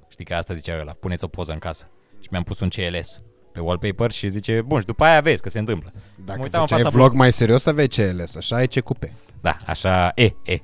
Știi 0.08 0.24
că 0.24 0.34
asta 0.34 0.54
zicea 0.54 0.80
ăla, 0.80 0.92
puneți 0.92 1.24
o 1.24 1.26
poză 1.26 1.52
în 1.52 1.58
casă. 1.58 1.90
Și 2.20 2.28
mi-am 2.30 2.42
pus 2.42 2.60
un 2.60 2.68
CLS 2.68 3.22
pe 3.52 3.60
wallpaper 3.60 4.10
și 4.10 4.28
zice, 4.28 4.62
bun, 4.66 4.80
și 4.80 4.86
după 4.86 5.04
aia 5.04 5.20
vezi 5.20 5.42
că 5.42 5.48
se 5.48 5.58
întâmplă. 5.58 5.92
Dacă 6.24 6.38
Mă 6.38 6.44
uitam 6.44 6.60
în 6.60 6.66
făceai 6.66 6.82
fața 6.82 6.96
vlog 6.96 7.12
mai 7.12 7.32
serios, 7.32 7.66
aveai 7.66 7.88
CLS, 7.88 8.36
așa 8.36 8.56
ai 8.56 8.66
ce 8.66 8.80
cupe. 8.80 9.12
Da, 9.40 9.56
așa, 9.66 10.12
e, 10.14 10.30
e. 10.42 10.58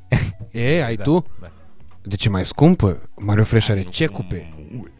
E, 0.50 0.84
ai 0.84 0.96
Da, 0.96 1.02
tu? 1.02 1.26
da. 1.40 1.50
De 2.02 2.16
ce 2.16 2.28
mai 2.28 2.44
scumpă? 2.44 3.09
Mario 3.16 3.44
Fresh 3.44 3.68
are 3.70 3.82
ce 3.82 4.06
cupe? 4.06 4.52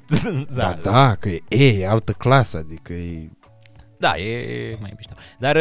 Da, 0.55 0.79
da, 0.83 1.15
că 1.15 1.29
e 1.29 1.41
E, 1.49 1.69
e 1.81 1.89
altă 1.89 2.13
clasă, 2.13 2.57
adică 2.57 2.93
e... 2.93 3.29
Da, 3.99 4.17
e 4.17 4.77
mai 4.81 4.93
mișto. 4.97 5.15
Dar 5.39 5.57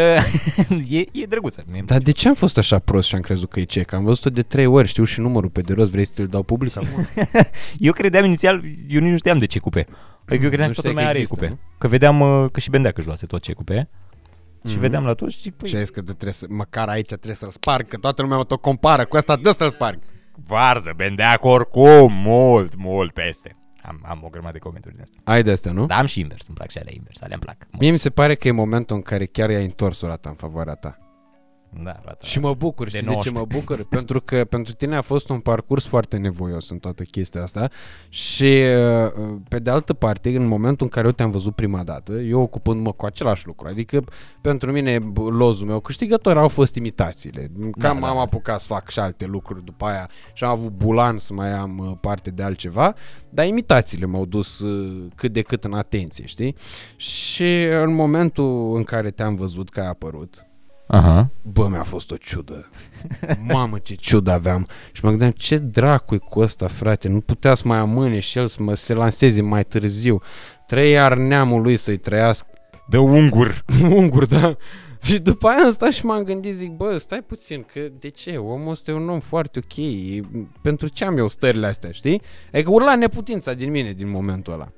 e, 0.89 0.99
e 1.11 1.25
drăguță. 1.29 1.63
Mie 1.67 1.77
îmi 1.79 1.87
Dar 1.87 1.97
de 2.01 2.11
ce 2.11 2.27
am 2.27 2.33
fost 2.33 2.57
așa 2.57 2.79
prost 2.79 3.07
și 3.07 3.15
am 3.15 3.21
crezut 3.21 3.49
că 3.49 3.59
e 3.59 3.63
ce? 3.63 3.81
Că 3.83 3.95
am 3.95 4.03
văzut-o 4.03 4.29
de 4.29 4.41
trei 4.41 4.65
ori, 4.65 4.87
știu 4.87 5.03
și 5.03 5.19
numărul 5.19 5.49
pe 5.49 5.61
de 5.61 5.73
rost, 5.73 5.91
vrei 5.91 6.05
să 6.05 6.11
ți-l 6.15 6.27
dau 6.27 6.43
public 6.43 6.77
acum? 6.77 7.07
Eu 7.77 7.91
credeam 7.91 8.25
inițial, 8.25 8.63
eu 8.87 8.99
nici 8.99 9.11
nu 9.11 9.17
știam 9.17 9.37
de 9.37 9.45
ce 9.45 9.59
cupe. 9.59 9.85
Adică 10.25 10.43
eu 10.43 10.49
credeam 10.49 10.67
Nu 10.69 10.73
că 10.75 10.81
toată 10.81 10.87
știai 10.87 10.91
lumea 10.93 11.03
că 11.03 11.09
are 11.09 11.17
există, 11.19 11.35
cupe. 11.39 11.47
nu? 11.49 11.59
Că 11.77 11.87
vedeam 11.87 12.21
uh, 12.43 12.49
că 12.51 12.59
și 12.59 12.69
Bendea 12.69 12.91
își 12.95 13.05
luase 13.05 13.25
tot 13.25 13.41
ce 13.41 13.53
cupe. 13.53 13.89
Și 14.67 14.71
Mhm. 14.71 14.79
vedeam 14.79 15.05
la 15.05 15.13
toți 15.13 15.33
și 15.33 15.39
zic, 15.41 15.53
păi, 15.55 15.69
și 15.69 15.75
ai 15.75 15.81
zis 15.81 15.89
că 15.89 15.99
te 16.01 16.11
trebuie 16.11 16.33
să, 16.33 16.45
măcar 16.49 16.87
aici 16.89 17.05
trebuie 17.07 17.35
să-l 17.35 17.51
sparg, 17.51 17.87
că 17.87 17.97
toată 17.97 18.21
lumea 18.21 18.37
mă 18.37 18.43
tot 18.43 18.61
compară 18.61 19.05
cu 19.05 19.17
asta, 19.17 19.35
dă 19.35 19.51
să-l 19.51 19.69
sparg. 19.69 19.99
varză, 20.45 20.93
Bendea 20.95 21.37
oricum 21.41 22.13
mult, 22.13 22.75
mult 22.75 23.11
peste. 23.13 23.56
Am, 23.87 23.99
am 24.05 24.19
o 24.23 24.29
grămadă 24.29 24.53
de 24.53 24.59
comentarii 24.59 24.97
din 24.97 25.03
asta. 25.03 25.31
Ai 25.31 25.43
de 25.43 25.51
astea, 25.51 25.71
nu? 25.71 25.85
Dar 25.85 25.99
am 25.99 26.05
și 26.05 26.19
invers, 26.19 26.47
îmi 26.47 26.57
plac 26.57 26.69
și 26.69 26.77
alea 26.77 26.93
invers, 26.95 27.21
alea 27.21 27.35
îmi 27.35 27.43
plac. 27.43 27.79
Mie 27.79 27.91
mi 27.91 27.99
se 27.99 28.09
pare 28.09 28.35
că 28.35 28.47
e 28.47 28.51
momentul 28.51 28.95
în 28.95 29.01
care 29.01 29.25
chiar 29.25 29.49
i-ai 29.49 29.63
întors 29.63 30.01
rata 30.01 30.29
în 30.29 30.35
favoarea 30.35 30.73
ta. 30.73 31.06
Da, 31.83 31.99
roata. 32.03 32.25
Și 32.25 32.39
mă 32.39 32.53
bucur, 32.53 32.89
De 32.89 32.97
știi 32.97 33.01
de, 33.01 33.07
ce 33.07 33.13
19. 33.13 33.55
mă 33.55 33.59
bucur? 33.59 33.85
pentru 33.89 34.21
că 34.21 34.45
pentru 34.45 34.73
tine 34.73 34.95
a 34.95 35.01
fost 35.01 35.29
un 35.29 35.39
parcurs 35.39 35.85
foarte 35.85 36.17
nevoios 36.17 36.69
în 36.69 36.77
toată 36.77 37.03
chestia 37.03 37.41
asta 37.43 37.69
și 38.09 38.63
uh, 39.13 39.35
pe 39.49 39.59
de 39.59 39.69
altă 39.69 39.93
parte, 39.93 40.35
în 40.35 40.45
momentul 40.45 40.85
în 40.85 40.91
care 40.91 41.05
eu 41.07 41.11
te-am 41.11 41.31
văzut 41.31 41.55
prima 41.55 41.83
dată, 41.83 42.11
eu 42.13 42.41
ocupându-mă 42.41 42.91
cu 42.91 43.05
același 43.05 43.45
lucru, 43.45 43.67
adică 43.67 44.03
pentru 44.41 44.71
mine 44.71 44.99
b- 44.99 45.29
lozul 45.29 45.67
meu 45.67 45.79
câștigător 45.79 46.37
au 46.37 46.47
fost 46.47 46.75
imitațiile. 46.75 47.51
Cam 47.79 47.99
da, 47.99 48.07
am 48.07 48.15
da. 48.15 48.21
apucat 48.21 48.59
să 48.59 48.67
fac 48.67 48.89
și 48.89 48.99
alte 48.99 49.25
lucruri 49.25 49.63
după 49.63 49.85
aia 49.85 50.09
și 50.33 50.43
am 50.43 50.49
avut 50.49 50.71
bulan 50.71 51.19
să 51.19 51.33
mai 51.33 51.51
am 51.51 51.77
uh, 51.77 51.97
parte 52.01 52.29
de 52.29 52.43
altceva, 52.43 52.93
dar 53.29 53.45
imitațiile 53.45 54.05
m-au 54.05 54.25
dus 54.25 54.59
uh, 54.59 55.05
cât 55.15 55.33
de 55.33 55.41
cât 55.41 55.63
în 55.63 55.73
atenție, 55.73 56.25
știi? 56.25 56.55
Și 56.95 57.63
în 57.63 57.93
momentul 57.93 58.75
în 58.75 58.83
care 58.83 59.11
te-am 59.11 59.35
văzut 59.35 59.69
că 59.69 59.79
ai 59.79 59.87
apărut, 59.87 60.46
Aha. 60.87 61.29
Bă, 61.41 61.67
mi-a 61.67 61.83
fost 61.83 62.11
o 62.11 62.15
ciudă. 62.15 62.69
Mamă, 63.53 63.77
ce 63.79 63.95
ciudă 63.95 64.31
aveam. 64.31 64.67
Și 64.91 65.03
mă 65.03 65.09
gândeam, 65.09 65.31
ce 65.31 65.57
dracu 65.57 66.15
e 66.15 66.17
cu 66.17 66.39
ăsta, 66.39 66.67
frate? 66.67 67.07
Nu 67.07 67.19
putea 67.21 67.55
să 67.55 67.63
mai 67.67 67.77
amâne 67.77 68.19
și 68.19 68.37
el 68.37 68.47
să 68.47 68.63
mă 68.63 68.73
se 68.75 68.93
lanseze 68.93 69.41
mai 69.41 69.63
târziu. 69.63 70.21
Trăia 70.67 70.89
iar 70.89 71.17
neamul 71.17 71.61
lui 71.61 71.75
să-i 71.75 71.97
trăiască. 71.97 72.47
De 72.89 72.97
ungur. 72.97 73.63
Ungur, 73.89 74.25
da? 74.25 74.55
Și 75.01 75.19
după 75.19 75.47
aia 75.47 75.63
am 75.65 75.71
stat 75.71 75.91
și 75.91 76.05
m-am 76.05 76.23
gândit, 76.23 76.55
zic, 76.55 76.71
bă, 76.71 76.97
stai 76.97 77.21
puțin, 77.27 77.65
că 77.73 77.79
de 77.99 78.09
ce? 78.09 78.35
Omul 78.37 78.69
ăsta 78.69 78.91
e 78.91 78.93
un 78.93 79.09
om 79.09 79.19
foarte 79.19 79.59
ok. 79.59 79.77
E- 79.77 80.47
Pentru 80.61 80.87
ce 80.87 81.05
am 81.05 81.17
eu 81.17 81.27
stările 81.27 81.67
astea, 81.67 81.91
știi? 81.91 82.21
Adică 82.53 82.69
urla 82.71 82.95
neputința 82.95 83.53
din 83.53 83.71
mine 83.71 83.91
din 83.91 84.09
momentul 84.09 84.53
ăla. 84.53 84.71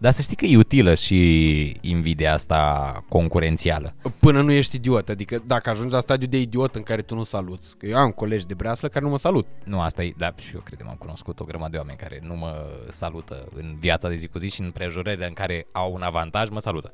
Dar 0.00 0.12
să 0.12 0.22
știi 0.22 0.36
că 0.36 0.44
e 0.44 0.56
utilă 0.56 0.94
și 0.94 1.76
invidia 1.80 2.32
asta 2.32 3.04
concurențială. 3.08 3.94
Până 4.18 4.42
nu 4.42 4.52
ești 4.52 4.76
idiot. 4.76 5.08
Adică 5.08 5.42
dacă 5.46 5.70
ajungi 5.70 5.92
la 5.92 6.00
stadiu 6.00 6.26
de 6.26 6.40
idiot 6.40 6.74
în 6.74 6.82
care 6.82 7.02
tu 7.02 7.14
nu 7.14 7.24
saluți. 7.24 7.76
Că 7.76 7.86
eu 7.86 7.96
am 7.96 8.10
colegi 8.10 8.46
de 8.46 8.54
breaslă 8.54 8.88
care 8.88 9.04
nu 9.04 9.10
mă 9.10 9.18
salut. 9.18 9.46
Nu, 9.64 9.80
asta 9.80 10.02
e, 10.02 10.12
da, 10.16 10.32
și 10.36 10.54
eu 10.54 10.60
cred 10.60 10.78
că 10.78 10.86
am 10.88 10.96
cunoscut 10.98 11.40
o 11.40 11.44
grămadă 11.44 11.70
de 11.70 11.76
oameni 11.76 11.98
care 11.98 12.20
nu 12.22 12.34
mă 12.34 12.66
salută 12.88 13.48
în 13.54 13.76
viața 13.78 14.08
de 14.08 14.14
zi 14.14 14.26
cu 14.26 14.38
zi 14.38 14.50
și 14.50 14.60
în 14.60 14.70
prejurările 14.70 15.26
în 15.26 15.32
care 15.32 15.66
au 15.72 15.92
un 15.92 16.02
avantaj, 16.02 16.48
mă 16.48 16.60
salută. 16.60 16.90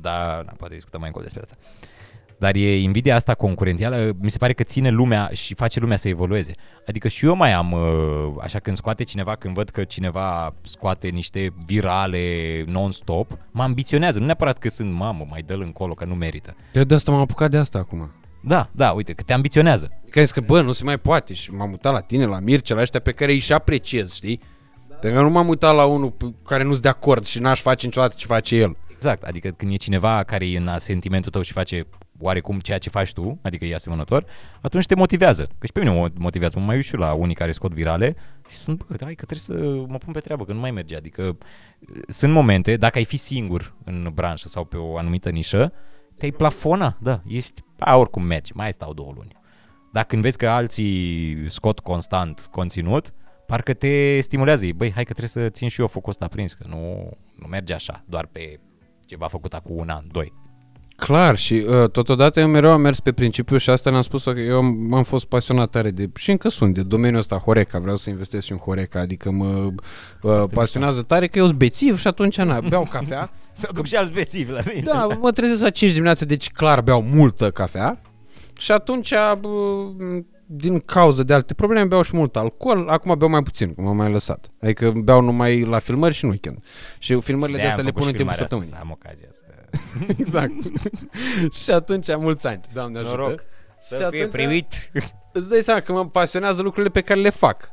Dar, 0.00 0.44
na, 0.44 0.52
poate 0.56 0.74
discutăm 0.74 1.00
mai 1.00 1.08
încolo 1.08 1.24
despre 1.24 1.42
asta. 1.42 1.56
Dar 2.38 2.54
e 2.54 2.80
invidia 2.80 3.14
asta 3.14 3.34
concurențială, 3.34 4.12
mi 4.20 4.30
se 4.30 4.38
pare 4.38 4.52
că 4.52 4.62
ține 4.62 4.90
lumea 4.90 5.30
și 5.32 5.54
face 5.54 5.80
lumea 5.80 5.96
să 5.96 6.08
evolueze. 6.08 6.54
Adică 6.86 7.08
și 7.08 7.26
eu 7.26 7.34
mai 7.34 7.52
am, 7.52 7.72
uh, 7.72 8.34
așa 8.42 8.58
când 8.58 8.76
scoate 8.76 9.04
cineva, 9.04 9.34
când 9.34 9.54
văd 9.54 9.68
că 9.68 9.84
cineva 9.84 10.54
scoate 10.62 11.08
niște 11.08 11.54
virale 11.66 12.20
non-stop, 12.66 13.30
mă 13.50 13.62
ambiționează. 13.62 14.18
Nu 14.18 14.24
neapărat 14.24 14.58
că 14.58 14.68
sunt 14.68 14.92
mamă, 14.92 15.26
mai 15.30 15.42
dă-l 15.42 15.60
încolo, 15.60 15.94
că 15.94 16.04
nu 16.04 16.14
merită. 16.14 16.56
De, 16.72 16.84
de 16.84 16.94
asta 16.94 17.10
m-am 17.10 17.20
apucat 17.20 17.50
de 17.50 17.56
asta 17.56 17.78
acum. 17.78 18.12
Da, 18.42 18.68
da, 18.72 18.90
uite, 18.90 19.12
că 19.12 19.22
te 19.22 19.32
ambiționează. 19.32 19.90
Că 20.10 20.20
zis 20.20 20.30
că, 20.30 20.40
bă, 20.40 20.60
nu 20.60 20.72
se 20.72 20.84
mai 20.84 20.98
poate 20.98 21.34
și 21.34 21.50
m-am 21.50 21.68
mutat 21.68 21.92
la 21.92 22.00
tine, 22.00 22.24
la 22.24 22.38
Mircea, 22.38 22.74
la 22.74 22.80
ăștia 22.80 23.00
pe 23.00 23.12
care 23.12 23.32
îi 23.32 23.38
și 23.38 23.52
apreciez, 23.52 24.14
știi? 24.14 24.40
Pentru 24.88 25.18
că 25.18 25.26
nu 25.26 25.30
m-am 25.30 25.48
uitat 25.48 25.74
la 25.74 25.84
unul 25.84 26.10
pe 26.10 26.34
care 26.44 26.62
nu-s 26.62 26.80
de 26.80 26.88
acord 26.88 27.24
și 27.24 27.38
n-aș 27.38 27.60
face 27.60 27.86
niciodată 27.86 28.14
ce 28.16 28.26
face 28.26 28.56
el. 28.56 28.76
Exact, 28.94 29.22
adică 29.22 29.48
când 29.48 29.72
e 29.72 29.76
cineva 29.76 30.22
care 30.22 30.48
e 30.48 30.58
în 30.58 30.78
sentimentul 30.78 31.30
tău 31.30 31.42
și 31.42 31.52
face 31.52 31.86
oarecum 32.18 32.58
ceea 32.58 32.78
ce 32.78 32.90
faci 32.90 33.12
tu, 33.12 33.38
adică 33.42 33.64
e 33.64 33.74
asemănător, 33.74 34.24
atunci 34.60 34.86
te 34.86 34.94
motivează. 34.94 35.48
Că 35.58 35.66
și 35.66 35.72
pe 35.72 35.80
mine 35.80 35.92
mă 35.98 36.08
motivează. 36.18 36.58
Mă 36.58 36.64
mai 36.64 36.76
uit 36.76 36.84
și 36.84 36.94
eu 36.94 37.00
la 37.00 37.12
unii 37.12 37.34
care 37.34 37.52
scot 37.52 37.72
virale 37.72 38.16
și 38.48 38.56
sunt, 38.56 38.86
bă, 38.86 38.96
hai 39.00 39.14
că 39.14 39.24
trebuie 39.24 39.58
să 39.58 39.84
mă 39.88 39.98
pun 39.98 40.12
pe 40.12 40.20
treabă, 40.20 40.44
că 40.44 40.52
nu 40.52 40.60
mai 40.60 40.70
merge. 40.70 40.96
Adică 40.96 41.22
uh, 41.22 42.00
sunt 42.08 42.32
momente, 42.32 42.76
dacă 42.76 42.98
ai 42.98 43.04
fi 43.04 43.16
singur 43.16 43.74
în 43.84 44.10
branșă 44.14 44.48
sau 44.48 44.64
pe 44.64 44.76
o 44.76 44.96
anumită 44.96 45.30
nișă, 45.30 45.72
te-ai 46.16 46.30
plafona, 46.30 46.96
da, 47.00 47.20
ești, 47.26 47.62
a, 47.78 47.96
oricum 47.96 48.22
merge, 48.22 48.52
mai 48.54 48.72
stau 48.72 48.94
două 48.94 49.12
luni. 49.16 49.36
Dar 49.92 50.04
când 50.04 50.22
vezi 50.22 50.36
că 50.36 50.48
alții 50.48 51.44
scot 51.46 51.78
constant 51.78 52.48
conținut, 52.50 53.14
parcă 53.46 53.72
te 53.72 54.20
stimulează. 54.20 54.64
Ei, 54.64 54.72
Băi, 54.72 54.92
hai 54.92 55.04
că 55.04 55.12
trebuie 55.12 55.44
să 55.44 55.50
țin 55.50 55.68
și 55.68 55.80
eu 55.80 55.86
focul 55.86 56.10
ăsta 56.10 56.26
prins, 56.28 56.52
că 56.52 56.64
nu, 56.68 57.10
nu 57.34 57.46
merge 57.46 57.74
așa, 57.74 58.04
doar 58.06 58.26
pe 58.26 58.60
ceva 59.06 59.26
făcut 59.26 59.54
acum 59.54 59.76
un 59.76 59.88
an, 59.88 60.04
doi. 60.10 60.32
Clar 60.98 61.36
și 61.36 61.54
uh, 61.54 61.90
totodată 61.90 62.40
eu 62.40 62.46
mereu 62.48 62.70
am 62.70 62.80
mers 62.80 63.00
pe 63.00 63.12
principiu 63.12 63.56
și 63.56 63.70
asta 63.70 63.90
ne-am 63.90 64.02
spus 64.02 64.24
că 64.24 64.30
eu 64.30 64.56
am, 64.56 64.94
am 64.94 65.02
fost 65.02 65.24
pasionat 65.24 65.70
tare 65.70 65.90
de, 65.90 66.10
și 66.16 66.30
încă 66.30 66.48
sunt, 66.48 66.74
de 66.74 66.82
domeniul 66.82 67.18
ăsta 67.18 67.36
Horeca, 67.36 67.78
vreau 67.78 67.96
să 67.96 68.10
investesc 68.10 68.46
și 68.46 68.52
în 68.52 68.58
Horeca, 68.58 69.00
adică 69.00 69.30
mă 69.30 69.70
uh, 70.22 70.44
pasionează 70.52 71.02
tare 71.02 71.26
că 71.26 71.38
eu 71.38 71.46
sunt 71.46 71.58
bețiv 71.58 71.98
și 71.98 72.06
atunci 72.06 72.36
na, 72.36 72.60
beau 72.60 72.88
cafea. 72.90 73.30
Să 73.60 73.68
duc 73.74 73.86
și 73.86 73.96
alți 73.96 74.12
bețivi 74.12 74.50
la 74.50 74.60
mine. 74.66 74.82
Da, 74.84 75.06
mă 75.20 75.32
trezesc 75.32 75.62
la 75.62 75.70
5 75.70 75.92
dimineața, 75.92 76.24
deci 76.24 76.50
clar 76.50 76.80
beau 76.80 77.02
multă 77.02 77.50
cafea 77.50 78.00
și 78.58 78.72
atunci 78.72 79.12
bă, 79.40 79.48
din 80.46 80.80
cauza 80.80 81.22
de 81.22 81.34
alte 81.34 81.54
probleme 81.54 81.86
beau 81.86 82.02
și 82.02 82.16
mult 82.16 82.36
alcool, 82.36 82.88
acum 82.88 83.14
beau 83.18 83.30
mai 83.30 83.42
puțin, 83.42 83.74
cum 83.74 83.86
am 83.86 83.96
mai 83.96 84.12
lăsat. 84.12 84.50
Adică 84.60 84.90
beau 84.90 85.20
numai 85.20 85.64
la 85.64 85.78
filmări 85.78 86.14
și 86.14 86.24
în 86.24 86.30
weekend. 86.30 86.64
Și 86.98 87.20
filmările 87.20 87.58
de 87.58 87.66
astea 87.66 87.84
le 87.84 87.90
pun 87.90 88.06
în 88.06 88.12
timpul 88.12 88.34
săptămânii. 88.34 88.70
Să 88.70 88.76
am 88.80 88.90
ocazia 88.90 89.28
să... 89.30 89.44
Exact. 90.18 90.52
și 91.62 91.70
atunci 91.70 92.08
am 92.08 92.20
mulți 92.20 92.46
ani, 92.46 92.60
Doamne 92.72 92.98
ajută. 92.98 93.16
Noroc. 93.16 93.38
Și 93.38 93.46
Să 93.78 94.08
fie 94.10 94.20
atunci 94.22 94.30
primit. 94.30 94.90
îți 95.32 95.48
dai 95.48 95.60
seama 95.60 95.80
că 95.80 95.92
mă 95.92 96.06
pasionează 96.06 96.62
lucrurile 96.62 96.92
pe 96.92 97.00
care 97.00 97.20
le 97.20 97.30
fac. 97.30 97.70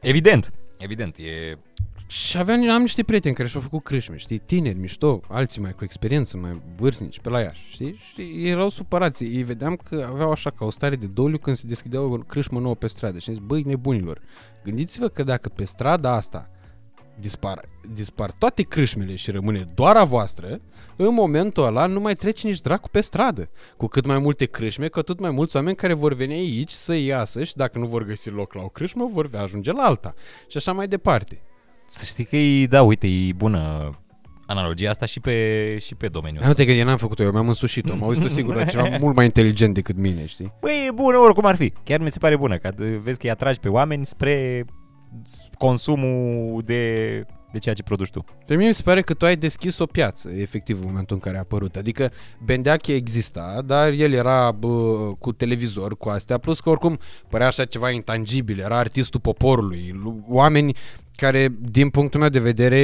Evident, 0.00 0.52
evident, 0.78 1.16
e 1.16 1.58
Și 2.06 2.38
aveam, 2.38 2.70
am 2.70 2.80
niște 2.80 3.02
prieteni 3.02 3.34
care 3.34 3.48
și-au 3.48 3.62
făcut 3.62 3.82
crâșme, 3.82 4.16
știi, 4.16 4.38
tineri, 4.38 4.78
mișto, 4.78 5.20
alții 5.28 5.60
mai 5.60 5.72
cu 5.72 5.84
experiență, 5.84 6.36
mai 6.36 6.60
vârstnici, 6.76 7.20
pe 7.20 7.28
la 7.28 7.40
Iași, 7.40 7.70
știi? 7.70 8.00
Și 8.12 8.48
erau 8.48 8.68
supărați. 8.68 9.24
Ei 9.24 9.42
vedeam 9.42 9.76
că 9.88 10.06
aveau 10.10 10.30
așa 10.30 10.50
ca 10.50 10.64
o 10.64 10.70
stare 10.70 10.96
de 10.96 11.06
doliu 11.06 11.38
când 11.38 11.56
se 11.56 11.66
deschidea 11.66 12.00
o 12.00 12.16
crâșmă 12.18 12.60
nouă 12.60 12.74
pe 12.74 12.86
stradă. 12.86 13.18
Și 13.18 13.28
am 13.28 13.34
zis, 13.34 13.44
băi, 13.44 13.62
nebunilor, 13.62 14.20
gândiți-vă 14.64 15.08
că 15.08 15.22
dacă 15.22 15.48
pe 15.48 15.64
strada 15.64 16.12
asta 16.12 16.50
dispar, 17.20 17.60
dispar 17.92 18.30
toate 18.30 18.62
crâșmele 18.62 19.14
și 19.14 19.30
rămâne 19.30 19.68
doar 19.74 19.96
a 19.96 20.04
voastră, 20.04 20.60
în 20.96 21.14
momentul 21.14 21.64
ăla 21.64 21.86
nu 21.86 22.00
mai 22.00 22.14
trece 22.14 22.46
nici 22.46 22.60
dracu 22.60 22.88
pe 22.88 23.00
stradă. 23.00 23.50
Cu 23.76 23.86
cât 23.86 24.06
mai 24.06 24.18
multe 24.18 24.44
crâșme, 24.44 24.88
cu 24.88 24.98
atât 24.98 25.20
mai 25.20 25.30
mulți 25.30 25.56
oameni 25.56 25.76
care 25.76 25.92
vor 25.92 26.14
veni 26.14 26.32
aici 26.32 26.70
să 26.70 26.94
iasă 26.94 27.44
și 27.44 27.54
dacă 27.54 27.78
nu 27.78 27.86
vor 27.86 28.04
găsi 28.04 28.30
loc 28.30 28.54
la 28.54 28.62
o 28.62 28.68
crâșmă, 28.68 29.08
vor 29.12 29.30
ajunge 29.32 29.72
la 29.72 29.82
alta. 29.82 30.14
Și 30.48 30.56
așa 30.56 30.72
mai 30.72 30.88
departe. 30.88 31.42
Să 31.86 32.04
știi 32.04 32.24
că 32.24 32.36
e, 32.36 32.66
da, 32.66 32.82
uite, 32.82 33.06
e 33.06 33.32
bună 33.36 33.92
analogia 34.46 34.90
asta 34.90 35.06
și 35.06 35.20
pe, 35.20 35.76
și 35.80 35.94
pe 35.94 36.08
domeniul 36.08 36.42
Hai, 36.42 36.50
ăsta. 36.50 36.62
uite 36.62 36.72
că 36.72 36.78
eu 36.78 36.86
n-am 36.86 36.96
făcut-o, 36.96 37.22
eu 37.22 37.30
mi-am 37.30 37.48
însușit-o. 37.48 37.92
Am 37.92 38.02
auzit-o 38.02 38.28
sigur 38.28 38.54
la 38.54 38.64
ceva 38.64 38.88
mult 39.00 39.16
mai 39.16 39.24
inteligent 39.24 39.74
decât 39.74 39.96
mine, 39.96 40.26
știi? 40.26 40.52
Băi, 40.60 40.84
e 40.88 40.92
bună 40.92 41.16
oricum 41.16 41.44
ar 41.44 41.56
fi. 41.56 41.72
Chiar 41.84 42.00
mi 42.00 42.10
se 42.10 42.18
pare 42.18 42.36
bună, 42.36 42.56
că 42.56 42.72
vezi 42.76 43.18
că 43.18 43.26
îi 43.26 43.30
atragi 43.30 43.60
pe 43.60 43.68
oameni 43.68 44.06
spre 44.06 44.64
consumul 45.58 46.62
de, 46.64 47.24
de 47.52 47.58
ceea 47.58 47.74
ce 47.74 47.82
produci 47.82 48.10
tu. 48.10 48.24
Pe 48.46 48.56
mie 48.56 48.66
mi 48.66 48.74
se 48.74 48.82
pare 48.82 49.02
că 49.02 49.14
tu 49.14 49.24
ai 49.24 49.36
deschis 49.36 49.78
o 49.78 49.86
piață, 49.86 50.28
efectiv, 50.28 50.78
în 50.80 50.86
momentul 50.86 51.16
în 51.16 51.22
care 51.22 51.36
a 51.36 51.40
apărut. 51.40 51.76
Adică 51.76 52.10
Bendeache 52.44 52.94
exista, 52.94 53.62
dar 53.66 53.92
el 53.92 54.12
era 54.12 54.52
bă, 54.52 54.68
cu 55.18 55.32
televizor, 55.32 55.96
cu 55.96 56.08
astea, 56.08 56.38
plus 56.38 56.60
că 56.60 56.68
oricum 56.70 56.98
părea 57.28 57.46
așa 57.46 57.64
ceva 57.64 57.90
intangibil, 57.90 58.58
era 58.58 58.78
artistul 58.78 59.20
poporului, 59.20 59.90
lu- 60.02 60.24
oameni 60.28 60.76
care, 61.20 61.48
din 61.60 61.88
punctul 61.88 62.20
meu 62.20 62.28
de 62.28 62.38
vedere, 62.38 62.78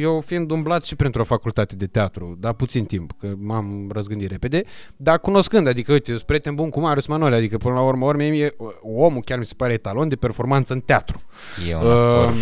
eu 0.00 0.20
fiind 0.20 0.50
umblat 0.50 0.84
și 0.84 0.94
printr-o 0.94 1.24
facultate 1.24 1.76
de 1.76 1.86
teatru, 1.86 2.36
dar 2.40 2.52
puțin 2.52 2.84
timp, 2.84 3.12
că 3.20 3.28
m-am 3.38 3.90
răzgândit 3.92 4.30
repede, 4.30 4.62
dar 4.96 5.18
cunoscând, 5.18 5.66
adică, 5.66 5.92
uite, 5.92 6.10
eu 6.10 6.16
sunt 6.16 6.28
prieten 6.28 6.54
bun 6.54 6.70
cu 6.70 6.80
Marius 6.80 7.06
Manole, 7.06 7.36
adică 7.36 7.56
până 7.56 7.74
la 7.74 7.80
urmă, 7.80 8.04
urmă, 8.06 8.22
mie, 8.22 8.54
omul 8.82 9.22
chiar 9.24 9.38
mi 9.38 9.46
se 9.46 9.54
pare 9.56 9.72
etalon 9.72 10.08
de 10.08 10.16
performanță 10.16 10.72
în 10.72 10.80
teatru. 10.80 11.20
E 11.68 11.74
un 11.74 11.80
actor 11.80 12.24
Um, 12.26 12.32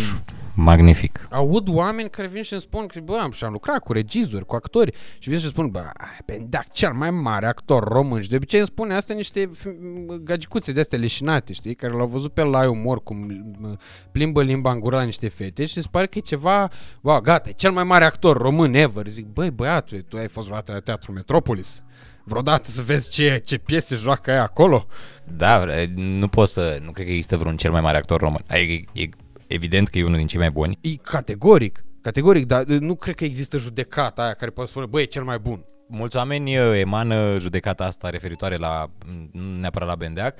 magnific. 0.55 1.27
aud 1.31 1.67
oameni 1.69 2.09
care 2.09 2.27
vin 2.27 2.43
și 2.43 2.51
îmi 2.51 2.61
spun 2.61 2.85
că, 2.85 2.99
bă, 2.99 3.19
am, 3.21 3.31
și-am 3.31 3.51
lucrat 3.51 3.79
cu 3.79 3.93
regizori, 3.93 4.45
cu 4.45 4.55
actori 4.55 4.93
și 5.19 5.29
vin 5.29 5.39
și 5.39 5.47
spun, 5.47 5.67
bă, 5.67 5.79
ai, 5.79 6.17
Bendeac, 6.25 6.71
cel 6.71 6.93
mai 6.93 7.11
mare 7.11 7.45
actor 7.45 7.83
român 7.83 8.21
și 8.21 8.29
de 8.29 8.35
obicei 8.35 8.59
îmi 8.59 8.67
spune 8.67 8.95
astea 8.95 9.15
niște 9.15 9.49
f- 9.49 10.23
gagicuțe 10.23 10.71
de 10.71 10.79
astea 10.79 10.99
leșinate, 10.99 11.53
știi, 11.53 11.75
care 11.75 11.93
l-au 11.93 12.07
văzut 12.07 12.33
pe 12.33 12.43
la 12.43 12.69
umor 12.69 13.03
cum 13.03 13.17
m, 13.59 13.79
plimbă 14.11 14.43
limba 14.43 14.71
în 14.71 14.79
gură 14.79 14.95
la 14.95 15.03
niște 15.03 15.27
fete 15.27 15.65
și 15.65 15.77
îți 15.77 15.89
pare 15.89 16.05
că 16.05 16.17
e 16.17 16.21
ceva, 16.21 16.69
wow, 17.01 17.19
gata, 17.19 17.49
e 17.49 17.51
cel 17.51 17.71
mai 17.71 17.83
mare 17.83 18.05
actor 18.05 18.37
român 18.37 18.73
ever. 18.73 19.07
Zic, 19.07 19.25
băi, 19.25 19.51
băiatule, 19.51 19.99
tu 19.99 20.17
ai 20.17 20.27
fost 20.27 20.45
vreodată 20.45 20.71
la 20.71 20.79
Teatru 20.79 21.11
Metropolis? 21.11 21.83
Vreodată 22.23 22.69
să 22.69 22.81
vezi 22.81 23.09
ce, 23.09 23.41
ce 23.45 23.57
piese 23.57 23.95
joacă 23.95 24.31
aia 24.31 24.43
acolo? 24.43 24.87
Da, 25.23 25.65
nu 25.95 26.27
pot 26.27 26.49
să... 26.49 26.79
Nu 26.83 26.91
cred 26.91 27.05
că 27.05 27.11
există 27.11 27.37
vreun 27.37 27.57
cel 27.57 27.71
mai 27.71 27.81
mare 27.81 27.97
actor 27.97 28.19
român. 28.19 28.43
Adică 28.47 28.71
e, 28.71 29.01
e 29.01 29.09
evident 29.47 29.87
că 29.87 29.97
e 29.97 30.03
unul 30.03 30.17
din 30.17 30.27
cei 30.27 30.39
mai 30.39 30.51
buni. 30.51 30.77
E 30.81 30.95
categoric, 30.95 31.85
categoric, 32.01 32.45
dar 32.45 32.63
nu 32.63 32.95
cred 32.95 33.15
că 33.15 33.23
există 33.23 33.57
judecata 33.57 34.23
aia 34.23 34.33
care 34.33 34.51
poate 34.51 34.69
spune, 34.69 34.85
băi, 34.85 35.01
e 35.01 35.05
cel 35.05 35.23
mai 35.23 35.39
bun. 35.39 35.65
Mulți 35.87 36.15
oameni 36.15 36.57
uh, 36.57 36.79
emană 36.79 37.37
judecata 37.37 37.83
asta 37.83 38.09
referitoare 38.09 38.55
la, 38.55 38.91
nu 39.31 39.59
neapărat 39.59 39.87
la 39.87 39.95
Bendeac, 39.95 40.37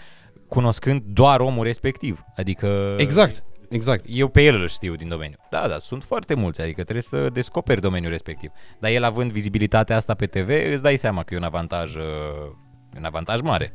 cunoscând 0.48 1.02
doar 1.02 1.40
omul 1.40 1.64
respectiv. 1.64 2.24
Adică... 2.36 2.96
Exact, 2.98 3.44
exact. 3.70 4.06
Eu 4.08 4.28
pe 4.28 4.42
el 4.42 4.56
îl 4.56 4.68
știu 4.68 4.96
din 4.96 5.08
domeniu. 5.08 5.38
Da, 5.50 5.68
da, 5.68 5.80
sunt 5.80 6.04
foarte 6.04 6.34
mulți, 6.34 6.62
adică 6.62 6.82
trebuie 6.82 7.02
să 7.02 7.30
descoperi 7.34 7.82
domeniul 7.82 8.12
respectiv. 8.12 8.52
Dar 8.80 8.92
el 8.92 9.04
având 9.04 9.32
vizibilitatea 9.32 9.96
asta 9.96 10.14
pe 10.14 10.26
TV, 10.26 10.50
îți 10.72 10.82
dai 10.82 10.96
seama 10.96 11.24
că 11.24 11.34
e 11.34 11.38
un 11.38 11.44
avantaj, 11.44 11.96
uh, 11.96 12.02
un 12.98 13.04
avantaj 13.04 13.42
mare. 13.42 13.74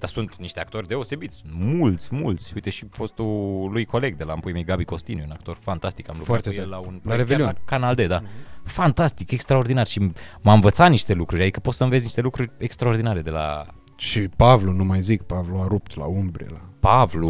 Dar 0.00 0.08
sunt 0.08 0.36
niște 0.36 0.60
actori 0.60 0.86
deosebiți, 0.86 1.42
mulți, 1.52 2.08
mulți. 2.10 2.52
Uite 2.54 2.70
și 2.70 2.86
fostul 2.90 3.68
lui 3.72 3.84
coleg 3.84 4.16
de 4.16 4.24
la 4.24 4.32
Împui 4.32 4.52
mei, 4.52 4.64
Gabi 4.64 4.84
Costiniu, 4.84 5.22
un 5.24 5.30
actor 5.30 5.56
fantastic. 5.60 6.08
Am 6.08 6.16
lucrat 6.18 6.40
Foarte 6.42 6.48
cu 6.48 6.62
el 6.64 6.68
tare. 6.70 6.82
la 6.82 6.88
un 6.88 6.92
La 6.94 7.00
proiect 7.00 7.28
chiar 7.28 7.38
Revelion. 7.38 7.56
la 7.58 7.64
Canal 7.64 7.94
D, 7.94 8.00
da. 8.06 8.22
Fantastic, 8.64 9.30
extraordinar 9.30 9.86
și 9.86 10.10
m-a 10.40 10.52
învățat 10.52 10.90
niște 10.90 11.12
lucruri, 11.14 11.42
adică 11.42 11.60
poți 11.60 11.76
să 11.76 11.84
înveți 11.84 12.02
niște 12.02 12.20
lucruri 12.20 12.50
extraordinare 12.58 13.20
de 13.20 13.30
la 13.30 13.66
Și 13.96 14.20
Pavlu, 14.20 14.72
nu 14.72 14.84
mai 14.84 15.00
zic, 15.00 15.22
Pavlu 15.22 15.58
a 15.60 15.66
rupt 15.66 15.96
la 15.96 16.04
umbre, 16.04 16.46
la 16.50 16.60
Pavlu, 16.80 17.28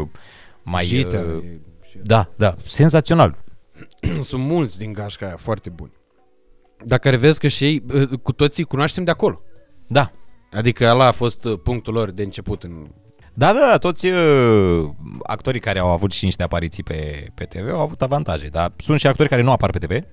uh, 0.00 0.08
mai... 0.62 0.84
Jitea, 0.84 1.20
uh, 1.20 1.42
e- 1.44 1.60
și- 1.88 1.98
da, 2.02 2.28
da, 2.36 2.54
senzațional. 2.64 3.38
Sunt 4.22 4.42
mulți 4.42 4.78
din 4.78 4.92
gașca 4.92 5.26
aia 5.26 5.36
foarte 5.36 5.70
buni. 5.70 5.92
Dar 6.84 6.98
care 6.98 7.16
vezi 7.16 7.38
că 7.38 7.48
și 7.48 7.64
ei, 7.64 7.82
uh, 7.94 8.08
cu 8.22 8.32
toții 8.32 8.64
cunoaștem 8.64 9.04
de 9.04 9.10
acolo. 9.10 9.40
Da, 9.86 10.12
Adică 10.52 10.84
ăla 10.84 11.06
a 11.06 11.12
fost 11.12 11.44
uh, 11.44 11.58
punctul 11.62 11.94
lor 11.94 12.10
de 12.10 12.22
început 12.22 12.62
în... 12.62 12.86
Da, 13.34 13.52
da, 13.52 13.60
da, 13.70 13.78
toți 13.78 14.06
uh, 14.06 14.90
actorii 15.22 15.60
care 15.60 15.78
au 15.78 15.88
avut 15.88 16.12
și 16.12 16.24
niște 16.24 16.42
apariții 16.42 16.82
pe, 16.82 17.26
pe 17.34 17.44
TV 17.44 17.68
au 17.72 17.80
avut 17.80 18.02
avantaje, 18.02 18.46
dar 18.46 18.72
sunt 18.76 18.98
și 18.98 19.06
actori 19.06 19.28
care 19.28 19.42
nu 19.42 19.50
apar 19.50 19.70
pe 19.70 19.78
TV 19.78 20.04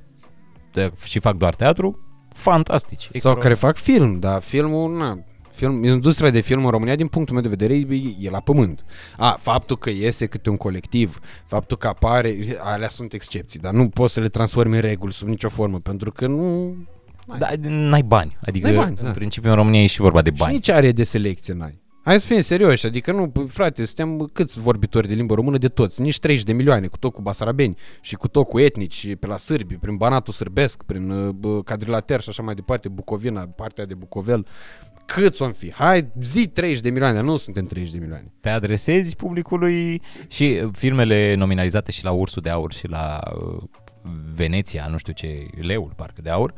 de, 0.71 0.91
și 1.03 1.19
fac 1.19 1.35
doar 1.35 1.55
teatru, 1.55 1.99
fantastici. 2.33 3.09
Sau 3.13 3.35
care 3.35 3.53
fac 3.53 3.77
film, 3.77 4.19
dar 4.19 4.41
filmul, 4.41 4.97
na, 4.97 5.23
film, 5.51 5.83
industria 5.83 6.29
de 6.29 6.39
film 6.39 6.65
în 6.65 6.71
România, 6.71 6.95
din 6.95 7.07
punctul 7.07 7.33
meu 7.33 7.43
de 7.43 7.49
vedere, 7.49 7.73
e, 7.73 8.15
e 8.19 8.29
la 8.29 8.39
pământ. 8.39 8.85
A, 9.17 9.37
faptul 9.41 9.77
că 9.77 9.89
iese 9.89 10.25
câte 10.25 10.49
un 10.49 10.57
colectiv, 10.57 11.19
faptul 11.45 11.77
că 11.77 11.87
apare, 11.87 12.35
alea 12.59 12.89
sunt 12.89 13.13
excepții, 13.13 13.59
dar 13.59 13.73
nu 13.73 13.89
poți 13.89 14.13
să 14.13 14.19
le 14.19 14.29
transformi 14.29 14.75
în 14.75 14.81
reguli 14.81 15.13
sub 15.13 15.27
nicio 15.27 15.49
formă, 15.49 15.79
pentru 15.79 16.11
că 16.11 16.27
nu... 16.27 16.75
Da, 17.37 17.49
n-ai 17.59 18.01
bani, 18.01 18.37
adică 18.41 18.67
N-ai 18.67 18.75
bani, 18.75 18.95
în 18.99 19.05
da. 19.05 19.11
principiu 19.11 19.49
în 19.49 19.55
România 19.55 19.81
e 19.81 19.85
și 19.85 20.01
vorba 20.01 20.21
de 20.21 20.29
Și 20.29 20.35
bani. 20.37 20.53
nici 20.53 20.69
are 20.69 20.91
de 20.91 21.03
selecție 21.03 21.53
n-ai. 21.53 21.81
Hai 22.03 22.19
să 22.19 22.27
fim 22.27 22.41
serioși, 22.41 22.85
adică 22.85 23.11
nu, 23.11 23.25
bă, 23.25 23.43
frate, 23.43 23.85
suntem 23.85 24.29
câți 24.33 24.59
vorbitori 24.59 25.07
de 25.07 25.13
limbă 25.13 25.33
română 25.33 25.57
de 25.57 25.67
toți, 25.67 26.01
nici 26.01 26.19
30 26.19 26.45
de 26.45 26.53
milioane, 26.53 26.87
cu 26.87 26.97
tot 26.97 27.13
cu 27.13 27.21
basarabeni 27.21 27.77
și 28.01 28.15
cu 28.15 28.27
tot 28.27 28.47
cu 28.47 28.59
etnici, 28.59 28.93
și 28.93 29.15
pe 29.15 29.27
la 29.27 29.37
sârbi, 29.37 29.75
prin 29.75 29.95
Banatul 29.95 30.33
Sârbesc, 30.33 30.83
prin 30.83 31.09
uh, 31.09 31.29
bă, 31.29 31.61
Cadrilater 31.61 32.21
și 32.21 32.29
așa 32.29 32.43
mai 32.43 32.55
departe, 32.55 32.89
Bucovina, 32.89 33.41
partea 33.47 33.85
de 33.85 33.93
Bucovel, 33.93 34.45
câți 35.05 35.41
om 35.41 35.51
fi? 35.51 35.71
Hai, 35.73 36.07
zi 36.21 36.47
30 36.47 36.81
de 36.81 36.89
milioane, 36.89 37.21
nu 37.21 37.37
suntem 37.37 37.65
30 37.65 37.93
de 37.93 37.99
milioane. 37.99 38.31
Te 38.39 38.49
adresezi 38.49 39.15
publicului 39.15 40.01
și 40.27 40.59
uh, 40.63 40.69
filmele 40.71 41.35
nominalizate 41.35 41.91
și 41.91 42.03
la 42.03 42.11
Ursul 42.11 42.41
de 42.41 42.49
Aur 42.49 42.73
și 42.73 42.87
la 42.87 43.19
uh, 43.35 43.63
Veneția, 44.35 44.87
nu 44.89 44.97
știu 44.97 45.13
ce, 45.13 45.47
Leul, 45.59 45.93
parcă 45.95 46.21
de 46.21 46.29
Aur, 46.29 46.49
uh, 46.49 46.57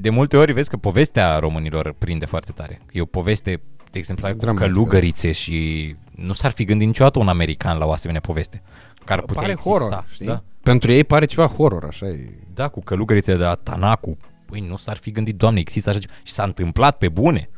de 0.00 0.10
multe 0.10 0.36
ori 0.36 0.52
vezi 0.52 0.68
că 0.70 0.76
povestea 0.76 1.38
românilor 1.38 1.94
prinde 1.98 2.26
foarte 2.26 2.52
tare. 2.52 2.80
E 2.92 3.00
o 3.00 3.04
poveste, 3.04 3.60
de 3.90 3.98
exemplu, 3.98 4.28
cu 4.28 4.34
Dramatică. 4.36 4.66
călugărițe 4.66 5.32
și 5.32 5.96
nu 6.10 6.32
s-ar 6.32 6.50
fi 6.50 6.64
gândit 6.64 6.86
niciodată 6.86 7.18
un 7.18 7.28
american 7.28 7.78
la 7.78 7.84
o 7.86 7.92
asemenea 7.92 8.20
poveste. 8.20 8.62
Care 9.04 9.20
ar 9.20 9.26
putea 9.26 9.40
Pare 9.40 9.52
exista. 9.52 9.70
horror, 9.70 10.04
știi? 10.10 10.26
Da. 10.26 10.42
Pentru 10.62 10.92
ei 10.92 11.04
pare 11.04 11.24
ceva 11.24 11.46
horror, 11.46 11.84
așa 11.84 12.06
e. 12.06 12.28
da, 12.54 12.68
cu 12.68 12.80
călugărițe 12.80 13.32
de 13.36 13.42
la 13.42 13.54
Tanacu. 13.54 14.16
Păi 14.46 14.60
nu 14.68 14.76
s-ar 14.76 14.96
fi 14.96 15.10
gândit, 15.10 15.36
doamne, 15.36 15.60
există 15.60 15.90
așa 15.90 15.98
ceva. 15.98 16.12
Și 16.22 16.32
s-a 16.32 16.42
întâmplat 16.42 16.98
pe 16.98 17.08
bune. 17.08 17.48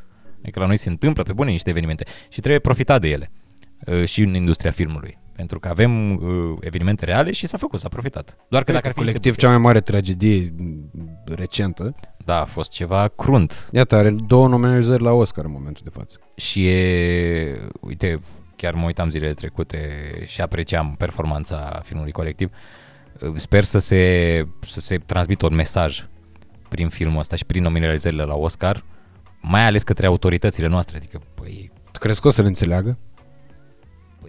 Adică 0.42 0.60
la 0.60 0.66
noi 0.66 0.76
se 0.76 0.88
întâmplă 0.88 1.22
pe 1.22 1.32
bune 1.32 1.50
niște 1.50 1.70
evenimente 1.70 2.04
și 2.28 2.40
trebuie 2.40 2.58
profitat 2.60 3.00
de 3.00 3.08
ele 3.08 3.30
uh, 3.86 4.04
și 4.04 4.22
în 4.22 4.34
industria 4.34 4.70
filmului. 4.70 5.18
Pentru 5.36 5.58
că 5.58 5.68
avem 5.68 6.14
uh, 6.16 6.56
evenimente 6.60 7.04
reale 7.04 7.32
și 7.32 7.46
s-a 7.46 7.56
făcut, 7.58 7.80
s-a 7.80 7.88
profitat. 7.88 8.36
Doar 8.48 8.64
că 8.64 8.72
dacă 8.72 8.86
ar 8.86 8.92
fi 8.92 8.98
colectiv 8.98 9.24
niște... 9.24 9.40
cea 9.40 9.48
mai 9.48 9.58
mare 9.58 9.80
tragedie 9.80 10.52
m, 10.56 10.90
recentă, 11.24 11.94
Da, 12.24 12.40
a 12.40 12.44
fost 12.44 12.70
ceva 12.72 13.08
crunt. 13.08 13.68
iată, 13.72 13.96
are 13.96 14.10
două 14.26 14.48
nominalizări 14.48 15.02
la 15.02 15.12
Oscar 15.12 15.44
în 15.44 15.50
momentul 15.50 15.82
de 15.84 15.90
față. 15.98 16.18
Și 16.36 16.68
e, 16.68 17.68
uite, 17.80 18.20
chiar 18.56 18.74
mă 18.74 18.84
uitam 18.84 19.08
zilele 19.08 19.34
trecute 19.34 19.78
și 20.24 20.40
apreciam 20.40 20.94
performanța 20.98 21.80
filmului 21.84 22.12
colectiv. 22.12 22.50
Uh, 23.20 23.32
Sper 23.36 23.62
să 23.64 23.78
se, 23.78 24.44
să 24.60 24.80
se 24.80 24.96
transmită 24.98 25.46
un 25.46 25.54
mesaj 25.54 26.06
prin 26.68 26.88
filmul 26.88 27.18
ăsta 27.18 27.36
și 27.36 27.44
prin 27.44 27.62
nominalizările 27.62 28.22
la 28.22 28.34
Oscar, 28.34 28.84
mai 29.40 29.66
ales 29.66 29.82
către 29.82 30.06
autoritățile 30.06 30.66
noastre. 30.66 30.96
Adică, 30.96 31.20
păi, 31.34 31.70
Tu 31.92 31.98
crezi 31.98 32.20
că 32.20 32.28
o 32.28 32.30
să-l 32.30 32.44
înțeleagă? 32.44 32.98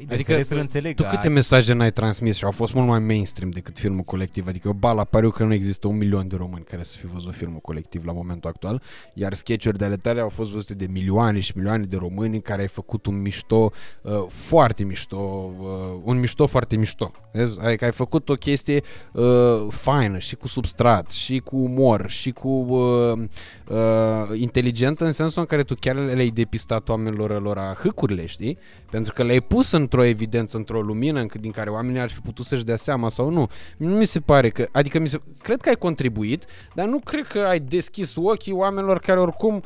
Păi 0.07 0.15
Adică 0.15 0.43
să 0.43 0.55
înțeleg. 0.55 0.95
Tu 0.95 1.03
că 1.03 1.09
câte 1.09 1.27
ai- 1.27 1.33
mesaje 1.33 1.73
n-ai 1.73 1.91
transmis 1.91 2.35
și 2.35 2.43
au 2.43 2.51
fost 2.51 2.73
mult 2.73 2.87
mai 2.87 2.99
mainstream 2.99 3.49
decât 3.49 3.79
filmul 3.79 4.03
colectiv? 4.03 4.47
Adică 4.47 4.67
eu 4.67 4.73
bala 4.73 5.03
pariu 5.03 5.31
că 5.31 5.43
nu 5.43 5.53
există 5.53 5.87
un 5.87 5.97
milion 5.97 6.27
de 6.27 6.35
români 6.35 6.63
care 6.63 6.83
să 6.83 6.97
fi 6.97 7.05
văzut 7.05 7.33
filmul 7.33 7.59
colectiv 7.59 8.05
la 8.05 8.11
momentul 8.11 8.49
actual, 8.49 8.81
iar 9.13 9.33
sketch-uri 9.33 9.77
de 9.77 9.85
ale 9.85 9.95
tale 9.95 10.21
au 10.21 10.29
fost 10.29 10.51
văzute 10.51 10.73
de 10.73 10.85
milioane 10.91 11.39
și 11.39 11.51
milioane 11.55 11.83
de 11.83 11.97
români 11.97 12.35
în 12.35 12.41
care 12.41 12.61
ai 12.61 12.67
făcut 12.67 13.05
un 13.05 13.21
mișto 13.21 13.71
uh, 14.01 14.11
foarte 14.27 14.83
mișto, 14.83 15.51
uh, 15.59 15.67
un 16.03 16.19
mișto 16.19 16.45
foarte 16.47 16.75
mișto. 16.75 17.11
Vezi? 17.31 17.59
Adică 17.59 17.85
ai 17.85 17.91
făcut 17.91 18.29
o 18.29 18.33
chestie 18.33 18.81
uh, 19.13 19.23
faină 19.69 20.17
și 20.17 20.35
cu 20.35 20.47
substrat 20.47 21.09
și 21.09 21.39
cu 21.39 21.55
umor 21.55 22.09
și 22.09 22.31
cu 22.31 22.49
uh, 22.49 23.19
uh, 23.67 24.39
inteligentă 24.39 25.05
în 25.05 25.11
sensul 25.11 25.41
în 25.41 25.47
care 25.47 25.63
tu 25.63 25.75
chiar 25.79 25.95
le-ai 25.95 26.29
depistat 26.29 26.89
oamenilor 26.89 27.41
lor 27.41 27.77
hâcurile, 27.81 28.25
știi? 28.25 28.57
Pentru 28.91 29.13
că 29.13 29.23
le-ai 29.23 29.41
pus 29.41 29.71
într-o 29.71 29.94
într-o 29.95 30.09
evidență, 30.09 30.57
într-o 30.57 30.81
lumină 30.81 31.19
încă 31.19 31.37
din 31.37 31.51
care 31.51 31.69
oamenii 31.69 31.99
ar 31.99 32.09
fi 32.09 32.19
putut 32.19 32.45
să-și 32.45 32.63
dea 32.63 32.75
seama 32.75 33.09
sau 33.09 33.29
nu. 33.29 33.49
Nu 33.77 33.95
mi 33.95 34.05
se 34.05 34.19
pare 34.19 34.49
că, 34.49 34.67
adică 34.71 34.99
mi 34.99 35.07
se, 35.07 35.21
cred 35.41 35.61
că 35.61 35.69
ai 35.69 35.75
contribuit, 35.75 36.45
dar 36.73 36.87
nu 36.87 36.99
cred 36.99 37.27
că 37.27 37.39
ai 37.39 37.59
deschis 37.59 38.15
ochii 38.15 38.51
oamenilor 38.51 38.99
care 38.99 39.19
oricum 39.19 39.63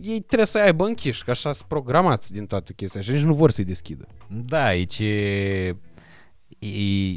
ei 0.00 0.20
trebuie 0.20 0.46
să 0.46 0.58
aibă 0.58 0.84
închiși, 0.84 1.24
că 1.24 1.30
așa 1.30 1.52
sunt 1.52 1.68
programați 1.68 2.32
din 2.32 2.46
toată 2.46 2.72
chestia 2.72 3.00
și 3.00 3.10
nici 3.10 3.22
nu 3.22 3.34
vor 3.34 3.50
să-i 3.50 3.64
deschidă. 3.64 4.06
Da, 4.28 4.64
aici 4.64 4.98
e, 4.98 5.66
e, 6.58 7.12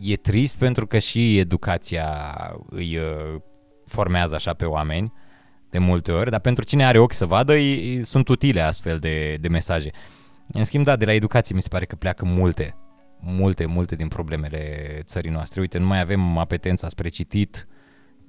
e 0.00 0.16
trist 0.22 0.58
pentru 0.58 0.86
că 0.86 0.98
și 0.98 1.38
educația 1.38 2.34
îi 2.70 2.96
uh, 2.96 3.40
formează 3.86 4.34
așa 4.34 4.52
pe 4.52 4.64
oameni 4.64 5.12
de 5.70 5.78
multe 5.78 6.12
ori, 6.12 6.30
dar 6.30 6.40
pentru 6.40 6.64
cine 6.64 6.84
are 6.84 6.98
ochi 6.98 7.12
să 7.12 7.26
vadă, 7.26 7.52
îi, 7.52 7.98
îi- 7.98 8.04
sunt 8.04 8.28
utile 8.28 8.60
astfel 8.60 8.98
de, 8.98 9.36
de 9.40 9.48
mesaje. 9.48 9.90
În 10.52 10.64
schimb, 10.64 10.84
da, 10.84 10.96
de 10.96 11.04
la 11.04 11.12
educație 11.12 11.54
mi 11.54 11.62
se 11.62 11.68
pare 11.68 11.84
că 11.84 11.96
pleacă 11.96 12.24
multe, 12.24 12.76
multe, 13.20 13.66
multe 13.66 13.96
din 13.96 14.08
problemele 14.08 15.00
țării 15.04 15.30
noastre. 15.30 15.60
Uite, 15.60 15.78
nu 15.78 15.86
mai 15.86 16.00
avem 16.00 16.38
apetența 16.38 16.88
spre 16.88 17.08
citit, 17.08 17.66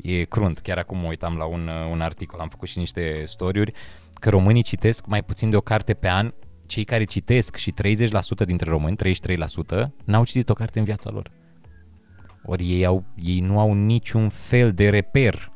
e 0.02 0.24
crunt. 0.24 0.60
Chiar 0.60 0.78
acum 0.78 0.98
mă 0.98 1.08
uitam 1.08 1.38
la 1.38 1.46
un, 1.46 1.68
un 1.92 2.02
articol, 2.02 2.40
am 2.40 2.50
făcut 2.50 2.68
și 2.68 2.78
niște 2.78 3.24
storiuri, 3.26 3.74
că 4.14 4.30
românii 4.30 4.64
citesc 4.64 5.06
mai 5.06 5.24
puțin 5.24 5.50
de 5.50 5.56
o 5.56 5.62
carte 5.62 5.94
pe 5.94 6.10
an. 6.10 6.34
Cei 6.66 6.84
care 6.84 7.04
citesc 7.04 7.56
și 7.56 7.74
30% 7.84 8.46
dintre 8.46 8.70
români, 8.70 8.98
33%, 8.98 9.88
n-au 10.04 10.26
citit 10.26 10.50
o 10.50 10.54
carte 10.54 10.80
în 10.80 10.86
viața 10.86 11.10
lor. 11.10 11.32
Ori 12.44 12.72
ei, 12.72 12.86
au, 12.86 13.06
ei 13.16 13.40
nu 13.40 13.60
au 13.60 13.74
niciun 13.74 14.30
fel 14.30 14.74
de 14.74 14.90
reper 14.90 15.52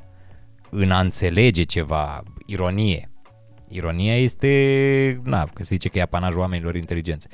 în 0.69 0.91
a 0.91 0.99
înțelege 0.99 1.63
ceva, 1.63 2.23
ironie. 2.45 3.09
Ironia 3.69 4.17
este, 4.17 5.21
na, 5.23 5.43
că 5.43 5.63
se 5.63 5.73
zice 5.73 5.89
că 5.89 5.97
e 5.97 6.01
apanajul 6.01 6.39
oamenilor 6.39 6.75
inteligenți. 6.75 7.27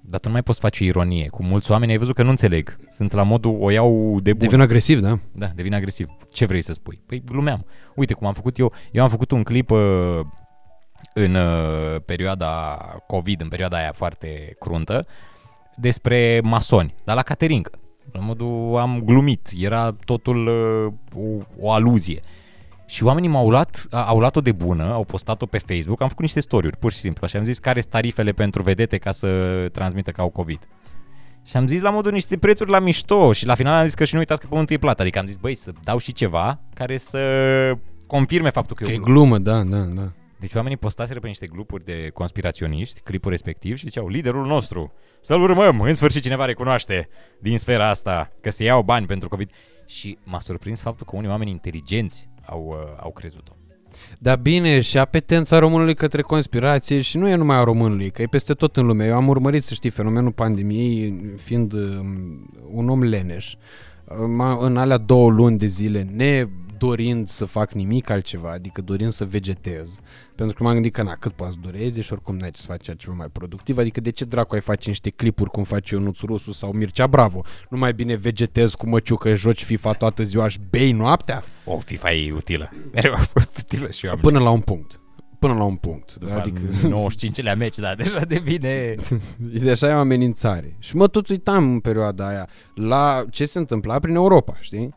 Dar 0.00 0.20
tu 0.20 0.26
nu 0.26 0.32
mai 0.32 0.42
poți 0.42 0.60
face 0.60 0.84
ironie. 0.84 1.28
Cu 1.28 1.42
mulți 1.42 1.70
oameni 1.70 1.92
ai 1.92 1.98
văzut 1.98 2.14
că 2.14 2.22
nu 2.22 2.30
înțeleg. 2.30 2.76
Sunt 2.90 3.12
la 3.12 3.22
modul, 3.22 3.56
o 3.60 3.70
iau 3.70 4.20
de 4.20 4.32
bun. 4.32 4.46
Devin 4.46 4.60
agresiv, 4.60 5.00
da? 5.00 5.18
Da, 5.32 5.46
devin 5.54 5.74
agresiv. 5.74 6.08
Ce 6.32 6.44
vrei 6.44 6.62
să 6.62 6.72
spui? 6.72 7.00
Păi 7.06 7.22
glumeam. 7.24 7.66
Uite 7.94 8.14
cum 8.14 8.26
am 8.26 8.32
făcut 8.32 8.58
eu. 8.58 8.72
Eu 8.90 9.02
am 9.02 9.08
făcut 9.08 9.30
un 9.30 9.42
clip 9.42 9.70
uh, 9.70 10.20
în 11.14 11.34
uh, 11.34 12.00
perioada 12.04 12.78
COVID, 13.06 13.40
în 13.40 13.48
perioada 13.48 13.76
aia 13.76 13.92
foarte 13.92 14.56
cruntă, 14.58 15.06
despre 15.76 16.40
masoni, 16.42 16.94
dar 17.04 17.16
la 17.16 17.22
Caterinca. 17.22 17.70
La 18.12 18.20
modul 18.20 18.76
am 18.76 19.02
glumit, 19.04 19.50
era 19.58 19.96
totul 20.04 20.46
uh, 20.46 20.92
o, 21.24 21.44
o 21.58 21.72
aluzie. 21.72 22.20
Și 22.86 23.04
oamenii 23.04 23.28
m-au 23.28 23.48
luat, 23.50 23.86
a- 23.90 24.04
au 24.04 24.18
luat-o 24.18 24.40
de 24.40 24.52
bună, 24.52 24.92
au 24.92 25.04
postat-o 25.04 25.46
pe 25.46 25.58
Facebook, 25.58 26.00
am 26.00 26.08
făcut 26.08 26.22
niște 26.22 26.40
story 26.40 26.70
pur 26.76 26.92
și 26.92 26.98
simplu, 26.98 27.26
și 27.26 27.36
am 27.36 27.44
zis 27.44 27.58
care 27.58 27.80
sunt 27.80 27.92
tarifele 27.92 28.32
pentru 28.32 28.62
vedete 28.62 28.98
ca 28.98 29.12
să 29.12 29.28
transmită 29.72 30.10
că 30.10 30.20
au 30.20 30.28
COVID. 30.28 30.58
Și 31.44 31.56
am 31.56 31.66
zis 31.66 31.80
la 31.80 31.90
modul 31.90 32.12
niște 32.12 32.36
prețuri 32.36 32.70
la 32.70 32.78
mișto 32.78 33.32
și 33.32 33.46
la 33.46 33.54
final 33.54 33.74
am 33.74 33.84
zis 33.84 33.94
că 33.94 34.04
și 34.04 34.12
nu 34.12 34.18
uitați 34.18 34.40
că 34.40 34.46
pământul 34.46 34.74
e 34.74 34.78
plat. 34.78 35.00
Adică 35.00 35.18
am 35.18 35.26
zis, 35.26 35.36
băi, 35.36 35.54
să 35.54 35.72
dau 35.82 35.98
și 35.98 36.12
ceva 36.12 36.60
care 36.74 36.96
să 36.96 37.20
confirme 38.06 38.50
faptul 38.50 38.76
că, 38.76 38.84
Că 38.84 38.90
e 38.90 38.94
e 38.94 38.98
o 38.98 39.02
glumă. 39.02 39.36
glumă, 39.36 39.38
da, 39.38 39.76
da, 39.76 39.82
da. 39.84 40.12
Deci 40.40 40.54
oamenii 40.54 40.76
postaseră 40.76 41.18
pe 41.20 41.26
niște 41.26 41.46
grupuri 41.46 41.84
de 41.84 42.10
conspiraționiști, 42.14 43.00
clipul 43.00 43.30
respectiv 43.30 43.76
și 43.76 43.84
ziceau, 43.86 44.08
liderul 44.08 44.46
nostru, 44.46 44.92
să-l 45.20 45.40
urmăm, 45.40 45.80
în 45.80 45.92
sfârșit 45.92 46.22
cineva 46.22 46.44
recunoaște 46.44 47.08
din 47.40 47.58
sfera 47.58 47.88
asta 47.88 48.30
că 48.40 48.50
se 48.50 48.64
iau 48.64 48.82
bani 48.82 49.06
pentru 49.06 49.28
COVID. 49.28 49.50
Și 49.86 50.18
m-a 50.24 50.40
surprins 50.40 50.80
faptul 50.80 51.06
că 51.06 51.16
unii 51.16 51.28
oameni 51.28 51.50
inteligenți 51.50 52.28
au, 52.46 52.66
uh, 52.68 52.98
au 53.02 53.10
crezut-o. 53.10 53.56
Dar 54.18 54.36
bine, 54.38 54.80
și 54.80 54.98
apetența 54.98 55.58
românului 55.58 55.94
către 55.94 56.22
conspirație 56.22 57.00
și 57.00 57.16
nu 57.16 57.28
e 57.28 57.34
numai 57.34 57.56
a 57.56 57.64
românului, 57.64 58.10
că 58.10 58.22
e 58.22 58.26
peste 58.26 58.52
tot 58.54 58.76
în 58.76 58.86
lume. 58.86 59.06
Eu 59.06 59.14
am 59.16 59.28
urmărit, 59.28 59.62
să 59.62 59.74
știi, 59.74 59.90
fenomenul 59.90 60.32
pandemiei 60.32 61.32
fiind 61.36 61.72
um, 61.72 62.50
un 62.72 62.88
om 62.88 63.02
leneș. 63.02 63.54
M-a- 64.36 64.58
În 64.60 64.76
alea 64.76 64.96
două 64.98 65.30
luni 65.30 65.58
de 65.58 65.66
zile, 65.66 66.08
ne 66.14 66.46
dorind 66.78 67.28
să 67.28 67.44
fac 67.44 67.72
nimic 67.72 68.10
altceva, 68.10 68.52
adică 68.52 68.80
dorind 68.80 69.12
să 69.12 69.24
vegetez. 69.24 70.00
Pentru 70.34 70.56
că 70.56 70.62
m-am 70.62 70.72
gândit 70.72 70.92
că 70.92 71.02
na, 71.02 71.14
cât 71.14 71.32
poți 71.32 71.52
să 71.52 71.58
durezi 71.60 72.00
și 72.00 72.12
oricum 72.12 72.36
n-ai 72.36 72.50
ce 72.50 72.60
să 72.60 72.66
faci 72.66 72.96
ceva 72.96 73.14
mai 73.14 73.28
productiv, 73.28 73.78
adică 73.78 74.00
de 74.00 74.10
ce 74.10 74.24
dracu 74.24 74.54
ai 74.54 74.60
face 74.60 74.88
niște 74.88 75.10
clipuri 75.10 75.50
cum 75.50 75.64
face 75.64 75.94
Ionuț 75.94 76.20
Rusu 76.20 76.52
sau 76.52 76.72
Mircea 76.72 77.06
Bravo? 77.06 77.42
Nu 77.70 77.78
mai 77.78 77.94
bine 77.94 78.14
vegetez 78.14 78.74
cu 78.74 78.88
măciucă, 78.88 79.34
joci 79.34 79.64
FIFA 79.64 79.92
toată 79.92 80.22
ziua 80.22 80.48
și 80.48 80.58
bei 80.70 80.92
noaptea? 80.92 81.42
O, 81.64 81.78
FIFA 81.78 82.12
e 82.12 82.32
utilă. 82.32 82.68
Mereu 82.92 83.12
a 83.12 83.22
fost 83.32 83.58
utilă 83.58 83.90
și 83.90 84.06
eu 84.06 84.12
am 84.12 84.18
Până 84.18 84.38
la 84.38 84.50
un 84.50 84.60
punct. 84.60 85.00
Până 85.38 85.54
la 85.54 85.64
un 85.64 85.76
punct. 85.76 86.14
După 86.14 86.32
adică 86.32 86.60
95-lea 86.60 87.56
meci, 87.56 87.76
da, 87.76 87.94
deja 87.94 88.20
devine... 88.20 88.94
e 89.64 89.70
așa 89.70 89.88
e 89.88 89.92
o 89.92 89.98
amenințare. 89.98 90.76
Și 90.78 90.96
mă 90.96 91.06
tot 91.06 91.28
uitam 91.28 91.72
în 91.72 91.80
perioada 91.80 92.28
aia 92.28 92.48
la 92.74 93.24
ce 93.30 93.44
se 93.44 93.58
întâmpla 93.58 93.98
prin 93.98 94.14
Europa, 94.14 94.56
știi? 94.60 94.94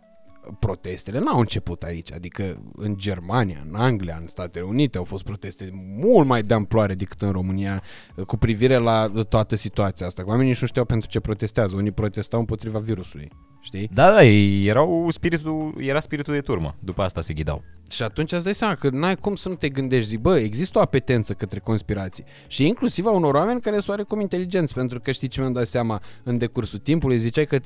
Protestele 0.59 1.19
n-au 1.19 1.39
început 1.39 1.83
aici, 1.83 2.13
adică 2.13 2.43
în 2.75 2.97
Germania, 2.97 3.65
în 3.69 3.75
Anglia, 3.75 4.17
în 4.21 4.27
Statele 4.27 4.65
Unite 4.65 4.97
au 4.97 5.03
fost 5.03 5.23
proteste 5.23 5.69
mult 5.73 6.27
mai 6.27 6.43
de 6.43 6.53
amploare 6.53 6.93
decât 6.93 7.21
în 7.21 7.31
România 7.31 7.83
uh, 8.15 8.25
cu 8.25 8.37
privire 8.37 8.77
la 8.77 9.11
toată 9.29 9.55
situația 9.55 10.05
asta. 10.05 10.23
Oamenii 10.25 10.51
nici 10.51 10.61
nu 10.61 10.67
știau 10.67 10.85
pentru 10.85 11.09
ce 11.09 11.19
protestează. 11.19 11.75
Unii 11.75 11.91
protestau 11.91 12.39
împotriva 12.39 12.79
virusului, 12.79 13.31
știi? 13.61 13.89
Da, 13.93 14.11
da, 14.11 14.23
ei 14.23 14.65
erau 14.67 15.07
spiritul, 15.09 15.73
era 15.77 15.99
spiritul 15.99 16.33
de 16.33 16.41
turmă. 16.41 16.75
După 16.79 17.01
asta 17.01 17.21
se 17.21 17.33
ghidau. 17.33 17.63
Și 17.91 18.03
atunci 18.03 18.31
îți 18.31 18.43
dai 18.43 18.53
seama 18.55 18.75
că 18.75 18.89
n-ai 18.89 19.15
cum 19.15 19.35
să 19.35 19.49
nu 19.49 19.55
te 19.55 19.69
gândești, 19.69 20.07
zic, 20.09 20.19
bă, 20.19 20.37
există 20.37 20.77
o 20.77 20.81
apetență 20.81 21.33
către 21.33 21.59
conspirații 21.59 22.23
și 22.47 22.67
inclusiv 22.67 23.05
a 23.05 23.11
unor 23.11 23.33
oameni 23.35 23.61
care 23.61 23.75
sunt 23.75 23.87
oarecum 23.89 24.19
inteligenți, 24.19 24.73
pentru 24.73 24.99
că 24.99 25.11
știi 25.11 25.27
ce 25.27 25.39
mi-am 25.39 25.53
dat 25.53 25.67
seama 25.67 26.01
în 26.23 26.37
decursul 26.37 26.79
timpului, 26.79 27.17
ziceai 27.19 27.45
că 27.45 27.57
33% 27.59 27.61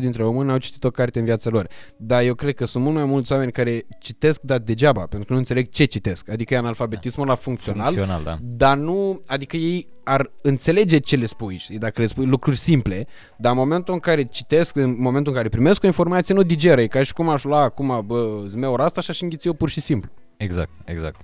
dintre 0.00 0.22
români 0.22 0.50
au 0.50 0.58
citit 0.58 0.84
o 0.84 0.90
carte 0.90 1.18
în 1.18 1.24
viața 1.24 1.50
lor, 1.50 1.68
dar 1.96 2.22
eu 2.22 2.34
cred 2.34 2.54
că 2.54 2.64
sunt 2.64 2.82
mult 2.84 2.96
mai 2.96 3.04
mulți 3.04 3.32
oameni 3.32 3.52
care 3.52 3.82
citesc, 4.00 4.40
dar 4.40 4.58
degeaba, 4.58 5.00
pentru 5.00 5.26
că 5.26 5.32
nu 5.32 5.38
înțeleg 5.38 5.68
ce 5.70 5.84
citesc, 5.84 6.30
adică 6.30 6.54
e 6.54 6.56
analfabetismul 6.56 7.26
la 7.26 7.34
funcțional, 7.34 7.92
Funcțional, 7.92 8.22
da. 8.24 8.38
dar 8.42 8.76
nu, 8.76 9.20
adică 9.26 9.56
ei 9.56 9.88
ar 10.04 10.30
înțelege 10.42 10.98
ce 10.98 11.16
le 11.16 11.26
spui, 11.26 11.56
știi, 11.56 11.78
dacă 11.78 12.00
le 12.00 12.06
spui 12.06 12.26
lucruri 12.26 12.56
simple, 12.56 13.06
dar 13.36 13.52
în 13.52 13.58
momentul 13.58 13.94
în 13.94 14.00
care 14.00 14.22
citesc, 14.22 14.76
în 14.76 14.96
momentul 14.98 15.32
în 15.32 15.38
care 15.38 15.48
primesc 15.48 15.82
o 15.82 15.86
informație, 15.86 16.34
nu 16.34 16.42
digeră, 16.42 16.80
e 16.80 16.86
ca 16.86 17.02
și 17.02 17.12
cum 17.12 17.28
aș 17.28 17.44
lua 17.44 17.62
acum, 17.62 18.02
bă, 18.06 18.42
zmeura 18.46 18.84
asta 18.84 19.00
și 19.00 19.10
aș 19.10 19.20
înghiți 19.20 19.46
eu 19.46 19.52
pur 19.52 19.68
și 19.68 19.80
simplu. 19.80 20.10
Exact, 20.36 20.70
exact. 20.84 21.20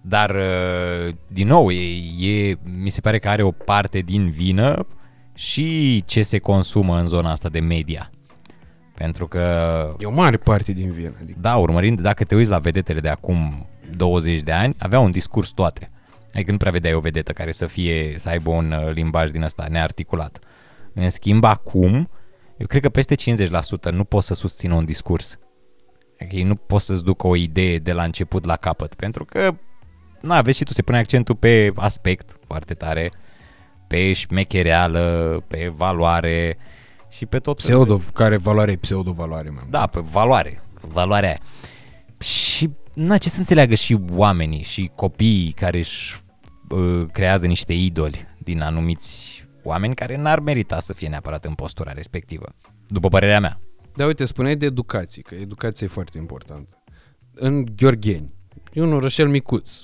Dar, 0.00 0.30
uh, 0.30 1.14
din 1.28 1.46
nou, 1.46 1.70
e, 1.70 1.76
e, 2.30 2.56
mi 2.82 2.90
se 2.90 3.00
pare 3.00 3.18
că 3.18 3.28
are 3.28 3.42
o 3.42 3.50
parte 3.50 3.98
din 3.98 4.30
vină 4.30 4.86
și 5.34 6.02
ce 6.06 6.22
se 6.22 6.38
consumă 6.38 6.98
în 6.98 7.06
zona 7.06 7.30
asta 7.30 7.48
de 7.48 7.60
media. 7.60 8.10
Pentru 8.94 9.28
că, 9.28 9.40
E 9.98 10.06
o 10.06 10.10
mare 10.10 10.36
parte 10.36 10.72
din 10.72 10.90
vină. 10.90 11.14
Adică. 11.22 11.38
da, 11.40 11.56
urmărind, 11.56 12.00
dacă 12.00 12.24
te 12.24 12.34
uiți 12.34 12.50
la 12.50 12.58
vedetele 12.58 13.00
de 13.00 13.08
acum 13.08 13.66
20 13.96 14.40
de 14.40 14.52
ani, 14.52 14.74
aveau 14.78 15.04
un 15.04 15.10
discurs 15.10 15.50
toate. 15.50 15.90
Adică 16.34 16.50
nu 16.50 16.56
prea 16.56 16.70
vedeai 16.70 16.94
o 16.94 17.00
vedetă 17.00 17.32
care 17.32 17.52
să 17.52 17.66
fie, 17.66 18.14
să 18.18 18.28
aibă 18.28 18.50
un 18.50 18.72
uh, 18.72 18.92
limbaj 18.92 19.30
din 19.30 19.42
ăsta 19.42 19.66
nearticulat. 19.70 20.38
În 20.94 21.10
schimb, 21.10 21.44
acum, 21.44 22.10
eu 22.56 22.66
cred 22.66 22.82
că 22.82 22.88
peste 22.88 23.14
50% 23.88 23.92
nu 23.92 24.04
pot 24.04 24.22
să 24.22 24.34
susțină 24.34 24.74
un 24.74 24.84
discurs. 24.84 25.38
Adică 26.20 26.36
ei 26.36 26.42
nu 26.42 26.54
pot 26.54 26.80
să-ți 26.80 27.04
ducă 27.04 27.26
o 27.26 27.36
idee 27.36 27.78
de 27.78 27.92
la 27.92 28.02
început 28.02 28.44
la 28.44 28.56
capăt, 28.56 28.94
pentru 28.94 29.24
că, 29.24 29.54
na, 30.20 30.42
vezi 30.42 30.58
și 30.58 30.64
tu, 30.64 30.72
se 30.72 30.82
pune 30.82 30.98
accentul 30.98 31.34
pe 31.34 31.72
aspect 31.74 32.38
foarte 32.46 32.74
tare, 32.74 33.12
pe 33.88 34.12
șmechereală, 34.12 35.44
pe 35.48 35.72
valoare 35.76 36.56
și 37.10 37.26
pe 37.26 37.38
tot 37.38 37.62
felul 37.62 37.84
de- 37.86 37.90
Pseudo, 37.92 38.10
care 38.12 38.36
valoare 38.36 38.72
e 38.72 38.76
pseudo-valoare 38.76 39.48
mai 39.48 39.58
mult. 39.60 39.70
da, 39.70 39.86
pe 39.86 40.00
valoare, 40.00 40.62
valoarea 40.80 41.28
aia. 41.28 41.38
Și, 42.20 42.70
na, 42.94 43.18
ce 43.18 43.28
să 43.28 43.38
înțeleagă 43.38 43.74
și 43.74 43.98
oamenii 44.12 44.62
și 44.62 44.90
copiii 44.94 45.52
care 45.52 45.78
își 45.78 46.22
uh, 46.68 47.06
creează 47.12 47.46
niște 47.46 47.72
idoli 47.72 48.26
din 48.38 48.60
anumiți 48.60 49.44
oameni 49.62 49.94
care 49.94 50.16
n-ar 50.16 50.40
merita 50.40 50.80
să 50.80 50.92
fie 50.92 51.08
neapărat 51.08 51.44
în 51.44 51.54
postura 51.54 51.92
respectivă, 51.92 52.46
după 52.86 53.08
părerea 53.08 53.40
mea. 53.40 53.60
Dar 53.96 54.06
uite, 54.06 54.24
spuneai 54.24 54.56
de 54.56 54.66
educație, 54.66 55.22
că 55.22 55.34
educația 55.34 55.86
e 55.86 55.90
foarte 55.90 56.18
importantă. 56.18 56.82
În 57.34 57.64
Gheorgheni, 57.76 58.32
e 58.72 58.82
un 58.82 58.92
orășel 58.92 59.28
micuț. 59.28 59.80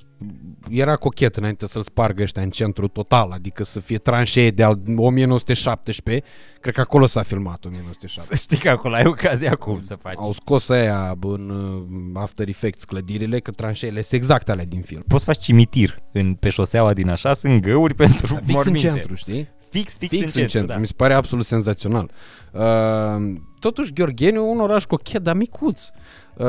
Era 0.71 0.97
cochet 0.97 1.37
înainte 1.37 1.67
să-l 1.67 1.83
spargă 1.83 2.23
ăștia 2.23 2.43
în 2.43 2.51
centru 2.51 2.89
total, 2.89 3.31
adică 3.31 3.65
să 3.65 3.81
fie 3.81 3.99
tranșee 3.99 4.51
de 4.51 4.63
al 4.63 4.81
1917. 4.97 6.25
Cred 6.61 6.75
că 6.75 6.81
acolo 6.81 7.07
s-a 7.07 7.23
filmat 7.23 7.65
1917. 7.65 8.35
Să 8.37 8.43
știi 8.43 8.65
că 8.65 8.71
acolo 8.71 8.95
ai 8.95 9.07
ocazia 9.07 9.51
acum 9.51 9.81
să 9.81 9.95
faci. 9.95 10.15
Au 10.17 10.33
scos 10.33 10.69
aia 10.69 11.17
în 11.21 11.51
uh, 11.51 12.23
After 12.23 12.49
Effects 12.49 12.85
clădirile, 12.85 13.41
că 13.41 13.51
tranșeele 13.51 14.03
sunt 14.03 14.21
exact 14.21 14.49
alea 14.49 14.65
din 14.65 14.81
film. 14.83 15.03
Poți 15.07 15.25
să 15.25 15.33
faci 15.33 15.43
cimitir 15.43 16.03
în, 16.13 16.35
pe 16.35 16.49
șoseaua 16.49 16.93
din 16.93 17.09
așa, 17.09 17.35
sunt 17.35 17.63
găuri 17.63 17.95
pentru 18.05 18.27
Fix 18.27 18.41
în 18.47 18.53
morminte. 18.55 18.79
centru, 18.79 19.15
știi? 19.15 19.49
Fix, 19.71 19.99
fix, 19.99 20.17
Fix 20.17 20.35
în 20.35 20.47
centru, 20.47 20.73
da. 20.73 20.79
mi 20.79 20.87
se 20.87 20.93
pare 20.97 21.15
absolut 21.15 21.45
senzațional. 21.45 22.11
Uh, 22.53 22.61
totuși, 23.59 23.93
Gheorgheniu 23.93 24.41
e 24.41 24.51
un 24.51 24.61
oraș 24.61 24.85
cochet, 24.85 25.23
dar 25.23 25.37
micuț. 25.37 25.89
Uh, 26.37 26.47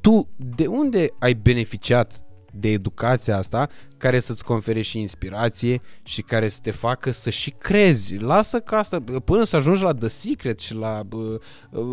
tu 0.00 0.28
de 0.36 0.66
unde 0.66 1.08
ai 1.18 1.34
beneficiat 1.34 2.25
de 2.58 2.68
educația 2.68 3.36
asta 3.36 3.68
care 3.96 4.18
să-ți 4.18 4.44
confere 4.44 4.80
și 4.80 5.00
inspirație 5.00 5.80
și 6.02 6.22
care 6.22 6.48
să 6.48 6.58
te 6.62 6.70
facă 6.70 7.10
să 7.10 7.30
și 7.30 7.50
crezi. 7.50 8.16
Lasă 8.16 8.60
că 8.60 8.74
asta, 8.74 9.04
până 9.24 9.44
să 9.44 9.56
ajungi 9.56 9.82
la 9.82 9.94
The 9.94 10.08
Secret 10.08 10.58
și 10.58 10.74
la 10.74 11.02
bă, 11.06 11.38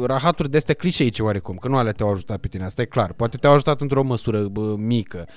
rahaturi 0.05 0.49
de 0.49 0.57
astea 0.57 0.73
clișeice 0.73 1.23
oarecum, 1.23 1.55
că 1.55 1.67
nu 1.67 1.77
alea 1.77 1.91
te-au 1.91 2.11
ajutat 2.11 2.39
pe 2.39 2.47
tine, 2.47 2.63
asta 2.63 2.81
e 2.81 2.85
clar. 2.85 3.13
Poate 3.13 3.37
te-au 3.37 3.53
ajutat 3.53 3.81
într-o 3.81 4.03
măsură 4.03 4.41
bă, 4.47 4.75
mică. 4.77 5.27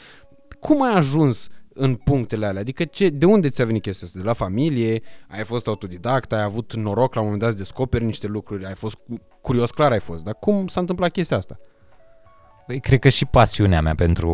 Cum 0.61 0.83
ai 0.83 0.97
ajuns 0.97 1.49
în 1.75 1.95
punctele 1.95 2.47
alea? 2.47 2.61
Adică 2.61 2.85
ce, 2.85 3.09
de 3.09 3.27
unde 3.27 3.49
ți-a 3.49 3.65
venit 3.65 3.83
chestia 3.83 4.07
asta? 4.07 4.19
De 4.19 4.25
la 4.25 4.33
familie? 4.33 5.03
Ai 5.29 5.45
fost 5.45 5.67
autodidact? 5.67 6.33
Ai 6.33 6.43
avut 6.43 6.75
noroc 6.75 7.15
la 7.15 7.21
un 7.21 7.27
moment 7.27 7.43
dat 7.43 7.53
să 7.53 7.59
descoperi 7.59 8.05
niște 8.05 8.27
lucruri? 8.27 8.67
Ai 8.67 8.75
fost 8.75 8.95
cu- 8.95 9.21
curios? 9.41 9.71
Clar 9.71 9.93
ai 9.93 10.01
fost. 10.01 10.25
Dar 10.25 10.35
cum 10.41 10.67
s-a 10.67 10.81
întâmplat 10.81 11.11
chestia 11.11 11.37
asta? 11.37 11.59
Păi, 11.59 11.65
cred 12.81 12.99
că 12.99 13.09
și 13.09 13.25
pasiunea 13.25 13.81
mea 13.81 13.95
pentru 13.95 14.31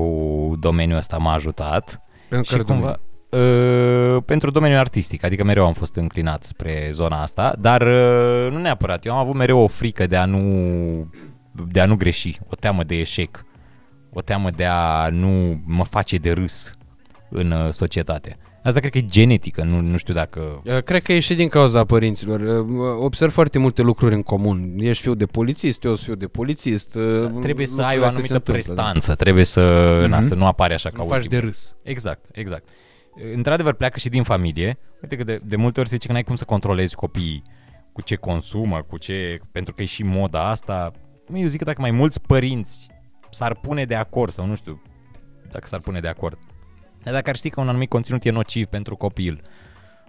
domeniul 0.60 0.98
ăsta 0.98 1.16
m-a 1.16 1.32
ajutat. 1.32 2.02
Pentru 2.28 2.50
și 2.50 2.56
care 2.56 2.62
cumva, 2.62 3.00
uh, 3.30 4.22
pentru 4.26 4.50
domeniul 4.50 4.78
artistic, 4.78 5.24
adică 5.24 5.44
mereu 5.44 5.66
am 5.66 5.72
fost 5.72 5.96
înclinat 5.96 6.42
spre 6.42 6.88
zona 6.92 7.22
asta, 7.22 7.54
dar 7.58 7.80
uh, 7.80 8.50
nu 8.50 8.58
neapărat. 8.58 9.04
Eu 9.04 9.12
am 9.12 9.18
avut 9.18 9.34
mereu 9.34 9.58
o 9.58 9.66
frică 9.66 10.06
de 10.06 10.16
a 10.16 10.24
nu, 10.24 10.40
de 11.68 11.80
a 11.80 11.86
nu 11.86 11.96
greși, 11.96 12.40
o 12.48 12.54
teamă 12.54 12.84
de 12.84 12.94
eșec, 12.94 13.44
o 14.12 14.20
teamă 14.20 14.50
de 14.50 14.64
a 14.64 15.08
nu 15.08 15.60
mă 15.64 15.84
face 15.84 16.16
de 16.16 16.32
râs 16.32 16.74
în 17.30 17.50
uh, 17.50 17.70
societate. 17.70 18.36
Asta 18.62 18.78
cred 18.80 18.92
că 18.92 18.98
e 18.98 19.06
genetică, 19.06 19.62
nu, 19.64 19.80
nu 19.80 19.96
știu 19.96 20.14
dacă... 20.14 20.62
Uh, 20.64 20.82
Cred 20.82 21.02
că 21.02 21.12
e 21.12 21.20
și 21.20 21.34
din 21.34 21.48
cauza 21.48 21.84
părinților. 21.84 22.40
Uh, 22.40 22.66
Observ 23.00 23.32
foarte 23.32 23.58
multe 23.58 23.82
lucruri 23.82 24.14
în 24.14 24.22
comun. 24.22 24.74
Ești 24.78 25.02
fiu 25.02 25.14
de 25.14 25.26
polițist, 25.26 25.84
eu 25.84 25.90
sunt 25.94 26.04
fiu 26.06 26.14
de 26.14 26.26
polițist. 26.26 26.94
uh, 26.94 27.02
Trebuie 27.40 27.66
să 27.66 27.72
lucrurile 27.72 27.84
ai 27.86 27.98
o 27.98 28.04
astea 28.04 28.08
anumită 28.08 28.26
se 28.26 28.32
întâmplă, 28.32 28.52
prestanță, 28.52 29.14
trebuie 29.14 29.44
să, 29.44 29.60
na, 30.08 30.16
Mhm. 30.18 30.26
să 30.26 30.34
nu 30.34 30.46
apare 30.46 30.74
așa 30.74 30.88
Da. 30.90 30.96
ca 30.96 31.02
Nu 31.02 31.08
faci 31.08 31.18
ultimul. 31.22 31.40
de 31.40 31.46
râs. 31.46 31.76
Exact, 31.82 32.24
exact. 32.32 32.68
Într-adevăr, 33.34 33.74
pleacă 33.74 33.98
și 33.98 34.08
din 34.08 34.22
familie. 34.22 34.78
Uite 35.02 35.16
că 35.16 35.24
de, 35.24 35.40
de 35.44 35.56
multe 35.56 35.80
ori 35.80 35.88
se 35.88 35.94
zice 35.94 36.06
că 36.06 36.12
n-ai 36.12 36.22
cum 36.22 36.34
să 36.34 36.44
controlezi 36.44 36.94
copiii 36.94 37.42
cu 37.92 38.00
ce 38.02 38.14
consumă, 38.16 38.82
cu 38.88 38.98
ce... 38.98 39.40
Pentru 39.52 39.74
că 39.74 39.82
e 39.82 39.84
și 39.84 40.02
moda 40.02 40.48
asta. 40.50 40.90
Mă, 41.28 41.38
Eu 41.38 41.46
zic 41.46 41.58
că 41.58 41.64
dacă 41.64 41.80
mai 41.80 41.90
mulți 41.90 42.20
părinți 42.20 42.88
s-ar 43.30 43.54
pune 43.54 43.84
de 43.84 43.94
acord, 43.94 44.32
sau 44.32 44.46
nu 44.46 44.54
știu 44.54 44.82
dacă 45.52 45.66
s-ar 45.66 45.80
pune 45.80 46.00
de 46.00 46.08
acord, 46.08 46.38
dar 46.38 46.51
dacă 47.10 47.30
ar 47.30 47.36
ști 47.36 47.50
că 47.50 47.60
un 47.60 47.68
anumit 47.68 47.88
conținut 47.88 48.24
e 48.24 48.30
nociv 48.30 48.66
pentru 48.66 48.96
copil, 48.96 49.42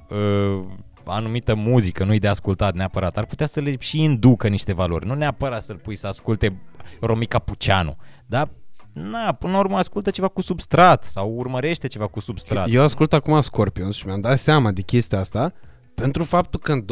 uh, 0.10 0.66
anumită 1.06 1.56
muzică 1.56 2.04
nu-i 2.04 2.20
de 2.20 2.28
ascultat 2.28 2.74
neapărat, 2.74 3.18
ar 3.18 3.26
putea 3.26 3.46
să 3.46 3.60
le 3.60 3.76
și 3.80 4.02
inducă 4.02 4.48
niște 4.48 4.74
valori. 4.74 5.06
Nu 5.06 5.14
neapărat 5.14 5.62
să-l 5.62 5.78
pui 5.78 5.96
să 5.96 6.08
asculte 6.08 6.62
Romica 7.00 7.40
Puceanu, 7.40 7.96
dar 8.26 8.50
Na, 8.94 9.32
până 9.32 9.54
la 9.54 9.60
urmă 9.60 9.78
ascultă 9.78 10.10
ceva 10.10 10.28
cu 10.28 10.42
substrat 10.42 11.04
sau 11.04 11.34
urmărește 11.36 11.88
ceva 11.88 12.08
cu 12.08 12.20
substrat. 12.20 12.68
Eu 12.70 12.82
ascult 12.84 13.14
acum 13.14 13.42
Scorpions 13.42 13.96
și 13.96 14.06
mi-am 14.06 14.22
dat 14.22 14.40
seama 14.40 14.72
de 14.72 14.82
chestia 14.82 15.20
asta 15.20 15.54
pentru 15.94 16.24
faptul 16.24 16.60
că 16.60 16.72
în 16.72 16.84
2007-2008 16.84 16.86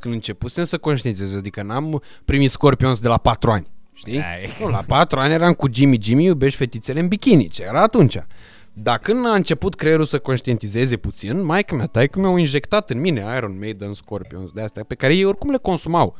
când 0.00 0.14
începusem 0.14 0.64
să 0.64 0.78
conștientizez, 0.78 1.34
adică 1.34 1.62
n-am 1.62 2.02
primit 2.24 2.50
Scorpions 2.50 3.00
de 3.00 3.08
la 3.08 3.18
4 3.18 3.50
ani, 3.50 3.66
știi? 3.96 4.16
Ai. 4.18 4.48
Nu, 4.60 4.68
la 4.68 4.82
4 4.86 5.18
ani 5.18 5.32
eram 5.32 5.52
cu 5.52 5.68
Jimmy 5.72 5.98
Jimmy, 6.02 6.24
iubești 6.24 6.58
fetițele 6.58 7.00
în 7.00 7.08
bikini, 7.08 7.48
ce 7.48 7.62
era 7.62 7.82
atunci. 7.82 8.16
Dar 8.72 8.98
când 8.98 9.26
a 9.26 9.34
început 9.34 9.74
creierul 9.74 10.04
să 10.04 10.18
conștientizeze 10.18 10.96
puțin, 10.96 11.44
maica 11.44 11.76
mea, 11.76 11.86
taică 11.86 12.18
mi-au 12.18 12.36
injectat 12.36 12.90
în 12.90 13.00
mine 13.00 13.24
Iron 13.36 13.58
Maiden, 13.58 13.92
Scorpions, 13.92 14.50
de 14.52 14.62
astea, 14.62 14.84
pe 14.84 14.94
care 14.94 15.14
ei 15.14 15.24
oricum 15.24 15.50
le 15.50 15.56
consumau. 15.56 16.16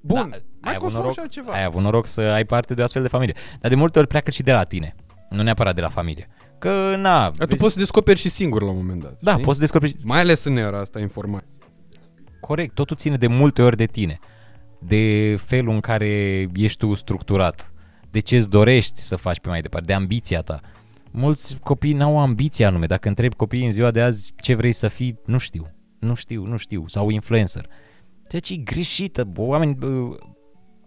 Bun, 0.00 0.16
Da, 0.16 0.22
mai 0.26 0.40
ai 0.60 0.70
avut, 0.70 0.78
consumau 0.80 1.00
noroc, 1.02 1.12
și 1.12 1.20
altceva. 1.20 1.52
ai 1.52 1.64
avut 1.64 1.82
noroc 1.82 2.06
să 2.06 2.20
ai 2.20 2.44
parte 2.44 2.74
de 2.74 2.80
o 2.80 2.84
astfel 2.84 3.02
de 3.02 3.08
familie. 3.08 3.34
Dar 3.60 3.70
de 3.70 3.76
multe 3.76 3.98
ori 3.98 4.08
pleacă 4.08 4.30
și 4.30 4.42
de 4.42 4.52
la 4.52 4.64
tine, 4.64 4.94
nu 5.30 5.42
neapărat 5.42 5.74
de 5.74 5.80
la 5.80 5.88
familie. 5.88 6.28
Că, 6.58 6.94
na... 6.98 7.20
Dar 7.20 7.32
tu 7.32 7.46
vezi- 7.46 7.60
poți 7.60 7.72
să 7.72 7.78
descoperi 7.78 8.18
și 8.18 8.28
singur 8.28 8.62
la 8.62 8.70
un 8.70 8.76
moment 8.76 9.02
dat. 9.02 9.16
Da, 9.20 9.30
știi? 9.32 9.44
poți 9.44 9.54
să 9.56 9.60
descoperi... 9.62 9.94
Mai 10.04 10.20
ales 10.20 10.44
în 10.44 10.56
era 10.56 10.78
asta 10.78 11.00
informații. 11.00 11.58
Corect, 12.40 12.74
totul 12.74 12.96
ține 12.96 13.16
de 13.16 13.26
multe 13.26 13.62
ori 13.62 13.76
de 13.76 13.86
tine. 13.86 14.18
De 14.78 15.34
felul 15.38 15.74
în 15.74 15.80
care 15.80 16.46
ești 16.54 16.78
tu 16.78 16.94
structurat. 16.94 17.72
De 18.10 18.18
ce 18.18 18.36
îți 18.36 18.48
dorești 18.48 19.00
să 19.00 19.16
faci 19.16 19.40
pe 19.40 19.48
mai 19.48 19.60
departe, 19.60 19.86
de 19.86 19.92
ambiția 19.92 20.40
ta. 20.40 20.60
Mulți 21.10 21.58
copii 21.58 21.92
n-au 21.92 22.18
ambiție 22.18 22.64
anume. 22.64 22.86
Dacă 22.86 23.08
întrebi 23.08 23.34
copiii 23.34 23.66
în 23.66 23.72
ziua 23.72 23.90
de 23.90 24.00
azi 24.02 24.32
ce 24.40 24.54
vrei 24.54 24.72
să 24.72 24.88
fii, 24.88 25.18
nu 25.26 25.38
știu. 25.38 25.70
Nu 25.98 26.14
știu, 26.14 26.44
nu 26.44 26.56
știu. 26.56 26.84
Sau 26.86 27.08
influencer. 27.08 27.66
Ceea 28.28 28.40
ce 28.40 28.52
e 28.52 28.56
greșită. 28.56 29.24
Bă, 29.24 29.40
Oameni, 29.40 29.74
bă, 29.74 30.16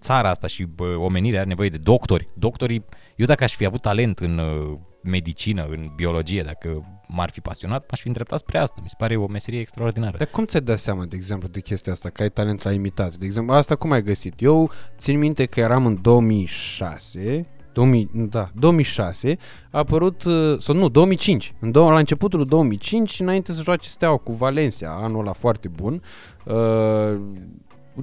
țara 0.02 0.30
asta 0.30 0.48
și 0.48 0.64
bă, 0.64 0.96
omenirea 0.98 1.40
are 1.40 1.50
nevoie 1.50 1.70
de 1.70 1.78
doctori. 1.78 2.30
Doctorii, 2.36 2.86
eu 3.16 3.26
dacă 3.26 3.44
aș 3.44 3.56
fi 3.56 3.66
avut 3.66 3.82
talent 3.82 4.20
în 4.20 4.38
uh, 4.38 4.78
medicină, 5.04 5.66
în 5.70 5.92
biologie, 5.96 6.44
dacă 6.44 6.99
m-ar 7.12 7.30
fi 7.30 7.42
pasionat, 7.42 7.86
m-aș 7.90 8.02
fi 8.02 8.08
îndreptat 8.08 8.40
spre 8.40 8.58
asta. 8.58 8.80
Mi 8.82 8.90
se 8.90 8.96
pare 8.98 9.16
o 9.16 9.28
meserie 9.28 9.60
extraordinară. 9.60 10.18
Dar 10.18 10.28
cum 10.28 10.46
ți-ai 10.46 10.62
dat 10.62 10.80
seama, 10.80 11.06
de 11.06 11.16
exemplu, 11.16 11.48
de 11.48 11.60
chestia 11.60 11.92
asta, 11.92 12.10
că 12.10 12.22
ai 12.22 12.30
talent 12.30 12.64
la 12.64 12.72
imitat? 12.72 13.16
De 13.16 13.26
exemplu, 13.26 13.54
asta 13.54 13.76
cum 13.76 13.92
ai 13.92 14.04
găsit? 14.04 14.42
Eu 14.42 14.72
țin 14.98 15.18
minte 15.20 15.46
că 15.46 15.60
eram 15.60 15.86
în 15.86 16.02
2006, 16.02 17.46
2000, 17.74 18.10
da, 18.14 18.50
2006, 18.56 19.38
a 19.72 19.78
apărut, 19.78 20.24
uh, 20.24 20.60
sau 20.60 20.76
nu, 20.76 20.90
2005, 20.90 21.54
în 21.60 21.72
dou- 21.72 21.90
la 21.90 21.98
începutul 22.00 22.40
lui 22.40 22.48
2005, 22.48 23.20
înainte 23.20 23.52
să 23.52 23.62
joace 23.64 23.90
Steaua 23.90 24.18
cu 24.18 24.32
Valencia, 24.34 24.90
anul 25.02 25.20
ăla 25.20 25.34
foarte 25.34 25.68
bun, 25.68 26.02
uh, 26.46 27.20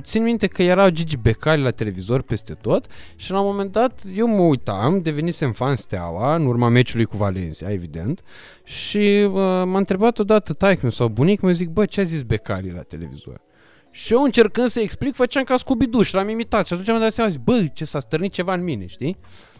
țin 0.03 0.22
minte 0.22 0.47
că 0.47 0.62
era 0.62 0.90
Gigi 0.90 1.16
Becali 1.16 1.62
la 1.62 1.70
televizor 1.70 2.22
peste 2.22 2.55
tot 2.55 2.86
și 3.16 3.30
la 3.30 3.40
un 3.40 3.47
moment 3.47 3.72
dat 3.72 4.03
eu 4.14 4.26
mă 4.26 4.42
uitam, 4.42 5.03
devenisem 5.03 5.53
fan 5.53 5.76
Steaua 5.76 6.34
în 6.34 6.47
urma 6.47 6.68
meciului 6.68 7.05
cu 7.05 7.16
Valencia, 7.16 7.72
evident, 7.72 8.22
și 8.64 8.99
uh, 9.26 9.32
m-a 9.64 9.78
întrebat 9.78 10.18
odată 10.18 10.53
taică 10.53 10.90
sau 10.90 11.09
bunic, 11.09 11.40
mă 11.40 11.51
zic, 11.51 11.68
bă, 11.68 11.84
ce 11.84 12.01
a 12.01 12.05
zis 12.05 12.22
Becali 12.22 12.70
la 12.70 12.82
televizor? 12.82 13.40
Și 13.90 14.12
eu 14.12 14.22
încercând 14.22 14.68
să 14.68 14.80
explic, 14.80 15.14
făceam 15.14 15.44
ca 15.44 15.57
scooby 15.57 16.03
și 16.03 16.14
l-am 16.14 16.28
imitat 16.28 16.66
și 16.66 16.72
atunci 16.72 16.88
am 16.88 17.01
dat 17.01 17.12
seama, 17.12 17.30
zic, 17.30 17.40
bă, 17.40 17.66
ce 17.72 17.84
s-a 17.84 18.01
stârnit 18.01 18.32
ceva 18.32 18.55
în 18.55 18.64
mine, 18.64 18.86
știi? 18.86 19.16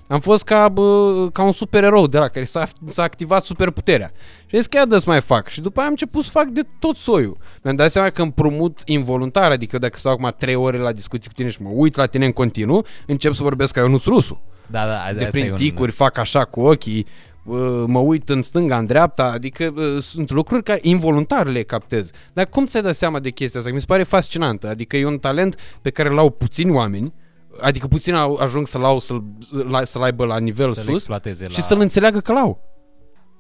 Am 0.09 0.21
fost 0.21 0.45
ca, 0.45 0.69
bă, 0.69 1.29
ca 1.33 1.43
un 1.43 1.53
supererou 1.53 2.07
de 2.07 2.19
la 2.19 2.29
care 2.29 2.45
s-a, 2.45 2.69
s-a 2.85 3.03
activat 3.03 3.45
superputerea. 3.45 4.11
Și 4.37 4.55
am 4.55 4.59
zis 4.59 4.67
că 4.67 4.77
ia 4.77 4.85
dă 4.85 4.99
să 4.99 5.05
mai 5.11 5.21
fac. 5.21 5.49
Și 5.49 5.61
după 5.61 5.79
aia 5.79 5.87
am 5.87 5.93
început 5.99 6.25
să 6.25 6.31
fac 6.31 6.47
de 6.47 6.63
tot 6.79 6.97
soiul. 6.97 7.37
Mi-am 7.63 7.77
dat 7.77 7.91
seama 7.91 8.11
că 8.11 8.23
împrumut 8.23 8.81
involuntar, 8.85 9.51
adică 9.51 9.79
dacă 9.79 9.99
stau 9.99 10.13
acum 10.13 10.35
trei 10.39 10.55
ore 10.55 10.79
la 10.79 10.93
discuții 10.93 11.29
cu 11.29 11.35
tine 11.35 11.49
și 11.51 11.63
mă 11.63 11.69
uit 11.73 11.97
la 11.97 12.07
tine 12.07 12.25
în 12.25 12.33
continuu, 12.33 12.85
încep 13.07 13.33
să 13.33 13.43
vorbesc 13.43 13.73
ca 13.73 13.81
Ionuț 13.81 14.05
Rusu. 14.05 14.43
Da, 14.67 14.87
da, 14.87 15.13
De 15.13 15.19
asta 15.19 15.29
prin 15.31 15.45
e 15.47 15.51
un- 15.51 15.57
ticuri, 15.57 15.93
fac 15.93 16.19
așa 16.19 16.45
cu 16.45 16.61
ochii, 16.61 17.07
uh, 17.45 17.85
mă 17.87 17.99
uit 17.99 18.29
în 18.29 18.43
stânga, 18.43 18.79
în 18.79 18.87
dreapta, 18.87 19.31
adică 19.33 19.73
uh, 19.77 19.97
sunt 20.03 20.31
lucruri 20.31 20.63
care 20.63 20.79
involuntar 20.83 21.47
le 21.47 21.63
captez. 21.63 22.11
Dar 22.33 22.47
cum 22.47 22.67
ți-ai 22.67 22.83
dat 22.83 22.95
seama 22.95 23.19
de 23.21 23.31
chestia 23.31 23.61
asta? 23.61 23.73
Mi 23.73 23.81
se 23.81 23.87
pare 23.89 24.03
fascinantă. 24.03 24.69
Adică 24.69 24.97
e 24.97 25.07
un 25.07 25.19
talent 25.19 25.57
pe 25.83 25.91
care 25.91 26.09
l-au 26.09 26.31
puțini 26.31 26.71
oameni, 26.71 27.13
adică 27.61 27.87
puțin 27.87 28.15
au- 28.15 28.37
ajung 28.37 28.67
să-l, 28.67 28.85
au, 28.85 28.99
să-l, 28.99 29.25
la- 29.69 29.85
să-l 29.85 30.03
aibă 30.03 30.25
la 30.25 30.39
nivel 30.39 30.75
să-l 30.75 30.83
sus 30.85 30.95
exploateze 30.95 31.49
și 31.49 31.59
la... 31.59 31.63
să-l 31.65 31.81
înțeleagă 31.81 32.21
că 32.21 32.33
l-au. 32.33 32.61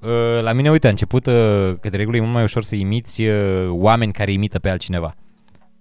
Uh, 0.03 0.43
La 0.43 0.53
mine, 0.53 0.71
uite, 0.71 0.87
a 0.87 0.91
început 0.91 1.27
uh, 1.27 1.33
că 1.81 1.89
de 1.91 1.97
regulă 1.97 2.17
e 2.17 2.21
mult 2.21 2.33
mai 2.33 2.43
ușor 2.43 2.63
să 2.63 2.75
imiți 2.77 3.23
uh, 3.23 3.69
oameni 3.69 4.13
care 4.13 4.33
imită 4.33 4.59
pe 4.59 4.69
altcineva. 4.71 5.15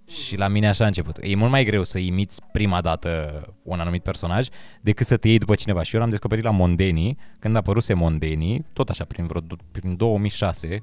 Și 0.08 0.36
la 0.36 0.48
mine 0.48 0.68
așa 0.68 0.84
a 0.84 0.86
început. 0.86 1.16
E 1.20 1.34
mult 1.36 1.50
mai 1.50 1.64
greu 1.64 1.82
să 1.82 1.98
imiți 1.98 2.40
prima 2.52 2.80
dată 2.80 3.40
un 3.62 3.80
anumit 3.80 4.02
personaj 4.02 4.46
decât 4.80 5.06
să 5.06 5.16
te 5.16 5.28
iei 5.28 5.38
după 5.38 5.54
cineva. 5.54 5.82
Și 5.82 5.94
eu 5.94 6.00
l-am 6.00 6.10
descoperit 6.10 6.44
la 6.44 6.50
Mondeni, 6.50 7.16
când 7.38 7.54
a 7.54 7.58
apăruse 7.58 7.94
Mondeni, 7.94 8.64
tot 8.72 8.88
așa 8.88 9.04
prin, 9.04 9.26
vreo, 9.26 9.40
prin 9.72 9.96
2006, 9.96 10.78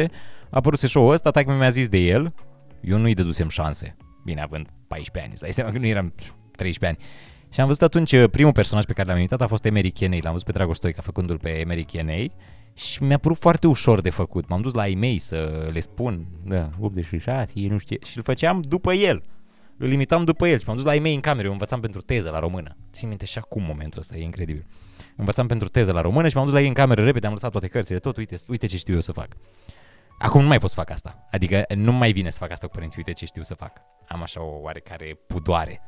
2005-6, 0.00 0.04
a 0.04 0.06
apăruse 0.50 0.86
show-ul 0.86 1.12
ăsta, 1.12 1.30
taică 1.30 1.52
mi-a 1.52 1.70
zis 1.70 1.88
de 1.88 1.98
el, 1.98 2.34
eu 2.80 2.98
nu-i 2.98 3.14
dădusem 3.14 3.48
șanse. 3.48 3.96
Bine, 4.24 4.42
având 4.42 4.66
14 4.88 5.22
ani, 5.22 5.30
îți 5.32 5.40
dai 5.42 5.52
seama 5.52 5.70
că 5.70 5.78
nu 5.78 5.86
eram 5.86 6.12
13 6.58 6.86
ani. 6.86 7.10
Și 7.52 7.60
am 7.60 7.66
văzut 7.66 7.82
atunci 7.82 8.12
uh, 8.12 8.30
primul 8.30 8.52
personaj 8.52 8.84
pe 8.84 8.92
care 8.92 9.08
l-am 9.08 9.16
imitat 9.16 9.40
a 9.40 9.46
fost 9.46 9.64
Emery 9.64 9.90
Cheney. 9.90 10.20
L-am 10.20 10.32
văzut 10.32 10.46
pe 10.46 10.52
Dragoș 10.52 10.76
Stoica 10.76 11.02
făcându-l 11.02 11.38
pe 11.38 11.48
Emery 11.48 11.84
Cheney 11.84 12.32
și 12.74 13.02
mi-a 13.02 13.18
părut 13.18 13.38
foarte 13.38 13.66
ușor 13.66 14.00
de 14.00 14.10
făcut. 14.10 14.48
M-am 14.48 14.60
dus 14.60 14.74
la 14.74 14.88
ei 14.88 14.94
mei 14.94 15.18
să 15.18 15.68
le 15.72 15.80
spun, 15.80 16.26
da, 16.44 16.70
86, 16.80 17.52
nu 17.54 17.78
știu, 17.78 17.96
ce, 17.96 18.10
și 18.10 18.16
îl 18.16 18.22
făceam 18.22 18.60
după 18.60 18.92
el. 18.92 19.22
Îl 19.76 19.92
imitam 19.92 20.24
după 20.24 20.48
el 20.48 20.58
și 20.58 20.64
m-am 20.66 20.76
dus 20.76 20.84
la 20.84 20.94
ei 20.94 21.00
mei 21.00 21.14
în 21.14 21.20
cameră, 21.20 21.46
eu 21.46 21.52
învățam 21.52 21.80
pentru 21.80 22.00
teză 22.00 22.30
la 22.30 22.38
română. 22.38 22.76
Țin 22.92 23.08
minte 23.08 23.24
și 23.24 23.38
acum 23.38 23.62
momentul 23.62 24.00
ăsta, 24.00 24.16
e 24.16 24.22
incredibil. 24.22 24.66
Învățam 25.16 25.46
pentru 25.46 25.68
teză 25.68 25.92
la 25.92 26.00
română 26.00 26.28
și 26.28 26.36
m-am 26.36 26.44
dus 26.44 26.54
la 26.54 26.60
ei 26.60 26.66
în 26.66 26.72
cameră 26.72 27.04
repede, 27.04 27.26
am 27.26 27.32
lăsat 27.32 27.50
toate 27.50 27.66
cărțile, 27.66 27.98
tot, 27.98 28.16
uite, 28.16 28.36
uite 28.48 28.66
ce 28.66 28.76
știu 28.76 28.94
eu 28.94 29.00
să 29.00 29.12
fac. 29.12 29.28
Acum 30.18 30.40
nu 30.40 30.46
mai 30.46 30.58
pot 30.58 30.68
să 30.68 30.74
fac 30.74 30.90
asta. 30.90 31.28
Adică 31.30 31.64
nu 31.74 31.92
mai 31.92 32.12
vine 32.12 32.30
să 32.30 32.38
fac 32.38 32.50
asta 32.50 32.66
cu 32.66 32.72
părinții, 32.72 32.98
uite 33.06 33.18
ce 33.18 33.26
știu 33.26 33.42
să 33.42 33.54
fac. 33.54 33.72
Am 34.08 34.22
așa 34.22 34.42
o 34.42 34.60
oarecare 34.60 35.18
pudoare. 35.26 35.80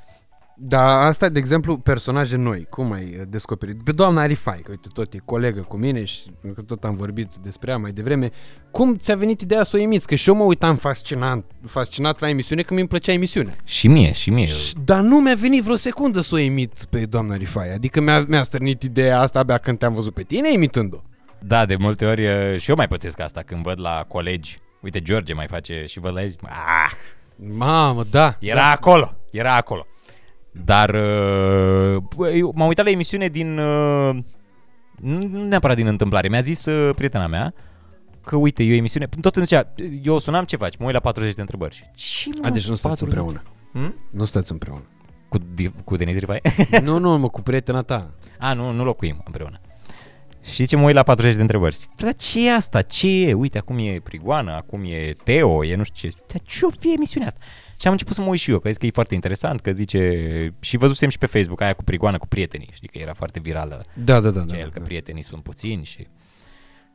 Da, 0.63 1.01
asta, 1.01 1.29
de 1.29 1.39
exemplu, 1.39 1.77
personaje 1.79 2.37
noi, 2.37 2.67
cum 2.71 2.93
ai 2.93 3.05
uh, 3.05 3.23
descoperit? 3.29 3.83
Pe 3.83 3.93
doamna 3.93 4.21
Arifai, 4.21 4.61
că 4.65 4.71
uite, 4.71 4.89
tot 4.93 5.15
e 5.15 5.19
colegă 5.25 5.61
cu 5.61 5.77
mine 5.77 6.05
și 6.05 6.21
că 6.55 6.63
tot 6.63 6.85
am 6.85 6.97
vorbit 6.97 7.35
despre 7.35 7.71
ea 7.71 7.79
mai 7.79 7.91
devreme. 7.91 8.31
Cum 8.71 8.97
ți-a 8.97 9.17
venit 9.17 9.41
ideea 9.41 9.63
să 9.63 9.77
o 9.77 9.81
imiți? 9.81 10.07
Că 10.07 10.15
și 10.15 10.29
eu 10.29 10.35
mă 10.35 10.43
uitam 10.43 10.77
fascinat, 10.77 11.45
fascinat 11.67 12.21
la 12.21 12.29
emisiune, 12.29 12.63
că 12.63 12.75
mi-mi 12.75 12.89
plăcea 12.89 13.13
emisiunea. 13.13 13.55
Și 13.65 13.89
mie, 13.89 14.13
și 14.13 14.31
mie. 14.31 14.47
Și- 14.47 14.75
Dar 14.85 15.01
nu 15.01 15.21
mi-a 15.21 15.35
venit 15.35 15.63
vreo 15.63 15.77
secundă 15.77 16.21
să 16.21 16.35
o 16.35 16.39
imit 16.39 16.85
pe 16.91 17.07
doamna 17.07 17.37
Rifai. 17.37 17.75
Adică 17.75 18.01
mi-a, 18.01 18.25
mi-a 18.29 18.43
stârnit 18.43 18.83
ideea 18.83 19.21
asta 19.21 19.39
abia 19.39 19.59
când 19.59 19.79
te-am 19.79 19.95
văzut 19.95 20.15
pe 20.15 20.23
tine 20.23 20.53
imitând-o. 20.53 21.03
Da, 21.39 21.67
de 21.67 21.77
multe 21.77 22.05
ori 22.05 22.27
uh, 22.27 22.59
și 22.59 22.71
eu 22.71 22.77
mai 22.77 22.89
pățesc 22.89 23.21
asta 23.21 23.43
când 23.43 23.63
văd 23.63 23.81
la 23.81 24.05
colegi. 24.09 24.59
Uite, 24.81 25.01
George 25.01 25.33
mai 25.35 25.47
face 25.49 25.85
și 25.87 26.01
văd 26.01 26.15
la 26.15 26.23
ei, 26.23 26.29
zic, 26.29 26.41
ah, 26.45 26.91
Mamă, 27.57 28.05
da. 28.11 28.37
Era 28.41 28.61
da. 28.61 28.71
acolo, 28.71 29.15
era 29.31 29.57
acolo. 29.57 29.87
Dar 30.53 30.89
uh, 30.89 32.03
bă, 32.17 32.31
eu 32.31 32.53
m-am 32.57 32.69
uitat 32.69 32.85
la 32.85 32.91
emisiune 32.91 33.29
din... 33.29 33.59
Uh, 33.59 34.17
nu 34.97 35.19
nu 35.31 35.45
neapărat 35.45 35.77
din 35.77 35.87
întâmplare. 35.87 36.29
Mi-a 36.29 36.41
zis 36.41 36.65
uh, 36.67 36.95
prietena 36.95 37.27
mea 37.27 37.55
că 38.25 38.37
uite, 38.37 38.63
e 38.63 38.73
o 38.73 38.75
emisiune... 38.75 39.09
Tot 39.21 39.37
îmi 39.37 39.45
zicea, 39.45 39.73
eu 40.03 40.15
o 40.15 40.19
sunam 40.19 40.45
ce 40.45 40.57
faci? 40.57 40.77
Mă 40.77 40.85
uit 40.85 40.95
la 40.95 41.01
40 41.01 41.35
de 41.35 41.41
întrebări. 41.41 41.91
Ce 41.95 42.29
mă, 42.41 42.47
A, 42.47 42.51
deci 42.51 42.69
nu 42.69 42.75
stați 42.75 43.05
40? 43.05 43.09
împreună. 43.09 43.43
Hmm? 43.73 43.95
Nu 44.11 44.25
stați 44.25 44.53
împreună. 44.53 44.83
Cu, 45.29 45.39
Di- 45.39 45.85
cu 45.85 45.97
Denis 45.97 46.17
Rifai? 46.19 46.41
nu, 46.83 46.99
nu, 46.99 47.19
mă, 47.19 47.29
cu 47.29 47.41
prietena 47.41 47.83
ta. 47.83 48.11
A, 48.39 48.53
nu, 48.53 48.71
nu 48.71 48.85
locuim 48.85 49.23
împreună. 49.25 49.61
Și 50.43 50.67
ce 50.67 50.77
mă 50.77 50.85
uit 50.85 50.95
la 50.95 51.03
40 51.03 51.35
de 51.35 51.41
întrebări. 51.41 51.75
Zic, 51.75 51.91
Dar 51.97 52.15
ce 52.15 52.49
e 52.49 52.53
asta? 52.55 52.83
Ce 52.83 53.09
e? 53.09 53.33
Uite, 53.35 53.59
acum 53.59 53.79
e 53.79 54.01
Prigoană, 54.03 54.53
acum 54.53 54.83
e 54.85 55.17
Teo, 55.25 55.65
e 55.65 55.75
nu 55.77 55.83
știu 55.83 56.09
ce. 56.09 56.17
Dar 56.27 56.41
ce 56.45 56.65
o 56.65 56.71
fi 56.79 56.93
emisiunea 56.93 57.29
asta? 57.29 57.41
Și 57.81 57.87
am 57.87 57.93
început 57.93 58.15
să 58.15 58.21
mă 58.21 58.29
uit 58.29 58.41
și 58.41 58.51
eu, 58.51 58.59
că 58.59 58.69
zic 58.71 58.79
că 58.79 58.87
e 58.87 58.91
foarte 58.91 59.15
interesant, 59.15 59.61
că 59.61 59.73
zice... 59.73 60.55
Și 60.61 60.77
văzusem 60.77 61.09
și 61.09 61.19
pe 61.19 61.27
Facebook 61.27 61.61
aia 61.61 61.73
cu 61.73 61.85
Prigoană, 61.85 62.19
cu 62.19 62.27
prietenii. 62.27 62.69
Știi 62.73 62.89
că 62.89 62.99
era 62.99 63.13
foarte 63.13 63.41
virală 63.41 63.85
Da, 63.95 64.21
da, 64.21 64.31
da. 64.31 64.41
da, 64.41 64.45
da, 64.45 64.59
el, 64.59 64.71
că 64.71 64.79
da. 64.79 64.85
prietenii 64.85 65.23
sunt 65.23 65.43
puțini 65.43 65.85
și... 65.85 66.07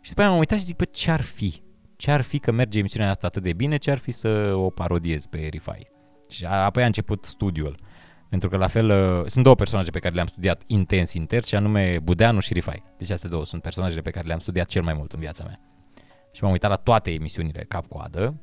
Și 0.02 0.10
după 0.10 0.22
aia 0.22 0.30
m-am 0.30 0.40
uitat 0.40 0.58
și 0.58 0.64
zic, 0.64 0.76
bă, 0.76 0.84
ce 0.86 1.12
ar 1.12 1.22
fi? 1.22 1.62
Ce 1.96 2.12
ar 2.12 2.22
fi 2.22 2.40
că 2.40 2.52
merge 2.52 2.80
emisiunea 2.80 3.10
asta 3.10 3.28
atât 3.28 3.44
de 3.44 3.54
bine, 3.54 3.78
ce 3.78 3.92
ar 3.92 3.98
fi 3.98 4.12
să 4.12 4.54
o 4.56 4.70
parodiez 4.70 5.26
pe 5.26 5.38
Rifai? 5.38 5.88
Și 6.30 6.46
a- 6.46 6.64
apoi 6.64 6.84
a 6.84 6.86
început 6.86 7.26
studiul. 7.26 7.80
Pentru 8.30 8.50
că 8.50 8.58
la 8.58 8.68
fel 8.68 8.90
uh, 8.90 9.26
sunt 9.28 9.44
două 9.44 9.56
personaje 9.56 9.90
pe 9.90 10.00
care 10.00 10.14
le-am 10.14 10.28
studiat 10.28 10.64
intens, 10.68 11.14
intens, 11.14 11.48
și 11.48 11.56
anume 11.56 12.00
Budeanu 12.04 12.40
și 12.40 12.54
Rifai. 12.54 12.84
Deci 12.98 13.10
astea 13.10 13.30
două 13.30 13.46
sunt 13.46 13.62
personajele 13.62 14.02
pe 14.02 14.10
care 14.10 14.28
le-am 14.28 14.40
studiat 14.40 14.68
cel 14.68 14.84
mai 14.84 14.94
mult 14.94 15.12
în 15.12 15.20
viața 15.20 15.44
mea. 15.44 15.60
Și 16.32 16.44
m-am 16.44 16.52
uitat 16.52 16.70
la 16.70 16.76
toate 16.76 17.12
emisiunile 17.12 17.66
cap-coadă. 17.68 18.36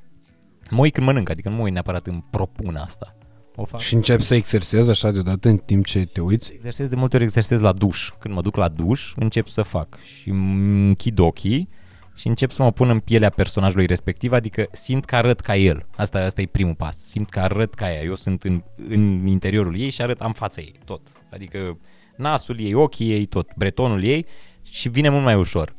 Mă 0.71 0.81
uit 0.81 0.93
când 0.93 1.07
mănânc, 1.07 1.31
adică 1.31 1.49
nu 1.49 1.55
mă 1.55 1.63
uit 1.63 1.73
neapărat 1.73 2.07
în 2.07 2.23
propun 2.31 2.77
asta. 2.77 3.17
O 3.57 3.65
fac. 3.65 3.81
Și 3.81 3.95
începi 3.95 4.23
să 4.23 4.35
exersezi 4.35 4.91
așa 4.91 5.11
deodată 5.11 5.49
în 5.49 5.57
timp 5.57 5.85
ce 5.85 6.05
te 6.05 6.21
uiți? 6.21 6.53
Exersez 6.53 6.89
de 6.89 6.97
multe 6.97 7.17
ori 7.17 7.25
exersez 7.25 7.61
la 7.61 7.73
duș. 7.73 8.11
Când 8.19 8.35
mă 8.35 8.41
duc 8.41 8.57
la 8.57 8.69
duș, 8.69 9.13
încep 9.17 9.49
să 9.49 9.63
fac 9.63 9.99
și 10.03 10.29
îmi 10.29 10.87
închid 10.87 11.19
ochii 11.19 11.69
și 12.15 12.27
încep 12.29 12.51
să 12.51 12.63
mă 12.63 12.71
pun 12.71 12.89
în 12.89 13.01
pielea 13.01 13.31
personajului 13.31 13.87
respectiv, 13.87 14.33
adică 14.33 14.69
simt 14.73 15.05
că 15.05 15.17
arăt 15.17 15.41
ca 15.41 15.57
el. 15.57 15.87
Asta, 15.97 16.19
asta 16.19 16.41
e 16.41 16.47
primul 16.47 16.75
pas. 16.75 16.97
Simt 16.97 17.31
că 17.31 17.41
arăt 17.41 17.75
ca 17.75 17.93
ea. 17.93 18.03
Eu 18.03 18.15
sunt 18.15 18.43
în, 18.43 18.63
în 18.89 19.27
interiorul 19.27 19.79
ei 19.79 19.91
și 19.91 20.03
arăt 20.03 20.21
am 20.21 20.33
fața 20.33 20.61
ei, 20.61 20.75
tot. 20.85 21.01
Adică 21.31 21.79
nasul 22.17 22.61
ei, 22.61 22.75
ochii 22.75 23.13
ei, 23.13 23.27
tot, 23.27 23.55
bretonul 23.57 24.05
ei 24.05 24.27
și 24.63 24.89
vine 24.89 25.09
mult 25.09 25.25
mai 25.25 25.35
ușor. 25.35 25.75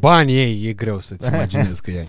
Banii 0.00 0.36
ei, 0.36 0.64
e 0.68 0.72
greu 0.72 1.00
să-ți 1.00 1.28
imaginezi 1.34 1.82
că 1.82 1.90
e. 1.90 2.08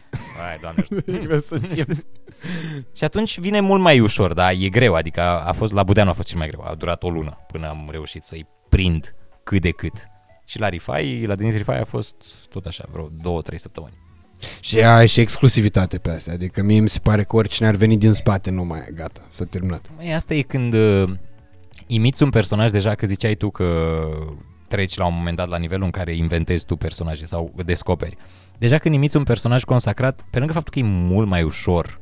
Ai, 0.49 0.57
doamne, 0.61 0.85
e 1.05 1.25
greu 1.25 1.39
să 1.39 1.57
simți. 1.57 2.05
Și 2.97 3.03
atunci 3.03 3.39
vine 3.39 3.59
mult 3.59 3.81
mai 3.81 3.99
ușor, 3.99 4.33
dar 4.33 4.53
e 4.59 4.69
greu, 4.69 4.93
adică 4.93 5.21
a, 5.21 5.47
a 5.47 5.51
fost, 5.51 5.73
la 5.73 5.83
Budeanu 5.83 6.09
a 6.09 6.13
fost 6.13 6.27
cel 6.27 6.37
mai 6.37 6.47
greu, 6.47 6.61
a 6.61 6.75
durat 6.75 7.03
o 7.03 7.09
lună 7.09 7.37
până 7.47 7.67
am 7.67 7.87
reușit 7.91 8.23
să-i 8.23 8.47
prind 8.69 9.15
cât 9.43 9.61
de 9.61 9.69
cât. 9.69 10.07
Și 10.45 10.59
la 10.59 10.69
Rifai, 10.69 11.25
la 11.25 11.35
Denis 11.35 11.55
Rifai 11.55 11.79
a 11.79 11.85
fost 11.85 12.15
tot 12.49 12.65
așa, 12.65 12.85
vreo 12.91 13.09
două, 13.21 13.41
trei 13.41 13.59
săptămâni. 13.59 13.93
Și 14.59 14.79
ai 14.79 15.07
și 15.07 15.19
exclusivitate 15.19 15.97
pe 15.97 16.09
astea. 16.09 16.33
Adică 16.33 16.61
mie 16.63 16.79
mi 16.79 16.89
se 16.89 16.99
pare 16.99 17.23
că 17.23 17.35
oricine 17.35 17.67
ar 17.67 17.75
veni 17.75 17.97
din 17.97 18.11
spate 18.11 18.49
nu 18.49 18.63
mai 18.63 18.79
e 18.87 18.91
gata, 18.91 19.21
s-a 19.29 19.45
terminat. 19.45 19.89
Măi, 19.95 20.13
asta 20.13 20.33
e 20.33 20.41
când 20.41 20.73
uh, 20.73 21.09
imiți 21.87 22.23
un 22.23 22.29
personaj 22.29 22.71
deja, 22.71 22.95
că 22.95 23.05
ziceai 23.05 23.35
tu 23.35 23.49
că 23.49 23.99
treci 24.73 24.97
la 24.97 25.05
un 25.05 25.13
moment 25.15 25.37
dat 25.37 25.47
la 25.47 25.57
nivelul 25.57 25.85
în 25.85 25.91
care 25.91 26.15
inventezi 26.15 26.65
tu 26.65 26.75
personaje 26.75 27.25
sau 27.25 27.53
descoperi. 27.65 28.17
Deja 28.57 28.77
când 28.77 28.95
imiți 28.95 29.17
un 29.17 29.23
personaj 29.23 29.63
consacrat, 29.63 30.25
pe 30.29 30.37
lângă 30.37 30.53
faptul 30.53 30.73
că 30.73 30.79
e 30.79 30.83
mult 30.83 31.27
mai 31.27 31.43
ușor, 31.43 32.01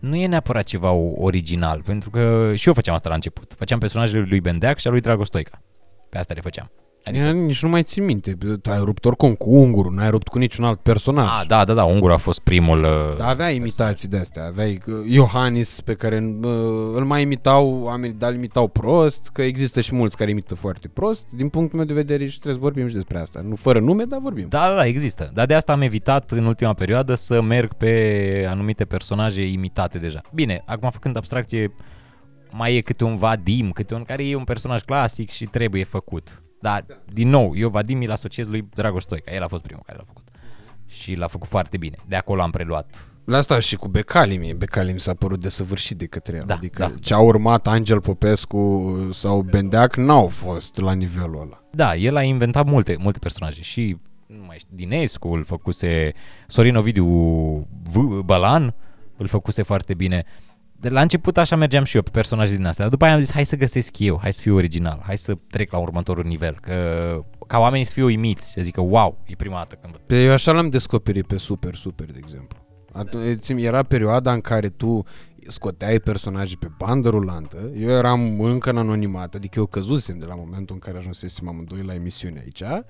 nu 0.00 0.16
e 0.16 0.26
neapărat 0.26 0.64
ceva 0.64 0.90
original, 1.16 1.82
pentru 1.82 2.10
că 2.10 2.52
și 2.54 2.68
eu 2.68 2.74
făceam 2.74 2.94
asta 2.94 3.08
la 3.08 3.14
început. 3.14 3.54
Făceam 3.56 3.78
personajele 3.78 4.26
lui 4.28 4.40
Bendeac 4.40 4.78
și 4.78 4.86
a 4.86 4.90
lui 4.90 5.00
Dragoș 5.00 5.26
Stoica. 5.26 5.62
Pe 6.08 6.18
asta 6.18 6.34
le 6.34 6.40
făceam. 6.40 6.70
Adică... 7.08 7.30
Nici 7.30 7.62
nu 7.62 7.68
mai 7.68 7.82
țin 7.82 8.04
minte. 8.04 8.32
Tu 8.62 8.70
ai 8.70 8.78
rupt 8.78 9.04
oricum 9.04 9.34
cu 9.34 9.54
ungurul, 9.54 9.94
n-ai 9.94 10.10
rupt 10.10 10.28
cu 10.28 10.38
niciun 10.38 10.64
alt 10.64 10.80
personaj. 10.80 11.26
Ah, 11.26 11.46
da, 11.46 11.64
da, 11.64 11.74
da, 11.74 11.84
Ungur 11.84 12.10
a 12.10 12.16
fost 12.16 12.40
primul... 12.40 12.82
Uh, 12.82 13.16
Da, 13.16 13.26
avea 13.26 13.50
imitații 13.50 14.08
de 14.08 14.16
astea. 14.18 14.44
Aveai 14.44 14.80
uh, 14.86 14.94
Iohannis 15.06 15.80
pe 15.80 15.94
care 15.94 16.36
uh, 16.42 16.50
îl 16.94 17.04
mai 17.04 17.22
imitau, 17.22 17.80
oamenii, 17.82 18.16
dar 18.18 18.30
îl 18.30 18.36
imitau 18.36 18.68
prost, 18.68 19.30
că 19.32 19.42
există 19.42 19.80
și 19.80 19.94
mulți 19.94 20.16
care 20.16 20.30
imită 20.30 20.54
foarte 20.54 20.88
prost. 20.88 21.26
Din 21.30 21.48
punctul 21.48 21.78
meu 21.78 21.86
de 21.86 21.94
vedere 21.94 22.26
și 22.26 22.38
trebuie 22.38 22.54
să 22.54 22.60
vorbim 22.60 22.88
și 22.88 22.94
despre 22.94 23.18
asta. 23.18 23.40
Nu 23.48 23.54
fără 23.54 23.80
nume, 23.80 24.04
dar 24.04 24.18
vorbim. 24.22 24.46
Da, 24.48 24.68
da, 24.68 24.74
da, 24.74 24.86
există. 24.86 25.30
Dar 25.34 25.46
de 25.46 25.54
asta 25.54 25.72
am 25.72 25.80
evitat 25.80 26.30
în 26.30 26.44
ultima 26.44 26.72
perioadă 26.72 27.14
să 27.14 27.42
merg 27.42 27.72
pe 27.74 28.46
anumite 28.48 28.84
personaje 28.84 29.46
imitate 29.46 29.98
deja. 29.98 30.20
Bine, 30.34 30.62
acum 30.66 30.90
făcând 30.90 31.16
abstracție, 31.16 31.72
mai 32.50 32.76
e 32.76 32.80
câte 32.80 33.04
un 33.04 33.16
Vadim, 33.16 33.70
câte 33.70 33.94
un 33.94 34.04
care 34.04 34.28
e 34.28 34.34
un 34.34 34.44
personaj 34.44 34.80
clasic 34.82 35.30
și 35.30 35.44
trebuie 35.44 35.84
făcut. 35.84 36.42
Dar, 36.60 36.84
din 37.12 37.28
nou, 37.28 37.52
eu 37.56 37.68
Vadim 37.68 38.00
îl 38.02 38.10
asociez 38.10 38.48
lui 38.48 38.68
Dragoș 38.74 39.02
Stoica. 39.02 39.32
El 39.34 39.42
a 39.42 39.48
fost 39.48 39.62
primul 39.62 39.82
care 39.86 39.98
l-a 39.98 40.04
făcut. 40.06 40.28
Și 40.86 41.14
l-a 41.14 41.26
făcut 41.26 41.48
foarte 41.48 41.76
bine. 41.76 41.96
De 42.06 42.16
acolo 42.16 42.42
am 42.42 42.50
preluat. 42.50 43.12
La 43.24 43.36
asta 43.36 43.60
și 43.60 43.76
cu 43.76 43.88
Becali 43.88 44.36
mie. 44.36 44.52
Becali 44.52 44.92
mi 44.92 45.00
s-a 45.00 45.14
părut 45.14 45.40
desăvârșit 45.40 45.96
de 45.98 46.06
către 46.06 46.36
el. 46.36 46.44
Da, 46.46 46.54
adică 46.54 46.82
da. 46.82 46.92
ce 47.00 47.14
a 47.14 47.18
urmat 47.18 47.66
Angel 47.66 48.00
Popescu 48.00 48.96
sau 49.12 49.40
Bendeac 49.42 49.96
n-au 49.96 50.28
fost 50.28 50.80
la 50.80 50.92
nivelul 50.92 51.40
ăla. 51.40 51.62
Da, 51.70 51.94
el 51.94 52.16
a 52.16 52.22
inventat 52.22 52.66
multe, 52.66 52.96
multe 52.98 53.18
personaje 53.18 53.62
și 53.62 53.96
nu 54.26 54.42
mai 54.46 54.56
știu, 54.58 54.76
Dinescu 54.76 55.28
îl 55.28 55.44
făcuse, 55.44 56.12
Sorin 56.46 56.76
Ovidiu 56.76 57.06
v- 57.82 58.20
Balan 58.24 58.74
îl 59.16 59.26
făcuse 59.26 59.62
foarte 59.62 59.94
bine. 59.94 60.24
De 60.80 60.88
la 60.88 61.00
început 61.00 61.36
așa 61.36 61.56
mergeam 61.56 61.84
și 61.84 61.96
eu 61.96 62.02
pe 62.02 62.10
personaje 62.10 62.56
din 62.56 62.66
astea, 62.66 62.84
dar 62.84 62.92
după 62.92 63.04
aia 63.04 63.14
am 63.14 63.20
zis 63.20 63.32
hai 63.32 63.44
să 63.44 63.56
găsesc 63.56 63.98
eu, 63.98 64.18
hai 64.20 64.32
să 64.32 64.40
fiu 64.40 64.54
original, 64.54 65.02
hai 65.04 65.18
să 65.18 65.34
trec 65.50 65.72
la 65.72 65.78
următorul 65.78 66.24
nivel, 66.24 66.56
că 66.60 66.74
ca 67.46 67.58
oamenii 67.58 67.84
să 67.84 67.92
fiu 67.92 68.04
uimiți, 68.04 68.52
să 68.52 68.60
zică 68.62 68.80
wow, 68.80 69.22
e 69.26 69.34
prima 69.36 69.56
dată 69.56 69.74
când 69.74 69.92
văd. 69.92 70.02
Pe 70.06 70.24
eu 70.24 70.32
așa 70.32 70.52
l-am 70.52 70.68
descoperit 70.68 71.26
pe 71.26 71.38
Super 71.38 71.74
Super, 71.74 72.06
de 72.06 72.18
exemplu. 72.18 72.58
Atunci, 72.92 73.48
era 73.48 73.82
perioada 73.82 74.32
în 74.32 74.40
care 74.40 74.68
tu 74.68 75.04
scoteai 75.46 76.00
personaje 76.00 76.56
pe 76.58 76.68
bandă 76.78 77.08
rulantă, 77.08 77.70
eu 77.76 77.90
eram 77.90 78.40
încă 78.40 78.70
în 78.70 78.76
anonimat, 78.76 79.34
adică 79.34 79.58
eu 79.58 79.66
căzusem 79.66 80.18
de 80.18 80.24
la 80.24 80.34
momentul 80.34 80.74
în 80.74 80.80
care 80.80 80.98
ajunsesem 80.98 81.48
amândoi 81.48 81.82
la 81.82 81.94
emisiune 81.94 82.40
aici, 82.40 82.84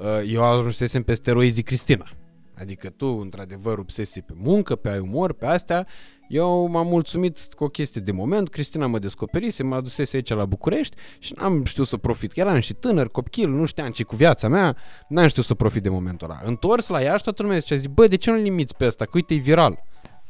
Uh, 0.00 0.06
eu 0.26 0.44
ajunsesem 0.44 1.02
pe 1.02 1.14
steroizii 1.14 1.62
Cristina. 1.62 2.08
Adică 2.54 2.88
tu, 2.88 3.06
într-adevăr, 3.06 3.74
rupsesi 3.74 4.20
pe 4.20 4.32
muncă, 4.36 4.76
pe 4.76 4.88
ai 4.88 4.98
umor, 4.98 5.32
pe 5.32 5.46
astea. 5.46 5.86
Eu 6.30 6.68
m-am 6.68 6.86
mulțumit 6.86 7.38
cu 7.56 7.64
o 7.64 7.68
chestie 7.68 8.00
de 8.00 8.12
moment. 8.12 8.48
Cristina 8.48 8.86
mă 8.86 8.98
descoperise, 8.98 9.62
mă 9.62 9.74
adusese 9.74 10.16
aici 10.16 10.28
la 10.28 10.44
București 10.44 10.96
și 11.18 11.34
n-am 11.36 11.64
știut 11.64 11.86
să 11.86 11.96
profit. 11.96 12.36
Eram 12.36 12.60
și 12.60 12.74
tânăr, 12.74 13.08
copil, 13.08 13.48
nu 13.48 13.64
știam 13.64 13.90
ce 13.90 14.02
cu 14.02 14.16
viața 14.16 14.48
mea, 14.48 14.76
n-am 15.08 15.26
știut 15.26 15.44
să 15.44 15.54
profit 15.54 15.82
de 15.82 15.88
momentul 15.88 16.30
ăla. 16.30 16.40
Întors 16.44 16.88
la 16.88 17.00
Iași, 17.00 17.22
toată 17.22 17.42
lumea 17.42 17.58
zicea, 17.58 17.76
zic, 17.76 17.90
bă, 17.90 18.06
de 18.06 18.16
ce 18.16 18.30
nu 18.30 18.36
limiți 18.36 18.76
pe 18.76 18.86
ăsta? 18.86 19.04
Că 19.04 19.10
uite, 19.14 19.34
e 19.34 19.36
viral. 19.36 19.82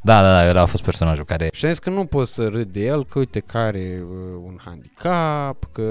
Da, 0.02 0.22
da, 0.22 0.32
da, 0.32 0.48
el 0.48 0.56
a 0.56 0.66
fost 0.66 0.82
personajul 0.82 1.24
care... 1.24 1.48
Și 1.52 1.64
am 1.64 1.70
zis 1.70 1.80
că 1.80 1.90
nu 1.90 2.04
pot 2.04 2.28
să 2.28 2.48
râd 2.48 2.72
de 2.72 2.80
el, 2.80 3.04
că 3.06 3.18
uite 3.18 3.40
că 3.40 3.58
are 3.58 4.02
uh, 4.02 4.16
un 4.44 4.58
handicap, 4.64 5.68
că 5.72 5.82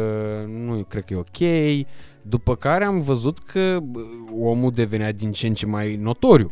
nu 0.47 0.84
cred 0.84 1.03
că 1.03 1.14
e 1.14 1.18
ok. 1.18 1.88
După 2.22 2.55
care 2.55 2.84
am 2.84 3.01
văzut 3.01 3.39
că 3.39 3.80
uh, 3.93 4.01
omul 4.39 4.72
devenea 4.72 5.12
din 5.12 5.32
ce 5.32 5.47
în 5.47 5.53
ce 5.53 5.66
mai 5.66 5.95
notoriu. 5.95 6.51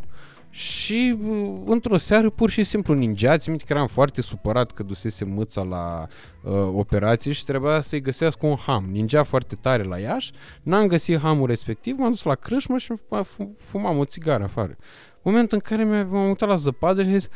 Și 0.50 1.18
uh, 1.24 1.62
într-o 1.66 1.98
seară 1.98 2.30
pur 2.30 2.50
și 2.50 2.64
simplu 2.64 2.93
ningea, 2.93 3.38
țin 3.38 3.52
minte 3.52 3.66
că 3.68 3.74
eram 3.74 3.88
foarte 3.88 4.22
supărat 4.22 4.72
că 4.72 4.84
dusese 4.84 5.26
mâța 5.26 5.64
la 5.64 6.08
uh, 6.41 6.52
operație 6.74 7.32
și 7.32 7.45
trebuia 7.45 7.82
să-i 7.82 8.02
găsească 8.02 8.45
un 8.45 8.56
ham. 8.56 8.86
Ningea 8.91 9.24
foarte 9.24 9.56
tare 9.56 9.84
la 9.84 9.98
Iași, 9.98 10.32
n-am 10.64 10.88
găsit 10.88 11.20
hamul 11.20 11.48
respectiv, 11.48 11.98
m-am 11.98 12.10
dus 12.10 12.24
la 12.24 12.36
crâșmă 12.36 12.78
și 12.78 12.93
fu- 13.24 13.56
fumam 13.58 13.98
o 13.98 14.06
țigară 14.06 14.43
afară. 14.43 14.78
Moment 15.22 15.52
în 15.52 15.60
care 15.60 15.84
mi-am 15.84 16.08
m-am 16.10 16.28
uitat 16.28 16.50
la 16.50 16.56
zăpadă 16.56 17.02
și 17.02 17.08
am 17.08 17.14
zis, 17.14 17.30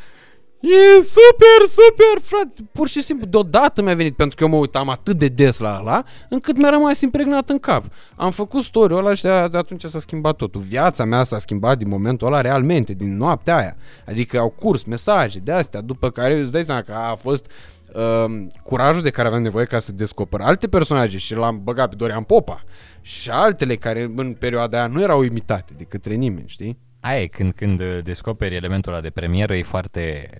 E 0.62 1.02
super, 1.02 1.66
super, 1.66 2.22
frate. 2.22 2.70
Pur 2.72 2.88
și 2.88 3.02
simplu, 3.02 3.26
deodată 3.26 3.82
mi-a 3.82 3.94
venit, 3.94 4.16
pentru 4.16 4.36
că 4.36 4.44
eu 4.44 4.50
mă 4.50 4.56
uitam 4.56 4.88
atât 4.88 5.18
de 5.18 5.28
des 5.28 5.58
la 5.58 5.78
ăla, 5.80 6.04
încât 6.28 6.56
mi-a 6.56 6.68
rămas 6.70 7.00
impregnat 7.00 7.50
în 7.50 7.58
cap. 7.58 7.84
Am 8.16 8.30
făcut 8.30 8.62
story 8.62 8.94
ăla 8.94 9.14
și 9.14 9.22
de, 9.22 9.48
de 9.50 9.58
atunci 9.58 9.84
s-a 9.84 9.98
schimbat 9.98 10.36
totul. 10.36 10.60
Viața 10.60 11.04
mea 11.04 11.24
s-a 11.24 11.38
schimbat 11.38 11.78
din 11.78 11.88
momentul 11.88 12.26
ăla 12.26 12.40
realmente, 12.40 12.92
din 12.92 13.16
noaptea 13.16 13.56
aia. 13.56 13.76
Adică 14.06 14.38
au 14.38 14.48
curs 14.50 14.84
mesaje 14.84 15.38
de 15.38 15.52
astea, 15.52 15.80
după 15.80 16.10
care 16.10 16.38
îți 16.38 16.52
dai 16.52 16.64
seama 16.64 16.80
că 16.82 16.92
a 16.92 17.14
fost 17.14 17.46
uh, 17.94 18.46
curajul 18.62 19.02
de 19.02 19.10
care 19.10 19.28
aveam 19.28 19.42
nevoie 19.42 19.64
ca 19.64 19.78
să 19.78 19.92
descoper 19.92 20.40
alte 20.40 20.68
personaje 20.68 21.18
și 21.18 21.34
l-am 21.34 21.60
băgat 21.62 21.88
pe 21.88 21.94
Dorian 21.94 22.22
Popa 22.22 22.64
și 23.00 23.30
altele 23.30 23.76
care 23.76 24.12
în 24.16 24.32
perioada 24.32 24.78
aia 24.78 24.86
nu 24.86 25.02
erau 25.02 25.22
imitate 25.22 25.72
de 25.76 25.84
către 25.84 26.14
nimeni, 26.14 26.48
știi? 26.48 26.78
Aia 27.02 27.20
e, 27.20 27.26
când, 27.26 27.52
când 27.52 27.80
uh, 27.80 27.98
descoperi 28.02 28.54
elementul 28.54 28.92
ăla 28.92 29.00
de 29.00 29.10
premieră, 29.10 29.54
e 29.54 29.62
foarte... 29.62 30.30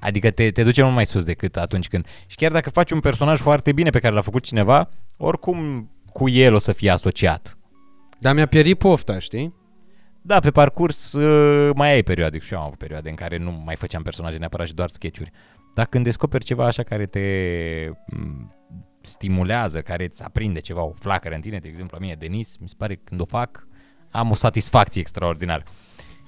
Adică 0.00 0.30
te, 0.30 0.50
te 0.50 0.62
duce 0.62 0.82
mult 0.82 0.94
mai 0.94 1.06
sus 1.06 1.24
decât 1.24 1.56
atunci 1.56 1.88
când... 1.88 2.06
Și 2.26 2.36
chiar 2.36 2.52
dacă 2.52 2.70
faci 2.70 2.90
un 2.90 3.00
personaj 3.00 3.40
foarte 3.40 3.72
bine 3.72 3.90
pe 3.90 3.98
care 3.98 4.14
l-a 4.14 4.20
făcut 4.20 4.44
cineva, 4.44 4.88
oricum 5.16 5.90
cu 6.12 6.28
el 6.28 6.54
o 6.54 6.58
să 6.58 6.72
fie 6.72 6.90
asociat. 6.90 7.58
Dar 8.18 8.34
mi-a 8.34 8.46
pierit 8.46 8.78
pofta, 8.78 9.18
știi? 9.18 9.54
Da, 10.22 10.38
pe 10.38 10.50
parcurs 10.50 11.12
uh, 11.12 11.70
mai 11.74 11.92
ai 11.92 12.02
perioade, 12.02 12.38
și 12.38 12.52
eu 12.52 12.58
am 12.58 12.64
avut 12.64 12.78
perioade 12.78 13.08
în 13.08 13.14
care 13.14 13.36
nu 13.36 13.62
mai 13.64 13.76
făceam 13.76 14.02
personaje 14.02 14.38
neapărat 14.38 14.66
și 14.66 14.74
doar 14.74 14.88
sketch-uri. 14.88 15.30
Dar 15.74 15.86
când 15.86 16.04
descoperi 16.04 16.44
ceva 16.44 16.66
așa 16.66 16.82
care 16.82 17.06
te 17.06 17.20
m, 18.06 18.54
stimulează, 19.00 19.80
care 19.80 20.04
îți 20.04 20.22
aprinde 20.22 20.60
ceva, 20.60 20.82
o 20.82 20.92
flacără 20.92 21.34
în 21.34 21.40
tine, 21.40 21.58
de 21.58 21.68
exemplu, 21.68 21.96
la 21.98 22.04
mine, 22.04 22.16
Denis, 22.18 22.56
mi 22.56 22.68
se 22.68 22.74
pare 22.78 22.94
că 22.94 23.00
când 23.04 23.20
o 23.20 23.24
fac, 23.24 23.66
am 24.10 24.30
o 24.30 24.34
satisfacție 24.34 25.00
extraordinară. 25.00 25.62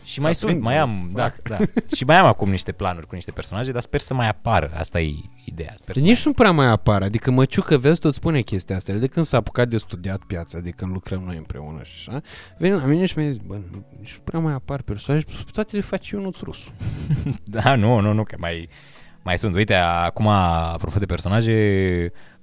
Și 0.08 0.20
mai 0.20 0.34
sunt, 0.34 0.50
aprinde 0.50 0.68
mai 0.68 0.78
o 0.78 0.80
am, 0.80 1.10
da, 1.14 1.32
da. 1.42 1.58
și 1.96 2.04
mai 2.04 2.16
am 2.16 2.26
acum 2.26 2.50
niște 2.50 2.72
planuri 2.72 3.06
cu 3.06 3.14
niște 3.14 3.30
personaje, 3.30 3.72
dar 3.72 3.82
sper 3.82 4.00
să 4.00 4.14
mai 4.14 4.28
apară. 4.28 4.70
Asta 4.74 5.00
e 5.00 5.14
ideea. 5.44 5.72
Sper 5.76 5.94
să 5.94 6.00
Nici 6.00 6.24
nu 6.24 6.32
prea 6.32 6.50
mai 6.50 6.66
apar, 6.66 7.02
adică 7.02 7.30
Măciucă, 7.30 7.76
vezi, 7.78 8.00
tot 8.00 8.14
spune 8.14 8.40
chestia 8.40 8.76
asta. 8.76 8.92
El 8.92 9.00
de 9.00 9.06
când 9.06 9.26
s-a 9.26 9.36
apucat 9.36 9.68
de 9.68 9.76
studiat 9.76 10.20
piața, 10.26 10.58
de 10.58 10.70
când 10.70 10.92
lucrăm 10.92 11.22
noi 11.22 11.36
împreună 11.36 11.82
și 11.82 12.08
așa, 12.08 12.20
vine 12.58 12.74
la 12.74 12.84
mine 12.84 13.06
și 13.06 13.18
mi-a 13.18 13.28
zis, 13.28 13.38
bă, 13.46 13.54
nu- 13.70 13.84
nici 13.98 14.14
nu 14.16 14.22
prea 14.24 14.40
mai 14.40 14.52
apar 14.52 14.82
personaje, 14.82 15.24
pe 15.24 15.50
toate 15.52 15.76
le 15.76 15.82
face 15.82 16.14
Ionuț 16.14 16.40
Rusu. 16.40 16.70
Da, 17.44 17.74
nu, 17.74 18.00
nu, 18.00 18.12
nu, 18.12 18.24
că 18.24 18.36
mai, 18.38 18.68
mai 19.22 19.38
sunt. 19.38 19.54
Uite, 19.54 19.74
acum, 19.74 20.26
apropo 20.26 20.98
de 20.98 21.06
personaje, 21.06 21.52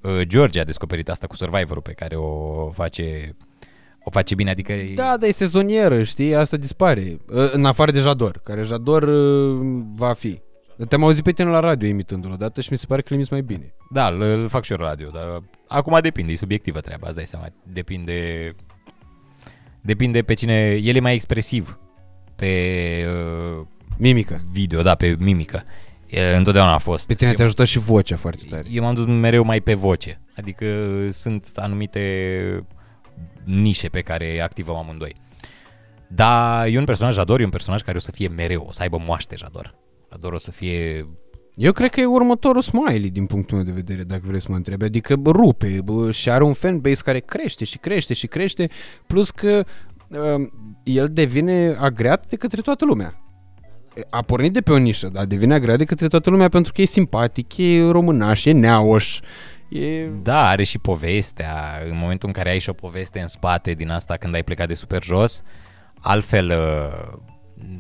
uh, 0.01 0.22
George 0.22 0.59
a 0.59 0.63
descoperit 0.63 1.09
asta 1.09 1.28
cu 1.28 1.36
Survivor-ul 1.36 1.82
pe 1.82 1.93
care 1.93 2.16
o 2.16 2.70
face, 2.72 3.36
o 4.08 4.10
face 4.12 4.36
bine, 4.36 4.49
adică... 4.49 4.72
e- 4.72 4.93
Da, 4.95 5.18
dar 5.20 5.30
e 5.30 5.32
sezonieră, 5.32 6.03
știi, 6.03 6.36
asta 6.36 6.58
dispare. 6.58 7.18
Uh, 7.30 7.51
În 7.51 7.66
afară 7.66 7.91
de 7.91 7.99
Jador, 7.99 8.41
care 8.43 8.62
Jador 8.64 9.03
uh, 9.03 9.82
va 9.95 10.14
fi. 10.14 10.39
Te-am 10.89 11.03
auzit 11.03 11.24
pe 11.24 11.32
tine 11.32 11.49
la 11.49 11.60
radio 11.60 11.88
imitându-l 11.88 12.32
odată 12.32 12.62
și 12.62 12.68
mi 12.72 12.78
se 12.78 12.86
pare 12.88 13.01
că 13.01 13.08
le 13.10 13.16
imiți 13.16 13.32
mai 13.32 13.41
bine. 13.41 13.74
Da, 13.91 14.08
îl, 14.08 14.22
îl 14.22 14.47
fac 14.47 14.64
și 14.64 14.72
eu 14.72 14.78
la 14.78 14.88
radio, 14.88 15.10
dar 15.10 15.43
acum 15.68 15.99
depinde, 16.01 16.32
e 16.32 16.36
subiectivă 16.36 16.80
treaba, 16.80 17.08
îți 17.08 17.16
dai 17.16 17.26
seama. 17.26 17.45
Depinde, 17.64 18.51
depinde 19.82 20.22
pe 20.22 20.34
cine, 20.34 20.80
el 20.84 20.95
e 20.95 20.99
mai 20.99 21.14
expresiv 21.14 21.80
pe 22.36 22.51
uh, 23.60 23.66
Mimică. 23.97 24.41
video, 24.51 24.82
da, 24.82 24.95
pe 24.95 25.16
mimică. 25.20 25.64
E, 26.08 26.36
întotdeauna 26.36 26.74
a 26.74 26.78
fost. 26.78 27.08
Pe 27.08 27.14
tine 27.14 27.34
te 27.34 27.43
ajută 27.43 27.66
și 27.66 27.80
vocea 27.80 28.16
foarte 28.18 28.43
tare. 28.49 28.64
Eu 28.72 28.84
m-am 28.84 28.93
dus 28.93 29.06
mereu 29.06 29.43
mai 29.43 29.60
pe 29.62 29.74
voce. 29.74 30.22
Adică 30.38 30.66
sunt 31.12 31.49
anumite 31.56 31.99
nișe 33.43 33.88
pe 33.88 34.01
care 34.01 34.41
activăm 34.41 34.76
amândoi. 34.76 35.16
Dar 36.07 36.68
e 36.68 36.78
un 36.78 36.86
personaj 36.86 37.13
Jador, 37.13 37.39
e 37.39 37.43
un 37.43 37.49
personaj 37.49 37.82
care 37.82 37.97
o 37.97 37.99
să 37.99 38.11
fie 38.11 38.28
mereu, 38.28 38.66
o 38.68 38.72
să 38.72 38.82
aibă 38.82 39.01
moaște 39.05 39.36
Jador. 39.36 39.76
Jador 40.11 40.34
o 40.34 40.38
să 40.38 40.51
fie... 40.51 41.07
Eu 41.55 41.72
cred 41.72 41.89
că 41.89 41.99
e 41.99 42.05
următorul 42.05 42.61
Smiley 42.61 43.09
din 43.09 43.26
punctul 43.26 43.55
meu 43.55 43.66
de 43.66 43.72
vedere, 43.72 44.03
dacă 44.03 44.22
vreți 44.26 44.43
să 44.43 44.47
mă 44.51 44.55
întrebi. 44.55 44.84
Adică 44.84 45.16
bă, 45.16 45.32
rupe 45.32 45.80
bă, 45.84 46.11
și 46.11 46.30
are 46.30 46.43
un 46.43 46.53
fanbase 46.53 47.01
care 47.03 47.20
crește 47.20 47.66
și 47.66 47.78
crește 47.78 48.13
și 48.13 48.28
crește, 48.28 48.70
plus 49.07 49.30
că 49.32 49.63
uh, 50.07 50.49
el 50.84 51.09
devine 51.11 51.76
agreat 51.80 52.28
de 52.28 52.36
către 52.36 52.61
toată 52.61 52.86
lumea. 52.86 53.20
A 54.09 54.22
pornit 54.22 54.53
de 54.53 54.61
pe 54.61 54.72
o 54.72 54.78
nișă, 54.78 55.07
dar 55.07 55.26
devine 55.26 55.53
agreat 55.53 55.78
de 55.78 55.84
către 55.84 56.07
toată 56.07 56.30
lumea 56.30 56.49
pentru 56.49 56.74
că 56.74 56.82
e 56.82 56.86
simpatic, 56.86 57.57
e 57.57 57.89
românaș, 57.91 58.45
e 58.45 58.51
neaoș, 58.51 59.20
e... 59.70 60.05
Da, 60.05 60.47
are 60.47 60.63
și 60.63 60.80
povestea. 60.80 61.82
În 61.89 61.97
momentul 61.97 62.28
în 62.28 62.34
care 62.34 62.49
ai 62.49 62.59
și 62.59 62.70
o 62.70 62.74
poveste 62.74 63.20
în 63.20 63.28
spate 63.28 63.72
din 63.74 63.89
asta 63.89 64.18
când 64.18 64.34
ai 64.34 64.43
plecat 64.43 64.68
de 64.68 64.74
super 64.74 65.03
jos, 65.03 65.41
altfel, 65.99 66.49
uh, 66.49 67.18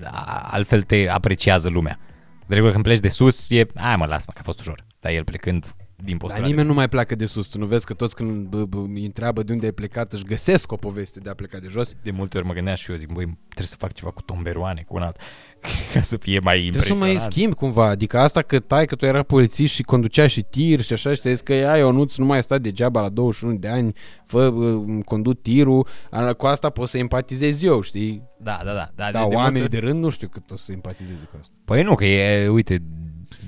a- 0.03 0.47
altfel 0.51 0.83
te 0.83 1.09
apreciază 1.09 1.69
lumea. 1.69 1.99
De 2.47 2.53
regulă 2.53 2.71
când 2.71 2.83
pleci 2.83 2.99
de 2.99 3.07
sus, 3.07 3.49
e, 3.49 3.65
hai 3.75 3.95
mă, 3.95 4.05
lasă-mă 4.05 4.33
că 4.33 4.39
a 4.39 4.43
fost 4.43 4.59
ușor. 4.59 4.85
Dar 4.99 5.11
el 5.11 5.23
plecând 5.23 5.65
din 6.03 6.17
Dar 6.17 6.17
postura 6.17 6.45
nimeni 6.47 6.67
nu 6.67 6.73
mai 6.73 6.89
pleacă 6.89 7.15
de 7.15 7.25
sus, 7.25 7.47
tu 7.47 7.57
nu 7.57 7.65
vezi 7.65 7.85
că 7.85 7.93
toți 7.93 8.15
când 8.15 8.47
bă, 8.47 8.65
bă, 8.65 8.77
îi 8.93 9.05
întreabă 9.05 9.43
de 9.43 9.53
unde 9.53 9.65
ai 9.65 9.71
plecat 9.71 10.13
își 10.13 10.23
găsesc 10.23 10.71
o 10.71 10.75
poveste 10.75 11.19
de 11.19 11.29
a 11.29 11.33
pleca 11.33 11.57
de 11.57 11.67
jos. 11.71 11.93
de 12.03 12.11
multe 12.11 12.37
ori 12.37 12.45
mă 12.47 12.53
gândeam 12.53 12.75
și 12.75 12.91
eu, 12.91 12.97
zic, 12.97 13.07
băi, 13.11 13.23
trebuie 13.47 13.67
să 13.67 13.75
fac 13.77 13.93
ceva 13.93 14.11
cu 14.11 14.21
tomberoane, 14.21 14.83
cu 14.87 14.95
un 14.95 15.01
alt, 15.01 15.17
ca 15.93 16.01
să 16.01 16.17
fie 16.17 16.39
mai 16.39 16.57
Trebuie 16.59 16.81
să 16.81 16.87
impresionant. 16.89 17.19
mai 17.21 17.31
schimbi 17.31 17.55
cumva, 17.55 17.85
adică 17.87 18.19
asta 18.19 18.41
că 18.41 18.59
tai 18.59 18.85
că 18.85 18.95
tu 18.95 19.05
era 19.05 19.23
polițist 19.23 19.73
și 19.73 19.83
conducea 19.83 20.27
și 20.27 20.41
tir 20.41 20.81
și 20.81 20.93
așa 20.93 21.13
și 21.13 21.21
te 21.21 21.33
că 21.33 21.53
ai 21.53 21.79
Ionuț 21.79 22.15
nu 22.15 22.25
mai 22.25 22.43
sta 22.43 22.57
degeaba 22.57 23.01
la 23.01 23.09
21 23.09 23.55
de 23.55 23.67
ani, 23.67 23.93
fă, 24.25 24.45
uh, 24.47 25.03
conduc 25.05 25.41
tirul, 25.41 25.87
a- 26.11 26.33
cu 26.33 26.45
asta 26.45 26.69
poți 26.69 26.91
să 26.91 26.97
empatizez 26.97 27.63
eu, 27.63 27.81
știi? 27.81 28.23
Da, 28.39 28.61
da, 28.65 28.73
da. 28.73 28.89
da 28.95 29.11
Dar 29.11 29.27
de 29.27 29.35
oamenii 29.35 29.59
multe- 29.59 29.79
de 29.79 29.85
rând 29.85 30.03
nu 30.03 30.09
știu 30.09 30.27
cât 30.27 30.51
o 30.51 30.55
să 30.55 30.71
empatizeze 30.71 31.27
cu 31.31 31.37
asta. 31.39 31.53
Păi 31.65 31.83
nu, 31.83 31.95
că 31.95 32.05
e, 32.05 32.47
uite, 32.47 32.83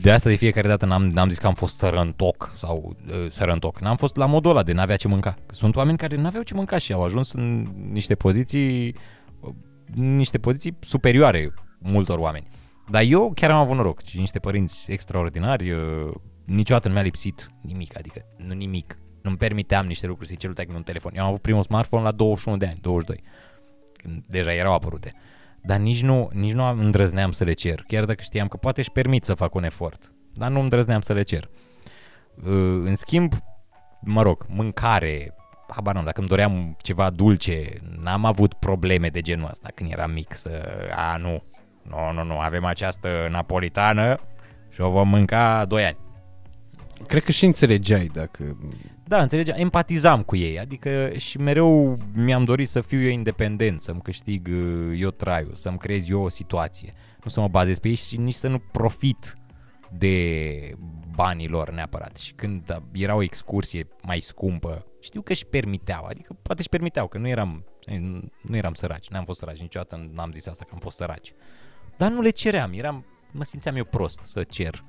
de 0.02 0.12
asta 0.12 0.30
de 0.30 0.36
fiecare 0.36 0.68
dată 0.68 0.86
n-am, 0.86 1.10
n-am 1.10 1.30
zis 1.30 1.38
că 1.38 1.48
am 1.48 1.54
fost 1.54 1.78
sărăntoc 1.78 2.54
sau 2.56 2.96
uh, 3.08 3.30
sărăntoc. 3.30 3.80
N-am 3.80 3.96
fost 3.96 4.16
la 4.16 4.26
modul 4.26 4.52
ăla 4.52 4.64
de 4.64 4.72
n-avea 4.72 4.96
ce 4.96 5.08
mânca. 5.08 5.38
Că 5.46 5.54
Sunt 5.54 5.76
oameni 5.76 5.98
care 5.98 6.16
n-aveau 6.16 6.44
ce 6.44 6.54
mânca 6.54 6.78
și 6.78 6.94
au 6.94 7.04
ajuns 7.04 7.32
în 7.32 7.68
niște 7.92 8.16
poziții 8.16 8.96
uh, 9.40 9.54
niște 9.94 10.38
poziții 10.38 10.78
superioare 10.80 11.54
multor 11.78 12.18
oameni. 12.18 12.48
Dar 12.90 13.02
eu 13.02 13.32
chiar 13.36 13.52
am 13.52 13.58
avut 13.58 13.76
noroc 13.76 14.02
și 14.04 14.20
niște 14.20 14.40
părinți 14.40 14.92
extraordinari, 14.92 15.72
uh, 15.72 16.14
niciodată 16.46 16.88
nu 16.88 16.94
mi-a 16.94 17.04
lipsit 17.04 17.52
nimic, 17.62 17.98
adică 17.98 18.22
nu 18.38 18.54
nimic. 18.54 18.98
Nu-mi 19.22 19.38
permiteam 19.38 19.86
niște 19.86 20.08
lucruri 20.08 20.28
să-i 20.28 20.38
cer 20.38 20.52
lui 20.56 20.76
un 20.76 20.84
telefon. 20.84 21.12
Eu 21.16 21.22
am 21.22 21.28
avut 21.28 21.42
primul 21.42 21.64
smartphone 21.64 22.04
la 22.04 22.12
21 22.12 22.58
de 22.58 22.66
ani, 22.66 22.80
22, 22.82 23.24
când 23.94 24.24
deja 24.28 24.54
erau 24.54 24.74
apărute. 24.74 25.14
Dar 25.64 25.78
nici 25.80 26.02
nu, 26.02 26.30
nici 26.34 26.54
nu 26.54 26.64
am- 26.64 26.80
îndrăzneam 26.80 27.32
să 27.32 27.44
le 27.44 27.54
cer, 27.54 27.84
chiar 27.88 28.06
dacă 28.06 28.22
știam 28.22 28.48
că 28.48 28.58
poate 28.58 28.80
își 28.80 28.92
permit 28.92 29.24
să 29.24 29.34
fac 29.34 29.56
un 29.56 29.64
efort. 29.64 30.14
Dar 30.34 30.50
nu 30.50 30.60
îndrăzneam 30.60 31.02
să 31.02 31.14
le 31.14 31.22
cer. 31.22 31.50
Uh, 32.36 32.82
În 32.86 32.96
schimb, 32.96 33.34
mă 34.02 34.22
rog, 34.22 34.46
mâncare, 34.50 35.34
habar 35.70 35.94
n-am, 35.94 36.04
dacă 36.06 36.20
îmi 36.20 36.30
doream 36.30 36.76
ceva 36.82 37.10
dulce, 37.10 37.70
n-am 38.02 38.26
avut 38.26 38.54
probleme 38.54 39.08
de 39.08 39.22
genul 39.22 39.48
ăsta 39.50 39.70
când 39.76 39.92
eram 39.92 40.12
mic 40.12 40.34
să, 40.34 40.64
a, 40.96 41.18
nu, 41.18 41.44
nu, 41.82 42.12
nu, 42.14 42.24
nu, 42.24 42.40
avem 42.40 42.66
această 42.66 43.28
napolitană 43.30 44.20
și 44.70 44.82
o 44.82 44.90
vom 44.90 45.08
mânca 45.10 45.66
2 45.66 45.86
ani. 45.86 45.98
Cred 47.08 47.24
că 47.24 47.32
și 47.32 47.46
înțelegeai 47.46 48.10
dacă... 48.14 48.58
Da, 49.08 49.22
înțelegeam, 49.22 49.58
empatizam 49.60 50.24
cu 50.24 50.36
ei, 50.36 50.60
adică 50.60 51.12
și 51.18 51.38
mereu 51.38 51.98
mi-am 52.14 52.44
dorit 52.44 52.68
să 52.68 52.82
fiu 52.82 53.02
eu 53.02 53.10
independent, 53.10 53.80
să-mi 53.80 54.02
câștig 54.02 54.48
uh, 54.52 55.00
eu 55.00 55.10
traiul, 55.10 55.56
să-mi 55.56 55.78
creez 55.78 56.10
eu 56.10 56.22
o 56.22 56.30
situație, 56.30 56.94
nu 57.24 57.30
să 57.30 57.40
mă 57.40 57.48
bazez 57.48 57.80
pe 57.80 57.88
ei 57.88 57.96
și 57.96 58.18
nici 58.18 58.34
să 58.34 58.48
nu 58.48 58.60
profit 58.60 59.38
de 59.98 60.78
banii 61.16 61.48
lor 61.48 61.72
neapărat. 61.72 62.18
Și 62.18 62.34
când 62.34 62.70
uh, 62.70 62.84
era 62.92 63.16
o 63.16 63.22
excursie 63.22 63.88
mai 64.02 64.20
scumpă, 64.20 64.86
știu 65.02 65.22
că 65.22 65.32
își 65.32 65.46
permiteau, 65.46 66.06
adică 66.06 66.34
poate 66.42 66.60
își 66.60 66.70
permiteau, 66.70 67.08
că 67.08 67.18
nu 67.18 67.28
eram, 67.28 67.66
nu 68.42 68.56
eram 68.56 68.74
săraci, 68.74 69.10
n-am 69.10 69.26
fost 69.26 69.40
săraci, 69.40 69.62
niciodată 69.62 70.10
n-am 70.14 70.32
zis 70.32 70.48
asta 70.48 70.64
că 70.64 70.72
am 70.74 70.80
fost 70.80 70.98
săraci. 70.98 71.34
Dar 71.98 72.12
nu 72.12 72.22
le 72.22 72.30
ceream, 72.30 72.74
eram, 72.74 73.06
mă 73.32 73.44
simțeam 73.44 73.76
eu 73.76 73.84
prost 73.84 74.20
să 74.20 74.44
cer, 74.44 74.84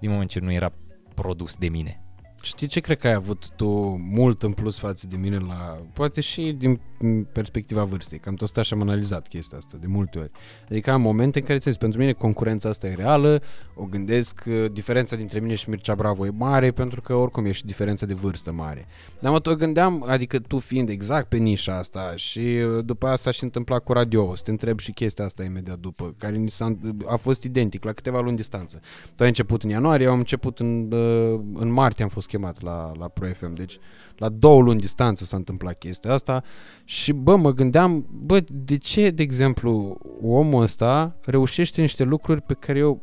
din 0.00 0.10
moment 0.10 0.30
ce 0.30 0.40
nu 0.40 0.52
era 0.52 0.72
produs 1.14 1.56
de 1.56 1.68
mine. 1.68 2.04
Știi 2.42 2.66
ce 2.66 2.80
cred 2.80 2.98
că 2.98 3.06
ai 3.06 3.12
avut 3.12 3.48
tu 3.56 3.68
mult 4.10 4.42
în 4.42 4.52
plus 4.52 4.78
față 4.78 5.06
de 5.06 5.16
mine 5.16 5.38
la... 5.38 5.82
Poate 5.92 6.20
și 6.20 6.52
din 6.52 6.80
m, 6.98 7.22
perspectiva 7.32 7.84
vârstei, 7.84 8.18
că 8.18 8.28
am 8.28 8.34
tot 8.34 8.48
stat 8.48 8.64
și 8.64 8.74
am 8.74 8.80
analizat 8.80 9.28
chestia 9.28 9.58
asta 9.58 9.76
de 9.80 9.86
multe 9.86 10.18
ori. 10.18 10.30
Adică 10.70 10.90
am 10.90 11.00
momente 11.00 11.38
în 11.38 11.44
care, 11.44 11.58
ți 11.58 11.78
pentru 11.78 11.98
mine 11.98 12.12
concurența 12.12 12.68
asta 12.68 12.86
e 12.86 12.94
reală, 12.94 13.42
o 13.74 13.84
gândesc, 13.84 14.44
uh, 14.46 14.64
diferența 14.72 15.16
dintre 15.16 15.40
mine 15.40 15.54
și 15.54 15.68
Mircea 15.68 15.94
Bravo 15.94 16.26
e 16.26 16.30
mare, 16.30 16.70
pentru 16.70 17.00
că 17.00 17.14
oricum 17.14 17.44
e 17.44 17.52
și 17.52 17.64
diferența 17.64 18.06
de 18.06 18.14
vârstă 18.14 18.52
mare. 18.52 18.86
Dar 19.18 19.32
mă 19.32 19.40
tot 19.40 19.58
gândeam, 19.58 20.04
adică 20.08 20.38
tu 20.38 20.58
fiind 20.58 20.88
exact 20.88 21.28
pe 21.28 21.36
nișa 21.36 21.78
asta 21.78 22.12
și 22.16 22.38
uh, 22.38 22.84
după 22.84 23.06
asta 23.06 23.16
s-a 23.16 23.30
și 23.30 23.44
întâmplat 23.44 23.84
cu 23.84 23.92
radio, 23.92 24.28
o 24.28 24.34
să 24.34 24.42
te 24.44 24.50
întreb 24.50 24.78
și 24.78 24.92
chestia 24.92 25.24
asta 25.24 25.44
imediat 25.44 25.78
după, 25.78 26.14
care 26.18 26.36
ni 26.36 26.50
s-a, 26.50 26.76
a 27.06 27.16
fost 27.16 27.42
identic, 27.44 27.84
la 27.84 27.92
câteva 27.92 28.20
luni 28.20 28.36
distanță. 28.36 28.80
Tu 29.14 29.22
ai 29.22 29.28
început 29.28 29.62
în 29.62 29.70
ianuarie, 29.70 30.06
eu 30.06 30.12
am 30.12 30.18
început 30.18 30.58
în, 30.58 30.92
uh, 30.92 31.40
în 31.54 31.70
martie, 31.70 32.04
am 32.04 32.10
fost 32.10 32.28
chemat 32.30 32.62
la, 32.62 32.92
la 32.98 33.08
Pro 33.08 33.26
FM, 33.26 33.54
deci 33.54 33.78
la 34.16 34.28
două 34.28 34.60
luni 34.60 34.80
distanță 34.80 35.24
s-a 35.24 35.36
întâmplat 35.36 35.78
chestia 35.78 36.12
asta 36.12 36.42
și 36.84 37.12
bă, 37.12 37.36
mă 37.36 37.52
gândeam, 37.52 38.06
bă, 38.10 38.44
de 38.48 38.76
ce, 38.76 39.10
de 39.10 39.22
exemplu, 39.22 39.98
omul 40.22 40.62
ăsta 40.62 41.16
reușește 41.24 41.80
niște 41.80 42.04
lucruri 42.04 42.42
pe 42.42 42.54
care 42.54 42.78
eu 42.78 43.02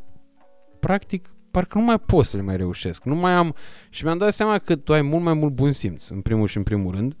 practic 0.80 1.28
parcă 1.50 1.78
nu 1.78 1.84
mai 1.84 1.98
pot 1.98 2.26
să 2.26 2.36
le 2.36 2.42
mai 2.42 2.56
reușesc. 2.56 3.04
Nu 3.04 3.14
mai 3.14 3.32
am 3.32 3.54
și 3.90 4.04
mi-am 4.04 4.18
dat 4.18 4.32
seama 4.32 4.58
că 4.58 4.76
tu 4.76 4.92
ai 4.92 5.02
mult 5.02 5.22
mai 5.22 5.34
mult 5.34 5.52
bun 5.52 5.72
simț, 5.72 6.08
în 6.08 6.20
primul 6.20 6.46
și 6.46 6.56
în 6.56 6.62
primul 6.62 6.94
rând. 6.94 7.16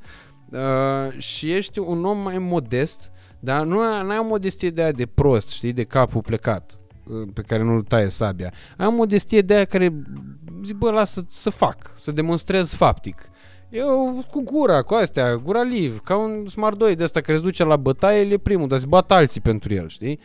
Uh, 0.50 1.18
și 1.18 1.52
ești 1.52 1.78
un 1.78 2.04
om 2.04 2.18
mai 2.18 2.38
modest, 2.38 3.10
dar 3.40 3.64
nu 3.64 3.80
ai 3.80 4.18
o 4.18 4.24
modestie 4.24 4.70
de 4.70 4.82
aia 4.82 4.92
de 4.92 5.06
prost, 5.06 5.48
știi, 5.48 5.72
de 5.72 5.84
capul 5.84 6.20
plecat. 6.20 6.77
Uh, 7.08 7.28
pe 7.34 7.42
care 7.42 7.62
nu-l 7.62 7.82
taie 7.82 8.08
sabia. 8.08 8.52
Am 8.76 8.94
modestie 8.94 9.40
de 9.40 9.54
aia 9.54 9.64
care 9.64 10.04
zic, 10.64 10.76
bă, 10.76 10.90
lasă 10.90 11.26
să 11.28 11.50
fac, 11.50 11.90
să 11.96 12.10
demonstrez 12.10 12.74
faptic. 12.74 13.28
Eu 13.68 14.24
cu 14.30 14.42
gura, 14.42 14.82
cu 14.82 14.94
astea, 14.94 15.36
gura 15.36 15.62
liv, 15.62 16.00
ca 16.00 16.16
un 16.16 16.46
Smart 16.46 16.78
2 16.78 16.94
de 16.94 17.04
ăsta 17.04 17.20
care 17.20 17.36
se 17.36 17.42
duce 17.42 17.64
la 17.64 17.76
bătaie, 17.76 18.20
el 18.20 18.30
e 18.30 18.38
primul, 18.38 18.68
dar 18.68 18.78
se 18.78 18.86
bat 18.86 19.10
alții 19.12 19.40
pentru 19.40 19.74
el, 19.74 19.88
știi? 19.88 20.18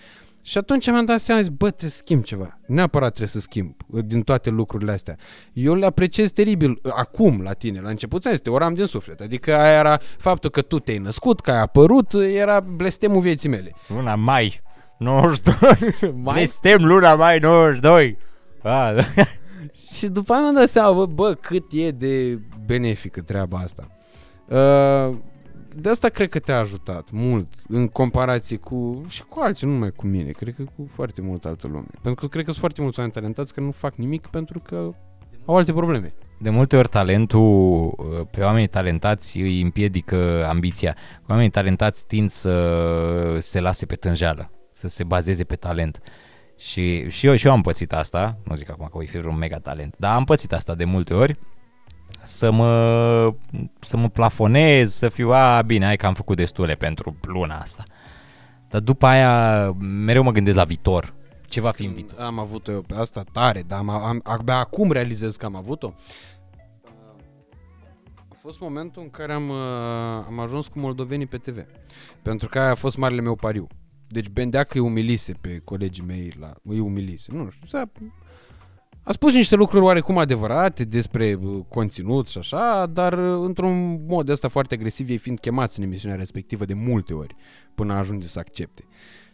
Și 0.46 0.58
atunci 0.58 0.90
mi-am 0.90 1.06
dat 1.06 1.20
seama, 1.20 1.42
zic, 1.42 1.52
bă, 1.52 1.70
trebuie 1.70 1.90
să 1.90 1.98
schimb 1.98 2.24
ceva. 2.24 2.60
Neapărat 2.66 3.08
trebuie 3.08 3.28
să 3.28 3.40
schimb 3.40 3.76
uh, 3.88 4.04
din 4.06 4.22
toate 4.22 4.50
lucrurile 4.50 4.92
astea. 4.92 5.18
Eu 5.54 5.76
le 5.76 5.86
apreciez 5.86 6.32
teribil 6.32 6.70
uh, 6.70 6.92
acum 6.96 7.42
la 7.42 7.54
tine. 7.54 7.82
La 7.82 7.90
început 7.90 8.22
ți-am 8.22 8.34
zis, 8.34 8.44
te 8.44 8.50
oram 8.50 8.74
din 8.74 8.86
suflet. 8.86 9.22
Adică 9.22 9.56
aia 9.56 9.78
era 9.78 10.00
faptul 10.18 10.50
că 10.50 10.62
tu 10.62 10.80
te-ai 10.80 10.98
născut, 10.98 11.40
că 11.40 11.52
ai 11.52 11.62
apărut, 11.62 12.14
era 12.14 12.60
blestemul 12.60 13.22
vieții 13.22 13.50
mele. 13.50 13.72
Luna 13.88 14.16
mai 14.16 14.62
92. 14.98 16.12
mai? 16.24 16.34
Blestem 16.34 16.86
luna 16.86 17.16
mai 17.16 17.40
92. 17.40 18.18
Ah, 18.64 18.96
da. 18.96 19.04
Și 19.94 20.08
după 20.08 20.34
aia 20.34 20.42
mi-am 20.42 20.54
dat 20.54 20.70
seama, 20.70 20.94
bă, 20.94 21.06
bă, 21.06 21.34
cât 21.34 21.64
e 21.72 21.92
de 21.92 22.40
benefică 22.66 23.22
treaba 23.22 23.58
asta. 23.58 23.88
Uh, 24.48 25.18
de 25.76 25.90
asta 25.90 26.10
cred 26.10 26.30
că 26.30 26.40
te-a 26.40 26.60
ajutat 26.60 27.08
mult 27.12 27.48
în 27.68 27.88
comparație 27.88 28.58
cu 28.58 29.04
și 29.08 29.24
cu 29.24 29.40
alții, 29.40 29.68
nu 29.68 29.74
numai 29.74 29.92
cu 29.92 30.08
mine, 30.08 30.30
cred 30.30 30.56
că 30.56 30.64
cu 30.76 30.88
foarte 30.90 31.22
mult 31.22 31.46
altă 31.46 31.68
lume. 31.68 31.88
Pentru 32.02 32.22
că 32.22 32.28
cred 32.28 32.44
că 32.44 32.50
sunt 32.50 32.60
foarte 32.60 32.82
mulți 32.82 33.00
oameni 33.00 33.16
talentați 33.16 33.54
care 33.54 33.66
nu 33.66 33.72
fac 33.72 33.96
nimic 33.96 34.28
pentru 34.28 34.60
că 34.60 34.76
au 35.46 35.56
alte 35.56 35.74
probleme. 35.74 36.14
De 36.40 36.50
multe 36.50 36.78
ori 36.78 36.88
talentul 36.88 37.86
uh, 37.98 38.28
pe 38.32 38.42
oamenii 38.42 38.68
talentați 38.68 39.40
îi 39.40 39.62
împiedică 39.62 40.46
ambiția. 40.50 40.96
Oamenii 41.28 41.52
talentați 41.52 42.08
tind 42.08 42.30
să 42.30 43.38
se 43.40 43.60
lase 43.60 43.86
pe 43.86 43.96
tânjală, 43.96 44.52
să 44.74 44.88
se 44.88 45.04
bazeze 45.04 45.44
pe 45.44 45.56
talent. 45.56 46.02
Și, 46.58 47.10
și, 47.10 47.26
eu, 47.28 47.36
și 47.36 47.46
eu 47.46 47.54
am 47.54 47.62
pățit 47.62 47.94
asta, 47.94 48.38
nu 48.44 48.56
zic 48.56 48.70
acum 48.70 48.86
că 48.86 48.92
voi 48.94 49.08
fi 49.08 49.18
vreun 49.18 49.38
mega 49.38 49.60
talent, 49.60 49.96
dar 49.98 50.16
am 50.16 50.24
pățit 50.24 50.54
asta 50.54 50.76
de 50.76 50.86
multe 50.86 51.14
ori, 51.14 51.40
să 52.22 52.52
mă, 52.52 53.36
să 53.80 53.98
mă 53.98 54.10
plafonez, 54.10 54.94
să 54.94 55.10
fiu, 55.10 55.32
a, 55.32 55.62
bine, 55.62 55.86
hai 55.86 55.96
că 55.96 56.06
am 56.06 56.14
făcut 56.14 56.38
destule 56.38 56.74
pentru 56.74 57.16
luna 57.22 57.60
asta. 57.60 57.84
Dar 58.70 58.82
după 58.82 59.06
aia 59.06 59.72
mereu 59.80 60.24
mă 60.24 60.32
gândesc 60.32 60.58
la 60.58 60.64
viitor. 60.64 61.14
Ce 61.48 61.62
va 61.62 61.72
fi 61.72 61.86
în 61.86 61.94
viitor? 61.94 62.20
Am 62.20 62.40
avut 62.40 62.68
eu 62.68 62.82
pe 62.82 62.94
asta 62.96 63.24
tare, 63.32 63.64
dar 63.68 63.80
am, 63.80 63.90
am, 63.90 64.22
abia 64.24 64.58
acum 64.58 64.92
realizez 64.92 65.36
că 65.36 65.46
am 65.46 65.56
avut-o. 65.56 65.94
A 68.30 68.36
fost 68.42 68.60
momentul 68.60 69.02
în 69.02 69.10
care 69.10 69.34
am, 69.34 69.50
uh, 69.50 70.26
am 70.28 70.40
ajuns 70.40 70.68
cu 70.68 70.80
moldovenii 70.80 71.26
pe 71.26 71.38
TV. 71.38 71.66
Pentru 72.22 72.48
că 72.48 72.60
aia 72.60 72.70
a 72.70 72.76
fost 72.76 72.98
marele 72.98 73.22
meu 73.22 73.36
pariu. 73.36 73.68
Deci 74.14 74.30
Bendeacă 74.30 74.78
îi 74.78 74.86
umilise 74.86 75.34
pe 75.42 75.62
colegii 75.64 76.04
mei 76.04 76.34
la... 76.40 76.54
Îi 76.64 76.80
umilise, 76.80 77.32
nu 77.32 77.50
știu, 77.50 77.68
s-a, 77.68 77.92
a 79.06 79.12
spus 79.12 79.34
niște 79.34 79.56
lucruri 79.56 79.84
oarecum 79.84 80.18
adevărate 80.18 80.84
despre 80.84 81.34
uh, 81.42 81.64
conținut 81.70 82.28
și 82.28 82.38
așa, 82.38 82.86
dar 82.86 83.14
uh, 83.14 83.44
într-un 83.46 84.06
mod 84.06 84.30
ăsta 84.30 84.48
foarte 84.48 84.74
agresiv, 84.74 85.10
ei 85.10 85.18
fiind 85.18 85.40
chemați 85.40 85.80
în 85.80 85.86
emisiunea 85.86 86.18
respectivă 86.18 86.66
de 86.66 86.74
multe 86.74 87.14
ori 87.14 87.36
până 87.76 87.94
ajunge 87.94 88.28
să 88.28 88.40
accepte. 88.40 88.84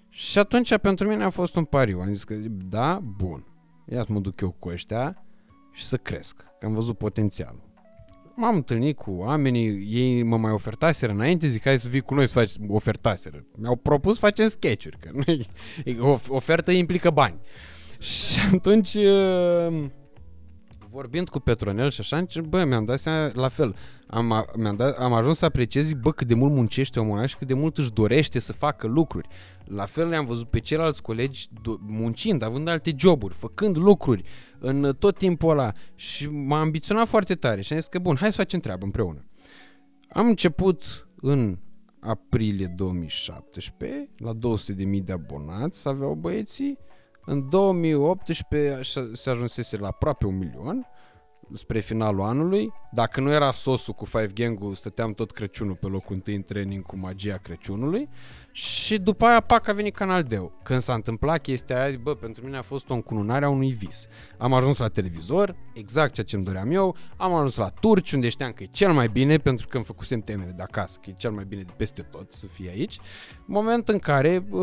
Și 0.10 0.40
atunci 0.40 0.78
pentru 0.78 1.08
mine 1.08 1.24
a 1.24 1.30
fost 1.30 1.56
un 1.56 1.64
pariu. 1.64 2.00
Am 2.00 2.14
zis 2.14 2.24
că 2.24 2.36
da, 2.50 3.00
bun, 3.18 3.46
ia 3.86 4.04
să 4.04 4.12
mă 4.12 4.20
duc 4.20 4.42
eu 4.42 4.52
cu 4.60 4.70
ăștia 4.70 5.24
și 5.74 5.86
să 5.86 5.98
cresc, 5.98 6.36
că 6.60 6.66
am 6.66 6.74
văzut 6.74 6.98
potențialul. 6.98 7.69
M-am 8.42 8.56
întâlnit 8.56 8.98
cu 8.98 9.12
oamenii, 9.12 9.88
ei 9.90 10.24
mă 10.24 10.38
mai 10.38 10.52
ofertaseră 10.52 11.12
înainte, 11.12 11.48
zic 11.48 11.64
hai 11.64 11.80
să 11.80 11.88
vii 11.90 12.02
cu 12.02 12.14
noi 12.14 12.28
să 12.28 12.34
faci 12.34 12.52
ofertaseră. 12.68 13.46
Mi-au 13.58 13.76
propus 13.76 14.14
să 14.14 14.20
facem 14.20 14.48
sketch-uri, 14.48 14.98
că 15.00 15.10
nu 15.14 15.32
e, 15.86 15.98
ofertă 16.28 16.72
implică 16.72 17.10
bani. 17.10 17.40
Și 18.00 18.40
atunci, 18.54 18.94
uh, 18.94 19.86
vorbind 20.92 21.30
cu 21.30 21.40
Petronel 21.40 21.90
și 21.90 22.00
așa, 22.00 22.26
bă, 22.48 22.64
mi-am 22.64 22.86
dat 22.86 23.00
seama 23.00 23.32
la 23.34 23.48
fel. 23.48 23.76
Am, 24.08 24.46
mi-am 24.56 24.76
dat, 24.76 24.98
am 24.98 25.14
ajuns 25.14 25.38
să 25.38 25.46
apreciez, 25.46 25.94
bă, 25.94 26.12
cât 26.12 26.28
de 26.28 26.34
mult 26.34 26.54
muncește 26.54 27.00
omul 27.00 27.18
ăla 27.18 27.26
și 27.26 27.36
cât 27.36 27.48
de 27.48 27.54
mult 27.54 27.78
își 27.78 27.94
dorește 27.94 28.40
să 28.40 28.54
facă 28.54 28.88
lucruri. 28.88 29.28
La 29.66 29.86
fel 29.86 30.08
le-am 30.08 30.26
văzut 30.26 30.50
pe 30.50 30.60
ceilalți 30.60 31.02
colegi 31.02 31.48
muncind, 31.80 32.42
având 32.42 32.68
alte 32.68 32.94
joburi, 32.98 33.34
făcând 33.34 33.78
lucruri 33.78 34.24
în 34.60 34.96
tot 35.00 35.18
timpul 35.18 35.50
ăla 35.50 35.72
și 35.96 36.28
m-a 36.28 36.60
ambiționat 36.60 37.08
foarte 37.08 37.36
tare 37.36 37.62
și 37.62 37.74
am 37.74 37.80
zis 37.80 37.90
că 37.90 38.00
bun, 38.00 38.16
hai 38.16 38.32
să 38.32 38.38
facem 38.38 38.60
treabă 38.60 38.86
împreună. 38.86 39.26
Am 40.10 40.28
început 40.28 41.08
în 41.16 41.58
aprilie 42.00 42.74
2017, 42.76 44.10
la 44.18 44.34
200.000 44.34 45.04
de 45.04 45.12
abonați 45.12 45.88
aveau 45.88 46.14
băieții, 46.14 46.78
în 47.30 47.50
2018 47.50 48.82
se 49.14 49.30
ajunsese 49.30 49.78
la 49.78 49.88
aproape 49.88 50.26
un 50.26 50.38
milion 50.38 50.88
spre 51.54 51.80
finalul 51.80 52.22
anului. 52.22 52.74
Dacă 52.92 53.22
nu 53.22 53.32
era 53.32 53.52
sosul 53.52 53.94
cu 53.94 54.06
Five 54.06 54.28
Gang-ul, 54.34 54.76
stăteam 54.76 55.14
tot 55.14 55.32
Crăciunul 55.32 55.76
pe 55.76 55.88
locul 55.88 56.16
întâi 56.16 56.36
în 56.36 56.42
training 56.42 56.84
cu 56.84 56.98
magia 56.98 57.38
Crăciunului. 57.38 58.10
Și 58.52 58.98
după 58.98 59.26
aia, 59.26 59.40
pac, 59.40 59.68
a 59.68 59.74
venit 59.74 59.96
Canal 59.96 60.24
Deo. 60.24 60.52
Când 60.64 60.82
s-a 60.82 60.94
întâmplat 60.94 61.42
chestia 61.42 61.84
aia, 61.84 61.98
bă, 62.02 62.16
pentru 62.16 62.44
mine 62.46 62.58
a 62.58 62.62
fost 62.62 62.90
o 62.90 62.94
încununare 62.94 63.46
a 63.46 63.50
unui 63.50 63.72
vis. 63.72 64.08
Am 64.38 64.54
ajuns 64.54 64.78
la 64.78 64.88
televizor, 64.88 65.56
exact 65.74 66.14
ceea 66.14 66.26
ce 66.26 66.36
îmi 66.36 66.46
doream 66.46 66.72
eu, 66.72 66.96
am 67.18 67.34
ajuns 67.34 67.56
la 67.56 67.70
Turci, 67.70 68.12
unde 68.12 68.30
știam 68.30 68.52
că 68.52 68.64
e 68.64 68.70
cel 68.72 68.92
mai 68.92 69.08
bine, 69.08 69.38
pentru 69.38 69.68
că 69.68 69.76
îmi 69.76 69.86
făcusem 69.86 70.20
temere 70.20 70.52
de 70.52 70.62
acasă, 70.62 71.00
că 71.02 71.10
e 71.10 71.14
cel 71.18 71.32
mai 71.32 71.46
bine 71.46 71.62
de 71.62 71.74
peste 71.78 72.02
tot 72.02 72.32
să 72.32 72.46
fie 72.48 72.70
aici. 72.70 73.00
Moment 73.46 73.90
în 73.90 73.98
care 73.98 74.46
uh, 74.50 74.62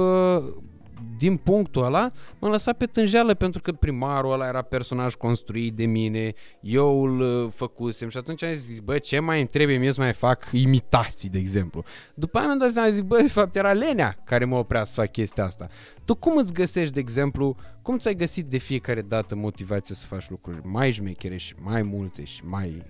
din 1.16 1.36
punctul 1.36 1.84
ăla, 1.84 2.12
m-am 2.38 2.50
lăsat 2.50 2.76
pe 2.76 2.86
tânjeală 2.86 3.34
pentru 3.34 3.60
că 3.60 3.72
primarul 3.72 4.32
ăla 4.32 4.46
era 4.46 4.62
personaj 4.62 5.14
construit 5.14 5.74
de 5.74 5.86
mine, 5.86 6.32
eu 6.60 7.02
îl 7.02 7.20
uh, 7.20 7.52
făcusem 7.54 8.08
și 8.08 8.16
atunci 8.16 8.42
am 8.42 8.54
zis, 8.54 8.78
bă, 8.78 8.98
ce 8.98 9.18
mai 9.18 9.38
îmi 9.38 9.48
trebuie 9.48 9.76
mie 9.76 9.92
să 9.92 10.00
mai 10.00 10.12
fac 10.12 10.48
imitații, 10.52 11.28
de 11.28 11.38
exemplu. 11.38 11.84
După 12.14 12.38
aia 12.38 12.46
mi-am 12.46 12.58
dat 12.58 12.70
seama, 12.70 12.88
zic, 12.88 13.02
bă, 13.02 13.16
de 13.16 13.28
fapt 13.28 13.56
era 13.56 13.72
Lenea 13.72 14.16
care 14.24 14.44
mă 14.44 14.56
oprea 14.56 14.84
să 14.84 14.94
fac 14.94 15.10
chestia 15.10 15.44
asta. 15.44 15.68
Tu 16.04 16.14
cum 16.14 16.36
îți 16.36 16.52
găsești, 16.52 16.94
de 16.94 17.00
exemplu, 17.00 17.56
cum 17.82 17.98
ți-ai 17.98 18.14
găsit 18.14 18.46
de 18.46 18.58
fiecare 18.58 19.00
dată 19.00 19.34
motivație 19.34 19.94
să 19.94 20.06
faci 20.06 20.30
lucruri 20.30 20.60
mai 20.62 20.92
șmechere 20.92 21.36
și 21.36 21.54
mai 21.58 21.82
multe 21.82 22.24
și 22.24 22.44
mai, 22.44 22.82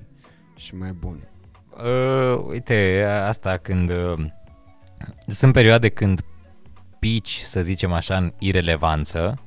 și 0.55 0.77
mai 0.77 0.93
bune? 0.93 1.31
Uh, 1.77 2.45
uite, 2.49 3.07
asta 3.27 3.57
când... 3.57 3.91
Uh, 3.91 4.27
sunt 5.27 5.53
perioade 5.53 5.89
când 5.89 6.21
pici, 6.99 7.39
să 7.39 7.63
zicem 7.63 7.93
așa, 7.93 8.17
în 8.17 8.33
irelevanță 8.39 9.41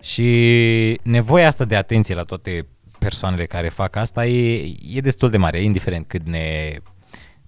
și 0.00 1.00
nevoia 1.02 1.46
asta 1.46 1.64
de 1.64 1.76
atenție 1.76 2.14
la 2.14 2.22
toate 2.22 2.66
persoanele 2.98 3.46
care 3.46 3.68
fac 3.68 3.96
asta 3.96 4.26
e, 4.26 4.74
e 4.94 5.00
destul 5.00 5.30
de 5.30 5.36
mare, 5.36 5.62
indiferent 5.62 6.06
cât 6.06 6.26
ne 6.26 6.76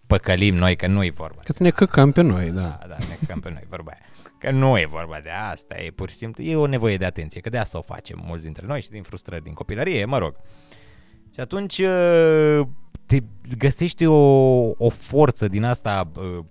păcălim 0.06 0.54
noi, 0.54 0.76
că 0.76 0.86
nu 0.86 1.04
e 1.04 1.10
vorba. 1.10 1.40
Că 1.44 1.52
ne 1.58 1.70
căcăm 1.70 2.12
pe 2.12 2.20
noi, 2.20 2.50
da. 2.50 2.60
Da, 2.60 2.86
da, 2.88 2.96
ne 2.98 3.16
căcăm 3.20 3.40
pe 3.40 3.50
noi, 3.50 3.62
vorba 3.68 3.90
aia. 3.90 4.00
Că 4.38 4.50
nu 4.50 4.78
e 4.78 4.86
vorba 4.88 5.18
de 5.22 5.30
asta, 5.30 5.76
e 5.78 5.90
pur 5.90 6.10
și 6.10 6.16
simplu, 6.16 6.42
e 6.42 6.56
o 6.56 6.66
nevoie 6.66 6.96
de 6.96 7.04
atenție, 7.04 7.40
că 7.40 7.48
de 7.48 7.58
asta 7.58 7.78
o 7.78 7.80
facem 7.80 8.22
mulți 8.26 8.44
dintre 8.44 8.66
noi 8.66 8.80
și 8.80 8.90
din 8.90 9.02
frustrări 9.02 9.42
din 9.42 9.52
copilărie, 9.52 10.04
mă 10.04 10.18
rog. 10.18 10.36
Și 11.34 11.40
atunci 11.40 11.78
uh, 11.78 12.60
te 13.06 13.18
găsești 13.58 14.06
o, 14.06 14.14
o 14.76 14.88
forță 14.88 15.48
din 15.48 15.64
asta 15.64 16.10
uh, 16.16 16.44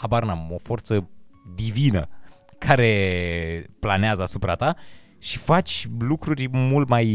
habar 0.00 0.24
n-am, 0.24 0.48
o 0.52 0.58
forță 0.58 1.08
divină 1.54 2.08
care 2.58 3.66
planează 3.78 4.22
asupra 4.22 4.54
ta 4.54 4.76
și 5.18 5.38
faci 5.38 5.88
lucruri 5.98 6.48
mult 6.52 6.88
mai 6.88 7.06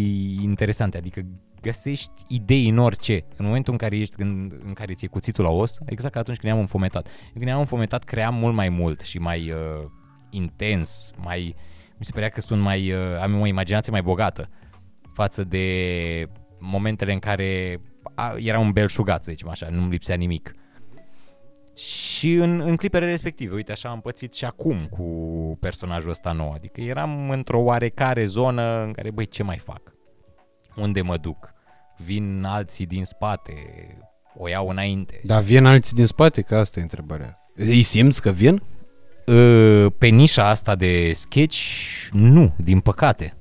interesante, 0.42 0.98
adică 0.98 1.26
găsești 1.62 2.12
idei 2.28 2.70
în 2.70 2.78
orice. 2.78 3.26
În 3.36 3.46
momentul 3.46 3.74
în 3.74 3.80
care 3.80 3.98
ești, 3.98 4.22
în, 4.22 4.52
în 4.66 4.74
care 4.74 4.94
ți-e 4.94 5.08
cuțitul 5.08 5.44
la 5.44 5.50
os, 5.50 5.78
exact 5.86 6.14
ca 6.14 6.20
atunci 6.20 6.38
când 6.38 6.52
ne-am 6.52 6.64
înfometat. 6.64 7.08
Când 7.32 7.46
ne-am 7.46 7.60
înfometat, 7.60 8.04
cream 8.04 8.36
mult 8.36 8.56
mai 8.56 8.70
mult 8.70 9.02
și 9.02 9.18
mai 9.18 9.52
uh, 9.52 9.86
intens, 10.30 11.12
mai... 11.18 11.56
Mi 11.98 12.06
se 12.06 12.12
părea 12.12 12.30
că 12.30 12.42
sunt 12.42 12.62
mai... 12.62 12.92
Uh, 12.92 13.22
am 13.22 13.42
o 13.42 13.46
imaginație 13.46 13.92
mai 13.92 14.02
bogată 14.02 14.50
față 15.14 15.44
de 15.44 16.28
momentele 16.60 17.14
în 17.14 17.20
care 17.20 17.82
a, 18.16 18.36
era 18.38 18.60
un 18.60 18.72
belșugat, 18.72 19.24
să 19.24 19.32
zicem 19.32 19.50
așa, 19.50 19.68
nu-mi 19.70 19.90
lipsea 19.90 20.16
nimic. 20.16 20.54
Și 21.80 22.34
în, 22.34 22.60
în 22.60 22.76
clipele 22.76 23.06
respective, 23.06 23.56
uite 23.56 23.72
așa 23.72 23.90
am 23.90 24.02
pățit 24.02 24.34
și 24.34 24.46
acum 24.46 24.88
cu 24.90 25.04
personajul 25.60 26.10
ăsta 26.10 26.32
nou. 26.32 26.52
Adică 26.52 26.82
eram 26.82 27.30
într-o 27.30 27.60
oarecare 27.60 28.26
zonă 28.26 28.84
în 28.84 28.92
care, 28.92 29.12
băi, 29.12 29.26
ce 29.26 29.44
mai 29.44 29.58
fac? 29.58 29.82
Unde 30.76 31.02
mă 31.02 31.18
duc? 31.18 31.54
Vin 32.06 32.44
alții 32.44 32.86
din 32.86 33.06
spate, 33.06 33.54
o 34.38 34.50
iau 34.50 34.70
înainte. 34.70 35.20
Dar 35.24 35.42
vin 35.42 35.66
alții 35.66 35.96
din 35.96 36.06
spate? 36.06 36.42
Că 36.42 36.56
asta 36.56 36.80
e 36.80 36.82
întrebarea. 36.82 37.40
Îi 37.56 37.82
simți 37.82 38.22
că 38.22 38.30
vin? 38.30 38.62
Ă, 39.28 39.90
pe 39.90 40.08
nișa 40.08 40.50
asta 40.50 40.76
de 40.76 41.12
sketch, 41.14 41.60
nu, 42.12 42.54
din 42.58 42.80
păcate. 42.80 43.34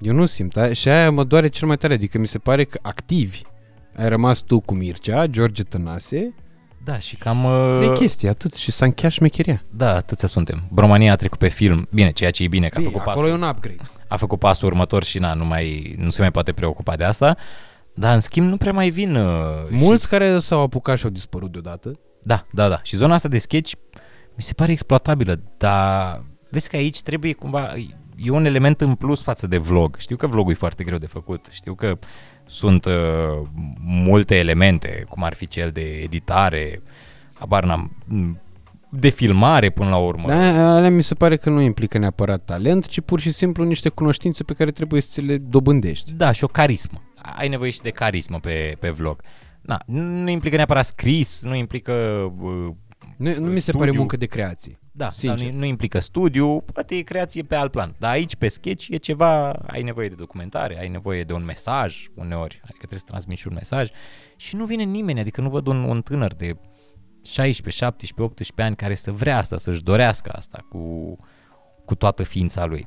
Eu 0.00 0.14
nu 0.14 0.26
simt. 0.26 0.56
Și 0.72 0.88
aia 0.88 1.10
mă 1.10 1.24
doare 1.24 1.48
cel 1.48 1.68
mai 1.68 1.76
tare. 1.76 1.94
Adică 1.94 2.18
mi 2.18 2.26
se 2.26 2.38
pare 2.38 2.64
că 2.64 2.78
activi 2.82 3.42
ai 3.96 4.08
rămas 4.08 4.38
tu 4.38 4.60
cu 4.60 4.74
Mircea, 4.74 5.26
George 5.26 5.62
Tănase, 5.62 6.34
Da, 6.90 6.98
și 6.98 7.16
cam... 7.16 7.44
uh, 7.44 7.74
Trei 7.76 7.92
chestii, 7.92 8.28
atât. 8.28 8.54
Și 8.54 8.70
s-a 8.70 8.84
încheiat 8.84 9.12
șmecheria. 9.12 9.62
Da, 9.70 9.94
atâția 9.94 10.28
suntem. 10.28 10.62
Bromania 10.70 11.12
a 11.12 11.16
trecut 11.16 11.38
pe 11.38 11.48
film. 11.48 11.88
Bine, 11.92 12.10
ceea 12.10 12.30
ce 12.30 12.42
e 12.42 12.48
bine, 12.48 12.68
că 12.68 12.74
a 12.76 12.80
Bine, 12.80 12.90
făcut, 12.92 13.06
acolo 13.08 13.26
e 13.26 13.30
pasul, 13.30 13.42
un 13.44 13.48
upgrade. 13.50 13.82
a 14.08 14.16
făcut 14.16 14.38
pasul 14.38 14.68
următor 14.68 15.04
și 15.04 15.18
na, 15.18 15.34
nu, 15.34 15.44
mai, 15.44 15.94
nu 15.98 16.10
se 16.10 16.20
mai 16.20 16.30
poate 16.30 16.52
preocupa 16.52 16.96
de 16.96 17.04
asta. 17.04 17.36
Dar, 17.94 18.14
în 18.14 18.20
schimb, 18.20 18.48
nu 18.48 18.56
prea 18.56 18.72
mai 18.72 18.88
vin... 18.90 19.14
Uh, 19.14 19.42
Mulți 19.70 20.02
Și, 20.02 20.08
care 20.08 20.38
s-au 20.38 20.60
apucat 20.60 20.98
și 20.98 21.04
au 21.04 21.10
dispărut 21.10 21.52
deodată. 21.52 21.98
da, 22.22 22.46
da, 22.52 22.68
da. 22.68 22.80
Și 22.82 22.96
zona 22.96 23.14
asta 23.14 23.28
de 23.28 23.38
sketch 23.38 23.72
mi 24.36 24.42
se 24.42 24.52
pare 24.52 24.72
exploatabilă, 24.72 25.40
dar 25.56 26.22
vezi 26.50 26.68
că 26.68 26.76
aici 26.76 27.00
trebuie 27.02 27.32
cumva... 27.32 27.74
E 28.16 28.30
un 28.30 28.44
element 28.44 28.80
în 28.80 28.94
plus 28.94 29.22
față 29.22 29.46
de 29.46 29.58
vlog. 29.58 29.96
Știu 29.98 30.16
că 30.16 30.26
vlogul 30.26 30.52
e 30.52 30.54
foarte 30.54 30.84
greu 30.84 30.98
de 30.98 31.06
făcut. 31.06 31.46
Știu 31.50 31.74
că 31.74 31.98
sunt 32.50 32.84
uh, 32.84 32.92
multe 33.80 34.34
elemente, 34.38 35.06
cum 35.08 35.22
ar 35.24 35.34
fi 35.34 35.46
cel 35.46 35.70
de 35.70 35.80
editare, 36.02 36.82
habar 37.32 37.64
n-am, 37.64 37.96
m, 38.04 38.40
de 38.88 39.08
filmare 39.08 39.70
până 39.70 39.88
la 39.88 39.96
urmă. 39.96 40.28
Da, 40.28 40.74
alea 40.74 40.90
mi 40.90 41.02
se 41.02 41.14
pare 41.14 41.36
că 41.36 41.50
nu 41.50 41.60
implică 41.60 41.98
neapărat 41.98 42.44
talent, 42.44 42.86
ci 42.86 43.00
pur 43.00 43.20
și 43.20 43.30
simplu 43.30 43.64
niște 43.64 43.88
cunoștințe 43.88 44.44
pe 44.44 44.52
care 44.52 44.70
trebuie 44.70 45.00
să 45.00 45.08
ți 45.12 45.20
le 45.20 45.36
dobândești. 45.38 46.12
Da, 46.12 46.32
și 46.32 46.44
o 46.44 46.46
carismă. 46.46 47.02
Ai 47.36 47.48
nevoie 47.48 47.70
și 47.70 47.80
de 47.80 47.90
carismă 47.90 48.38
pe, 48.38 48.76
pe 48.78 48.90
vlog. 48.90 49.22
Na, 49.60 49.82
nu 49.86 50.30
implică 50.30 50.56
neapărat 50.56 50.84
scris, 50.86 51.42
nu 51.44 51.54
implică... 51.54 51.92
Uh, 52.40 52.74
Nu, 53.16 53.34
nu 53.38 53.46
mi 53.46 53.54
se 53.54 53.60
Studiu. 53.60 53.78
pare 53.78 53.90
muncă 53.90 54.16
de 54.16 54.26
creație. 54.26 54.78
Da, 54.92 55.10
Sincer. 55.10 55.38
dar 55.38 55.52
nu, 55.52 55.58
nu 55.58 55.64
implică 55.64 55.98
studiu, 55.98 56.60
poate 56.60 56.94
e 56.94 57.00
creație 57.00 57.42
pe 57.42 57.54
alt 57.54 57.70
plan. 57.70 57.94
Dar 57.98 58.10
aici, 58.10 58.36
pe 58.36 58.48
sketch, 58.48 58.86
e 58.88 58.96
ceva, 58.96 59.50
ai 59.50 59.82
nevoie 59.82 60.08
de 60.08 60.14
documentare, 60.14 60.78
ai 60.78 60.88
nevoie 60.88 61.24
de 61.24 61.32
un 61.32 61.44
mesaj 61.44 62.06
uneori, 62.14 62.60
adică 62.62 62.78
trebuie 62.78 62.98
să 62.98 63.04
transmiți 63.06 63.40
și 63.40 63.48
un 63.48 63.54
mesaj 63.54 63.90
și 64.36 64.56
nu 64.56 64.64
vine 64.64 64.82
nimeni, 64.82 65.20
adică 65.20 65.40
nu 65.40 65.48
văd 65.48 65.66
un, 65.66 65.82
un 65.82 66.02
tânăr 66.02 66.34
de 66.34 66.56
16, 67.22 67.84
17, 67.84 68.22
18 68.22 68.62
ani 68.62 68.76
care 68.76 68.94
să 68.94 69.12
vrea 69.12 69.38
asta, 69.38 69.56
să-și 69.56 69.82
dorească 69.82 70.32
asta 70.36 70.66
cu, 70.68 71.16
cu 71.84 71.94
toată 71.94 72.22
ființa 72.22 72.64
lui. 72.64 72.86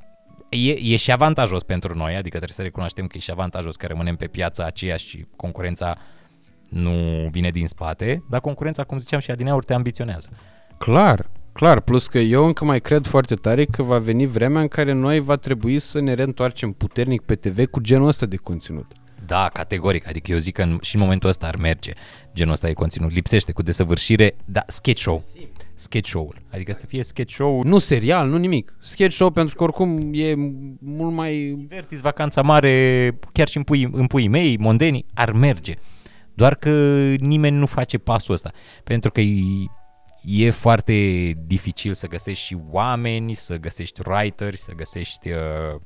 E, 0.49 0.93
e 0.93 0.95
și 0.95 1.11
avantajos 1.11 1.63
pentru 1.63 1.95
noi, 1.95 2.15
adică 2.15 2.35
trebuie 2.35 2.55
să 2.55 2.61
recunoaștem 2.61 3.07
că 3.07 3.17
e 3.17 3.19
și 3.19 3.31
avantajos 3.31 3.75
că 3.75 3.87
rămânem 3.87 4.15
pe 4.15 4.27
piața 4.27 4.65
aceea 4.65 4.95
și 4.95 5.25
concurența 5.35 5.97
nu 6.69 7.27
vine 7.31 7.49
din 7.49 7.67
spate, 7.67 8.23
dar 8.29 8.39
concurența, 8.39 8.83
cum 8.83 8.97
ziceam 8.97 9.19
și 9.19 9.31
adineauri, 9.31 9.65
te 9.65 9.73
ambiționează. 9.73 10.29
Clar, 10.77 11.29
clar. 11.53 11.79
Plus 11.79 12.07
că 12.07 12.17
eu 12.17 12.45
încă 12.45 12.65
mai 12.65 12.81
cred 12.81 13.05
foarte 13.05 13.35
tare 13.35 13.65
că 13.65 13.83
va 13.83 13.97
veni 13.97 14.25
vremea 14.25 14.61
în 14.61 14.67
care 14.67 14.91
noi 14.91 15.19
va 15.19 15.35
trebui 15.35 15.79
să 15.79 15.99
ne 15.99 16.13
reîntoarcem 16.13 16.71
puternic 16.71 17.21
pe 17.21 17.35
TV 17.35 17.65
cu 17.65 17.79
genul 17.79 18.07
ăsta 18.07 18.25
de 18.25 18.35
conținut. 18.35 18.85
Da, 19.25 19.49
categoric. 19.53 20.07
Adică 20.07 20.31
eu 20.31 20.37
zic 20.37 20.53
că 20.53 20.61
în, 20.61 20.77
și 20.81 20.95
în 20.95 21.01
momentul 21.01 21.29
ăsta 21.29 21.47
ar 21.47 21.55
merge 21.55 21.93
genul 22.33 22.53
ăsta 22.53 22.67
de 22.67 22.73
conținut. 22.73 23.11
Lipsește 23.11 23.51
cu 23.51 23.61
desăvârșire, 23.61 24.35
da, 24.45 24.63
sketch 24.67 25.01
show. 25.01 25.23
Sketch 25.75 26.09
show-ul. 26.09 26.41
Adică 26.51 26.73
să 26.73 26.85
fie 26.85 27.03
sketch 27.03 27.33
show 27.33 27.63
Nu 27.63 27.77
serial, 27.77 28.27
nu 28.27 28.37
nimic. 28.37 28.77
Sketch 28.79 29.15
show 29.15 29.29
pentru 29.29 29.55
că 29.55 29.63
oricum 29.63 30.09
e 30.13 30.33
mult 30.79 31.13
mai... 31.13 31.65
Vertis, 31.69 31.99
vacanța 31.99 32.41
mare, 32.41 33.17
chiar 33.31 33.47
și 33.47 33.57
în 33.57 33.63
puii, 33.63 33.89
în 33.91 34.07
puii 34.07 34.27
mei, 34.27 34.57
mondenii, 34.57 35.05
ar 35.13 35.31
merge. 35.31 35.73
Doar 36.33 36.55
că 36.55 36.69
nimeni 37.19 37.57
nu 37.57 37.65
face 37.65 37.97
pasul 37.97 38.33
ăsta. 38.33 38.51
Pentru 38.83 39.11
că 39.11 39.21
e, 40.23 40.45
e 40.45 40.49
foarte 40.49 40.93
dificil 41.45 41.93
să 41.93 42.07
găsești 42.07 42.43
și 42.43 42.57
oameni, 42.69 43.33
să 43.33 43.57
găsești 43.57 44.01
writeri, 44.07 44.57
să 44.57 44.71
găsești... 44.71 45.29
Uh, 45.29 45.81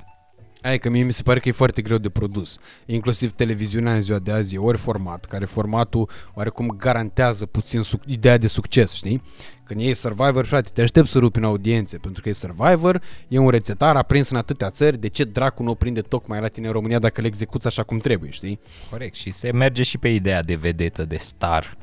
Aia 0.61 0.77
că 0.77 0.89
mie 0.89 1.03
mi 1.03 1.13
se 1.13 1.23
pare 1.23 1.39
că 1.39 1.49
e 1.49 1.51
foarte 1.51 1.81
greu 1.81 1.97
de 1.97 2.09
produs. 2.09 2.57
Inclusiv 2.85 3.31
televiziunea 3.31 3.93
în 3.93 4.01
ziua 4.01 4.19
de 4.19 4.31
azi 4.31 4.55
e 4.55 4.57
ori 4.57 4.77
format, 4.77 5.25
care 5.25 5.45
formatul 5.45 6.09
oarecum 6.33 6.67
garantează 6.67 7.45
puțin 7.45 7.81
suc- 7.81 8.05
ideea 8.05 8.37
de 8.37 8.47
succes, 8.47 8.93
știi? 8.93 9.21
Când 9.63 9.81
e 9.81 9.93
Survivor, 9.93 10.45
frate, 10.45 10.69
te 10.73 10.81
aștept 10.81 11.07
să 11.07 11.19
rupi 11.19 11.37
în 11.37 11.43
audiențe, 11.43 11.97
pentru 11.97 12.21
că 12.21 12.29
e 12.29 12.33
Survivor, 12.33 13.01
e 13.27 13.37
un 13.37 13.49
rețetar 13.49 13.95
aprins 13.95 14.29
în 14.29 14.37
atâtea 14.37 14.69
țări, 14.69 14.97
de 14.97 15.07
ce 15.07 15.23
dracu 15.23 15.63
nu 15.63 15.71
o 15.71 15.75
prinde 15.75 16.01
tocmai 16.01 16.39
la 16.39 16.47
tine 16.47 16.67
în 16.67 16.73
România 16.73 16.99
dacă 16.99 17.21
le 17.21 17.27
execuți 17.27 17.67
așa 17.67 17.83
cum 17.83 17.97
trebuie, 17.97 18.31
știi? 18.31 18.59
Corect, 18.89 19.15
și 19.15 19.31
se 19.31 19.51
merge 19.51 19.83
și 19.83 19.97
pe 19.97 20.07
ideea 20.07 20.43
de 20.43 20.55
vedetă, 20.55 21.05
de 21.05 21.17
star. 21.17 21.77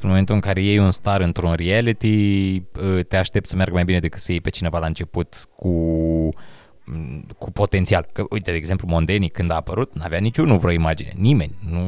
În 0.00 0.08
momentul 0.08 0.34
în 0.34 0.40
care 0.40 0.62
iei 0.62 0.78
un 0.78 0.90
star 0.90 1.20
într-un 1.20 1.52
reality, 1.52 2.56
uh, 2.56 3.04
te 3.08 3.16
aștept 3.16 3.48
să 3.48 3.56
meargă 3.56 3.74
mai 3.74 3.84
bine 3.84 4.00
decât 4.00 4.20
să 4.20 4.32
iei 4.32 4.40
pe 4.40 4.50
cineva 4.50 4.78
la 4.78 4.86
început 4.86 5.48
cu 5.54 5.68
m, 6.84 7.26
cu 7.38 7.50
potențial. 7.50 8.08
Că, 8.12 8.24
uite, 8.30 8.50
de 8.50 8.56
exemplu, 8.56 8.86
Mondeni, 8.88 9.28
când 9.28 9.50
a 9.50 9.54
apărut, 9.54 9.94
n-avea 9.94 10.18
niciunul 10.18 10.58
vreo 10.58 10.72
imagine. 10.72 11.12
Nimeni. 11.16 11.54
Nu, 11.70 11.80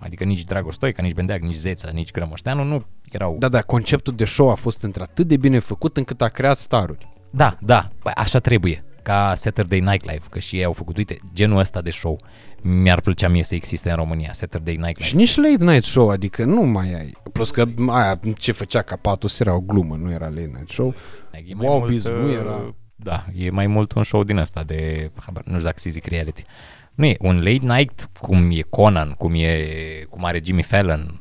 adică 0.00 0.24
nici 0.24 0.44
Dragoș 0.44 0.74
Stoica, 0.74 1.02
nici 1.02 1.14
Bendeac, 1.14 1.40
nici 1.40 1.54
Zeța, 1.54 1.90
nici 1.92 2.10
Grămășteanu 2.10 2.64
nu 2.64 2.84
erau... 3.10 3.36
Da, 3.38 3.48
da, 3.48 3.60
conceptul 3.60 4.14
de 4.16 4.24
show 4.24 4.50
a 4.50 4.54
fost 4.54 4.82
într-atât 4.82 5.26
de 5.26 5.36
bine 5.36 5.58
făcut 5.58 5.96
încât 5.96 6.22
a 6.22 6.28
creat 6.28 6.58
staruri. 6.58 7.08
Da, 7.30 7.58
da, 7.60 7.90
bă, 8.02 8.10
așa 8.14 8.38
trebuie. 8.38 8.84
Ca 9.02 9.32
Saturday 9.34 9.80
Night 9.80 10.04
Live, 10.04 10.24
că 10.30 10.38
și 10.38 10.56
ei 10.56 10.64
au 10.64 10.72
făcut, 10.72 10.96
uite, 10.96 11.18
genul 11.34 11.58
ăsta 11.58 11.80
de 11.80 11.90
show 11.90 12.18
mi-ar 12.62 13.00
plăcea 13.00 13.28
mie 13.28 13.42
să 13.42 13.54
existe 13.54 13.90
în 13.90 13.96
România, 13.96 14.32
Saturday 14.32 14.74
Night 14.74 14.96
Live. 14.96 15.08
Și 15.08 15.16
nici 15.16 15.36
late 15.36 15.64
night 15.64 15.84
show, 15.84 16.08
adică 16.08 16.44
nu 16.44 16.62
mai 16.62 16.94
ai. 16.94 17.16
Plus 17.32 17.50
că 17.50 17.64
aia 17.88 18.20
ce 18.38 18.52
făcea 18.52 18.82
Capatus 18.82 19.40
era 19.40 19.54
o 19.54 19.60
glumă, 19.60 19.96
nu 19.96 20.10
era 20.10 20.26
late 20.28 20.50
night 20.54 20.68
show. 20.68 20.94
E 21.32 21.54
Wow 21.58 21.86
Biz 21.86 22.04
uh, 22.04 22.12
nu 22.14 22.30
era- 22.30 22.74
Da, 22.96 23.26
e 23.34 23.50
mai 23.50 23.66
mult 23.66 23.92
un 23.92 24.02
show 24.02 24.24
din 24.24 24.36
ăsta 24.36 24.62
de, 24.62 25.10
habar, 25.26 25.42
nu 25.44 25.52
știu 25.52 25.64
dacă 25.64 25.78
se 25.78 25.90
zic 25.90 26.06
reality. 26.06 26.44
Nu 26.94 27.06
e, 27.06 27.16
un 27.20 27.34
late 27.36 27.74
night, 27.76 28.08
cum 28.20 28.50
e 28.50 28.60
Conan, 28.60 29.10
cum 29.10 29.32
e, 29.34 29.64
cum 30.10 30.24
are 30.24 30.40
Jimmy 30.44 30.62
Fallon, 30.62 31.20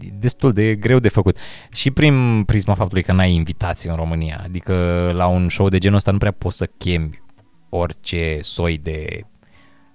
e 0.00 0.08
destul 0.12 0.52
de 0.52 0.74
greu 0.74 0.98
de 0.98 1.08
făcut. 1.08 1.38
Și 1.72 1.90
prin 1.90 2.44
prisma 2.44 2.74
faptului 2.74 3.02
că 3.02 3.12
n-ai 3.12 3.32
invitații 3.32 3.88
în 3.90 3.96
România, 3.96 4.40
adică 4.44 4.74
la 5.14 5.26
un 5.26 5.48
show 5.48 5.68
de 5.68 5.78
genul 5.78 5.96
ăsta 5.96 6.10
nu 6.10 6.18
prea 6.18 6.30
poți 6.30 6.56
să 6.56 6.66
chemi 6.78 7.22
orice 7.68 8.38
soi 8.40 8.78
de, 8.78 9.20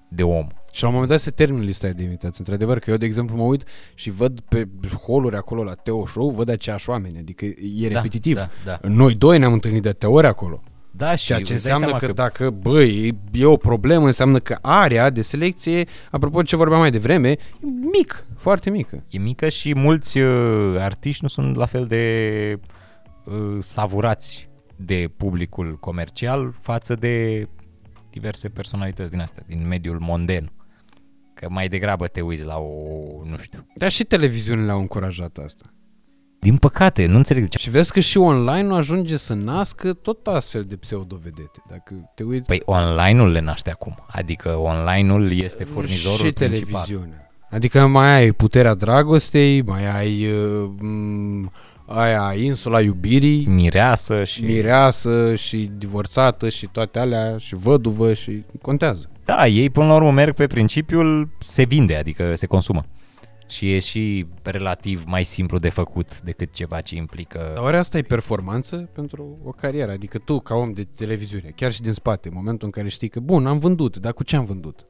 de 0.09 0.23
om. 0.23 0.47
Și 0.77 0.83
la 0.83 0.89
un 0.89 0.95
moment 0.95 1.11
dat 1.11 1.21
se 1.21 1.31
termină 1.31 1.63
lista 1.63 1.85
aia 1.85 1.95
de 1.95 2.03
invitați. 2.03 2.39
Într-adevăr 2.39 2.79
că 2.79 2.89
eu, 2.89 2.97
de 2.97 3.05
exemplu, 3.05 3.35
mă 3.35 3.43
uit 3.43 3.63
și 3.93 4.09
văd 4.09 4.39
pe 4.39 4.67
holuri 5.03 5.35
acolo 5.35 5.63
la 5.63 5.73
Teo 5.73 6.05
Show, 6.07 6.29
văd 6.29 6.49
aceiași 6.49 6.89
oameni, 6.89 7.17
adică 7.17 7.45
e 7.75 7.87
repetitiv. 7.87 8.35
Da, 8.35 8.49
da. 8.65 8.79
Noi 8.81 9.15
doi 9.15 9.39
ne-am 9.39 9.53
întâlnit 9.53 9.81
de 9.81 9.89
atâtea 9.89 10.09
ori 10.09 10.27
acolo. 10.27 10.63
Da, 10.91 11.15
și 11.15 11.25
Ceea 11.25 11.41
ce 11.41 11.53
îți 11.53 11.63
dai 11.63 11.71
înseamnă 11.73 11.97
seama 11.99 12.13
că, 12.13 12.21
dacă, 12.21 12.49
băi, 12.49 13.07
e, 13.07 13.39
e 13.39 13.45
o 13.45 13.57
problemă, 13.57 14.05
înseamnă 14.05 14.39
că 14.39 14.57
area 14.61 15.09
de 15.09 15.21
selecție, 15.21 15.87
apropo 16.11 16.39
de 16.39 16.45
ce 16.45 16.55
vorbeam 16.55 16.79
mai 16.79 16.91
devreme, 16.91 17.29
e 17.29 17.37
mic, 17.91 18.25
foarte 18.35 18.69
mică. 18.69 19.03
e 19.09 19.17
mică 19.17 19.49
și 19.49 19.75
mulți 19.75 20.17
uh, 20.17 20.75
artiști 20.79 21.19
nu 21.21 21.27
sunt 21.27 21.55
la 21.55 21.65
fel 21.65 21.85
de 21.85 22.59
uh, 23.23 23.57
savurați 23.59 24.49
de 24.75 25.09
publicul 25.17 25.77
comercial 25.79 26.53
față 26.61 26.95
de 26.95 27.47
diverse 28.09 28.49
personalități 28.49 29.11
din 29.11 29.19
astea, 29.19 29.43
din 29.47 29.67
mediul 29.67 29.99
monden. 29.99 30.51
Că 31.39 31.47
mai 31.49 31.67
degrabă 31.67 32.07
te 32.07 32.21
uiți 32.21 32.45
la 32.45 32.57
o, 32.57 32.71
nu 33.29 33.37
știu. 33.37 33.67
Dar 33.75 33.91
și 33.91 34.03
televiziunile 34.03 34.71
au 34.71 34.79
încurajat 34.79 35.37
asta. 35.45 35.63
Din 36.39 36.57
păcate, 36.57 37.05
nu 37.05 37.15
înțeleg 37.15 37.43
de 37.43 37.49
ce. 37.49 37.57
Și 37.57 37.69
vezi 37.69 37.91
că 37.91 37.99
și 37.99 38.17
online 38.17 38.73
ajunge 38.73 39.17
să 39.17 39.33
nască 39.33 39.93
tot 39.93 40.27
astfel 40.27 40.63
de 40.63 40.75
pseudovedete. 40.75 41.61
Dacă 41.69 42.11
te 42.15 42.23
uiți 42.23 42.47
Păi 42.47 42.61
online-ul 42.65 43.31
le 43.31 43.39
naște 43.39 43.69
acum. 43.69 43.95
Adică 44.07 44.49
online-ul 44.49 45.31
este 45.31 45.63
furnizorul 45.63 46.25
și 46.25 46.31
principal. 46.33 46.83
televiziunea. 46.83 47.31
Adică 47.49 47.87
mai 47.87 48.13
ai 48.13 48.31
Puterea 48.31 48.73
Dragostei, 48.73 49.61
mai 49.61 49.97
ai 49.97 50.31
uh, 50.31 50.69
m, 50.79 51.51
aia 51.85 52.33
Insula 52.37 52.81
Iubirii, 52.81 53.45
Mireasă 53.45 54.23
și... 54.23 54.43
mireasă 54.43 55.35
și 55.35 55.71
divorțată 55.77 56.49
și 56.49 56.67
toate 56.71 56.99
alea 56.99 57.37
și 57.37 57.55
văduvă 57.55 58.13
și 58.13 58.43
contează. 58.61 59.09
Da, 59.27 59.47
ei 59.47 59.69
până 59.69 59.87
la 59.87 59.95
urmă 59.95 60.11
merg 60.11 60.33
pe 60.33 60.47
principiul 60.47 61.29
se 61.39 61.63
vinde, 61.63 61.95
adică 61.95 62.35
se 62.35 62.45
consumă. 62.45 62.85
Și 63.49 63.73
e 63.73 63.79
și 63.79 64.25
relativ 64.43 65.03
mai 65.05 65.23
simplu 65.23 65.57
de 65.57 65.69
făcut 65.69 66.21
decât 66.21 66.53
ceva 66.53 66.81
ce 66.81 66.95
implică... 66.95 67.51
Dar 67.53 67.63
oare 67.63 67.77
asta 67.77 67.97
e 67.97 68.01
performanță 68.01 68.75
pentru 68.93 69.39
o 69.43 69.51
carieră? 69.51 69.91
Adică 69.91 70.17
tu, 70.17 70.39
ca 70.39 70.55
om 70.55 70.71
de 70.71 70.83
televiziune, 70.83 71.53
chiar 71.55 71.71
și 71.71 71.81
din 71.81 71.91
spate, 71.91 72.27
în 72.27 72.33
momentul 72.37 72.65
în 72.65 72.71
care 72.71 72.87
știi 72.87 73.07
că, 73.07 73.19
bun, 73.19 73.47
am 73.47 73.59
vândut, 73.59 73.97
dar 73.97 74.13
cu 74.13 74.23
ce 74.23 74.35
am 74.35 74.45
vândut? 74.45 74.85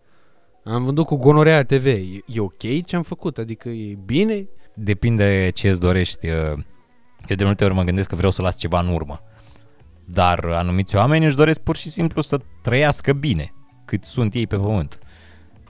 Am 0.63 0.83
vândut 0.83 1.05
cu 1.05 1.15
Gonorea 1.15 1.63
TV. 1.63 1.85
E, 1.85 1.99
e 2.25 2.39
ok 2.39 2.85
ce 2.85 2.95
am 2.95 3.03
făcut? 3.03 3.37
Adică 3.37 3.69
e 3.69 3.97
bine? 4.05 4.47
Depinde 4.73 5.51
ce 5.53 5.69
îți 5.69 5.79
dorești. 5.79 6.27
Eu 6.27 7.35
de 7.35 7.43
multe 7.43 7.63
ori 7.63 7.73
mă 7.73 7.83
gândesc 7.83 8.09
că 8.09 8.15
vreau 8.15 8.31
să 8.31 8.41
las 8.41 8.57
ceva 8.57 8.79
în 8.79 8.87
urmă. 8.87 9.21
Dar 10.05 10.45
anumiți 10.45 10.95
oameni 10.95 11.25
își 11.25 11.35
doresc 11.35 11.59
pur 11.59 11.75
și 11.75 11.89
simplu 11.89 12.21
să 12.21 12.39
trăiască 12.61 13.13
bine, 13.13 13.53
cât 13.87 14.05
sunt 14.05 14.33
ei 14.33 14.47
pe 14.47 14.55
pământ. 14.55 14.99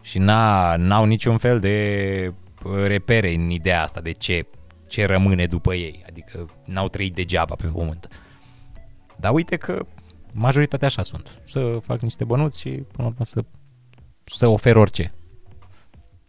Și 0.02 0.18
n-a, 0.18 0.76
n-au 0.76 1.06
niciun 1.06 1.38
fel 1.38 1.60
de 1.60 2.34
uh, 2.64 2.72
repere 2.86 3.34
în 3.34 3.50
ideea 3.50 3.84
asta 3.84 4.02
de 4.02 4.12
ce, 4.12 4.46
ce 4.88 5.06
rămâne 5.06 5.46
după 5.46 5.74
ei. 5.74 6.04
Adică 6.08 6.50
n-au 6.66 6.88
trăit 6.88 7.16
degeaba 7.16 7.56
pe 7.56 7.68
pământ. 7.68 8.08
Dar 9.18 9.34
uite 9.34 9.56
că 9.56 9.86
majoritatea 10.32 10.88
așa 10.88 11.04
sunt. 11.04 11.42
Să 11.44 11.80
fac 11.84 12.00
niște 12.00 12.24
bănuți 12.24 12.60
și 12.60 12.70
până 12.70 12.86
la 12.98 13.06
urmă 13.06 13.26
să, 13.26 13.44
să 14.24 14.48
ofer 14.48 14.76
orice. 14.76 15.14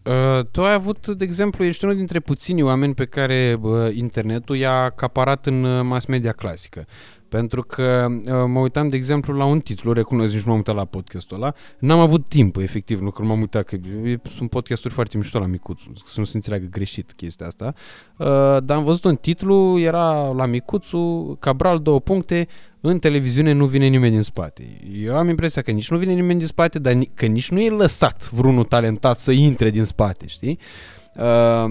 Uh, 0.03 0.45
tu 0.51 0.65
ai 0.65 0.73
avut, 0.73 1.07
de 1.07 1.25
exemplu, 1.25 1.65
ești 1.65 1.85
unul 1.85 1.97
dintre 1.97 2.21
puținii 2.21 2.63
oameni 2.63 2.95
pe 2.95 3.05
care 3.05 3.59
uh, 3.61 3.95
internetul 3.95 4.57
i-a 4.57 4.83
acaparat 4.83 5.47
în 5.47 5.65
uh, 5.65 5.85
mass 5.85 6.07
media 6.07 6.33
clasică. 6.33 6.87
Pentru 7.29 7.63
că 7.63 8.07
uh, 8.11 8.33
mă 8.47 8.59
uitam, 8.61 8.89
de 8.89 8.97
exemplu, 8.97 9.35
la 9.35 9.45
un 9.45 9.61
titlu, 9.61 9.93
recunosc, 9.93 10.33
nici 10.35 10.43
nu 10.43 10.49
m-am 10.49 10.57
uitat 10.57 10.75
la 10.75 10.85
podcastul 10.85 11.37
ăla. 11.37 11.55
N-am 11.79 11.99
avut 11.99 12.25
timp, 12.29 12.57
efectiv, 12.57 13.01
nu 13.01 13.11
că 13.11 13.23
nu 13.23 13.29
m-am 13.29 13.41
uitat, 13.41 13.65
că 13.65 13.77
e- 14.05 14.21
sunt 14.29 14.51
podcasturi 14.51 14.95
foarte 14.95 15.17
mișto 15.17 15.39
la 15.39 15.47
Micuțu, 15.47 15.93
să 16.07 16.15
nu 16.21 16.25
se 16.25 16.37
înțeleagă 16.37 16.67
greșit 16.71 17.13
chestia 17.13 17.47
asta. 17.47 17.75
Uh, 18.17 18.27
dar 18.65 18.77
am 18.77 18.85
văzut 18.85 19.05
un 19.05 19.17
titlu, 19.17 19.79
era 19.79 20.29
la 20.29 20.47
Micuțu, 20.47 21.37
Cabral, 21.41 21.79
două 21.79 22.01
puncte, 22.01 22.49
în 22.81 22.99
televiziune 22.99 23.53
nu 23.53 23.67
vine 23.67 23.87
nimeni 23.87 24.13
din 24.13 24.23
spate. 24.23 24.81
Eu 24.93 25.17
am 25.17 25.29
impresia 25.29 25.63
că 25.63 25.71
nici 25.71 25.91
nu 25.91 25.99
vine 25.99 26.13
nimeni 26.13 26.39
din 26.39 26.49
spate, 26.49 26.79
dar 26.79 26.93
ni- 26.93 27.11
că 27.15 27.27
nici 27.27 27.51
nu 27.51 27.61
e 27.61 27.71
lăsat 27.71 28.31
vreunul 28.31 28.65
talentat 28.65 29.19
să 29.19 29.33
intre 29.33 29.71
din 29.71 29.85
spate, 29.85 30.27
știi? 30.27 30.59
Uh, 30.61 30.98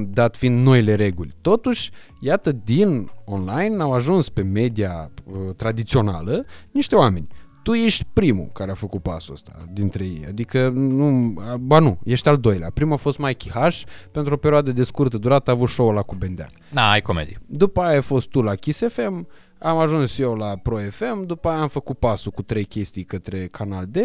dat 0.07 0.38
fiind 0.38 0.65
noile 0.65 0.95
reguli. 0.95 1.34
Totuși, 1.41 1.91
iată, 2.19 2.52
din 2.52 3.11
online 3.26 3.82
au 3.82 3.94
ajuns 3.94 4.30
pe 4.30 4.41
media 4.41 5.11
uh, 5.24 5.56
tradițională 5.56 6.45
niște 6.72 6.95
oameni. 6.95 7.28
Tu 7.64 7.74
ești 7.74 8.06
primul 8.14 8.49
care 8.53 8.72
a 8.72 8.74
făcut 8.74 9.02
pasul 9.02 9.34
ăsta 9.34 9.65
dintre 9.74 10.03
ei. 10.03 10.26
Adică, 10.28 10.69
nu, 10.69 11.34
ba 11.60 11.80
nu, 11.80 11.99
ești 12.03 12.28
al 12.28 12.38
doilea. 12.38 12.69
Primul 12.74 12.94
a 12.94 12.98
fost 12.98 13.18
Mikey 13.18 13.52
H. 13.52 13.82
Pentru 14.11 14.34
o 14.34 14.38
perioadă 14.38 14.72
de 14.72 14.84
scurtă 14.84 15.18
durată 15.18 15.49
a 15.49 15.53
avut 15.53 15.69
show-ul 15.69 15.91
ăla 15.91 16.02
cu 16.02 16.15
Bendeac. 16.15 16.52
Na, 16.69 16.91
ai 16.91 17.02
comedie. 17.02 17.41
După 17.45 17.82
aia 17.82 17.95
ai 17.95 18.02
fost 18.02 18.30
tu 18.30 18.41
la 18.41 18.56
Kiss 18.56 18.84
FM, 18.88 19.28
am 19.60 19.78
ajuns 19.78 20.18
eu 20.18 20.36
la 20.36 20.56
Pro 20.56 20.78
FM, 20.78 21.26
după 21.26 21.49
aia 21.49 21.61
am 21.61 21.68
făcut 21.68 21.98
pasul 21.99 22.32
cu 22.32 22.41
trei 22.41 22.65
chestii 22.65 23.03
către 23.03 23.48
Canal 23.48 23.86
D 23.86 23.98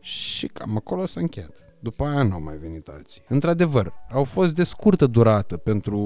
și 0.00 0.46
cam 0.46 0.76
acolo 0.76 1.06
s-a 1.06 1.20
încheiat. 1.20 1.67
După 1.80 2.04
aia 2.04 2.22
nu 2.22 2.32
au 2.32 2.42
mai 2.42 2.56
venit 2.56 2.88
alții. 2.88 3.22
Într-adevăr, 3.28 3.92
au 4.10 4.24
fost 4.24 4.54
de 4.54 4.62
scurtă 4.62 5.06
durată 5.06 5.56
pentru 5.56 5.98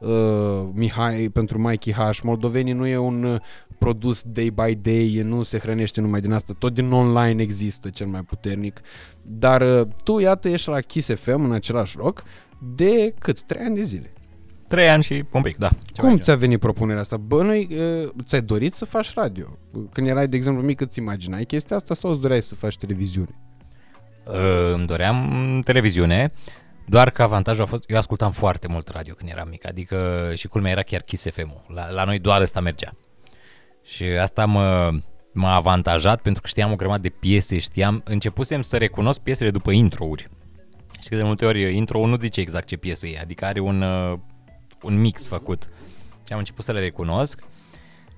uh, 0.00 0.68
Mihai, 0.72 1.28
pentru 1.32 1.58
Mikey 1.58 1.92
H. 1.92 2.20
Moldovenii 2.22 2.72
nu 2.72 2.86
e 2.86 2.96
un 2.96 3.22
uh, 3.22 3.40
produs 3.78 4.22
day 4.22 4.50
by 4.50 4.74
day, 4.74 5.22
nu 5.24 5.42
se 5.42 5.58
hrănește 5.58 6.00
numai 6.00 6.20
din 6.20 6.32
asta, 6.32 6.54
tot 6.58 6.74
din 6.74 6.90
online 6.90 7.42
există 7.42 7.88
cel 7.90 8.06
mai 8.06 8.22
puternic. 8.22 8.80
Dar 9.22 9.60
uh, 9.60 9.86
tu, 10.04 10.18
iată, 10.18 10.48
ești 10.48 10.68
la 10.68 10.80
Kiss 10.80 11.14
FM 11.14 11.44
în 11.44 11.52
același 11.52 11.96
loc 11.96 12.22
de 12.74 13.14
cât? 13.18 13.42
Trei 13.42 13.64
ani 13.64 13.74
de 13.74 13.82
zile. 13.82 14.12
Trei 14.68 14.88
ani 14.88 15.02
și 15.02 15.24
un 15.32 15.42
pic, 15.42 15.56
da. 15.56 15.68
Ceva 15.92 16.06
Cum 16.06 16.16
de 16.16 16.22
ți-a 16.22 16.36
venit 16.36 16.60
propunerea 16.60 17.00
asta? 17.00 17.16
Bă, 17.16 17.42
noi, 17.42 17.68
uh, 17.70 18.10
ți-ai 18.24 18.42
dorit 18.42 18.74
să 18.74 18.84
faci 18.84 19.14
radio? 19.14 19.58
Când 19.92 20.08
erai, 20.08 20.28
de 20.28 20.36
exemplu, 20.36 20.62
mic, 20.62 20.80
îți 20.80 20.98
imaginai 20.98 21.44
chestia 21.44 21.76
asta 21.76 21.94
sau 21.94 22.10
îți 22.10 22.20
doreai 22.20 22.42
să 22.42 22.54
faci 22.54 22.76
televiziune? 22.76 23.40
Uh, 24.26 24.72
îmi 24.72 24.86
doream 24.86 25.60
televiziune, 25.64 26.32
doar 26.86 27.10
că 27.10 27.22
avantajul 27.22 27.62
a 27.62 27.66
fost, 27.66 27.90
eu 27.90 27.96
ascultam 27.96 28.30
foarte 28.30 28.68
mult 28.68 28.88
radio 28.88 29.14
când 29.14 29.30
eram 29.30 29.48
mic, 29.48 29.66
adică 29.66 30.30
și 30.34 30.48
culmea 30.48 30.70
era 30.70 30.82
chiar 30.82 31.00
Kiss 31.00 31.30
FM-ul. 31.30 31.64
La, 31.68 31.90
la 31.90 32.04
noi 32.04 32.18
doar 32.18 32.40
ăsta 32.40 32.60
mergea. 32.60 32.96
Și 33.84 34.04
asta 34.04 34.44
mă, 34.46 34.90
m-a 35.32 35.54
avantajat 35.54 36.20
pentru 36.20 36.42
că 36.42 36.48
știam 36.48 36.72
o 36.72 36.76
grămadă 36.76 37.00
de 37.00 37.08
piese, 37.08 37.58
știam, 37.58 38.02
începusem 38.04 38.62
să 38.62 38.76
recunosc 38.76 39.20
piesele 39.20 39.50
după 39.50 39.70
intro-uri. 39.70 40.28
Și 41.00 41.08
că 41.08 41.16
de 41.16 41.22
multe 41.22 41.44
ori 41.44 41.76
intro 41.76 42.06
nu 42.06 42.16
zice 42.16 42.40
exact 42.40 42.66
ce 42.66 42.76
piesă 42.76 43.06
e, 43.06 43.18
adică 43.18 43.44
are 43.44 43.60
un, 43.60 43.82
uh, 43.82 44.18
un 44.82 45.00
mix 45.00 45.26
făcut. 45.26 45.68
Și 46.26 46.32
am 46.32 46.38
început 46.38 46.64
să 46.64 46.72
le 46.72 46.80
recunosc. 46.80 47.40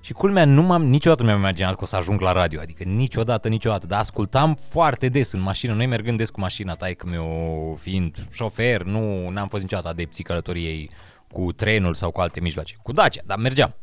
Și 0.01 0.13
culmea, 0.13 0.45
nu 0.45 0.61
m-am, 0.61 0.85
niciodată 0.85 1.21
nu 1.21 1.27
mi-am 1.27 1.39
imaginat 1.39 1.75
că 1.75 1.83
o 1.83 1.85
să 1.85 1.95
ajung 1.95 2.21
la 2.21 2.31
radio, 2.31 2.59
adică 2.61 2.83
niciodată, 2.83 3.47
niciodată, 3.47 3.87
dar 3.87 3.99
ascultam 3.99 4.57
foarte 4.69 5.09
des 5.09 5.31
în 5.31 5.39
mașină, 5.39 5.73
noi 5.73 5.85
mergând 5.85 6.17
des 6.17 6.29
cu 6.29 6.39
mașina, 6.39 6.75
tai 6.75 6.93
că 6.93 7.07
meu 7.07 7.77
fiind 7.79 8.27
șofer, 8.31 8.83
nu 8.83 9.29
n-am 9.29 9.47
fost 9.47 9.61
niciodată 9.61 9.89
adepții 9.89 10.23
călătoriei 10.23 10.89
cu 11.31 11.51
trenul 11.51 11.93
sau 11.93 12.11
cu 12.11 12.21
alte 12.21 12.39
mijloace, 12.39 12.75
cu 12.81 12.91
Dacia, 12.91 13.21
dar 13.25 13.37
mergeam 13.37 13.75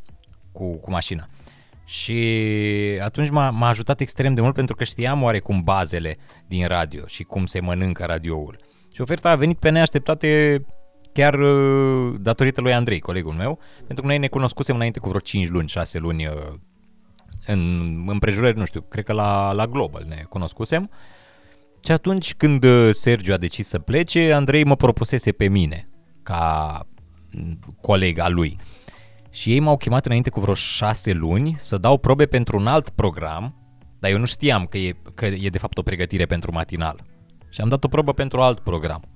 cu, 0.52 0.76
cu 0.76 0.90
mașina. 0.90 1.28
Și 1.84 2.38
atunci 3.02 3.30
m-a, 3.30 3.50
m-a 3.50 3.68
ajutat 3.68 4.00
extrem 4.00 4.34
de 4.34 4.40
mult 4.40 4.54
pentru 4.54 4.74
că 4.74 4.84
știam 4.84 5.22
oarecum 5.22 5.62
bazele 5.62 6.16
din 6.46 6.66
radio 6.66 7.06
și 7.06 7.22
cum 7.22 7.46
se 7.46 7.60
mănâncă 7.60 8.04
radioul. 8.04 8.58
Și 8.94 9.00
oferta 9.00 9.30
a 9.30 9.36
venit 9.36 9.58
pe 9.58 9.68
neașteptate 9.68 10.60
chiar 11.16 11.34
uh, 11.34 12.14
datorită 12.20 12.60
lui 12.60 12.74
Andrei, 12.74 13.00
colegul 13.00 13.32
meu, 13.32 13.58
pentru 13.76 14.00
că 14.00 14.06
noi 14.06 14.18
ne 14.18 14.26
cunoscusem 14.26 14.74
înainte 14.74 14.98
cu 14.98 15.08
vreo 15.08 15.20
5 15.20 15.48
luni, 15.48 15.68
6 15.68 15.98
luni 15.98 16.26
uh, 16.26 16.32
în 17.46 18.04
împrejurări, 18.06 18.58
nu 18.58 18.64
știu, 18.64 18.80
cred 18.80 19.04
că 19.04 19.12
la, 19.12 19.52
la 19.52 19.66
Global 19.66 20.04
ne 20.08 20.24
cunoscusem. 20.28 20.90
Și 21.84 21.92
atunci 21.92 22.34
când 22.34 22.64
uh, 22.64 22.88
Sergiu 22.92 23.32
a 23.32 23.36
decis 23.36 23.68
să 23.68 23.78
plece, 23.78 24.32
Andrei 24.32 24.64
mă 24.64 24.76
propusese 24.76 25.32
pe 25.32 25.48
mine 25.48 25.88
ca 26.22 26.80
mm, 27.30 27.58
coleg 27.80 28.18
al 28.18 28.34
lui. 28.34 28.56
Și 29.30 29.52
ei 29.52 29.60
m-au 29.60 29.76
chemat 29.76 30.06
înainte 30.06 30.30
cu 30.30 30.40
vreo 30.40 30.54
6 30.54 31.12
luni 31.12 31.54
să 31.58 31.78
dau 31.78 31.98
probe 31.98 32.26
pentru 32.26 32.58
un 32.58 32.66
alt 32.66 32.88
program, 32.88 33.54
dar 33.98 34.10
eu 34.10 34.18
nu 34.18 34.24
știam 34.24 34.66
că 34.66 34.78
e, 34.78 34.96
că 35.14 35.26
e 35.26 35.48
de 35.48 35.58
fapt 35.58 35.78
o 35.78 35.82
pregătire 35.82 36.26
pentru 36.26 36.52
matinal. 36.52 37.04
Și 37.48 37.60
am 37.60 37.68
dat 37.68 37.84
o 37.84 37.88
probă 37.88 38.12
pentru 38.12 38.40
alt 38.40 38.58
program. 38.58 39.15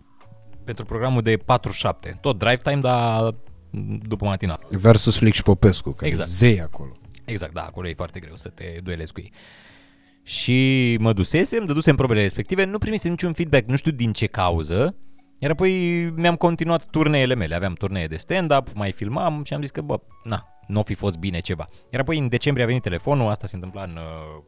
Pentru 0.65 0.85
programul 0.85 1.23
de 1.23 1.37
47. 1.37 2.19
Tot 2.20 2.39
drive 2.39 2.61
time, 2.62 2.81
dar 2.81 3.35
mm, 3.70 4.01
după 4.09 4.24
matinal. 4.24 4.66
Versus 4.70 5.16
Flick 5.16 5.35
și 5.35 5.43
Popescu, 5.43 5.91
care 5.91 6.11
Exact. 6.11 6.28
exact. 6.28 6.45
zei 6.51 6.61
acolo. 6.61 6.93
Exact, 7.24 7.53
da, 7.53 7.62
acolo 7.62 7.89
e 7.89 7.95
foarte 7.95 8.20
greu 8.20 8.37
să 8.37 8.49
te 8.49 8.65
duelezi 8.82 9.12
cu 9.12 9.20
ei. 9.20 9.32
Și 10.23 10.97
mă 11.01 11.12
dusesem, 11.12 11.65
dădusem 11.66 11.97
probele 11.97 12.23
respective, 12.23 12.65
nu 12.65 12.78
primisem 12.78 13.11
niciun 13.11 13.32
feedback, 13.32 13.69
nu 13.69 13.77
știu 13.77 13.93
din 13.93 14.12
ce 14.12 14.27
cauză, 14.27 14.97
iar 15.39 15.51
apoi 15.51 16.05
mi-am 16.16 16.37
continuat 16.37 16.87
turneele 16.87 17.35
mele, 17.35 17.55
aveam 17.55 17.73
turnee 17.73 18.07
de 18.07 18.16
stand-up, 18.16 18.69
mai 18.74 18.93
filmam 18.93 19.45
și 19.45 19.55
am 19.55 19.61
zis 19.61 19.70
că, 19.70 19.81
bă, 19.81 20.01
na, 20.24 20.49
nu 20.66 20.78
o 20.78 20.82
fi 20.82 20.95
fost 20.95 21.19
bine 21.19 21.39
ceva. 21.39 21.69
Iar 21.91 22.01
apoi 22.01 22.19
în 22.19 22.28
decembrie 22.28 22.65
a 22.65 22.66
venit 22.69 22.82
telefonul, 22.82 23.28
asta 23.28 23.47
se 23.47 23.55
întâmpla 23.55 23.82
în 23.82 23.97
uh, 23.97 24.43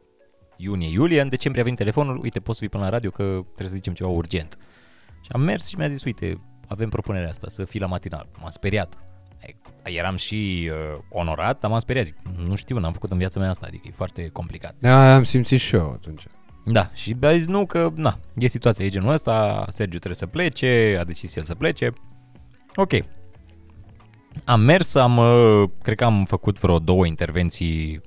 iunie-iulie, 0.57 1.21
în 1.21 1.29
decembrie 1.29 1.61
a 1.61 1.63
venit 1.63 1.79
telefonul, 1.79 2.19
uite, 2.21 2.39
poți 2.39 2.57
să 2.57 2.61
vii 2.61 2.69
până 2.69 2.83
la 2.83 2.89
radio 2.89 3.09
că 3.09 3.23
trebuie 3.23 3.67
să 3.67 3.75
zicem 3.75 3.93
ceva 3.93 4.09
urgent. 4.09 4.57
Și 5.23 5.29
am 5.31 5.41
mers 5.41 5.67
și 5.67 5.75
mi-a 5.75 5.87
zis, 5.87 6.03
uite, 6.03 6.41
avem 6.67 6.89
propunerea 6.89 7.29
asta, 7.29 7.47
să 7.49 7.65
fii 7.65 7.79
la 7.79 7.85
matinal. 7.85 8.27
M-am 8.41 8.49
speriat. 8.49 8.97
E, 9.41 9.55
Eram 9.91 10.15
și 10.15 10.69
uh, 10.71 10.99
onorat, 11.09 11.59
dar 11.59 11.69
m-am 11.69 11.79
speriat. 11.79 12.05
Zic, 12.05 12.15
nu 12.47 12.55
știu, 12.55 12.79
n-am 12.79 12.93
făcut 12.93 13.11
în 13.11 13.17
viața 13.17 13.39
mea 13.39 13.49
asta, 13.49 13.65
adică 13.67 13.83
e 13.87 13.91
foarte 13.95 14.27
complicat. 14.27 14.75
Da, 14.79 15.15
am 15.15 15.23
simțit 15.23 15.59
și 15.59 15.75
eu 15.75 15.91
atunci. 15.91 16.23
Da, 16.65 16.89
și 16.93 17.15
a 17.21 17.33
zis 17.33 17.45
nu 17.45 17.65
că, 17.65 17.91
na, 17.95 18.19
e 18.35 18.47
situația, 18.47 18.85
e 18.85 18.89
genul 18.89 19.13
ăsta, 19.13 19.65
Sergiu 19.67 19.97
trebuie 19.97 20.15
să 20.15 20.25
plece, 20.25 20.97
a 20.99 21.03
decis 21.03 21.35
el 21.35 21.43
să 21.43 21.55
plece. 21.55 21.93
Ok. 22.75 22.91
Am 24.45 24.61
mers, 24.61 24.95
am, 24.95 25.17
uh, 25.17 25.69
cred 25.81 25.97
că 25.97 26.03
am 26.03 26.25
făcut 26.25 26.59
vreo 26.59 26.79
două 26.79 27.05
intervenții 27.05 28.01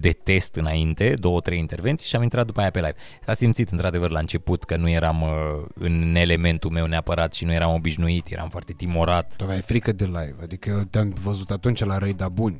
de 0.00 0.12
test 0.12 0.54
înainte, 0.54 1.14
două, 1.18 1.40
trei 1.40 1.58
intervenții 1.58 2.06
și 2.06 2.16
am 2.16 2.22
intrat 2.22 2.46
după 2.46 2.60
aia 2.60 2.70
pe 2.70 2.78
live. 2.78 2.94
S-a 3.24 3.32
simțit 3.32 3.70
într-adevăr 3.70 4.10
la 4.10 4.18
început 4.18 4.64
că 4.64 4.76
nu 4.76 4.88
eram 4.88 5.22
uh, 5.22 5.28
în 5.74 6.14
elementul 6.14 6.70
meu 6.70 6.86
neapărat 6.86 7.34
și 7.34 7.44
nu 7.44 7.52
eram 7.52 7.74
obișnuit, 7.74 8.30
eram 8.30 8.48
foarte 8.48 8.72
timorat. 8.72 9.36
Tu 9.36 9.44
aveai 9.44 9.60
frică 9.60 9.92
de 9.92 10.04
live, 10.04 10.36
adică 10.42 10.70
eu 10.70 10.82
te-am 10.90 11.14
văzut 11.22 11.50
atunci 11.50 11.84
la 11.84 11.98
Răi 11.98 12.14
da 12.14 12.28
Buni. 12.28 12.58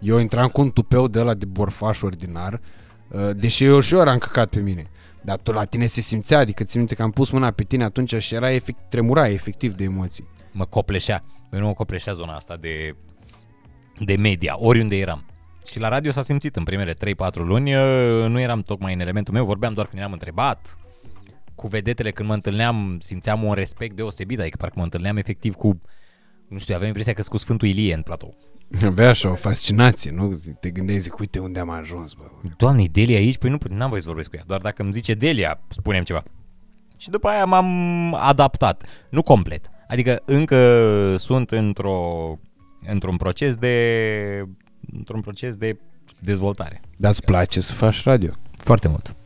Eu 0.00 0.18
intram 0.18 0.48
cu 0.48 0.60
un 0.60 0.70
tupeu 0.70 1.08
de 1.08 1.20
la 1.20 1.34
de 1.34 1.44
borfaș 1.44 2.02
ordinar, 2.02 2.60
uh, 3.08 3.30
deși 3.36 3.64
eu 3.64 3.80
și 3.80 3.94
eu 3.94 4.00
eram 4.00 4.18
căcat 4.18 4.48
pe 4.48 4.60
mine. 4.60 4.90
Dar 5.22 5.36
tu 5.36 5.52
la 5.52 5.64
tine 5.64 5.86
se 5.86 6.00
simțea, 6.00 6.38
adică 6.38 6.64
ți 6.64 6.76
minte 6.76 6.94
că 6.94 7.02
am 7.02 7.10
pus 7.10 7.30
mâna 7.30 7.50
pe 7.50 7.62
tine 7.62 7.84
atunci 7.84 8.14
și 8.14 8.34
era 8.34 8.50
efect, 8.50 8.78
tremura 8.88 9.28
efectiv 9.28 9.72
de 9.72 9.84
emoții. 9.84 10.28
mă 10.52 10.64
copleșea. 10.64 11.24
Pe 11.50 11.58
nu 11.58 11.66
mă 11.66 11.72
copleșea 11.72 12.12
zona 12.12 12.34
asta 12.34 12.56
de, 12.56 12.96
de 13.98 14.16
media, 14.16 14.54
oriunde 14.58 14.96
eram. 14.96 15.35
Și 15.66 15.78
la 15.78 15.88
radio 15.88 16.10
s-a 16.10 16.22
simțit 16.22 16.56
în 16.56 16.64
primele 16.64 16.94
3-4 16.94 16.96
luni, 17.34 17.74
uh, 17.74 18.28
nu 18.28 18.40
eram 18.40 18.62
tocmai 18.62 18.92
în 18.92 19.00
elementul 19.00 19.34
meu, 19.34 19.44
vorbeam 19.44 19.72
doar 19.74 19.86
când 19.86 19.98
eram 19.98 20.12
întrebat. 20.12 20.78
Cu 21.54 21.66
vedetele 21.66 22.10
când 22.10 22.28
mă 22.28 22.34
întâlneam, 22.34 22.96
simțeam 23.00 23.42
un 23.42 23.52
respect 23.52 23.96
deosebit, 23.96 24.40
adică 24.40 24.56
parcă 24.56 24.74
mă 24.76 24.84
întâlneam 24.84 25.16
efectiv 25.16 25.54
cu, 25.54 25.80
nu 26.48 26.58
știu, 26.58 26.74
aveam 26.74 26.88
impresia 26.88 27.12
că 27.12 27.20
sunt 27.20 27.34
cu 27.34 27.40
Sfântul 27.40 27.68
Ilie 27.68 27.94
în 27.94 28.02
platou. 28.02 28.36
Avea 28.84 29.08
așa 29.08 29.30
o 29.30 29.34
fascinație, 29.34 30.10
nu? 30.10 30.40
Te 30.60 30.70
gândeai, 30.70 30.98
zic, 30.98 31.18
uite 31.18 31.38
unde 31.38 31.60
am 31.60 31.70
ajuns, 31.70 32.12
bă. 32.12 32.22
Doamne, 32.56 32.82
e 32.82 32.88
Delia 32.92 33.16
aici? 33.16 33.38
Păi 33.38 33.50
nu, 33.50 33.58
put- 33.58 33.70
n-am 33.70 33.88
voie 33.88 34.00
să 34.00 34.06
vorbesc 34.06 34.30
cu 34.30 34.36
ea, 34.36 34.42
doar 34.46 34.60
dacă 34.60 34.82
îmi 34.82 34.92
zice 34.92 35.14
Delia, 35.14 35.60
spunem 35.68 36.02
ceva. 36.02 36.22
Și 36.98 37.10
după 37.10 37.28
aia 37.28 37.44
m-am 37.44 38.14
adaptat, 38.14 38.84
nu 39.10 39.22
complet. 39.22 39.70
Adică 39.88 40.22
încă 40.24 41.14
sunt 41.16 41.50
într-o, 41.50 42.38
într-un 42.86 43.16
proces 43.16 43.56
de 43.56 44.44
într-un 44.92 45.20
proces 45.20 45.56
de 45.56 45.78
dezvoltare. 46.20 46.80
Dar 46.96 47.10
îți 47.10 47.24
place 47.24 47.60
să 47.60 47.72
faci 47.72 48.02
radio? 48.02 48.32
Foarte 48.54 48.88
mult. 48.88 49.16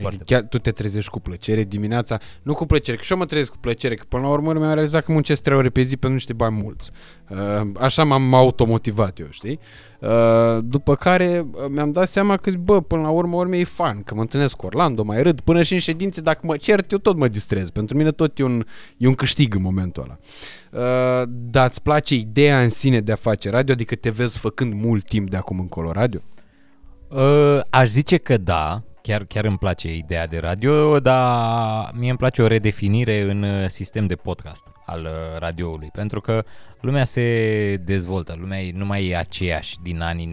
Foarte 0.00 0.22
Chiar 0.24 0.44
tu 0.46 0.58
te 0.58 0.70
trezești 0.70 1.10
cu 1.10 1.20
plăcere 1.20 1.62
dimineața, 1.62 2.18
nu 2.42 2.54
cu 2.54 2.66
plăcere, 2.66 2.96
că 2.96 3.02
și 3.02 3.12
eu 3.12 3.18
mă 3.18 3.24
trezesc 3.24 3.50
cu 3.50 3.58
plăcere, 3.60 3.94
că 3.94 4.04
până 4.08 4.22
la 4.22 4.28
urmă 4.28 4.52
mi-am 4.52 4.74
realizat 4.74 5.04
că 5.04 5.12
muncesc 5.12 5.42
trei 5.42 5.56
ore 5.56 5.68
pe 5.68 5.82
zi 5.82 5.96
pentru 5.96 6.12
niște 6.12 6.32
bani 6.32 6.60
mulți. 6.62 6.90
Uh, 7.28 7.38
Așa 7.80 8.04
m-am 8.04 8.34
automotivat 8.34 9.18
eu, 9.18 9.26
știi? 9.30 9.58
Uh, 10.00 10.58
După 10.64 10.94
care 10.94 11.46
uh, 11.52 11.64
mi-am 11.68 11.92
dat 11.92 12.08
seama 12.08 12.36
că, 12.36 12.50
bă, 12.58 12.80
până 12.80 13.02
la 13.02 13.10
urmă, 13.10 13.36
urmă 13.36 13.56
e 13.56 13.64
fan, 13.64 14.02
că 14.02 14.14
mă 14.14 14.20
întâlnesc 14.20 14.56
cu 14.56 14.66
Orlando, 14.66 15.02
mai 15.02 15.22
râd, 15.22 15.40
până 15.40 15.62
și 15.62 15.72
în 15.72 15.78
ședințe, 15.78 16.20
dacă 16.20 16.40
mă 16.42 16.56
cert, 16.56 16.92
eu 16.92 16.98
tot 16.98 17.16
mă 17.16 17.28
distrez. 17.28 17.70
Pentru 17.70 17.96
mine 17.96 18.10
tot 18.10 18.38
e 18.38 18.42
un, 18.42 18.64
e 18.96 19.06
un 19.06 19.14
câștig 19.14 19.54
în 19.54 19.62
momentul 19.62 20.02
ăla. 20.02 20.18
Uh, 20.84 21.28
Dar 21.28 21.68
îți 21.68 21.82
place 21.82 22.14
ideea 22.14 22.62
în 22.62 22.70
sine 22.70 23.00
de 23.00 23.12
a 23.12 23.16
face 23.16 23.50
radio, 23.50 23.74
adică 23.74 23.94
te 23.94 24.10
vezi 24.10 24.38
făcând 24.38 24.72
mult 24.72 25.04
timp 25.04 25.30
de 25.30 25.36
acum 25.36 25.58
încolo 25.60 25.92
radio? 25.92 26.20
Uh, 27.08 27.60
aș 27.70 27.88
zice 27.88 28.16
că 28.16 28.36
da, 28.36 28.82
chiar, 29.06 29.24
chiar 29.24 29.44
îmi 29.44 29.58
place 29.58 29.94
ideea 29.94 30.26
de 30.26 30.38
radio, 30.38 31.00
dar 31.00 31.90
mie 31.94 32.08
îmi 32.08 32.18
place 32.18 32.42
o 32.42 32.46
redefinire 32.46 33.20
în 33.20 33.42
uh, 33.42 33.68
sistem 33.68 34.06
de 34.06 34.14
podcast 34.14 34.66
al 34.86 35.04
uh, 35.04 35.38
radioului, 35.38 35.88
pentru 35.92 36.20
că 36.20 36.44
lumea 36.80 37.04
se 37.04 37.76
dezvoltă, 37.84 38.36
lumea 38.38 38.62
e- 38.62 38.72
nu 38.72 38.84
mai 38.84 39.06
e 39.06 39.16
aceeași 39.16 39.76
din 39.82 40.00
anii 40.00 40.32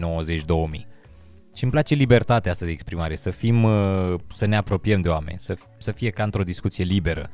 Și 1.54 1.62
îmi 1.62 1.72
place 1.72 1.94
libertatea 1.94 2.50
asta 2.50 2.64
de 2.64 2.70
exprimare, 2.70 3.14
să 3.14 3.30
fim, 3.30 3.62
uh, 3.62 4.14
să 4.34 4.46
ne 4.46 4.56
apropiem 4.56 5.00
de 5.00 5.08
oameni, 5.08 5.38
să, 5.38 5.56
să 5.78 5.92
fie 5.92 6.10
ca 6.10 6.22
într-o 6.22 6.42
discuție 6.42 6.84
liberă, 6.84 7.30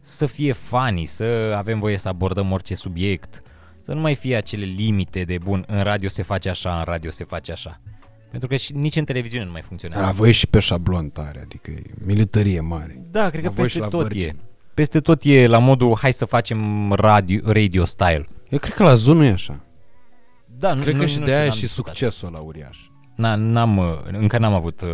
să 0.00 0.26
fie 0.26 0.52
funny, 0.52 1.04
să 1.04 1.54
avem 1.56 1.80
voie 1.80 1.96
să 1.96 2.08
abordăm 2.08 2.52
orice 2.52 2.74
subiect, 2.74 3.42
să 3.80 3.92
nu 3.92 4.00
mai 4.00 4.14
fie 4.14 4.36
acele 4.36 4.64
limite 4.64 5.22
de 5.22 5.38
bun, 5.38 5.64
în 5.66 5.82
radio 5.82 6.08
se 6.08 6.22
face 6.22 6.48
așa, 6.48 6.78
în 6.78 6.84
radio 6.84 7.10
se 7.10 7.24
face 7.24 7.52
așa. 7.52 7.80
Pentru 8.30 8.48
că 8.48 8.56
și 8.56 8.74
nici 8.74 8.96
în 8.96 9.04
televiziune 9.04 9.44
nu 9.44 9.50
mai 9.50 9.62
funcționează. 9.62 10.04
La 10.04 10.10
voi 10.10 10.32
și 10.32 10.46
pe 10.46 10.58
șablon 10.58 11.08
tare, 11.08 11.40
adică 11.40 11.70
e 11.70 11.82
militarie 12.04 12.60
mare. 12.60 13.00
Da, 13.10 13.28
cred 13.30 13.42
că 13.42 13.48
La 13.48 13.54
voi 13.54 13.68
și 13.68 13.78
peste 13.78 13.96
la 13.96 14.02
tot 14.02 14.12
Virgin. 14.12 14.28
e. 14.28 14.44
Peste 14.74 15.00
tot 15.00 15.22
e 15.24 15.46
la 15.46 15.58
modul 15.58 15.96
hai 16.00 16.12
să 16.12 16.24
facem 16.24 16.92
radio, 16.92 17.40
radio 17.52 17.84
style. 17.84 18.26
Eu 18.48 18.58
cred 18.58 18.74
că 18.74 18.82
la 18.82 18.94
Zun 18.94 19.16
nu 19.16 19.24
e 19.24 19.30
așa. 19.30 19.64
Da, 20.58 20.72
nu, 20.74 20.82
Cred 20.82 20.94
nu, 20.94 21.00
că 21.00 21.06
și 21.06 21.18
nu 21.18 21.24
de 21.24 21.30
știu, 21.30 21.40
aia 21.40 21.48
n-am 21.48 21.56
și 21.56 21.60
discutat. 21.62 21.94
succesul 21.96 22.30
la 22.32 22.38
uriaș. 22.38 22.78
Na, 23.20 23.34
n-am, 23.34 23.76
uh, 23.76 23.98
încă 24.12 24.38
n-am 24.38 24.52
avut 24.52 24.80
uh, 24.80 24.88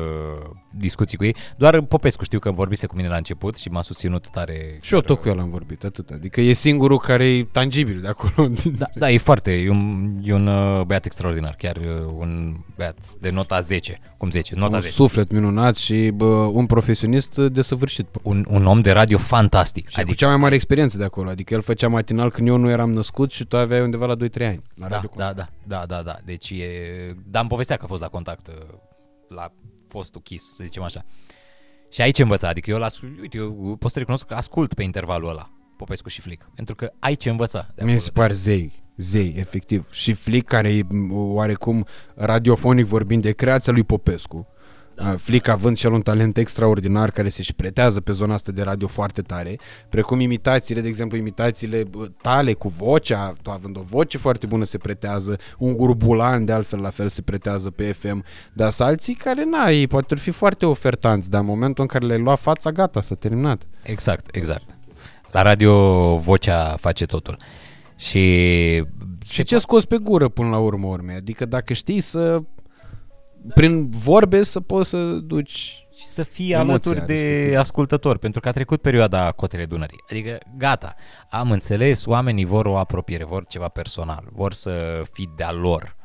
discuții 0.70 1.16
cu 1.16 1.24
ei. 1.24 1.36
Doar 1.56 1.80
Popescu 1.80 2.24
știu 2.24 2.38
că 2.38 2.50
vorbise 2.50 2.86
cu 2.86 2.96
mine 2.96 3.08
la 3.08 3.16
început 3.16 3.56
și 3.56 3.68
m-a 3.68 3.82
susținut 3.82 4.28
tare. 4.28 4.78
Și 4.82 4.94
eu 4.94 5.00
tot 5.00 5.20
cu 5.20 5.28
el 5.28 5.38
am 5.38 5.48
vorbit, 5.48 5.84
atât. 5.84 6.10
Adică 6.10 6.40
e 6.40 6.52
singurul 6.52 6.98
care 6.98 7.28
e 7.28 7.44
tangibil 7.44 8.00
de 8.00 8.08
acolo. 8.08 8.48
Da, 8.78 8.86
da, 8.94 9.10
e 9.10 9.18
foarte, 9.18 9.52
e 9.52 9.70
un, 9.70 10.10
e 10.22 10.32
un 10.32 10.46
uh, 10.46 10.82
băiat 10.82 11.04
extraordinar, 11.04 11.54
chiar 11.54 11.76
uh, 11.76 12.12
un 12.18 12.56
băiat 12.76 12.98
de 13.20 13.30
nota 13.30 13.60
10, 13.60 13.98
cum 14.16 14.30
10, 14.30 14.54
nota 14.54 14.74
un 14.74 14.80
10. 14.80 14.94
suflet 14.94 15.30
minunat 15.30 15.76
și 15.76 16.10
bă, 16.14 16.24
un 16.52 16.66
profesionist 16.66 17.36
desăvârșit. 17.36 18.06
Un, 18.22 18.44
un 18.48 18.66
om 18.66 18.80
de 18.80 18.90
radio 18.90 19.18
fantastic. 19.18 19.88
Și 19.88 19.94
adică... 19.94 20.10
cu 20.10 20.16
cea 20.16 20.26
mai 20.26 20.36
mare 20.36 20.54
experiență 20.54 20.98
de 20.98 21.04
acolo. 21.04 21.30
Adică 21.30 21.54
el 21.54 21.62
făcea 21.62 21.88
matinal 21.88 22.30
când 22.30 22.48
eu 22.48 22.56
nu 22.56 22.70
eram 22.70 22.90
născut 22.90 23.30
și 23.30 23.44
tu 23.44 23.56
aveai 23.56 23.80
undeva 23.80 24.06
la 24.06 24.16
2-3 24.16 24.18
ani. 24.46 24.62
La 24.74 24.88
Da, 24.88 24.94
Radio 24.94 25.10
da, 25.16 25.32
da, 25.32 25.48
da, 25.66 25.84
da, 25.86 26.02
da. 26.02 26.16
Deci 26.24 26.50
e... 26.50 26.66
Dar 27.30 27.42
am 27.42 27.48
povestea 27.48 27.76
că 27.76 27.84
a 27.84 27.88
fost 27.88 28.00
la 28.00 28.08
contact 28.16 28.47
uh, 28.48 28.55
la 29.28 29.52
fostul 29.88 30.20
Kiss, 30.20 30.55
să 30.55 30.64
zicem 30.64 30.82
așa. 30.82 31.05
Și 31.90 32.01
aici 32.02 32.18
învăța, 32.18 32.48
adică 32.48 32.70
eu, 32.70 32.78
la, 32.78 32.88
uite, 33.20 33.36
eu 33.36 33.76
pot 33.78 33.90
să 33.90 33.98
recunosc 33.98 34.26
că 34.26 34.34
ascult 34.34 34.74
pe 34.74 34.82
intervalul 34.82 35.28
ăla, 35.28 35.51
Popescu 35.76 36.09
și 36.09 36.20
Flick, 36.20 36.51
pentru 36.55 36.74
că 36.74 36.93
ai 36.98 37.14
ce 37.14 37.30
învăța. 37.30 37.60
De 37.74 37.82
Mi 37.84 37.90
acolo. 37.90 37.98
se 37.98 38.10
par 38.10 38.32
zei. 38.32 38.84
Zei, 38.97 39.34
efectiv. 39.36 39.86
Și 39.90 40.12
Flick, 40.12 40.48
care 40.48 40.72
e 40.72 40.82
m, 40.88 41.12
oarecum 41.12 41.86
radiofonic 42.14 42.84
vorbind 42.86 43.22
de 43.22 43.32
creația 43.32 43.72
lui 43.72 43.84
Popescu. 43.84 44.47
Da. 44.97 45.16
Flick 45.16 45.48
având 45.48 45.77
și 45.77 45.86
el 45.86 45.93
un 45.93 46.01
talent 46.01 46.36
extraordinar 46.36 47.10
care 47.10 47.28
se 47.28 47.43
și 47.43 47.55
pretează 47.55 48.01
pe 48.01 48.12
zona 48.12 48.35
asta 48.35 48.52
de 48.52 48.62
radio 48.62 48.86
foarte 48.86 49.23
tare, 49.23 49.59
precum 49.89 50.20
imitațiile, 50.20 50.81
de 50.81 50.89
exemplu, 50.89 51.16
imitațiile 51.16 51.85
bă, 51.85 52.06
tale 52.23 52.52
cu 52.52 52.68
vocea, 52.68 53.32
tu 53.43 53.51
având 53.51 53.77
o 53.77 53.81
voce 53.81 54.18
foarte 54.18 54.47
bună 54.47 54.64
se 54.64 54.78
pretează, 54.78 55.39
un 55.59 55.77
gurbulan 55.77 56.44
de 56.44 56.52
altfel 56.52 56.81
la 56.81 56.90
fel 56.90 57.09
se 57.09 57.23
pretează 57.23 57.70
pe 57.70 57.93
FM, 57.93 58.24
dar 58.52 58.70
sunt 58.70 58.89
alții 58.89 59.14
care, 59.14 59.44
na, 59.44 59.70
ei 59.70 59.86
poate 59.86 60.14
ar 60.14 60.18
fi 60.18 60.31
foarte 60.31 60.66
ofertanți, 60.66 61.31
dar 61.31 61.40
în 61.40 61.47
momentul 61.47 61.82
în 61.82 61.89
care 61.89 62.06
le-ai 62.06 62.20
luat 62.20 62.39
fața, 62.39 62.73
gata, 62.73 63.01
s-a 63.01 63.14
terminat. 63.14 63.66
Exact, 63.82 64.36
exact. 64.36 64.64
La 65.31 65.43
radio 65.43 66.16
vocea 66.16 66.77
face 66.77 67.06
totul. 67.06 67.36
Și... 67.97 68.85
Și 69.24 69.43
ce 69.44 69.59
scoți 69.59 69.89
pe 69.89 69.97
gură 69.97 70.28
până 70.28 70.48
la 70.48 70.59
urmă 70.59 70.86
urme? 70.86 71.12
Adică 71.12 71.44
dacă 71.47 71.73
știi 71.73 72.01
să 72.01 72.43
prin 73.55 73.90
vorbe 73.90 74.43
să 74.43 74.60
poți 74.60 74.89
să 74.89 75.12
duci 75.12 75.86
și 75.97 76.05
să 76.05 76.23
fii 76.23 76.51
Emoția 76.51 76.70
alături 76.70 77.06
de 77.06 77.12
respectivă. 77.12 77.59
ascultător, 77.59 78.18
pentru 78.18 78.40
că 78.40 78.48
a 78.48 78.52
trecut 78.52 78.81
perioada 78.81 79.32
cotele 79.32 79.64
Dunării. 79.64 80.05
Adică, 80.10 80.39
gata, 80.56 80.94
am 81.31 81.51
înțeles, 81.51 82.06
oamenii 82.06 82.44
vor 82.44 82.66
o 82.66 82.77
apropiere, 82.77 83.24
vor 83.24 83.44
ceva 83.47 83.68
personal, 83.68 84.24
vor 84.32 84.52
să 84.52 85.02
fii 85.12 85.32
de-a 85.36 85.52
lor. 85.52 85.97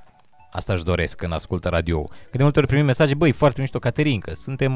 Asta 0.52 0.74
își 0.74 0.84
doresc 0.84 1.16
când 1.16 1.34
ascultă 1.34 1.70
radio. 1.70 2.04
Că 2.04 2.38
de 2.38 2.44
multe 2.44 2.60
ori 2.60 2.68
primim 2.68 2.86
mesaje, 2.86 3.16
băi, 3.16 3.32
foarte 3.32 3.62
mișto, 3.62 3.80
Caterinca, 3.80 4.32
suntem, 4.34 4.72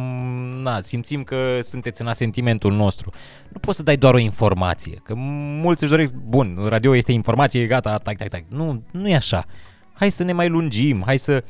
na, 0.62 0.82
simțim 0.82 1.24
că 1.24 1.60
sunteți 1.62 2.02
în 2.02 2.08
asentimentul 2.08 2.74
nostru. 2.74 3.12
Nu 3.50 3.60
poți 3.60 3.78
să 3.78 3.84
dai 3.84 3.98
doar 3.98 4.14
o 4.14 4.18
informație, 4.18 5.02
că 5.04 5.14
mulți 5.16 5.84
își 5.84 5.92
doresc, 5.92 6.14
bun, 6.14 6.66
radio 6.68 6.96
este 6.96 7.12
informație, 7.12 7.66
gata, 7.66 7.98
tac, 7.98 8.18
tac, 8.18 8.28
tac. 8.28 8.44
Nu, 8.48 8.84
nu 8.92 9.10
e 9.10 9.16
așa. 9.16 9.46
Hai 9.94 10.10
să 10.10 10.24
ne 10.24 10.34
mai 10.34 10.50
lungim, 10.50 11.04
hai 11.06 11.18
să... 11.18 11.44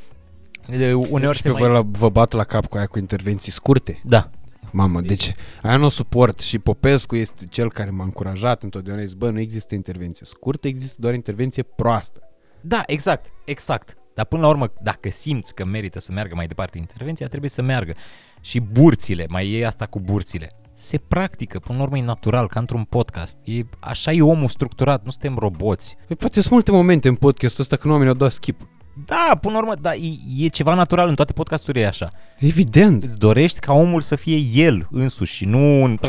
de- 0.67 0.93
Uneori 0.93 1.35
și 1.35 1.41
se 1.41 1.51
pe 1.51 1.59
mai... 1.59 1.67
vă, 1.67 1.73
la, 1.73 1.81
vă 1.91 2.09
bat 2.09 2.31
la 2.31 2.43
cap 2.43 2.65
cu 2.65 2.77
aia 2.77 2.85
cu 2.85 2.97
intervenții 2.97 3.51
scurte. 3.51 4.01
Da, 4.03 4.29
Mamă, 4.71 5.01
deci 5.01 5.31
aia 5.61 5.77
nu 5.77 5.85
o 5.85 5.89
suport 5.89 6.39
și 6.39 6.59
Popescu 6.59 7.15
este 7.15 7.45
cel 7.45 7.71
care 7.71 7.89
m-a 7.89 8.03
încurajat 8.03 8.63
întotdeauna. 8.63 9.01
Zis, 9.03 9.13
bă, 9.13 9.29
nu 9.29 9.39
există 9.39 9.75
intervenție 9.75 10.25
scurtă, 10.25 10.67
există 10.67 10.95
doar 10.99 11.13
intervenție 11.13 11.63
proastă. 11.63 12.19
Da, 12.61 12.83
exact, 12.85 13.25
exact. 13.45 13.97
Dar 14.13 14.25
până 14.25 14.41
la 14.41 14.47
urmă, 14.47 14.73
dacă 14.81 15.09
simți 15.09 15.53
că 15.53 15.65
merită 15.65 15.99
să 15.99 16.11
meargă 16.11 16.35
mai 16.35 16.47
departe 16.47 16.77
intervenția, 16.77 17.27
trebuie 17.27 17.49
să 17.49 17.61
meargă. 17.61 17.93
Și 18.41 18.59
burțile, 18.59 19.25
mai 19.29 19.51
e 19.51 19.65
asta 19.65 19.85
cu 19.85 19.99
burțile. 19.99 20.49
Se 20.73 20.97
practică, 20.97 21.59
până 21.59 21.77
la 21.77 21.83
urmă 21.83 21.97
e 21.97 22.01
natural, 22.01 22.47
ca 22.47 22.59
într-un 22.59 22.83
podcast. 22.83 23.37
E, 23.43 23.61
așa 23.79 24.11
e 24.11 24.21
omul 24.21 24.47
structurat, 24.47 25.03
nu 25.03 25.11
suntem 25.11 25.37
roboți. 25.37 25.95
Păi, 26.07 26.15
poate 26.15 26.39
sunt 26.41 26.53
multe 26.53 26.71
momente 26.71 27.07
în 27.07 27.15
podcastul 27.15 27.61
ăsta 27.61 27.75
când 27.75 27.93
oamenii 27.93 28.13
au 28.13 28.19
dat 28.19 28.31
skip. 28.31 28.67
Da, 29.05 29.37
până 29.41 29.53
la 29.53 29.59
urmă, 29.59 29.75
da, 29.81 29.93
e, 29.93 30.13
e 30.37 30.47
ceva 30.47 30.73
natural, 30.73 31.07
în 31.07 31.15
toate 31.15 31.33
podcasturile 31.33 31.83
e 31.83 31.87
așa. 31.87 32.09
Evident. 32.37 33.03
Îți 33.03 33.17
dorești 33.17 33.59
ca 33.59 33.73
omul 33.73 34.01
să 34.01 34.15
fie 34.15 34.37
el 34.53 34.87
însuși 34.91 35.35
și 35.35 35.45
nu 35.45 35.81
un... 35.81 35.99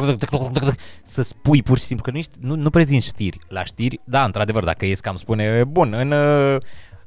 să 1.02 1.22
spui 1.22 1.62
pur 1.62 1.78
și 1.78 1.84
simplu, 1.84 2.04
că 2.04 2.10
nu, 2.10 2.18
ești, 2.18 2.32
nu, 2.40 2.54
nu 2.54 2.70
prezinți 2.70 3.06
știri. 3.06 3.38
La 3.48 3.64
știri, 3.64 4.00
da, 4.04 4.24
într-adevăr, 4.24 4.64
dacă 4.64 4.84
ies 4.84 5.00
cam 5.00 5.16
spune, 5.16 5.64
bun, 5.64 5.92
în 5.92 6.10
uh, 6.10 6.56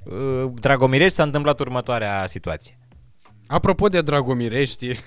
uh, 0.03 0.51
Dragomirești 0.53 1.14
s-a 1.14 1.23
întâmplat 1.23 1.60
următoarea 1.60 2.26
situație. 2.26 2.77
Apropo 3.47 3.88
de 3.88 4.01
Dragomirești, 4.01 4.99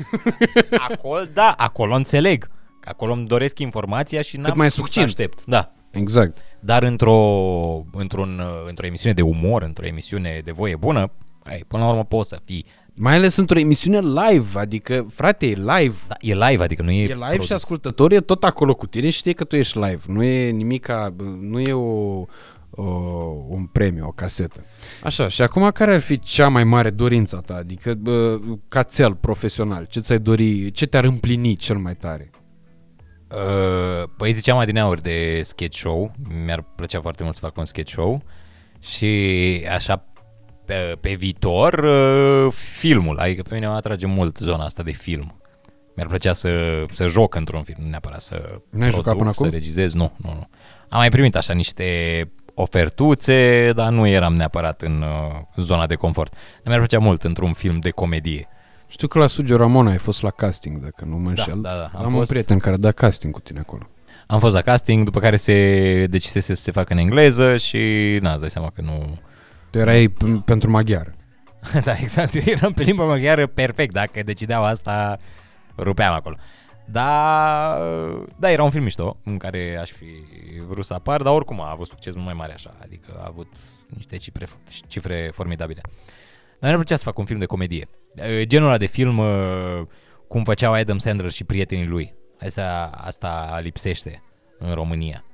Acolo, 0.89 1.25
da, 1.35 1.55
acolo 1.57 1.95
înțeleg. 1.95 2.51
Că 2.81 2.89
Acolo 2.89 3.13
îmi 3.13 3.27
doresc 3.27 3.59
informația 3.59 4.21
și 4.23 4.37
n-am 4.37 4.45
mai 4.45 4.69
timp 4.69 4.71
să 4.71 4.77
succint. 4.77 5.05
aștept. 5.07 5.45
Da. 5.45 5.73
Exact. 5.93 6.39
Dar 6.61 6.83
într-o, 6.83 7.17
într-un, 7.93 8.39
uh, 8.39 8.69
într-o 8.69 8.87
emisiune 8.87 9.15
de 9.15 9.23
umor, 9.23 9.63
într-o 9.63 9.87
emisiune 9.87 10.41
de 10.45 10.51
voie 10.53 10.77
bună, 10.77 11.11
ai, 11.43 11.65
până 11.69 11.83
la 11.83 11.89
urmă 11.89 12.05
poți 12.05 12.29
să 12.29 12.41
fii. 12.45 12.65
Mai 12.95 13.15
ales 13.15 13.37
într-o 13.37 13.59
emisiune 13.59 13.99
live, 14.01 14.59
adică, 14.59 15.07
frate, 15.11 15.47
e 15.47 15.55
live. 15.55 15.95
Da, 16.09 16.15
e 16.21 16.35
live, 16.35 16.65
adică 16.65 16.83
nu 16.83 16.91
e 16.91 17.03
E 17.03 17.07
live 17.07 17.27
produs. 17.27 17.47
și 17.47 17.53
ascultătorul 17.53 18.17
e 18.17 18.21
tot 18.21 18.45
acolo 18.45 18.75
cu 18.75 18.87
tine 18.87 19.11
și 19.11 19.19
știe 19.19 19.33
că 19.33 19.45
tu 19.45 19.57
ești 19.57 19.79
live. 19.79 20.01
Nu 20.07 20.23
e 20.23 20.51
nimica, 20.51 21.15
nu 21.41 21.61
e 21.61 21.73
o, 21.73 22.25
o, 22.71 22.83
un 23.49 23.65
premiu, 23.73 24.07
o 24.07 24.11
casetă. 24.13 24.61
Așa, 25.05 25.29
și 25.29 25.43
acum 25.43 25.71
care 25.71 25.95
ar 25.95 26.01
fi 26.01 26.19
cea 26.19 26.49
mai 26.49 26.65
mare 26.65 26.91
dorință 26.91 27.43
ta? 27.47 27.55
Adică, 27.55 27.95
bă, 27.95 28.39
ca 28.69 28.83
țel 28.83 29.15
profesional, 29.15 29.87
ce 29.91 30.01
ți-ai 30.01 30.19
dori, 30.19 30.71
ce 30.71 30.87
te-ar 30.87 31.05
împlini 31.05 31.57
cel 31.57 31.77
mai 31.77 31.95
tare? 31.95 32.31
Uh, 33.33 34.09
păi 34.17 34.33
ziceam 34.33 34.59
adineauri 34.59 35.03
de 35.03 35.41
sketch 35.43 35.79
show, 35.79 36.13
mi-ar 36.45 36.65
plăcea 36.77 37.01
foarte 37.01 37.23
mult 37.23 37.35
să 37.35 37.41
fac 37.41 37.57
un 37.57 37.65
sketch 37.65 37.93
show 37.93 38.23
și 38.81 39.65
așa 39.75 40.05
pe, 40.65 40.97
pe 41.01 41.15
viitor 41.15 41.73
uh, 41.73 42.53
filmul, 42.79 43.19
adică 43.19 43.43
pe 43.43 43.55
mine 43.55 43.67
mă 43.67 43.73
atrage 43.73 44.07
mult 44.07 44.37
zona 44.37 44.65
asta 44.65 44.83
de 44.83 44.93
film. 44.93 45.41
Mi-ar 45.95 46.09
plăcea 46.09 46.33
să, 46.33 46.85
să 46.93 47.07
joc 47.07 47.35
într-un 47.35 47.63
film, 47.63 47.79
nu 47.83 47.89
neapărat 47.89 48.21
să 48.21 48.35
N-ai 48.71 48.89
produc, 48.89 48.95
jucat 48.95 49.17
până 49.17 49.29
acum? 49.29 49.45
să 49.47 49.53
regizez, 49.55 49.93
nu, 49.93 50.13
nu, 50.17 50.33
nu. 50.33 50.49
Am 50.89 50.99
mai 50.99 51.09
primit 51.09 51.37
așa 51.37 51.53
niște 51.53 51.85
ofertuțe, 52.55 53.71
dar 53.75 53.91
nu 53.91 54.07
eram 54.07 54.35
neapărat 54.35 54.83
în 54.83 55.03
uh, 55.03 55.41
zona 55.57 55.87
de 55.87 55.95
confort. 55.95 56.33
Dar 56.33 56.63
mi-ar 56.65 56.79
plăcea 56.79 56.99
mult 56.99 57.23
într-un 57.23 57.53
film 57.53 57.79
de 57.79 57.91
comedie. 57.91 58.49
Știu 58.93 59.09
că 59.09 59.19
la 59.19 59.27
Sugio 59.27 59.57
Ramona 59.57 59.91
ai 59.91 59.99
fost 59.99 60.23
la 60.23 60.31
casting, 60.31 60.79
dacă 60.79 61.05
nu 61.05 61.17
mă 61.17 61.29
înșel. 61.29 61.61
da, 61.61 61.71
da, 61.75 61.91
am 61.99 62.05
Am 62.05 62.13
un 62.13 62.19
fost. 62.19 62.31
prieten 62.31 62.59
care 62.59 62.75
a 62.75 62.79
dat 62.79 62.95
casting 62.95 63.33
cu 63.33 63.41
tine 63.41 63.59
acolo. 63.59 63.89
Am 64.27 64.39
fost 64.39 64.55
la 64.55 64.61
casting, 64.61 65.05
după 65.05 65.21
care 65.21 65.37
se 65.37 66.07
decisese 66.11 66.55
să 66.55 66.63
se 66.63 66.71
facă 66.71 66.93
în 66.93 66.99
engleză 66.99 67.57
și 67.57 67.79
na, 68.21 68.31
îți 68.31 68.41
dai 68.41 68.51
seama 68.51 68.71
că 68.71 68.81
nu... 68.81 69.19
Tu 69.71 69.79
erai 69.79 70.09
p- 70.09 70.45
pentru 70.45 70.71
maghiar. 70.71 71.15
da, 71.85 71.93
exact, 72.01 72.35
eu 72.35 72.43
eram 72.45 72.73
pe 72.73 72.83
limba 72.83 73.05
maghiară 73.05 73.47
perfect, 73.47 73.93
dacă 73.93 74.23
decideau 74.23 74.65
asta, 74.65 75.19
rupeam 75.79 76.15
acolo. 76.15 76.37
Da, 76.85 77.79
da, 78.39 78.51
era 78.51 78.63
un 78.63 78.71
film 78.71 78.83
mișto 78.83 79.17
în 79.25 79.37
care 79.37 79.79
aș 79.81 79.91
fi 79.91 80.07
vrut 80.69 80.85
să 80.85 80.95
apar, 80.95 81.23
dar 81.23 81.35
oricum 81.35 81.61
a 81.61 81.71
avut 81.71 81.87
succes 81.87 82.15
mult 82.15 82.27
mai 82.27 82.35
mare 82.35 82.53
așa, 82.53 82.75
adică 82.83 83.13
a 83.23 83.25
avut 83.29 83.57
niște 83.87 84.17
cifre, 84.17 84.47
cifre 84.87 85.31
formidabile. 85.35 85.81
Dar 86.63 86.71
mi-ar 86.71 86.83
plăcea 86.83 86.97
să 86.97 87.05
fac 87.05 87.19
un 87.19 87.25
film 87.25 87.39
de 87.39 87.47
comedie. 87.47 87.89
Uh, 88.17 88.43
Genul 88.43 88.69
ăla 88.69 88.79
de 88.79 88.87
film 88.87 89.19
uh, 89.19 89.83
cum 90.29 90.45
făceau 90.45 90.73
Adam 90.73 90.99
Sandler 90.99 91.31
și 91.31 91.45
prietenii 91.45 91.87
lui. 91.87 92.15
Asta, 92.41 92.91
asta 92.95 93.61
lipsește 93.63 94.23
în 94.59 94.75
România. 94.75 95.25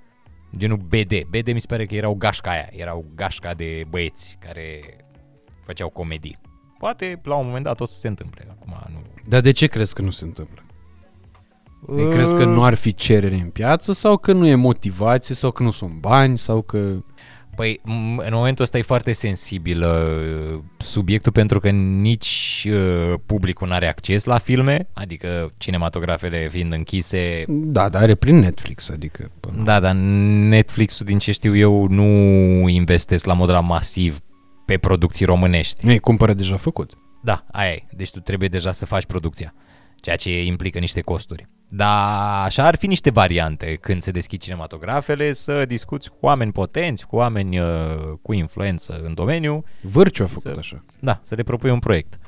Genul 0.57 0.77
BD. 0.77 1.23
BD 1.31 1.53
mi 1.53 1.61
se 1.61 1.67
pare 1.69 1.87
că 1.87 1.95
erau 1.95 2.15
gașca 2.15 2.51
aia. 2.51 2.69
Erau 2.71 3.05
gașca 3.15 3.55
de 3.55 3.85
băieți 3.89 4.39
care 4.41 4.97
făceau 5.65 5.89
comedii. 5.89 6.39
Poate 6.79 7.21
la 7.23 7.37
un 7.37 7.47
moment 7.47 7.65
dat 7.65 7.81
o 7.81 7.85
să 7.85 7.99
se 7.99 8.09
întâmple. 8.09 8.47
Acum 8.51 8.93
nu. 8.93 9.03
Dar 9.29 9.41
de 9.41 9.51
ce 9.51 9.67
crezi 9.67 9.95
că 9.95 10.03
nu 10.03 10.11
se 10.11 10.25
întâmplă? 10.25 10.63
Uh... 11.87 12.09
Crezi 12.09 12.35
că 12.35 12.45
nu 12.45 12.65
ar 12.65 12.75
fi 12.75 12.95
cerere 12.95 13.35
în 13.35 13.51
piață 13.51 13.93
sau 13.93 14.17
că 14.17 14.33
nu 14.33 14.47
e 14.47 14.55
motivație 14.55 15.35
sau 15.35 15.51
că 15.51 15.63
nu 15.63 15.71
sunt 15.71 15.93
bani 15.93 16.39
sau 16.39 16.63
că... 16.63 16.97
Păi, 17.59 17.81
în 18.17 18.31
momentul 18.31 18.65
ăsta 18.65 18.79
e 18.79 18.83
foarte 18.83 19.13
sensibil 19.13 19.83
uh, 19.83 20.61
subiectul 20.77 21.33
pentru 21.33 21.61
că 21.61 21.71
nici 21.71 22.67
uh, 22.71 23.15
publicul 23.27 23.67
nu 23.69 23.73
are 23.75 23.89
acces 23.89 24.25
la 24.25 24.39
filme, 24.39 24.89
adică 24.93 25.53
cinematografele 25.57 26.49
fiind 26.49 26.73
închise. 26.73 27.45
Da, 27.49 27.89
dar 27.89 28.03
are 28.03 28.15
prin 28.15 28.39
Netflix, 28.39 28.91
adică... 28.91 29.31
Până... 29.41 29.63
Da, 29.63 29.81
dar 29.81 29.95
Netflix-ul, 29.95 31.07
din 31.07 31.19
ce 31.19 31.33
știu 31.33 31.57
eu, 31.57 31.87
nu 31.87 32.05
investesc 32.69 33.25
la 33.25 33.33
modul 33.33 33.61
masiv 33.61 34.19
pe 34.67 34.77
producții 34.77 35.27
românești. 35.27 35.87
Nu, 35.87 36.01
cumpără 36.01 36.33
deja 36.33 36.57
făcut. 36.57 36.93
Da, 37.23 37.45
aia 37.53 37.71
e. 37.71 37.87
Deci 37.91 38.11
tu 38.11 38.21
trebuie 38.21 38.49
deja 38.49 38.73
să 38.73 38.87
faci 38.87 39.05
producția, 39.05 39.55
ceea 40.01 40.17
ce 40.17 40.45
implică 40.45 40.79
niște 40.79 41.01
costuri. 41.01 41.49
Dar 41.71 42.45
așa 42.45 42.65
ar 42.65 42.77
fi 42.77 42.87
niște 42.87 43.11
variante 43.11 43.75
când 43.75 44.03
se 44.03 44.11
deschid 44.11 44.41
cinematografele 44.41 45.33
să 45.33 45.65
discuți 45.65 46.11
cu 46.11 46.17
oameni 46.21 46.53
potenți, 46.53 47.07
cu 47.07 47.17
oameni 47.17 47.59
uh, 47.59 47.67
cu 48.23 48.33
influență 48.33 49.01
în 49.05 49.15
domeniu. 49.15 49.65
Vârciu 49.83 50.23
a 50.23 50.27
făcut 50.27 50.43
să, 50.43 50.59
așa. 50.59 50.85
Da, 51.01 51.21
să 51.23 51.35
le 51.35 51.43
propui 51.43 51.71
un 51.71 51.79
proiect. 51.79 52.19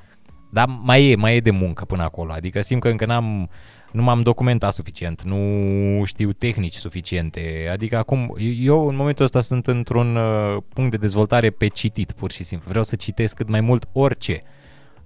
Dar 0.52 0.66
mai 0.82 1.10
e, 1.10 1.16
mai 1.16 1.36
e 1.36 1.40
de 1.40 1.50
muncă 1.50 1.84
până 1.84 2.02
acolo. 2.02 2.32
Adică 2.32 2.60
simt 2.60 2.80
că 2.80 2.88
încă 2.88 3.06
n-am, 3.06 3.50
nu 3.92 4.02
m-am 4.02 4.22
documentat 4.22 4.72
suficient, 4.72 5.22
nu 5.22 6.04
știu 6.04 6.32
tehnici 6.32 6.74
suficiente. 6.74 7.68
Adică 7.72 7.96
acum, 7.96 8.36
eu 8.58 8.88
în 8.88 8.96
momentul 8.96 9.24
ăsta 9.24 9.40
sunt 9.40 9.66
într-un 9.66 10.16
uh, 10.16 10.56
punct 10.74 10.90
de 10.90 10.96
dezvoltare 10.96 11.50
pe 11.50 11.66
citit, 11.66 12.12
pur 12.12 12.30
și 12.30 12.42
simplu. 12.42 12.68
Vreau 12.68 12.84
să 12.84 12.96
citesc 12.96 13.34
cât 13.34 13.48
mai 13.48 13.60
mult 13.60 13.88
orice 13.92 14.42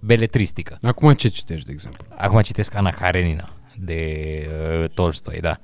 beletristică. 0.04 0.78
Acum 0.82 1.12
ce 1.12 1.28
citești, 1.28 1.66
de 1.66 1.72
exemplu? 1.72 2.04
Acum 2.16 2.40
citesc 2.40 2.74
Ana 2.74 2.90
Karenina 2.90 3.56
de 3.76 4.48
uh, 4.80 4.88
Tolstoi, 4.94 5.40
da. 5.40 5.58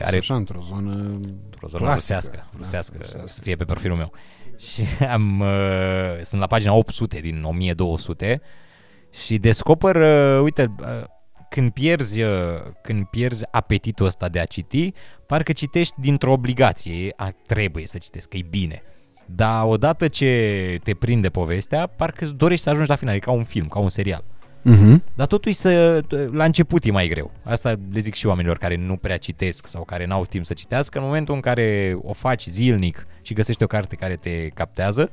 Are 0.00 0.16
așa 0.16 0.34
într-o 0.34 0.60
zonă 0.60 0.92
într-o 0.92 1.68
zonă 1.68 1.84
clasică, 1.84 2.14
rusească, 2.14 2.48
rusească, 2.56 2.96
da, 2.98 3.02
rusească, 3.02 3.28
să 3.32 3.40
fie 3.40 3.56
pe 3.56 3.64
profilul 3.64 3.96
meu. 3.96 4.12
Și 4.72 4.82
am, 5.04 5.40
uh, 5.40 6.22
sunt 6.22 6.40
la 6.40 6.46
pagina 6.46 6.72
800 6.72 7.18
din 7.18 7.42
1200 7.42 8.40
și 9.12 9.36
descoper, 9.36 9.96
uh, 9.96 10.40
uite, 10.42 10.74
uh, 10.80 11.04
când 11.48 11.72
pierzi, 11.72 12.22
uh, 12.22 12.30
când 12.82 13.06
pierzi 13.06 13.44
apetitul 13.50 14.06
ăsta 14.06 14.28
de 14.28 14.38
a 14.38 14.44
citi, 14.44 14.92
parcă 15.26 15.52
citești 15.52 15.94
dintr-o 16.00 16.32
obligație, 16.32 17.12
a, 17.16 17.34
trebuie 17.46 17.86
să 17.86 17.98
citesc, 17.98 18.28
că 18.28 18.36
e 18.36 18.46
bine. 18.50 18.82
Dar 19.34 19.64
odată 19.66 20.08
ce 20.08 20.78
te 20.82 20.94
prinde 20.94 21.28
povestea, 21.28 21.86
parcă 21.86 22.24
îți 22.24 22.34
dorești 22.34 22.64
să 22.64 22.70
ajungi 22.70 22.90
la 22.90 22.96
final, 22.96 23.14
e 23.14 23.18
ca 23.18 23.30
un 23.30 23.44
film, 23.44 23.68
ca 23.68 23.78
un 23.78 23.88
serial. 23.88 24.24
Uh-huh. 24.60 25.14
Dar 25.14 25.26
totuși 25.26 25.54
să, 25.54 26.02
la 26.32 26.44
început 26.44 26.84
e 26.84 26.90
mai 26.90 27.08
greu. 27.08 27.30
Asta 27.42 27.74
le 27.92 28.00
zic 28.00 28.14
și 28.14 28.26
oamenilor 28.26 28.58
care 28.58 28.76
nu 28.76 28.96
prea 28.96 29.16
citesc 29.16 29.66
sau 29.66 29.84
care 29.84 30.06
n-au 30.06 30.24
timp 30.24 30.44
să 30.44 30.52
citească. 30.52 30.98
În 30.98 31.04
momentul 31.04 31.34
în 31.34 31.40
care 31.40 31.98
o 32.02 32.12
faci 32.12 32.46
zilnic 32.46 33.06
și 33.22 33.34
găsești 33.34 33.62
o 33.62 33.66
carte 33.66 33.96
care 33.96 34.16
te 34.16 34.48
captează, 34.48 35.10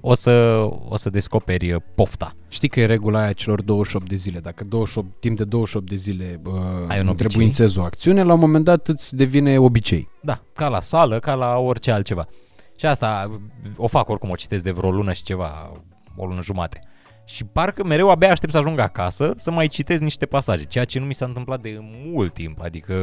o 0.00 0.14
să, 0.14 0.66
o 0.88 0.96
să 0.96 1.10
descoperi 1.10 1.76
pofta. 1.94 2.36
Știi 2.48 2.68
că 2.68 2.80
e 2.80 2.86
regula 2.86 3.22
aia 3.22 3.32
celor 3.32 3.62
28 3.62 4.08
de 4.08 4.14
zile. 4.14 4.38
Dacă 4.38 4.64
28, 4.64 5.20
timp 5.20 5.36
de 5.36 5.44
28 5.44 5.88
de 5.88 5.94
zile 5.96 6.40
uh, 6.46 6.52
Ai 6.88 7.00
un 7.00 7.14
trebuințezi 7.14 7.78
o 7.78 7.82
acțiune, 7.82 8.22
la 8.22 8.32
un 8.32 8.40
moment 8.40 8.64
dat 8.64 8.88
îți 8.88 9.16
devine 9.16 9.58
obicei. 9.58 10.08
Da, 10.22 10.42
ca 10.52 10.68
la 10.68 10.80
sală, 10.80 11.18
ca 11.18 11.34
la 11.34 11.58
orice 11.58 11.90
altceva. 11.90 12.28
Și 12.76 12.86
asta 12.86 13.40
o 13.76 13.86
fac 13.86 14.08
oricum, 14.08 14.30
o 14.30 14.34
citesc 14.34 14.64
de 14.64 14.70
vreo 14.70 14.90
lună 14.90 15.12
și 15.12 15.22
ceva, 15.22 15.72
o 16.16 16.26
lună 16.26 16.42
jumate. 16.42 16.80
Și 17.24 17.44
parcă 17.44 17.84
mereu 17.84 18.10
abia 18.10 18.30
aștept 18.30 18.52
să 18.52 18.58
ajung 18.58 18.78
acasă 18.78 19.32
să 19.36 19.50
mai 19.50 19.66
citesc 19.66 20.02
niște 20.02 20.26
pasaje, 20.26 20.64
ceea 20.64 20.84
ce 20.84 20.98
nu 20.98 21.04
mi 21.04 21.14
s-a 21.14 21.24
întâmplat 21.24 21.60
de 21.60 21.78
mult 21.80 22.34
timp, 22.34 22.60
adică 22.62 22.94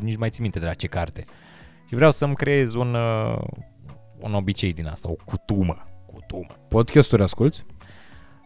nici 0.00 0.16
mai 0.16 0.30
țin 0.30 0.42
minte 0.42 0.58
de 0.58 0.66
la 0.66 0.74
ce 0.74 0.86
carte. 0.86 1.24
Și 1.88 1.94
vreau 1.94 2.10
să-mi 2.10 2.34
creez 2.34 2.74
un, 2.74 2.94
uh, 2.94 3.38
un 4.18 4.34
obicei 4.34 4.72
din 4.72 4.86
asta, 4.86 5.10
o 5.10 5.14
cutumă. 5.24 5.86
cutumă. 6.06 6.56
Podcasturi 6.68 7.22
asculti? 7.22 7.64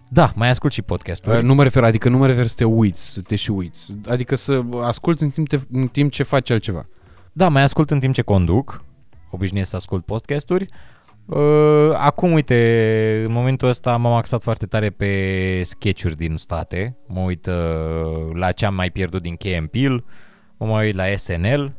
Da, 0.08 0.32
mai 0.34 0.48
ascult 0.48 0.72
și 0.72 0.82
podcasturi. 0.82 1.44
Nu 1.44 1.54
mă 1.54 1.62
refer, 1.62 1.84
adică 1.84 2.08
nu 2.08 2.18
mă 2.18 2.26
refer 2.26 2.46
să 2.46 2.54
te 2.54 2.64
uiți, 2.64 3.12
să 3.12 3.20
te 3.20 3.36
și 3.36 3.50
uiți. 3.50 3.94
Adică 4.08 4.34
să 4.34 4.62
asculti 4.82 5.22
în 5.22 5.30
timp, 5.30 5.48
te, 5.48 5.58
în 5.72 5.88
timp 5.88 6.12
ce 6.12 6.22
faci 6.22 6.50
altceva. 6.50 6.86
Da, 7.32 7.48
mai 7.48 7.62
ascult 7.62 7.90
în 7.90 7.98
timp 7.98 8.14
ce 8.14 8.22
conduc. 8.22 8.84
Obișnuiesc 9.30 9.70
să 9.70 9.76
ascult 9.76 10.04
podcasturi. 10.04 10.66
Uh, 11.26 11.90
acum, 11.94 12.32
uite, 12.32 13.22
în 13.26 13.32
momentul 13.32 13.68
ăsta 13.68 13.96
m-am 13.96 14.12
axat 14.12 14.42
foarte 14.42 14.66
tare 14.66 14.90
pe 14.90 15.62
sketchuri 15.64 16.16
din 16.16 16.36
state. 16.36 16.96
Mă 17.06 17.20
uit 17.20 17.46
uh, 17.46 18.32
la 18.32 18.52
ce 18.52 18.66
am 18.66 18.74
mai 18.74 18.90
pierdut 18.90 19.22
din 19.22 19.36
Key 19.36 19.68
Peel, 19.68 20.04
mă 20.56 20.66
mai 20.66 20.86
uit 20.86 20.94
la 20.94 21.16
SNL, 21.16 21.76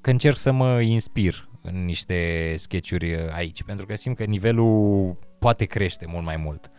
că 0.00 0.10
încerc 0.10 0.36
să 0.36 0.52
mă 0.52 0.80
inspir 0.80 1.48
în 1.62 1.84
niște 1.84 2.14
sketchuri 2.56 3.14
uh, 3.14 3.20
aici, 3.34 3.62
pentru 3.62 3.86
că 3.86 3.96
simt 3.96 4.16
că 4.16 4.24
nivelul 4.24 5.18
poate 5.38 5.64
crește 5.64 6.06
mult 6.08 6.24
mai 6.24 6.36
mult. 6.36 6.70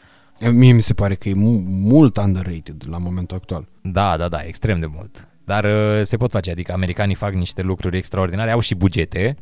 Mie 0.52 0.72
mi 0.72 0.82
se 0.82 0.94
pare 0.94 1.16
că 1.16 1.30
e 1.30 1.34
mult 1.36 2.18
underrated 2.18 2.84
la 2.90 2.98
momentul 2.98 3.38
actual. 3.38 3.68
Da, 3.82 4.18
da, 4.18 4.28
da, 4.28 4.40
extrem 4.40 4.80
de 4.80 4.86
mult. 4.86 5.28
Dar 5.46 5.64
uh, 5.64 6.02
se 6.02 6.18
pot 6.18 6.32
face, 6.32 6.52
adică 6.52 6.74
americanii 6.74 7.16
fac 7.16 7.34
niște 7.34 7.62
lucruri 7.62 7.98
extraordinare, 7.98 8.52
au 8.52 8.60
și 8.60 8.76
bugete, 8.76 9.36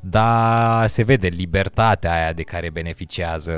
dar 0.00 0.86
se 0.86 1.02
vede 1.02 1.28
libertatea 1.28 2.12
aia 2.12 2.32
de 2.32 2.42
care 2.42 2.70
beneficiază. 2.70 3.52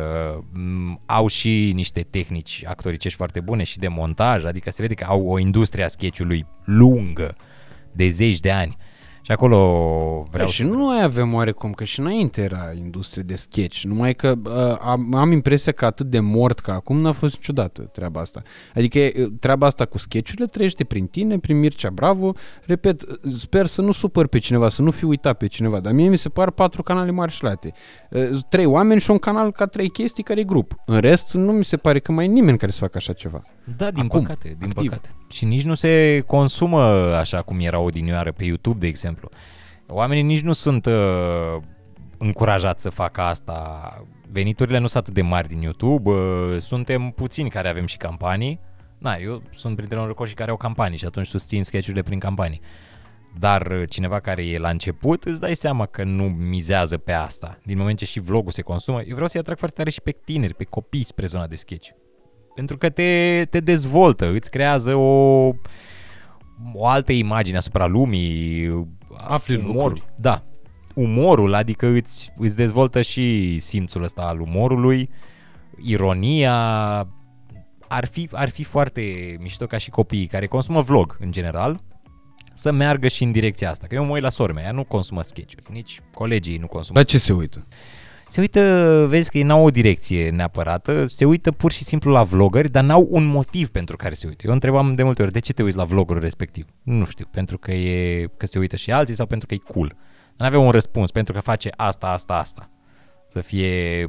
Mm, 0.53 1.01
au 1.07 1.27
și 1.27 1.73
niște 1.75 2.03
tehnici 2.03 2.63
actoricești 2.67 3.17
foarte 3.17 3.41
bune 3.41 3.63
și 3.63 3.79
de 3.79 3.89
montaj, 3.89 4.45
adică 4.45 4.71
se 4.71 4.83
vede 4.83 4.95
că 4.95 5.05
au 5.09 5.29
o 5.29 5.39
industrie 5.39 5.85
a 5.85 5.89
sketch-ului 5.89 6.47
lungă, 6.65 7.37
de 7.93 8.09
zeci 8.09 8.41
de 8.41 8.51
ani. 8.51 8.77
Și 9.23 9.33
acolo 9.33 9.59
vreau 10.31 10.49
Și 10.49 10.63
nu 10.63 10.77
noi 10.77 11.03
avem 11.03 11.35
oarecum, 11.35 11.73
că 11.73 11.85
și 11.85 12.01
înainte 12.01 12.43
era 12.43 12.73
industrie 12.77 13.23
de 13.23 13.35
sketch, 13.35 13.83
numai 13.83 14.15
că 14.15 14.35
uh, 14.45 14.77
am, 14.81 15.15
am 15.15 15.33
impresia 15.33 15.73
că 15.73 15.85
atât 15.85 16.07
de 16.07 16.21
mort 16.21 16.59
ca 16.59 16.73
acum 16.73 17.01
n-a 17.01 17.13
fost 17.13 17.35
niciodată 17.35 17.83
treaba 17.83 18.21
asta. 18.21 18.43
Adică 18.75 19.29
treaba 19.41 19.67
asta 19.67 19.85
cu 19.85 19.99
sketchurile 19.99 20.47
trăiește 20.47 20.85
prin 20.85 21.07
tine, 21.07 21.39
prin 21.39 21.59
Mircea 21.59 21.91
Bravo. 21.91 22.33
Repet, 22.65 23.05
sper 23.37 23.67
să 23.67 23.81
nu 23.81 23.93
supăr 23.93 24.27
pe 24.27 24.39
cineva, 24.39 24.69
să 24.69 24.83
nu 24.83 24.91
fiu 24.91 25.09
uitat 25.09 25.37
pe 25.37 25.47
cineva, 25.47 25.81
dar 25.81 25.93
mie 25.93 26.09
mi 26.09 26.19
se 26.19 26.29
par 26.29 26.51
patru 26.51 26.83
canale 26.83 27.11
marșlate. 27.11 27.73
Uh, 28.11 28.31
trei 28.49 28.67
oameni 28.67 29.01
și 29.01 29.11
un 29.11 29.19
canal 29.19 29.53
ca 29.53 29.67
trei 29.67 29.89
chestii 29.89 30.23
care 30.23 30.41
e 30.41 30.45
grup. 30.45 30.75
În 30.87 31.01
rest, 31.01 31.35
nu 31.35 31.53
mi 31.53 31.65
se 31.65 31.77
pare 31.77 31.99
că 31.99 32.13
mai 32.13 32.25
e 32.25 32.29
nimeni 32.29 32.59
care 32.59 32.71
să 32.71 32.79
facă 32.79 32.97
așa 32.97 33.13
ceva. 33.13 33.43
Da, 33.65 33.91
din 33.91 34.05
acum, 34.05 34.21
păcate, 34.21 34.57
din 34.59 34.69
activ. 34.69 34.89
păcate. 34.89 35.15
Și 35.31 35.45
nici 35.45 35.65
nu 35.65 35.75
se 35.75 36.23
consumă 36.27 36.81
așa 37.17 37.43
cum 37.43 37.61
era 37.61 37.79
odinioară 37.79 38.33
pe 38.33 38.45
YouTube, 38.45 38.79
de 38.79 38.87
exemplu. 38.87 39.29
Oamenii 39.87 40.23
nici 40.23 40.41
nu 40.41 40.53
sunt 40.53 40.87
uh, 40.87 41.63
încurajați 42.19 42.83
să 42.83 42.91
facă 42.91 43.21
asta. 43.21 44.07
Veniturile 44.31 44.79
nu 44.79 44.87
sunt 44.87 45.03
atât 45.03 45.15
de 45.15 45.23
mari 45.23 45.49
din 45.49 45.61
YouTube, 45.61 46.11
uh, 46.11 46.57
suntem 46.59 47.11
puțini 47.11 47.51
care 47.51 47.69
avem 47.69 47.87
și 47.87 47.97
campanii. 47.97 48.61
Na, 48.99 49.15
eu 49.15 49.43
sunt 49.51 49.77
printre 49.77 49.97
norocoși 49.97 50.35
care 50.35 50.51
au 50.51 50.57
campanii 50.57 50.99
și 50.99 51.05
atunci 51.05 51.27
susțin 51.27 51.65
sketch 51.65 52.01
prin 52.05 52.19
campanii. 52.19 52.61
Dar 53.39 53.67
uh, 53.67 53.83
cineva 53.89 54.21
care 54.21 54.47
e 54.47 54.59
la 54.59 54.69
început, 54.69 55.25
îți 55.25 55.41
dai 55.41 55.55
seama 55.55 55.87
că 55.87 56.05
nu 56.05 56.25
mizează 56.25 56.99
pe 56.99 57.13
asta. 57.13 57.59
Din 57.65 57.79
moment 57.79 57.99
ce 57.99 58.05
și 58.05 58.21
vlogul 58.21 58.53
se 58.53 58.63
consumă, 58.63 59.03
eu 59.03 59.13
vreau 59.13 59.29
să-i 59.29 59.41
atrag 59.41 59.59
foarte 59.59 59.77
tare 59.77 59.91
și 59.91 60.01
pe 60.01 60.11
tineri, 60.25 60.55
pe 60.55 60.65
copii 60.65 61.05
spre 61.05 61.27
zona 61.27 61.47
de 61.47 61.55
sketch. 61.55 61.89
Pentru 62.55 62.77
că 62.79 62.89
te, 62.89 63.45
te 63.51 63.61
dezvoltă, 63.61 64.31
îți 64.31 64.51
creează 64.51 64.95
o, 64.95 65.53
o 66.73 66.87
altă 66.87 67.13
imagine 67.13 67.57
asupra 67.57 67.87
lumii. 67.87 68.87
Afli 69.17 69.57
umorul. 69.57 69.75
lucruri. 69.77 70.05
Da. 70.17 70.43
Umorul, 70.95 71.55
adică 71.55 71.87
îți, 71.87 72.33
îți 72.37 72.57
dezvoltă 72.57 73.03
și 73.03 73.59
simțul 73.59 74.03
ăsta 74.03 74.23
al 74.23 74.41
umorului, 74.41 75.11
ironia. 75.83 76.57
Ar 77.89 78.07
fi, 78.07 78.29
ar 78.33 78.49
fi 78.49 78.63
foarte 78.63 79.37
mișto 79.41 79.67
ca 79.67 79.77
și 79.77 79.91
copiii 79.91 80.27
care 80.27 80.47
consumă 80.47 80.81
vlog 80.81 81.17
în 81.21 81.33
general 81.33 81.81
să 82.55 82.71
meargă 82.71 83.09
și 83.09 83.23
în 83.23 83.33
direcția 83.33 83.71
asta. 83.71 83.87
Că 83.87 83.95
eu 83.95 84.05
mă 84.05 84.13
uit 84.13 84.23
la 84.23 84.29
sormea, 84.29 84.65
ea 84.65 84.73
nu 84.73 84.85
consumă 84.85 85.23
sketch 85.23 85.55
nici 85.71 86.01
colegii 86.15 86.57
nu 86.57 86.67
consumă. 86.67 86.99
Dar 86.99 87.07
ce 87.07 87.19
se 87.19 87.33
uită? 87.33 87.67
Se 88.33 88.41
uită, 88.41 89.05
vezi 89.09 89.31
că 89.31 89.39
ei 89.39 89.43
n-au 89.43 89.65
o 89.65 89.71
direcție 89.71 90.31
neapărată, 90.31 91.07
se 91.07 91.25
uită 91.25 91.51
pur 91.51 91.73
și 91.73 91.85
simplu 91.85 92.11
la 92.11 92.23
vloggeri, 92.23 92.71
dar 92.71 92.85
n-au 92.85 93.07
un 93.11 93.25
motiv 93.25 93.69
pentru 93.69 93.97
care 93.97 94.15
se 94.15 94.27
uită. 94.27 94.47
Eu 94.47 94.53
întrebam 94.53 94.95
de 94.95 95.03
multe 95.03 95.23
ori, 95.23 95.33
de 95.33 95.39
ce 95.39 95.53
te 95.53 95.63
uiți 95.63 95.77
la 95.77 95.85
vloggerul 95.85 96.23
respectiv? 96.23 96.67
Nu 96.83 97.05
știu, 97.05 97.27
pentru 97.31 97.59
că, 97.59 97.73
e, 97.73 98.27
că 98.37 98.47
se 98.47 98.59
uită 98.59 98.77
și 98.77 98.93
alții 98.93 99.15
sau 99.15 99.27
pentru 99.27 99.47
că 99.47 99.55
e 99.55 99.73
cool. 99.73 99.97
Nu 100.37 100.47
avea 100.47 100.59
un 100.59 100.71
răspuns, 100.71 101.11
pentru 101.11 101.33
că 101.33 101.41
face 101.41 101.71
asta, 101.77 102.07
asta, 102.07 102.35
asta. 102.35 102.71
Să 103.29 103.41
fie 103.41 104.03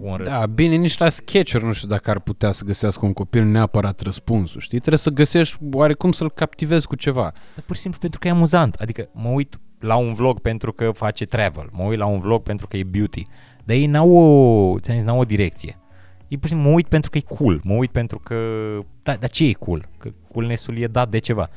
un 0.00 0.16
răspuns. 0.16 0.38
Da, 0.38 0.46
bine, 0.46 0.74
nici 0.74 0.98
la 0.98 1.08
sketch 1.08 1.58
nu 1.60 1.72
știu 1.72 1.88
dacă 1.88 2.10
ar 2.10 2.20
putea 2.20 2.52
să 2.52 2.64
găsească 2.64 3.06
un 3.06 3.12
copil 3.12 3.44
neapărat 3.44 4.00
răspunsul, 4.00 4.60
știi? 4.60 4.78
Trebuie 4.78 4.98
să 4.98 5.10
găsești 5.10 5.58
oarecum 5.72 6.12
să-l 6.12 6.30
captivezi 6.30 6.86
cu 6.86 6.94
ceva. 6.94 7.32
Dar 7.54 7.64
pur 7.66 7.76
și 7.76 7.82
simplu 7.82 8.00
pentru 8.00 8.18
că 8.18 8.28
e 8.28 8.30
amuzant. 8.30 8.74
Adică 8.74 9.08
mă 9.12 9.28
uit 9.28 9.60
la 9.82 9.96
un 9.96 10.12
vlog 10.12 10.40
pentru 10.40 10.72
că 10.72 10.90
face 10.90 11.24
travel, 11.24 11.68
mă 11.72 11.82
uit 11.82 11.98
la 11.98 12.06
un 12.06 12.18
vlog 12.18 12.42
pentru 12.42 12.66
că 12.66 12.76
e 12.76 12.84
beauty. 12.84 13.26
Dar 13.64 13.76
ei 13.76 13.86
n-au 13.86 14.10
o, 14.10 14.78
ți-am 14.78 14.96
zis, 14.96 15.04
n-au 15.04 15.18
o 15.18 15.24
direcție. 15.24 15.78
Ei 16.28 16.38
pur 16.38 16.48
și 16.48 16.54
simplu 16.54 16.68
mă 16.68 16.74
uit 16.74 16.88
pentru 16.88 17.10
că 17.10 17.18
e 17.18 17.20
cool, 17.20 17.60
mă 17.64 17.74
uit 17.74 17.90
pentru 17.90 18.18
că... 18.18 18.36
Da, 19.02 19.16
dar 19.16 19.30
ce 19.30 19.44
e 19.44 19.52
cool? 19.52 19.88
Că 19.98 20.10
coolness-ul 20.32 20.78
e 20.78 20.86
dat 20.86 21.08
de 21.08 21.18
ceva. 21.18 21.48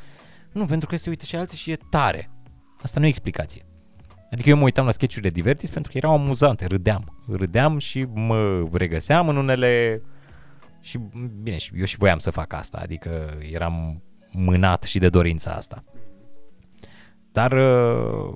Nu, 0.52 0.65
pentru 0.65 0.88
că 0.88 0.95
se 0.95 1.10
uită 1.10 1.26
și 1.26 1.35
alții 1.35 1.57
și 1.57 1.72
e 1.72 1.77
tare. 1.89 2.30
Asta 2.81 2.99
nu 2.99 3.06
e 3.06 3.10
explicație. 3.10 3.65
Adică 4.31 4.49
eu 4.49 4.57
mă 4.57 4.64
uitam 4.64 4.85
la 4.85 4.91
sketchurile 4.91 5.30
Divertis 5.30 5.69
pentru 5.69 5.91
că 5.91 5.97
erau 5.97 6.11
amuzante, 6.11 6.65
râdeam. 6.65 7.23
Râdeam 7.31 7.77
și 7.77 8.06
mă 8.14 8.68
regăseam 8.72 9.30
în 9.30 9.35
unele... 9.35 10.02
Și 10.81 10.99
bine, 11.41 11.57
și 11.57 11.72
eu 11.77 11.85
și 11.85 11.97
voiam 11.97 12.18
să 12.18 12.31
fac 12.31 12.53
asta, 12.53 12.77
adică 12.81 13.38
eram 13.52 14.03
mânat 14.31 14.84
și 14.84 14.99
de 14.99 15.10
dorința 15.10 15.52
asta. 15.52 15.84
Dar 17.35 17.51
uh, 17.51 18.33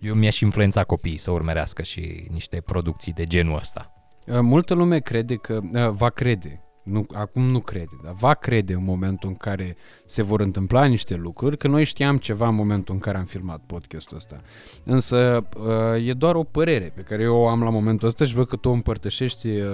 eu 0.00 0.14
mi-aș 0.14 0.40
influența 0.40 0.84
copiii 0.84 1.16
să 1.16 1.30
urmărească 1.30 1.82
și 1.82 2.26
niște 2.30 2.60
producții 2.60 3.12
de 3.12 3.24
genul 3.24 3.56
ăsta. 3.56 3.92
Uh, 4.26 4.38
Multă 4.40 4.74
lume 4.74 4.98
crede 4.98 5.34
că, 5.34 5.60
uh, 5.62 5.90
va 5.90 6.08
crede, 6.08 6.64
nu, 6.84 7.06
acum 7.12 7.42
nu 7.42 7.60
crede, 7.60 8.00
dar 8.04 8.12
va 8.12 8.34
crede 8.34 8.72
în 8.72 8.84
momentul 8.84 9.28
în 9.28 9.34
care 9.34 9.76
se 10.06 10.22
vor 10.22 10.40
întâmpla 10.40 10.84
niște 10.84 11.14
lucruri, 11.14 11.56
că 11.56 11.68
noi 11.68 11.84
știam 11.84 12.16
ceva 12.16 12.48
în 12.48 12.54
momentul 12.54 12.94
în 12.94 13.00
care 13.00 13.18
am 13.18 13.24
filmat 13.24 13.60
podcastul 13.66 14.16
ăsta. 14.16 14.40
Însă 14.84 15.48
uh, 15.56 16.06
e 16.06 16.12
doar 16.12 16.34
o 16.34 16.42
părere 16.42 16.92
pe 16.94 17.00
care 17.00 17.22
eu 17.22 17.36
o 17.36 17.48
am 17.48 17.62
la 17.62 17.70
momentul 17.70 18.08
ăsta 18.08 18.24
și 18.24 18.34
văd 18.34 18.46
că 18.46 18.56
tu 18.56 18.68
o 18.68 18.72
împărtășești 18.72 19.48
uh, 19.48 19.66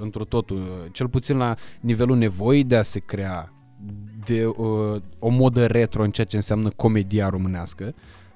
într 0.00 0.22
totul, 0.22 0.56
uh, 0.56 0.92
cel 0.92 1.08
puțin 1.08 1.36
la 1.36 1.54
nivelul 1.80 2.16
nevoii 2.16 2.64
de 2.64 2.76
a 2.76 2.82
se 2.82 2.98
crea 2.98 3.53
de 4.24 4.46
uh, 4.46 4.96
o 5.18 5.28
modă 5.28 5.66
retro 5.66 6.02
în 6.02 6.10
ceea 6.10 6.26
ce 6.26 6.36
înseamnă 6.36 6.68
comedia 6.76 7.28
românească, 7.28 7.94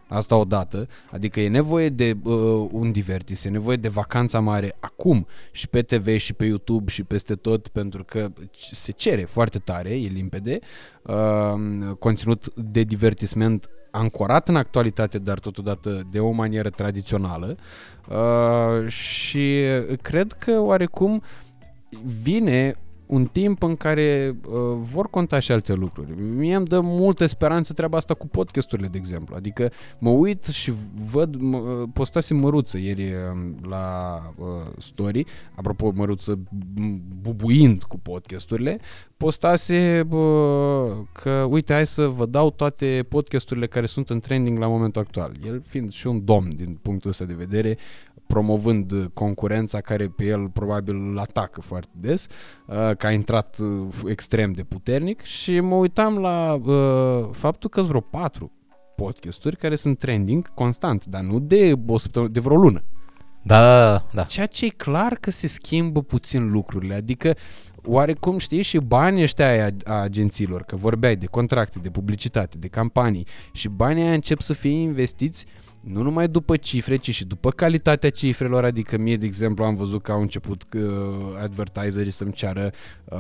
Asta 0.09 0.37
odată, 0.37 0.89
adică 1.11 1.41
e 1.41 1.49
nevoie 1.49 1.89
de 1.89 2.17
uh, 2.23 2.69
un 2.71 2.93
divertis, 2.93 3.45
e 3.45 3.49
nevoie 3.49 3.77
de 3.77 3.89
vacanța 3.89 4.41
mare 4.41 4.77
acum 4.81 5.27
și 5.51 5.69
pe 5.69 5.83
TV 5.83 6.17
și 6.17 6.33
pe 6.33 6.45
YouTube 6.45 6.91
și 6.91 7.03
peste 7.03 7.35
tot 7.35 7.69
pentru 7.69 8.05
că 8.05 8.29
se 8.73 8.93
cere 8.93 9.23
foarte 9.23 9.59
tare, 9.59 9.91
e 9.91 10.09
limpede, 10.09 10.59
uh, 11.03 11.95
conținut 11.99 12.55
de 12.55 12.83
divertisment 12.83 13.71
ancorat 13.91 14.49
în 14.49 14.57
actualitate, 14.57 15.19
dar 15.19 15.39
totodată 15.39 16.03
de 16.11 16.21
o 16.21 16.31
manieră 16.31 16.71
tradițională. 16.71 17.57
Uh, 18.09 18.89
și 18.89 19.63
cred 20.03 20.33
că 20.33 20.61
oarecum 20.61 21.23
vine 22.23 22.77
un 23.09 23.27
timp 23.27 23.63
în 23.63 23.77
care 23.77 24.37
uh, 24.47 24.53
vor 24.81 25.11
conta 25.11 25.39
și 25.39 25.53
alte 25.53 25.73
lucruri. 25.73 26.23
Mie 26.23 26.55
îmi 26.55 26.67
dă 26.67 26.81
multă 26.81 27.27
speranță 27.27 27.73
treaba 27.73 27.97
asta 27.97 28.15
cu 28.15 28.27
podcasturile, 28.27 28.89
de 28.89 28.99
exemplu. 28.99 29.35
Adică 29.37 29.71
mă 29.99 30.11
uit 30.11 30.45
și 30.45 30.73
văd, 31.11 31.37
mă, 31.37 31.59
postase 31.93 32.35
Măruță 32.35 32.79
ieri 32.79 33.03
uh, 33.03 33.51
la 33.69 34.19
uh, 34.39 34.47
story, 34.79 35.27
apropo 35.55 35.93
Măruță 35.95 36.39
bubuind 37.21 37.83
cu 37.83 37.99
podcasturile, 37.99 38.79
postase 39.17 40.07
uh, 40.11 40.97
că, 41.13 41.47
uite, 41.49 41.73
hai 41.73 41.87
să 41.87 42.07
vă 42.07 42.27
dau 42.27 42.51
toate 42.51 43.07
podcasturile 43.09 43.67
care 43.67 43.87
sunt 43.87 44.11
în 44.11 44.21
trending 44.21 44.59
la 44.59 44.67
momentul 44.67 45.03
actual. 45.03 45.33
El 45.47 45.63
fiind 45.67 45.93
și 45.93 46.07
un 46.07 46.25
domn 46.25 46.49
din 46.57 46.79
punctul 46.83 47.11
ăsta 47.11 47.25
de 47.25 47.35
vedere, 47.35 47.79
promovând 48.29 49.11
concurența 49.15 49.81
care 49.81 50.09
pe 50.09 50.25
el 50.25 50.49
probabil 50.49 50.97
îl 50.97 51.19
atacă 51.19 51.61
foarte 51.61 51.93
des, 52.01 52.27
uh, 52.67 52.97
că 52.97 53.07
a 53.07 53.11
intrat 53.11 53.59
uh, 53.59 53.87
extrem 54.07 54.53
de 54.53 54.63
puternic 54.63 55.23
și 55.23 55.61
mă 55.61 55.75
uitam 55.75 56.19
la 56.19 56.55
uh, 56.55 57.29
faptul 57.33 57.71
că 57.71 57.81
sunt 57.81 57.89
vreo 57.89 58.01
patru 58.01 58.53
podcasturi 58.97 59.57
care 59.57 59.77
sunt 59.77 59.99
trending 59.99 60.55
constant, 60.55 61.05
dar 61.05 61.21
nu 61.21 61.39
de 61.39 61.73
o 61.87 61.97
săptămână, 61.97 62.33
de 62.33 62.41
vreo 62.41 62.57
lună. 62.57 62.83
Da, 63.43 63.61
da, 63.61 64.07
da. 64.13 64.23
Ceea 64.23 64.47
ce 64.47 64.65
e 64.65 64.69
clar 64.69 65.15
că 65.21 65.31
se 65.31 65.47
schimbă 65.47 66.03
puțin 66.03 66.51
lucrurile, 66.51 66.95
adică 66.95 67.37
oarecum 67.85 68.39
știi 68.39 68.63
și 68.63 68.79
banii 68.79 69.23
ăștia 69.23 69.49
ai 69.49 69.77
a 69.85 69.95
agențiilor, 69.95 70.63
că 70.63 70.77
vorbeai 70.77 71.17
de 71.17 71.27
contracte, 71.27 71.79
de 71.79 71.91
publicitate, 71.91 72.59
de 72.59 72.69
campanii 72.69 73.27
și 73.53 73.69
banii 73.69 74.03
aia 74.03 74.13
încep 74.13 74.41
să 74.41 74.53
fie 74.53 74.81
investiți 74.81 75.47
nu 75.89 76.03
numai 76.03 76.29
după 76.29 76.57
cifre, 76.57 76.97
ci 76.97 77.15
și 77.15 77.25
după 77.25 77.51
calitatea 77.51 78.11
cifrelor, 78.11 78.65
adică 78.65 78.99
mie, 78.99 79.17
de 79.17 79.27
exemplu, 79.27 79.65
am 79.65 79.75
văzut 79.75 80.03
că 80.03 80.13
au 80.13 80.21
început 80.21 80.63
uh, 80.75 80.83
advertiserii 81.43 82.11
să-mi 82.11 82.33
ceară 82.33 82.73
uh, 83.05 83.19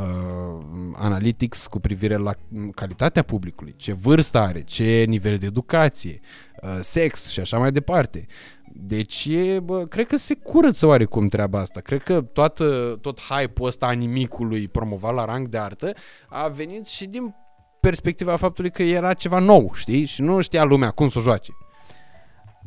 analytics 0.94 1.66
cu 1.66 1.78
privire 1.78 2.16
la 2.16 2.32
calitatea 2.74 3.22
publicului, 3.22 3.74
ce 3.76 3.92
vârstă 3.92 4.38
are, 4.38 4.62
ce 4.62 5.04
nivel 5.08 5.36
de 5.36 5.46
educație, 5.46 6.20
uh, 6.62 6.78
sex 6.80 7.28
și 7.30 7.40
așa 7.40 7.58
mai 7.58 7.72
departe. 7.72 8.26
Deci, 8.72 9.26
e, 9.30 9.60
bă, 9.60 9.86
cred 9.86 10.06
că 10.06 10.16
se 10.16 10.34
curăță 10.34 10.86
oarecum 10.86 11.28
treaba 11.28 11.60
asta. 11.60 11.80
Cred 11.80 12.02
că 12.02 12.20
toată, 12.20 12.98
tot 13.00 13.20
hype-ul 13.20 13.66
ăsta 13.66 13.86
animicului 13.86 14.68
promovat 14.68 15.14
la 15.14 15.24
rang 15.24 15.48
de 15.48 15.58
artă 15.58 15.92
a 16.28 16.48
venit 16.48 16.86
și 16.86 17.06
din 17.06 17.34
perspectiva 17.80 18.36
faptului 18.36 18.70
că 18.70 18.82
era 18.82 19.14
ceva 19.14 19.38
nou, 19.38 19.70
știi? 19.74 20.04
Și 20.04 20.22
nu 20.22 20.40
știa 20.40 20.64
lumea 20.64 20.90
cum 20.90 21.08
să 21.08 21.18
o 21.18 21.20
joace. 21.20 21.52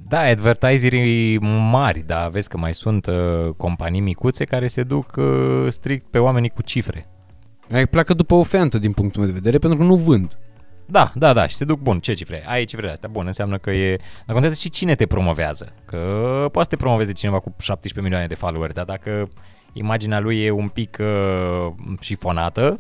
Da, 0.08 0.20
advertiserii 0.20 1.38
mari, 1.72 2.00
dar 2.00 2.30
vezi 2.30 2.48
că 2.48 2.58
mai 2.58 2.74
sunt 2.74 3.06
uh, 3.06 3.50
companii 3.58 4.00
micuțe 4.00 4.44
care 4.44 4.68
se 4.68 4.84
duc 4.84 5.16
uh, 5.16 5.66
strict 5.70 6.06
pe 6.10 6.18
oamenii 6.18 6.50
cu 6.50 6.62
cifre. 6.62 7.06
Ai 7.72 7.88
pleacă 7.88 8.14
după 8.14 8.36
o 8.36 8.44
fentă 8.44 8.78
din 8.78 8.92
punctul 8.92 9.22
meu 9.22 9.30
de 9.30 9.36
vedere 9.38 9.58
pentru 9.58 9.80
că 9.80 9.86
nu 9.86 9.96
vând. 9.96 10.38
Da, 10.86 11.12
da, 11.16 11.34
da, 11.34 11.48
și 11.48 11.56
se 11.56 11.66
duc, 11.66 11.80
bun, 11.80 12.00
ce 12.00 12.14
cifre? 12.14 12.44
Ai 12.48 12.66
cifrele 12.66 12.92
astea, 12.92 13.10
bun, 13.10 13.26
înseamnă 13.26 13.58
că 13.58 13.72
e... 13.72 13.96
Dar 13.98 14.34
contează 14.34 14.56
și 14.56 14.70
cine 14.70 14.96
te 14.96 15.06
promovează, 15.06 15.74
că 15.86 15.98
poate 16.52 16.70
să 16.70 16.76
te 16.76 16.84
promoveze 16.84 17.12
cineva 17.12 17.40
cu 17.40 17.56
17 17.60 18.02
milioane 18.02 18.28
de 18.28 18.36
followeri, 18.36 18.74
dar 18.74 18.86
dacă 18.86 19.30
imaginea 19.74 20.20
lui 20.20 20.44
e 20.44 20.52
un 20.52 20.68
pic 20.68 20.98
uh, 21.00 21.74
șifonată, 22.00 22.80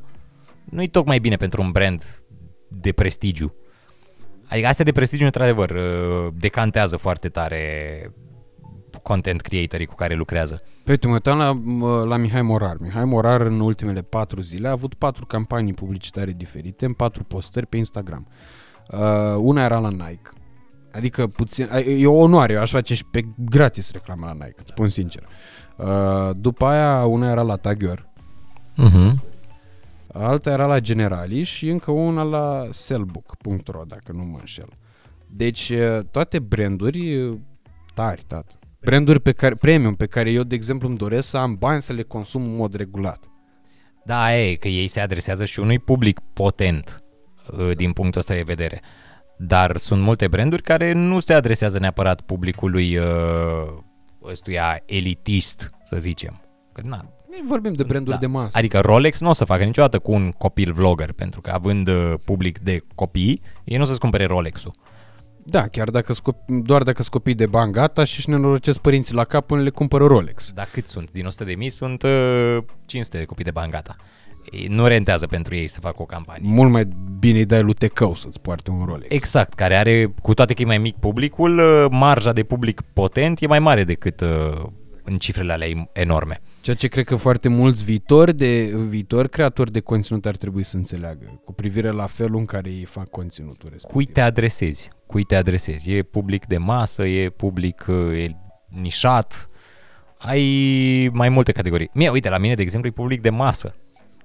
nu-i 0.63 0.87
tocmai 0.87 1.19
bine 1.19 1.35
pentru 1.35 1.61
un 1.61 1.71
brand 1.71 2.23
de 2.67 2.91
prestigiu. 2.91 3.55
Adică 4.51 4.67
astea 4.67 4.85
de 4.85 4.91
prestigiu, 4.91 5.25
într-adevăr, 5.25 5.69
uh, 5.69 6.33
decantează 6.33 6.97
foarte 6.97 7.29
tare 7.29 8.13
content 9.03 9.41
creatorii 9.41 9.85
cu 9.85 9.95
care 9.95 10.15
lucrează. 10.15 10.61
Pe 10.83 10.91
uite, 10.91 11.07
mă 11.07 11.13
uitam 11.13 11.37
la, 11.37 11.51
mă, 11.51 12.03
la 12.03 12.17
Mihai 12.17 12.41
Morar. 12.41 12.77
Mihai 12.79 13.05
Morar 13.05 13.41
în 13.41 13.59
ultimele 13.59 14.01
patru 14.01 14.41
zile 14.41 14.67
a 14.67 14.71
avut 14.71 14.93
patru 14.93 15.25
campanii 15.25 15.73
publicitare 15.73 16.31
diferite 16.31 16.85
în 16.85 16.93
patru 16.93 17.23
postări 17.23 17.65
pe 17.65 17.77
Instagram. 17.77 18.27
Uh, 18.89 18.99
una 19.37 19.63
era 19.63 19.79
la 19.79 19.89
Nike. 19.89 20.29
Adică 20.91 21.27
puțin, 21.27 21.69
e 21.97 22.07
o 22.07 22.13
onoare, 22.13 22.53
eu 22.53 22.61
aș 22.61 22.71
face 22.71 22.93
și 22.93 23.05
pe 23.05 23.21
gratis 23.37 23.91
reclamă 23.91 24.25
la 24.25 24.31
Nike, 24.31 24.55
îți 24.57 24.69
spun 24.69 24.87
sincer. 24.87 25.27
Uh, 25.77 26.29
după 26.35 26.65
aia 26.65 27.05
una 27.05 27.29
era 27.29 27.41
la 27.41 27.55
Tagior, 27.55 28.09
Uh-huh. 28.77 29.11
Alta 30.13 30.51
era 30.51 30.65
la 30.65 30.79
Generali 30.79 31.43
și 31.43 31.69
încă 31.69 31.91
una 31.91 32.23
la 32.23 32.67
sellbook.ro, 32.69 33.83
dacă 33.87 34.11
nu 34.11 34.23
mă 34.23 34.37
înșel. 34.39 34.69
Deci 35.27 35.69
uh, 35.69 35.99
toate 36.11 36.39
branduri 36.39 37.15
uh, 37.15 37.37
tari, 37.93 38.23
tată. 38.27 38.59
Branduri 38.81 39.19
pe 39.19 39.31
care, 39.31 39.55
premium 39.55 39.95
pe 39.95 40.05
care 40.05 40.31
eu, 40.31 40.43
de 40.43 40.55
exemplu, 40.55 40.87
îmi 40.87 40.97
doresc 40.97 41.27
să 41.27 41.37
am 41.37 41.55
bani 41.55 41.81
să 41.81 41.93
le 41.93 42.01
consum 42.03 42.43
în 42.43 42.55
mod 42.55 42.73
regulat. 42.73 43.31
Da, 44.05 44.23
aia 44.23 44.49
e 44.49 44.55
că 44.55 44.67
ei 44.67 44.87
se 44.87 44.99
adresează 44.99 45.45
și 45.45 45.59
unui 45.59 45.79
public 45.79 46.19
potent 46.33 47.03
uh, 47.57 47.71
din 47.75 47.91
punctul 47.91 48.19
ăsta 48.19 48.33
de 48.33 48.41
vedere. 48.41 48.81
Dar 49.37 49.77
sunt 49.77 50.01
multe 50.01 50.27
branduri 50.27 50.61
care 50.61 50.91
nu 50.91 51.19
se 51.19 51.33
adresează 51.33 51.79
neapărat 51.79 52.21
publicului 52.21 52.97
uh, 52.97 53.05
ăstuia 54.23 54.83
elitist, 54.85 55.69
să 55.83 55.97
zicem. 55.99 56.41
Că, 56.73 56.81
na, 56.85 57.13
Noi 57.31 57.43
vorbim 57.47 57.73
de 57.73 57.83
branduri 57.83 58.15
Da. 58.15 58.19
de 58.21 58.27
masă. 58.27 58.57
Adică 58.57 58.79
Rolex 58.79 59.19
nu 59.19 59.29
o 59.29 59.33
să 59.33 59.45
facă 59.45 59.63
niciodată 59.63 59.99
cu 59.99 60.11
un 60.11 60.31
copil 60.31 60.73
vlogger, 60.73 61.11
pentru 61.11 61.41
că 61.41 61.49
având 61.51 61.87
uh, 61.87 62.13
public 62.25 62.59
de 62.59 62.83
copii, 62.95 63.41
ei 63.63 63.77
nu 63.77 63.83
o 63.83 63.85
să-ți 63.85 63.99
cumpere 63.99 64.25
Rolex-ul. 64.25 64.73
Da, 65.45 65.67
chiar 65.67 65.89
dacă 65.89 66.13
scop- 66.13 66.45
doar 66.47 66.83
dacă 66.83 67.03
scopii 67.03 67.33
de 67.33 67.45
bani 67.45 67.71
gata 67.71 68.03
și 68.03 68.17
își 68.17 68.29
nenorocesc 68.29 68.79
părinții 68.79 69.15
la 69.15 69.23
cap 69.23 69.45
până 69.45 69.61
le 69.61 69.69
cumpără 69.69 70.05
Rolex. 70.05 70.51
Dar 70.55 70.69
cât 70.71 70.87
sunt? 70.87 71.11
Din 71.11 71.25
100 71.25 71.43
de 71.43 71.53
mii 71.55 71.69
sunt 71.69 72.03
uh, 72.03 72.57
500 72.85 73.17
de 73.17 73.23
copii 73.23 73.43
de 73.43 73.51
bani 73.51 73.71
gata. 73.71 73.95
Ei, 74.51 74.67
Nu 74.69 74.87
rentează 74.87 75.27
pentru 75.27 75.55
ei 75.55 75.67
să 75.67 75.79
facă 75.79 76.01
o 76.01 76.05
campanie. 76.05 76.49
Mult 76.53 76.71
mai 76.71 76.87
bine 77.19 77.37
îi 77.37 77.45
dai 77.45 77.61
lui 77.61 77.73
Tecău 77.73 78.15
să-ți 78.15 78.41
poarte 78.41 78.71
un 78.71 78.85
Rolex. 78.85 79.05
Exact, 79.13 79.53
care 79.53 79.75
are, 79.75 80.13
cu 80.21 80.33
toate 80.33 80.53
că 80.53 80.61
e 80.61 80.65
mai 80.65 80.77
mic 80.77 80.95
publicul, 80.95 81.57
uh, 81.59 81.85
marja 81.91 82.33
de 82.33 82.43
public 82.43 82.81
potent 82.93 83.41
e 83.41 83.47
mai 83.47 83.59
mare 83.59 83.83
decât 83.83 84.21
uh, 84.21 84.63
în 85.03 85.17
cifrele 85.17 85.53
alea 85.53 85.89
enorme. 85.93 86.41
Ceea 86.61 86.75
ce 86.75 86.87
cred 86.87 87.05
că 87.05 87.15
foarte 87.15 87.47
mulți 87.47 87.85
viitori 87.85 88.33
de 88.33 88.63
viitori 88.87 89.29
creatori 89.29 89.71
de 89.71 89.79
conținut 89.79 90.25
ar 90.25 90.37
trebui 90.37 90.63
să 90.63 90.77
înțeleagă 90.77 91.41
cu 91.45 91.53
privire 91.53 91.89
la 91.89 92.05
felul 92.05 92.39
în 92.39 92.45
care 92.45 92.69
ei 92.69 92.83
fac 92.83 93.09
conținutul 93.09 93.69
respectiv. 93.69 93.91
Cui 93.91 94.05
te 94.05 94.21
adresezi? 94.21 94.89
Cui 95.05 95.23
te 95.23 95.35
adresezi? 95.35 95.91
E 95.91 96.03
public 96.03 96.45
de 96.45 96.57
masă, 96.57 97.05
e 97.05 97.29
public 97.29 97.85
uh, 97.87 98.23
e 98.23 98.35
nișat, 98.67 99.49
ai 100.17 101.09
mai 101.13 101.29
multe 101.29 101.51
categorii. 101.51 101.89
Mie, 101.93 102.09
uite, 102.09 102.29
la 102.29 102.37
mine, 102.37 102.53
de 102.53 102.61
exemplu, 102.61 102.89
e 102.89 102.93
public 102.93 103.21
de 103.21 103.29
masă. 103.29 103.75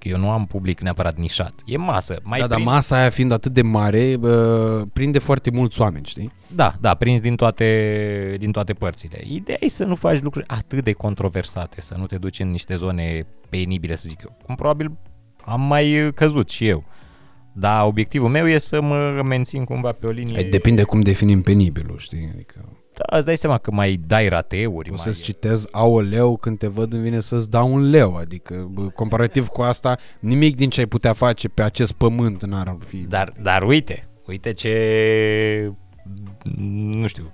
Că 0.06 0.12
eu 0.12 0.18
nu 0.18 0.30
am 0.30 0.46
public 0.46 0.80
neapărat 0.80 1.16
nișat. 1.16 1.52
E 1.64 1.76
masă. 1.76 2.18
Mai 2.22 2.38
Da, 2.38 2.46
dar 2.46 2.58
prind- 2.58 2.70
masa 2.70 2.96
aia 2.96 3.10
fiind 3.10 3.32
atât 3.32 3.52
de 3.52 3.62
mare, 3.62 4.16
bă, 4.16 4.84
prinde 4.92 5.18
foarte 5.18 5.50
mulți 5.50 5.80
oameni, 5.80 6.04
știi? 6.06 6.32
Da, 6.54 6.74
da, 6.80 6.94
prins 6.94 7.20
din 7.20 7.36
toate, 7.36 8.36
din 8.38 8.50
toate 8.52 8.72
părțile. 8.72 9.18
Ideea 9.28 9.58
e 9.60 9.68
să 9.68 9.84
nu 9.84 9.94
faci 9.94 10.20
lucruri 10.20 10.46
atât 10.48 10.84
de 10.84 10.92
controversate, 10.92 11.80
să 11.80 11.94
nu 11.98 12.06
te 12.06 12.16
duci 12.16 12.40
în 12.40 12.50
niște 12.50 12.74
zone 12.74 13.26
penibile, 13.48 13.94
să 13.94 14.04
zic 14.08 14.22
eu. 14.22 14.36
Cum 14.44 14.54
probabil 14.54 14.90
am 15.44 15.60
mai 15.60 16.10
căzut 16.14 16.50
și 16.50 16.66
eu. 16.68 16.84
Dar 17.52 17.86
obiectivul 17.86 18.28
meu 18.28 18.48
e 18.48 18.58
să 18.58 18.80
mă 18.80 19.22
mențin 19.24 19.64
cumva 19.64 19.92
pe 19.92 20.06
o 20.06 20.10
linie... 20.10 20.38
E... 20.38 20.48
Depinde 20.48 20.82
cum 20.82 21.00
definim 21.00 21.42
penibilul, 21.42 21.98
știi? 21.98 22.28
Adică 22.32 22.64
Da, 22.97 23.16
îți 23.16 23.27
dai 23.27 23.36
seama 23.36 23.59
că 23.59 23.70
mai 23.70 24.01
dai 24.06 24.28
rateuri. 24.28 24.89
o 24.90 24.94
mai... 24.94 25.02
să-ți 25.02 25.23
citez 25.23 25.66
aoleu 25.70 26.36
când 26.36 26.59
te 26.59 26.66
văd 26.66 26.93
îmi 26.93 27.02
vine 27.02 27.20
să-ți 27.20 27.51
dau 27.51 27.73
un 27.73 27.90
leu, 27.90 28.16
adică 28.16 28.68
bă, 28.70 28.82
comparativ 28.82 29.47
cu 29.47 29.62
asta, 29.62 29.97
nimic 30.18 30.56
din 30.56 30.70
ce 30.70 30.81
ai 30.81 30.86
putea 30.86 31.12
face 31.12 31.48
pe 31.48 31.62
acest 31.62 31.93
pământ 31.93 32.44
n-ar 32.44 32.77
fi. 32.86 32.97
Dar, 32.97 33.32
dar 33.43 33.62
uite, 33.62 34.09
uite 34.27 34.52
ce... 34.52 35.73
Nu 36.56 37.06
știu, 37.06 37.31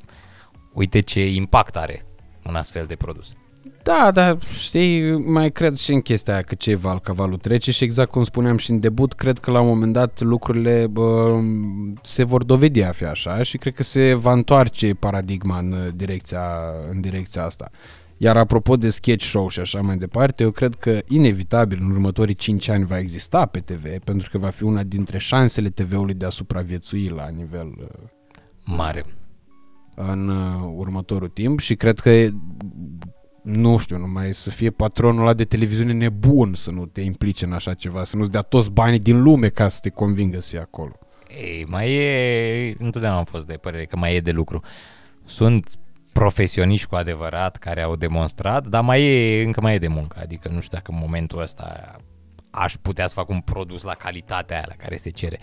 uite 0.73 1.01
ce 1.01 1.27
impact 1.27 1.77
are 1.77 2.07
un 2.47 2.55
astfel 2.55 2.87
de 2.87 2.95
produs. 2.95 3.33
Da, 3.83 4.11
dar 4.11 4.39
știi, 4.59 5.19
mai 5.19 5.51
cred 5.51 5.75
și 5.75 5.93
în 5.93 6.01
chestia 6.01 6.33
aia 6.33 6.43
că 6.43 6.55
ce 6.55 6.75
val 6.75 7.01
cavalul 7.01 7.37
trece 7.37 7.71
și 7.71 7.85
exact 7.85 8.11
cum 8.11 8.25
spuneam 8.25 8.57
și 8.57 8.71
în 8.71 8.81
debut, 8.81 9.13
cred 9.13 9.39
că 9.39 9.51
la 9.51 9.61
un 9.61 9.67
moment 9.67 9.93
dat 9.93 10.21
lucrurile 10.21 10.87
bă, 10.87 11.41
se 12.03 12.25
vor 12.25 12.45
dovedi 12.45 12.83
a 12.83 12.93
fi 12.93 13.05
așa 13.05 13.43
și 13.43 13.59
cred 13.59 13.75
că 13.75 13.83
se 13.83 14.15
va 14.15 14.33
întoarce 14.33 14.95
paradigma 14.95 15.59
în 15.59 15.75
direcția, 15.95 16.43
în 16.91 17.01
direcția 17.01 17.45
asta. 17.45 17.71
Iar 18.17 18.37
apropo 18.37 18.77
de 18.77 18.91
sketch 18.91 19.25
show 19.25 19.49
și 19.49 19.61
așa 19.61 19.81
mai 19.81 19.97
departe, 19.97 20.43
eu 20.43 20.51
cred 20.51 20.75
că 20.75 20.99
inevitabil 21.09 21.79
în 21.81 21.91
următorii 21.91 22.35
5 22.35 22.69
ani 22.69 22.85
va 22.85 22.99
exista 22.99 23.47
pe 23.47 23.61
TV, 23.61 23.99
pentru 23.99 24.29
că 24.31 24.39
va 24.39 24.49
fi 24.49 24.63
una 24.63 24.83
dintre 24.83 25.19
șansele 25.19 25.69
TV-ului 25.69 26.15
de 26.15 26.27
a 26.27 26.29
supraviețui 26.29 27.09
la 27.09 27.29
nivel 27.29 27.73
uh, 27.79 28.09
Mare. 28.65 29.05
în 29.95 30.29
uh, 30.29 30.73
următorul 30.75 31.29
timp 31.29 31.59
și 31.61 31.75
cred 31.75 31.99
că 31.99 32.11
e- 32.11 32.35
nu 33.43 33.77
știu, 33.77 33.99
numai 33.99 34.35
să 34.35 34.51
fie 34.51 34.71
patronul 34.71 35.21
ăla 35.21 35.35
de 35.35 35.45
televiziune 35.45 35.93
nebun 35.93 36.55
să 36.55 36.71
nu 36.71 36.87
te 36.87 37.01
implice 37.01 37.45
în 37.45 37.53
așa 37.53 37.75
ceva, 37.75 38.05
să 38.05 38.17
nu-ți 38.17 38.31
dea 38.31 38.43
toți 38.43 38.71
banii 38.71 38.99
din 38.99 39.23
lume 39.23 39.49
ca 39.49 39.69
să 39.69 39.79
te 39.83 39.89
convingă 39.91 40.41
să 40.41 40.49
fii 40.49 40.59
acolo. 40.59 40.93
Ei, 41.29 41.65
mai 41.69 41.95
e, 41.95 42.77
întotdeauna 42.79 43.19
am 43.19 43.25
fost 43.25 43.47
de 43.47 43.55
părere 43.55 43.85
că 43.85 43.97
mai 43.97 44.15
e 44.15 44.21
de 44.21 44.31
lucru. 44.31 44.63
Sunt 45.25 45.79
profesioniști 46.13 46.87
cu 46.87 46.95
adevărat 46.95 47.57
care 47.57 47.83
au 47.83 47.97
demonstrat, 47.97 48.67
dar 48.67 48.83
mai 48.83 49.03
e, 49.03 49.43
încă 49.45 49.61
mai 49.61 49.75
e 49.75 49.79
de 49.79 49.89
muncă. 49.89 50.19
Adică 50.21 50.49
nu 50.49 50.61
știu 50.61 50.77
dacă 50.77 50.91
în 50.93 50.99
momentul 51.01 51.41
ăsta 51.41 51.97
aș 52.51 52.75
putea 52.83 53.07
să 53.07 53.15
fac 53.15 53.29
un 53.29 53.41
produs 53.41 53.83
la 53.83 53.95
calitatea 53.95 54.57
aia 54.57 54.65
la 54.69 54.75
care 54.75 54.97
se 54.97 55.11
cere. 55.11 55.39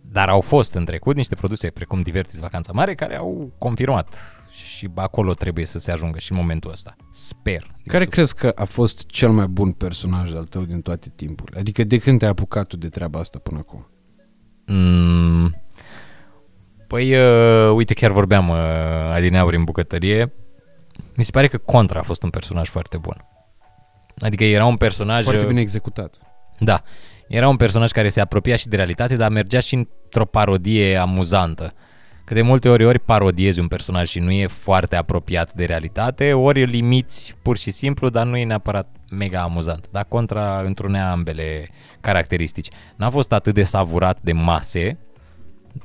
Dar 0.00 0.28
au 0.28 0.40
fost 0.40 0.74
în 0.74 0.84
trecut 0.84 1.16
niște 1.16 1.34
produse 1.34 1.70
precum 1.70 2.00
Divertis 2.00 2.38
Vacanța 2.38 2.72
Mare 2.72 2.94
care 2.94 3.16
au 3.16 3.52
confirmat 3.58 4.41
și 4.52 4.90
acolo 4.94 5.32
trebuie 5.32 5.66
să 5.66 5.78
se 5.78 5.92
ajungă 5.92 6.18
și 6.18 6.32
în 6.32 6.38
momentul 6.38 6.70
ăsta. 6.70 6.96
Sper. 7.10 7.60
din 7.60 7.86
Care 7.86 8.04
suflet. 8.04 8.08
crezi 8.08 8.34
că 8.34 8.52
a 8.54 8.64
fost 8.64 9.06
cel 9.06 9.30
mai 9.30 9.46
bun 9.46 9.72
personaj 9.72 10.34
al 10.34 10.44
tău 10.44 10.62
din 10.62 10.80
toate 10.80 11.12
timpurile? 11.14 11.58
Adică 11.58 11.84
de 11.84 11.98
când 11.98 12.18
te-ai 12.18 12.30
apucat 12.30 12.66
tu 12.66 12.76
de 12.76 12.88
treaba 12.88 13.18
asta 13.18 13.38
până 13.38 13.58
acum? 13.58 13.86
Mm. 14.66 15.56
Păi, 16.86 17.14
uh, 17.14 17.72
uite, 17.74 17.94
chiar 17.94 18.10
vorbeam 18.10 18.48
uh, 18.48 18.56
adineauri 19.12 19.56
în 19.56 19.64
bucătărie. 19.64 20.32
Mi 21.16 21.24
se 21.24 21.30
pare 21.30 21.48
că 21.48 21.58
Contra 21.58 22.00
a 22.00 22.02
fost 22.02 22.22
un 22.22 22.30
personaj 22.30 22.68
foarte 22.68 22.96
bun. 22.96 23.24
Adică 24.18 24.44
era 24.44 24.66
un 24.66 24.76
personaj... 24.76 25.22
Foarte 25.22 25.42
uh, 25.42 25.48
bine 25.48 25.60
executat. 25.60 26.18
Da. 26.58 26.82
Era 27.28 27.48
un 27.48 27.56
personaj 27.56 27.90
care 27.90 28.08
se 28.08 28.20
apropia 28.20 28.56
și 28.56 28.68
de 28.68 28.76
realitate, 28.76 29.16
dar 29.16 29.30
mergea 29.30 29.60
și 29.60 29.74
într-o 29.74 30.24
parodie 30.24 30.96
amuzantă. 30.96 31.74
Că 32.32 32.38
de 32.38 32.44
multe 32.44 32.68
ori 32.68 32.84
ori 32.84 32.98
parodiezi 32.98 33.60
un 33.60 33.68
personaj 33.68 34.08
și 34.08 34.18
nu 34.18 34.30
e 34.30 34.46
foarte 34.46 34.96
apropiat 34.96 35.52
de 35.52 35.64
realitate, 35.64 36.32
ori 36.32 36.62
îl 36.62 36.68
limiți 36.68 37.36
pur 37.42 37.56
și 37.56 37.70
simplu, 37.70 38.08
dar 38.08 38.26
nu 38.26 38.36
e 38.36 38.44
neapărat 38.44 38.96
mega 39.10 39.42
amuzant. 39.42 39.88
Dar 39.90 40.04
contra 40.04 40.60
întrunea 40.60 41.10
ambele 41.10 41.68
caracteristici. 42.00 42.68
N-a 42.96 43.10
fost 43.10 43.32
atât 43.32 43.54
de 43.54 43.62
savurat 43.62 44.18
de 44.22 44.32
mase, 44.32 44.98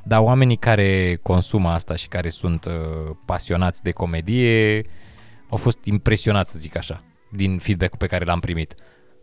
dar 0.03 0.19
oamenii 0.19 0.57
care 0.57 1.19
consumă 1.21 1.69
asta 1.69 1.95
și 1.95 2.07
care 2.07 2.29
sunt 2.29 2.65
uh, 2.65 2.73
pasionați 3.25 3.83
de 3.83 3.91
comedie 3.91 4.85
au 5.49 5.57
fost 5.57 5.85
impresionați, 5.85 6.51
să 6.51 6.57
zic 6.57 6.77
așa, 6.77 7.03
din 7.31 7.57
feedback-ul 7.57 7.97
pe 7.97 8.07
care 8.07 8.25
l-am 8.25 8.39
primit. 8.39 8.75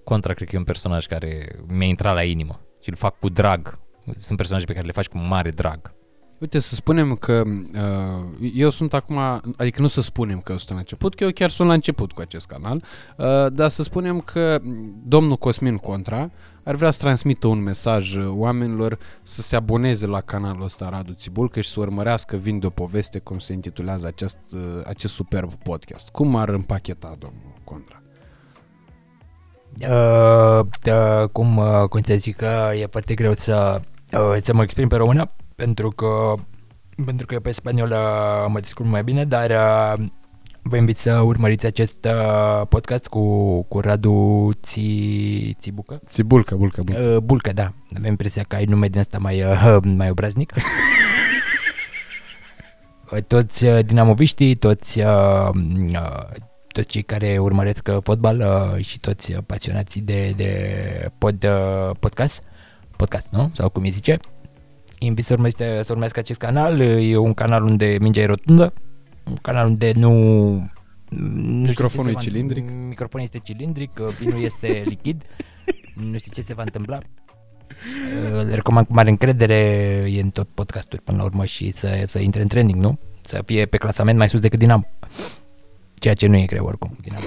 Contra, 0.05 0.33
cred 0.33 0.49
că 0.49 0.55
e 0.55 0.59
un 0.59 0.65
personaj 0.65 1.07
care 1.07 1.49
mi-a 1.67 1.89
intrat 1.89 2.15
la 2.15 2.23
inimă 2.23 2.61
și 2.83 2.89
îl 2.89 2.97
fac 2.97 3.19
cu 3.19 3.29
drag. 3.29 3.79
Sunt 4.15 4.37
personaje 4.37 4.65
pe 4.65 4.73
care 4.73 4.87
le 4.87 4.93
faci 4.93 5.07
cu 5.07 5.19
mare 5.19 5.51
drag. 5.51 5.94
Uite, 6.39 6.59
să 6.59 6.75
spunem 6.75 7.15
că 7.15 7.43
uh, 7.47 8.51
eu 8.55 8.71
sunt 8.71 8.95
acum, 8.95 9.17
adică 9.57 9.81
nu 9.81 9.87
să 9.87 10.01
spunem 10.01 10.41
că 10.41 10.53
eu 10.53 10.59
sunt 10.59 10.71
la 10.71 10.77
început, 10.77 11.15
că 11.15 11.25
eu 11.25 11.31
chiar 11.31 11.51
sunt 11.51 11.69
la 11.69 11.75
început 11.75 12.13
cu 12.13 12.21
acest 12.21 12.47
canal, 12.47 12.85
uh, 13.17 13.53
dar 13.53 13.69
să 13.69 13.83
spunem 13.83 14.21
că 14.21 14.61
domnul 15.05 15.37
Cosmin 15.37 15.77
Contra 15.77 16.31
ar 16.65 16.75
vrea 16.75 16.91
să 16.91 16.99
transmită 16.99 17.47
un 17.47 17.63
mesaj 17.63 18.17
uh, 18.17 18.27
oamenilor 18.29 18.99
să 19.23 19.43
se 19.43 19.57
aboneze 19.57 20.07
la 20.07 20.21
canalul 20.21 20.63
ăsta 20.63 20.89
Radu 20.89 21.13
Țibulcă 21.13 21.61
și 21.61 21.69
să 21.69 21.81
urmărească 21.81 22.37
Vin 22.37 22.59
de 22.59 22.67
o 22.67 22.71
poveste, 22.71 23.19
cum 23.19 23.39
se 23.39 23.53
intitulează 23.53 24.07
acest, 24.07 24.39
uh, 24.53 24.61
acest 24.87 25.15
superb 25.15 25.55
podcast. 25.55 26.09
Cum 26.09 26.37
ar 26.37 26.49
împacheta 26.49 27.17
domnul 27.19 27.55
Contra? 27.65 28.03
Uh, 29.81 30.67
da, 30.83 31.27
cum, 31.33 31.57
uh, 31.57 31.89
cum 31.89 32.03
să 32.03 32.15
zic 32.15 32.37
că 32.37 32.71
e 32.81 32.87
foarte 32.91 33.15
greu 33.15 33.33
să, 33.33 33.81
uh, 34.13 34.37
să 34.43 34.55
mă 34.55 34.63
exprim 34.63 34.89
pe 34.89 34.97
română 34.97 35.31
pentru 35.55 35.91
că 35.91 36.35
pentru 37.07 37.27
că 37.27 37.41
pe 37.41 37.53
spaniolă 37.53 37.99
mă 38.51 38.61
descurc 38.61 38.89
mai 38.89 39.03
bine, 39.05 39.25
dar 39.25 39.51
uh, 39.51 40.07
vă 40.63 40.77
invit 40.77 40.97
să 40.97 41.21
urmăriți 41.21 41.67
acest 41.67 42.05
uh, 42.05 42.67
podcast 42.69 43.07
cu, 43.09 43.63
cu 43.63 43.81
Radu 43.81 44.51
Ți, 44.63 45.57
Țibucă. 45.61 46.01
Țibulcă, 46.09 46.55
bulcă, 46.55 46.83
bulcă. 46.85 47.03
Uh, 47.03 47.17
Bulcă, 47.17 47.53
da. 47.53 47.73
Avem 47.97 48.11
impresia 48.11 48.43
că 48.49 48.57
ai 48.57 48.65
nume 48.65 48.89
din 48.89 49.01
asta 49.01 49.19
mai, 49.19 49.43
uh, 49.43 49.77
mai 49.99 50.11
obraznic. 50.11 50.53
Uh, 53.13 53.23
toți 53.33 53.65
uh, 53.65 53.85
dinamoviștii, 53.85 54.55
toți, 54.55 55.01
uh, 55.01 55.49
uh, 55.93 56.23
toți 56.69 56.89
cei 56.89 57.03
care 57.03 57.39
urmăresc 57.39 57.89
uh, 57.91 57.97
fotbal 58.03 58.39
uh, 58.41 58.85
și 58.85 59.01
toți 59.01 59.33
uh, 59.33 59.39
pasionații 59.47 60.01
de, 60.01 60.33
de 60.37 61.11
pod, 61.19 61.45
uh, 61.45 61.97
podcast, 62.01 62.43
podcast, 62.97 63.27
nu? 63.31 63.51
Sau 63.55 63.69
cum 63.69 63.83
îi 63.83 63.91
zice, 63.91 64.19
invit 65.05 65.25
să 65.25 65.33
urmărească, 65.33 65.65
să 65.83 65.87
urmărească 65.89 66.19
acest 66.19 66.39
canal. 66.39 66.81
E 66.81 67.17
un 67.17 67.35
canal 67.35 67.63
unde 67.65 67.97
mingea 68.01 68.21
e 68.21 68.27
rotundă, 68.27 68.73
un 69.25 69.37
canal 69.37 69.67
unde 69.67 69.93
nu... 69.97 70.13
nu 71.09 71.71
știu 71.71 71.85
Microfonul 71.85 72.11
ce 72.13 72.17
e 72.17 72.21
se 72.21 72.29
va- 72.31 72.31
cilindric. 72.31 72.71
Microfonul 72.89 73.27
este 73.27 73.39
cilindric, 73.39 73.99
uh, 74.01 74.07
vinul 74.07 74.43
este 74.43 74.83
lichid. 74.93 75.23
nu 75.95 76.19
știu 76.19 76.33
ce 76.35 76.43
se 76.43 76.55
va 76.55 76.63
întâmpla. 76.63 76.99
Uh, 76.99 78.45
Le 78.45 78.55
recomand 78.55 78.87
cu 78.87 78.93
mare 78.93 79.09
încredere, 79.11 79.55
e 80.11 80.21
în 80.21 80.31
tot 80.31 80.49
podcasturi 80.55 81.03
până 81.03 81.17
la 81.17 81.25
urmă 81.25 81.45
și 81.45 81.73
să, 81.73 82.03
să 82.07 82.19
intre 82.19 82.43
în 82.43 82.49
trending, 82.49 82.79
nu? 82.81 82.99
Să 83.21 83.43
fie 83.47 83.67
pe 83.67 83.77
clasament 83.77 84.19
mai 84.19 84.29
sus 84.29 84.41
decât 84.41 84.59
Dinamo. 84.59 84.85
Ceea 85.95 86.15
ce 86.15 86.27
nu 86.27 86.37
e 86.37 86.45
greu 86.47 86.65
oricum. 86.65 86.97
Dinamo, 87.01 87.25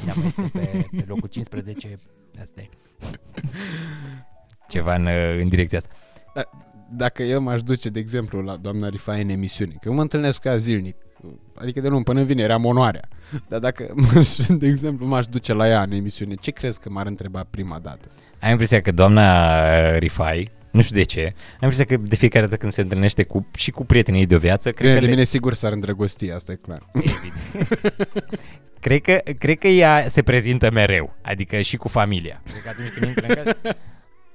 Dinamo 0.00 0.26
este 0.26 0.42
pe, 0.52 0.86
pe 0.96 1.04
locul 1.06 1.28
15. 1.28 1.98
Asta 2.40 2.60
e. 2.60 2.68
Ceva 4.68 4.94
în, 4.94 5.06
uh, 5.06 5.38
în 5.40 5.48
direcția 5.48 5.78
asta. 5.78 5.90
Dacă 6.96 7.22
eu 7.22 7.42
m-aș 7.42 7.62
duce, 7.62 7.88
de 7.88 7.98
exemplu, 7.98 8.40
la 8.40 8.56
doamna 8.56 8.88
Rifai 8.88 9.22
în 9.22 9.28
emisiune, 9.28 9.72
că 9.72 9.88
eu 9.88 9.94
mă 9.94 10.00
întâlnesc 10.00 10.40
cu 10.40 10.48
ea 10.48 10.56
zilnic, 10.56 10.96
adică 11.54 11.80
de 11.80 11.88
luni 11.88 12.04
până 12.04 12.20
în 12.20 12.26
vineri 12.26 12.52
am 12.52 12.64
onoarea, 12.64 13.08
dar 13.48 13.58
dacă, 13.58 13.94
m-aș, 14.14 14.36
de 14.36 14.66
exemplu, 14.66 15.06
m-aș 15.06 15.26
duce 15.26 15.52
la 15.52 15.68
ea 15.68 15.82
în 15.82 15.92
emisiune, 15.92 16.34
ce 16.34 16.50
crezi 16.50 16.80
că 16.80 16.90
m-ar 16.90 17.06
întreba 17.06 17.46
prima 17.50 17.78
dată? 17.78 18.08
Am 18.40 18.50
impresia 18.50 18.80
că 18.80 18.92
doamna 18.92 19.46
uh, 19.52 19.98
Rifai, 19.98 20.50
nu 20.70 20.80
știu 20.80 20.96
de 20.96 21.02
ce, 21.02 21.34
am 21.36 21.68
impresia 21.68 21.84
că 21.84 21.96
de 21.96 22.16
fiecare 22.16 22.44
dată 22.44 22.56
când 22.56 22.72
se 22.72 22.80
întâlnește 22.80 23.22
cu, 23.22 23.46
și 23.54 23.70
cu 23.70 23.84
prietenii 23.84 24.20
ei 24.20 24.26
de 24.26 24.34
o 24.34 24.38
viață, 24.38 24.70
cred 24.70 24.86
Bine, 24.86 24.94
că 24.94 25.00
de 25.00 25.06
le, 25.06 25.12
mine 25.12 25.24
sigur 25.24 25.54
s-ar 25.54 25.72
îndrăgosti, 25.72 26.30
asta 26.30 26.52
e 26.52 26.54
clar. 26.54 26.90
Evident. 26.92 27.34
Cred 28.80 29.00
că, 29.00 29.20
cred 29.38 29.58
că 29.58 29.66
ea 29.66 30.04
se 30.08 30.22
prezintă 30.22 30.70
mereu, 30.70 31.16
adică 31.22 31.60
și 31.60 31.76
cu 31.76 31.88
familia. 31.88 32.42
Cred 32.44 32.62
că 32.62 32.68
atunci 32.68 32.88
când 32.88 33.06
intră 33.06 33.26
în 33.26 33.34
casă... 33.34 33.76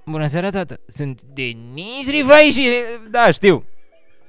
Bună 0.10 0.28
seara, 0.28 0.50
tată! 0.50 0.80
Sunt 0.88 1.22
Denis 1.22 2.10
Rifai 2.10 2.50
și... 2.52 2.68
Da, 3.10 3.32
știu. 3.32 3.64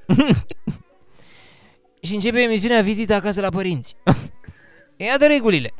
și 2.03 2.15
începe 2.15 2.41
emisiunea 2.41 2.83
Vizita 2.83 3.15
acasă 3.15 3.41
la 3.41 3.49
părinți. 3.49 3.97
Iată 4.97 5.27
regulile. 5.27 5.73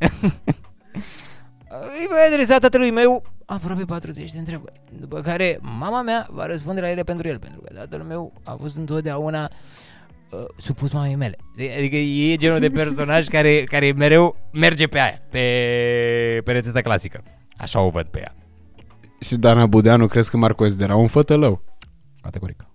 Îi 1.99 2.07
voi 2.09 2.19
adresa 2.31 2.57
tatălui 2.57 2.91
meu 2.91 3.23
aproape 3.45 3.83
40 3.83 4.31
de 4.31 4.37
întrebări, 4.37 4.81
după 4.99 5.21
care 5.21 5.59
mama 5.61 6.01
mea 6.01 6.27
va 6.29 6.45
răspunde 6.45 6.81
la 6.81 6.89
ele 6.89 7.03
pentru 7.03 7.27
el, 7.27 7.39
pentru 7.39 7.61
că 7.61 7.73
tatăl 7.73 8.01
meu 8.01 8.33
a 8.43 8.57
fost 8.59 8.77
întotdeauna 8.77 9.51
uh, 10.31 10.45
supus 10.57 10.91
mamei 10.91 11.15
mele. 11.15 11.35
Adică 11.77 11.95
e 11.95 12.35
genul 12.35 12.59
de 12.59 12.69
personaj 12.69 13.27
care, 13.27 13.63
care 13.63 13.91
mereu 13.91 14.37
merge 14.53 14.87
pe 14.87 14.99
aia, 14.99 15.21
pe, 15.29 16.41
pe 16.43 16.51
rețeta 16.51 16.81
clasică. 16.81 17.23
Așa 17.57 17.81
o 17.81 17.89
văd 17.89 18.05
pe 18.05 18.19
ea. 18.19 18.35
Și 19.21 19.35
Dana 19.37 19.65
Budeanu 19.65 20.07
crezi 20.07 20.29
că 20.29 20.37
m-ar 20.37 20.53
considera 20.53 20.95
un 20.95 21.07
fătălău? 21.07 21.61
Categoric. 22.21 22.65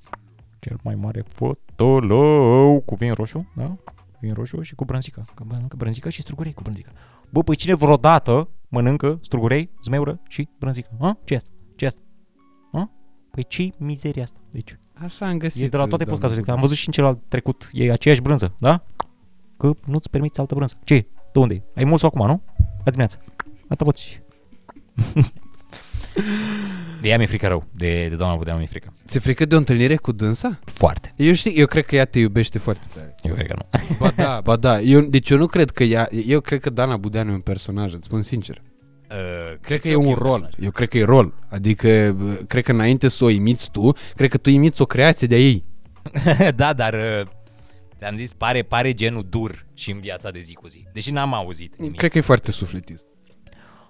Cel 0.58 0.78
mai 0.82 0.94
mare 0.94 1.24
fotolău 1.28 2.80
cu 2.80 2.94
vin 2.94 3.12
roșu, 3.12 3.52
da? 3.56 3.76
Vin 4.20 4.34
roșu 4.34 4.62
și 4.62 4.74
cu 4.74 4.84
brânzică. 4.84 5.24
Că 5.34 5.44
mănâncă 5.48 5.76
brânzică 5.76 6.08
și 6.08 6.20
strugurei 6.20 6.52
cu 6.52 6.62
brânzică. 6.62 6.90
Bă, 7.30 7.42
păi 7.42 7.56
cine 7.56 7.74
vreodată 7.74 8.48
mănâncă 8.68 9.18
strugurei, 9.22 9.70
zmeură 9.82 10.20
și 10.28 10.48
brânzică? 10.58 10.88
Ha? 11.00 11.18
ce 11.24 11.34
asta? 11.34 11.50
ce 11.76 11.86
asta? 11.86 12.00
Ha? 12.72 12.90
Păi 13.30 13.44
ce 13.48 13.72
mizeria 13.78 14.22
asta? 14.22 14.40
Deci, 14.50 14.78
Așa 15.04 15.26
am 15.26 15.38
găsit. 15.38 15.62
e 15.62 15.68
de 15.68 15.76
la 15.76 15.86
toate 15.86 16.04
doamna 16.04 16.10
postcazurile. 16.10 16.38
Am 16.38 16.42
Budeanu. 16.44 16.60
văzut 16.60 16.76
și 16.76 16.86
în 16.86 16.92
celălalt 16.92 17.18
trecut. 17.28 17.68
E 17.72 17.92
aceeași 17.92 18.20
brânză, 18.20 18.54
da? 18.58 18.84
Că 19.56 19.72
nu-ți 19.86 20.10
permiți 20.10 20.40
altă 20.40 20.54
brânză. 20.54 20.74
Ce? 20.84 20.94
e? 20.94 21.06
De 21.32 21.38
unde 21.38 21.54
e? 21.54 21.62
Ai 21.74 21.84
mult 21.84 22.02
acum, 22.02 22.26
nu? 22.26 22.42
La 22.58 22.90
dimineață. 22.90 23.18
Atâta 23.64 23.84
poți. 23.84 24.22
de 27.00 27.08
ea 27.08 27.16
mi-e 27.16 27.26
frică 27.26 27.46
rău. 27.46 27.66
De, 27.70 28.06
de 28.08 28.14
doamna 28.14 28.36
Budeanu 28.36 28.58
mi-e 28.58 28.68
frică. 28.68 28.92
Ți-e 29.06 29.20
frică 29.20 29.44
de 29.44 29.54
o 29.54 29.58
întâlnire 29.58 29.96
cu 29.96 30.12
dânsa? 30.12 30.58
Foarte. 30.64 31.12
Eu 31.16 31.32
știu, 31.32 31.50
eu 31.54 31.66
cred 31.66 31.84
că 31.86 31.96
ea 31.96 32.04
te 32.04 32.18
iubește 32.18 32.58
foarte 32.58 32.86
tare. 32.94 33.14
Eu 33.22 33.34
cred 33.34 33.46
că 33.46 33.54
nu. 33.56 33.80
Ba 33.98 34.12
da, 34.16 34.40
ba 34.44 34.56
da. 34.56 34.80
Eu, 34.80 35.00
deci 35.00 35.30
eu 35.30 35.38
nu 35.38 35.46
cred 35.46 35.70
că 35.70 35.84
ea, 35.84 36.08
eu 36.26 36.40
cred 36.40 36.60
că 36.60 36.70
Dana 36.70 36.96
Budeanu 36.96 37.30
e 37.30 37.34
un 37.34 37.40
personaj, 37.40 37.92
îți 37.92 38.04
spun 38.04 38.22
sincer. 38.22 38.62
Uh, 39.10 39.58
Cred 39.60 39.80
că 39.80 39.88
e 39.88 39.94
un 39.94 40.14
rol. 40.14 40.50
Eu 40.60 40.70
cred 40.70 40.88
că 40.88 40.98
e 40.98 41.04
rol. 41.04 41.32
Adică, 41.48 42.16
bă, 42.18 42.32
cred 42.32 42.64
că 42.64 42.72
înainte 42.72 43.08
să 43.08 43.24
o 43.24 43.28
imiți 43.28 43.70
tu, 43.70 43.92
cred 44.14 44.30
că 44.30 44.36
tu 44.36 44.50
imiți 44.50 44.82
o 44.82 44.84
creație 44.84 45.26
de-a 45.26 45.38
ei. 45.38 45.64
da, 46.56 46.72
dar 46.72 46.94
uh, 46.94 47.26
ți-am 47.98 48.16
zis, 48.16 48.32
pare, 48.32 48.62
pare 48.62 48.92
genul 48.92 49.26
dur 49.30 49.66
și 49.74 49.90
în 49.90 50.00
viața 50.00 50.30
de 50.30 50.38
zi 50.38 50.52
cu 50.52 50.68
zi. 50.68 50.86
Deși 50.92 51.10
n-am 51.10 51.34
auzit 51.34 51.76
nimic. 51.78 51.96
Cred 51.96 52.10
că 52.10 52.18
e 52.18 52.20
foarte 52.20 52.50
sufletist. 52.50 53.06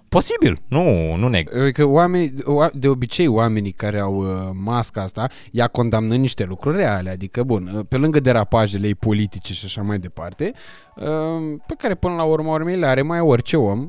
Posibil, 0.09 0.61
nu, 0.67 1.15
nu 1.15 1.27
neg. 1.27 1.55
Adică 1.61 1.85
oamenii, 1.85 2.33
oa- 2.43 2.73
de 2.73 2.87
obicei 2.87 3.27
oamenii 3.27 3.71
care 3.71 3.99
au 3.99 4.15
uh, 4.17 4.49
masca 4.53 5.01
asta, 5.01 5.29
ea 5.51 5.67
condamnă 5.67 6.15
niște 6.15 6.43
lucruri 6.43 6.77
reale, 6.77 7.09
adică 7.09 7.43
bun, 7.43 7.71
uh, 7.73 7.85
pe 7.89 7.97
lângă 7.97 8.19
derapajele 8.19 8.87
ei 8.87 8.95
politice 8.95 9.53
și 9.53 9.65
așa 9.65 9.81
mai 9.81 9.99
departe, 9.99 10.51
uh, 10.53 10.59
pe 11.65 11.73
care 11.77 11.95
până 11.95 12.15
la 12.15 12.23
urma 12.23 12.53
urmei 12.53 12.77
le 12.77 12.85
are 12.85 13.01
mai 13.01 13.19
orice 13.19 13.57
om, 13.57 13.87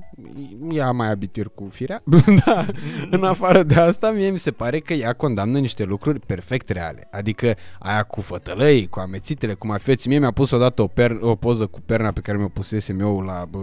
ea 0.70 0.90
mai 0.90 1.10
abitir 1.10 1.48
cu 1.54 1.68
firea, 1.70 2.02
da, 2.44 2.66
în 3.10 3.24
afară 3.24 3.62
de 3.62 3.74
asta, 3.74 4.10
mie 4.10 4.30
mi 4.30 4.38
se 4.38 4.50
pare 4.50 4.78
că 4.78 4.92
ea 4.92 5.12
condamnă 5.12 5.58
niște 5.58 5.84
lucruri 5.84 6.20
perfect 6.20 6.68
reale, 6.68 7.08
adică 7.10 7.54
aia 7.78 8.02
cu 8.02 8.20
fătălăi, 8.20 8.86
cu 8.86 9.00
amețitele, 9.00 9.54
cu 9.54 9.66
mafioții, 9.66 10.08
mie 10.08 10.18
mi-a 10.18 10.30
pus 10.30 10.50
odată 10.50 10.82
o, 10.82 10.86
per, 10.86 11.18
o 11.20 11.34
poză 11.34 11.66
cu 11.66 11.80
perna 11.80 12.12
pe 12.12 12.20
care 12.20 12.38
mi-o 12.38 12.48
pusesem 12.48 13.00
eu 13.00 13.20
la, 13.20 13.44
bă, 13.50 13.58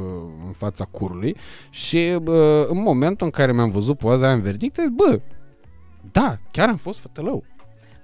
în 0.46 0.52
fața 0.52 0.86
curului. 0.92 1.36
Și 1.70 2.16
bă, 2.22 2.68
în 2.70 2.82
momentul 2.82 3.26
în 3.26 3.32
care 3.32 3.54
mi-am 3.54 3.70
văzut 3.70 3.98
poza 3.98 4.26
aia 4.26 4.34
în 4.34 4.42
verdict, 4.42 4.76
zic, 4.76 4.90
bă, 4.90 5.20
da, 6.12 6.38
chiar 6.52 6.70
am 6.70 6.76
fost 6.76 7.00
fătălău. 7.00 7.44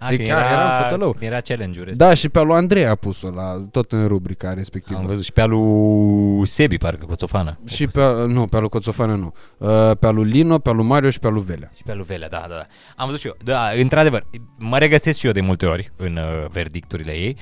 A, 0.03 0.09
Deci 0.09 0.17
că 0.17 0.23
chiar 0.23 0.51
eram 0.51 0.81
fătălău. 0.83 1.15
Era 1.19 1.39
challenge-ul 1.39 1.85
respectiv. 1.85 2.07
Da, 2.07 2.13
și 2.13 2.29
pe 2.29 2.39
al 2.39 2.45
lui 2.45 2.55
Andrei 2.55 2.85
a 2.85 2.95
pus-o 2.95 3.29
la, 3.29 3.65
tot 3.71 3.91
în 3.91 4.07
rubrica 4.07 4.53
respectivă. 4.53 4.99
Am 4.99 5.05
văzut 5.05 5.23
și 5.23 5.31
pe 5.31 5.41
alu 5.41 6.41
Sebi, 6.45 6.77
parcă, 6.77 7.05
Coțofană. 7.05 7.59
Și 7.67 7.87
pe, 7.87 8.01
nu, 8.27 8.45
pe 8.47 8.55
al 8.55 8.61
lui 8.61 8.69
Coțofană 8.69 9.15
nu. 9.15 9.33
Uh, 9.57 9.91
Pe 9.99 10.07
al 10.07 10.15
lui 10.15 10.29
Lino, 10.29 10.57
pe 10.59 10.69
al 10.69 10.75
lui 10.75 10.85
Mario 10.85 11.09
și 11.09 11.19
pe 11.19 11.27
al 11.27 11.33
lui 11.33 11.43
Velea. 11.43 11.71
Și 11.75 11.83
pe 11.83 11.91
alu 11.91 12.03
Velea, 12.03 12.29
da, 12.29 12.45
da, 12.49 12.55
da. 12.55 12.65
Am 12.95 13.05
văzut 13.05 13.19
și 13.19 13.27
eu. 13.27 13.35
Da, 13.43 13.69
într-adevăr, 13.81 14.27
mă 14.57 14.77
regăsesc 14.77 15.19
și 15.19 15.25
eu 15.25 15.31
de 15.31 15.41
multe 15.41 15.65
ori 15.65 15.91
în 15.95 16.15
uh, 16.17 16.49
verdicturile 16.51 17.11
ei. 17.11 17.37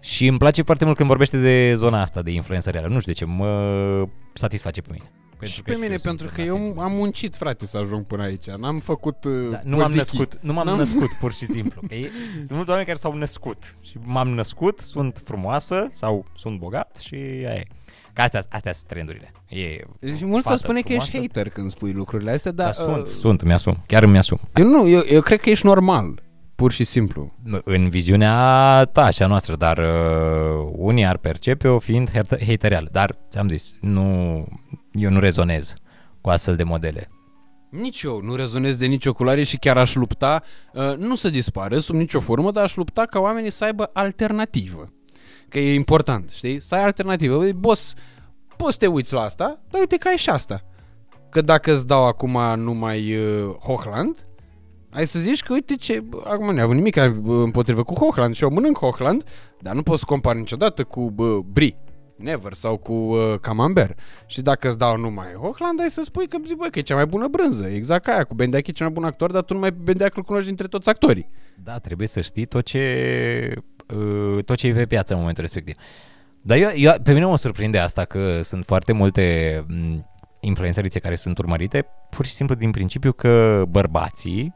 Și 0.00 0.26
îmi 0.26 0.38
place 0.38 0.62
foarte 0.62 0.84
mult 0.84 0.96
când 0.96 1.08
vorbește 1.08 1.36
de 1.38 1.74
zona 1.74 2.00
asta 2.02 2.22
de 2.22 2.30
influență 2.30 2.70
reală. 2.70 2.86
Nu 2.88 2.98
știu 3.00 3.12
de 3.12 3.18
ce, 3.18 3.24
mă 3.24 4.08
satisface 4.32 4.80
pe 4.80 4.88
mine. 4.92 5.10
Și 5.46 5.62
că 5.62 5.70
pe 5.72 5.76
mine, 5.80 5.92
eu 5.92 5.98
pentru 6.02 6.26
sunt 6.26 6.36
că 6.36 6.42
un 6.42 6.46
eu 6.58 6.62
asigur. 6.64 6.82
am 6.82 6.92
muncit, 6.92 7.36
frate, 7.36 7.66
să 7.66 7.78
ajung 7.78 8.06
până 8.06 8.22
aici. 8.22 8.46
N-am 8.50 8.78
făcut 8.78 9.24
uh, 9.24 9.50
Da, 9.50 9.60
nu 9.64 9.76
m-am 9.76 9.78
pozichii. 9.92 9.96
născut, 9.96 10.38
nu 10.40 10.52
m-am 10.52 10.66
N-am- 10.66 10.76
născut 10.76 11.08
pur 11.20 11.32
și 11.32 11.44
simplu. 11.56 11.80
Că 11.88 11.94
e, 11.94 12.10
sunt 12.36 12.50
mulți 12.50 12.68
oameni 12.68 12.86
care 12.86 12.98
s-au 12.98 13.12
născut 13.14 13.74
și 13.82 13.96
m-am 14.02 14.28
născut, 14.28 14.78
sunt 14.80 15.20
frumoasă 15.24 15.88
sau 15.92 16.24
sunt 16.36 16.58
bogat 16.58 16.96
și 16.96 17.14
aia 17.14 17.52
e. 17.54 17.64
Că 18.12 18.20
astea, 18.24 18.42
astea 18.48 18.72
sunt 18.72 18.86
trendurile. 18.88 19.32
E 19.48 19.58
Și 20.16 20.24
mulți 20.24 20.42
fată 20.46 20.56
să 20.56 20.62
spune 20.64 20.80
că 20.80 20.92
ești 20.92 21.08
frumoasă. 21.10 21.30
hater 21.34 21.52
când 21.52 21.70
spui 21.70 21.92
lucrurile 21.92 22.30
astea, 22.30 22.52
dar... 22.52 22.66
Dar 22.66 22.74
sunt, 22.74 23.06
uh, 23.06 23.12
sunt, 23.18 23.42
mi-asum, 23.42 23.82
chiar 23.86 24.02
îmi 24.02 24.18
asum. 24.18 24.38
Eu 24.54 24.66
nu, 24.66 24.88
eu, 24.88 25.00
eu 25.08 25.20
cred 25.20 25.40
că 25.40 25.50
ești 25.50 25.66
normal. 25.66 26.22
Pur 26.54 26.72
și 26.72 26.84
simplu. 26.84 27.32
În 27.64 27.88
viziunea 27.88 28.84
ta 28.84 29.10
și 29.10 29.22
a 29.22 29.26
noastră, 29.26 29.56
dar 29.56 29.78
uh, 29.78 30.70
unii 30.72 31.04
ar 31.06 31.16
percepe-o 31.16 31.78
fiind 31.78 32.10
hate- 32.12 32.44
hatereală. 32.46 32.88
Dar, 32.92 33.16
ți-am 33.30 33.48
zis, 33.48 33.74
nu, 33.80 34.44
eu 34.98 35.10
nu 35.10 35.20
rezonez 35.20 35.74
cu 36.20 36.28
astfel 36.28 36.56
de 36.56 36.62
modele. 36.62 37.10
Nici 37.70 38.02
eu 38.02 38.20
nu 38.22 38.34
rezonez 38.34 38.76
de 38.76 38.86
nicio 38.86 39.12
culoare 39.12 39.42
și 39.42 39.56
chiar 39.56 39.78
aș 39.78 39.94
lupta, 39.94 40.42
uh, 40.72 40.96
nu 40.96 41.14
să 41.14 41.30
dispară 41.30 41.78
sub 41.78 41.94
nicio 41.94 42.20
formă, 42.20 42.50
dar 42.50 42.64
aș 42.64 42.76
lupta 42.76 43.06
ca 43.06 43.18
oamenii 43.18 43.50
să 43.50 43.64
aibă 43.64 43.90
alternativă. 43.92 44.92
Că 45.48 45.58
e 45.58 45.74
important, 45.74 46.30
știi? 46.30 46.60
Să 46.60 46.74
ai 46.74 46.82
alternativă. 46.82 47.36
Băi, 47.36 47.52
boss, 47.52 47.94
poți 48.56 48.72
să 48.72 48.78
te 48.78 48.86
uiți 48.86 49.12
la 49.12 49.20
asta, 49.20 49.60
dar 49.70 49.80
uite 49.80 49.96
că 49.96 50.08
ai 50.08 50.16
și 50.16 50.30
asta. 50.30 50.64
Că 51.30 51.40
dacă 51.40 51.72
îți 51.72 51.86
dau 51.86 52.06
acum 52.06 52.38
numai 52.56 53.16
uh, 53.16 53.54
Hochland, 53.60 54.26
ai 54.90 55.06
să 55.06 55.18
zici 55.18 55.42
că 55.42 55.52
uite 55.52 55.74
ce... 55.74 56.04
Acum 56.24 56.54
nu 56.54 56.62
avut 56.62 56.74
nimic 56.74 56.96
uh, 56.96 57.12
împotrivă 57.24 57.82
cu 57.82 57.94
Hochland 57.94 58.34
și 58.34 58.42
eu 58.42 58.50
mănânc 58.50 58.78
Hochland, 58.78 59.24
dar 59.60 59.74
nu 59.74 59.82
pot 59.82 59.98
să 59.98 60.04
compar 60.06 60.34
niciodată 60.34 60.84
cu 60.84 61.14
uh, 61.16 61.36
Brie. 61.52 61.78
Never 62.18 62.52
sau 62.52 62.76
cu 62.76 62.92
uh, 62.92 63.38
Camembert. 63.40 63.98
Și 64.26 64.42
dacă 64.42 64.68
îți 64.68 64.78
dau 64.78 64.96
numai 64.96 65.32
Hochland, 65.32 65.80
ai 65.80 65.90
să 65.90 66.02
spui 66.04 66.28
că, 66.28 66.38
zi, 66.46 66.54
bă, 66.54 66.66
că 66.66 66.78
e 66.78 66.82
cea 66.82 66.94
mai 66.94 67.06
bună 67.06 67.28
brânză. 67.28 67.66
Exact 67.66 68.04
ca 68.04 68.12
aia, 68.12 68.24
cu 68.24 68.34
Bendeac 68.34 68.66
e 68.66 68.72
cel 68.72 68.86
mai 68.86 68.94
bun 68.94 69.04
actor, 69.04 69.32
dar 69.32 69.42
tu 69.42 69.52
numai 69.54 69.72
pe 69.72 69.78
Bendeac 69.82 70.16
îl 70.16 70.22
cunoști 70.22 70.46
dintre 70.46 70.66
toți 70.66 70.88
actorii. 70.88 71.30
Da, 71.64 71.78
trebuie 71.78 72.06
să 72.06 72.20
știi 72.20 72.46
tot 72.46 72.64
ce, 72.64 73.54
uh, 73.94 74.44
tot 74.44 74.56
ce 74.56 74.66
e 74.66 74.72
pe 74.72 74.86
piață 74.86 75.12
în 75.12 75.18
momentul 75.18 75.42
respectiv. 75.42 75.74
Dar 76.42 76.56
eu, 76.56 76.70
eu, 76.74 76.92
pe 77.02 77.12
mine 77.12 77.24
mă 77.24 77.36
surprinde 77.36 77.78
asta 77.78 78.04
că 78.04 78.42
sunt 78.42 78.64
foarte 78.64 78.92
multe 78.92 79.64
m, 79.68 80.06
influențărițe 80.40 80.98
care 80.98 81.14
sunt 81.14 81.38
urmărite, 81.38 81.86
pur 82.10 82.24
și 82.24 82.32
simplu 82.32 82.54
din 82.54 82.70
principiu 82.70 83.12
că 83.12 83.64
bărbații 83.68 84.54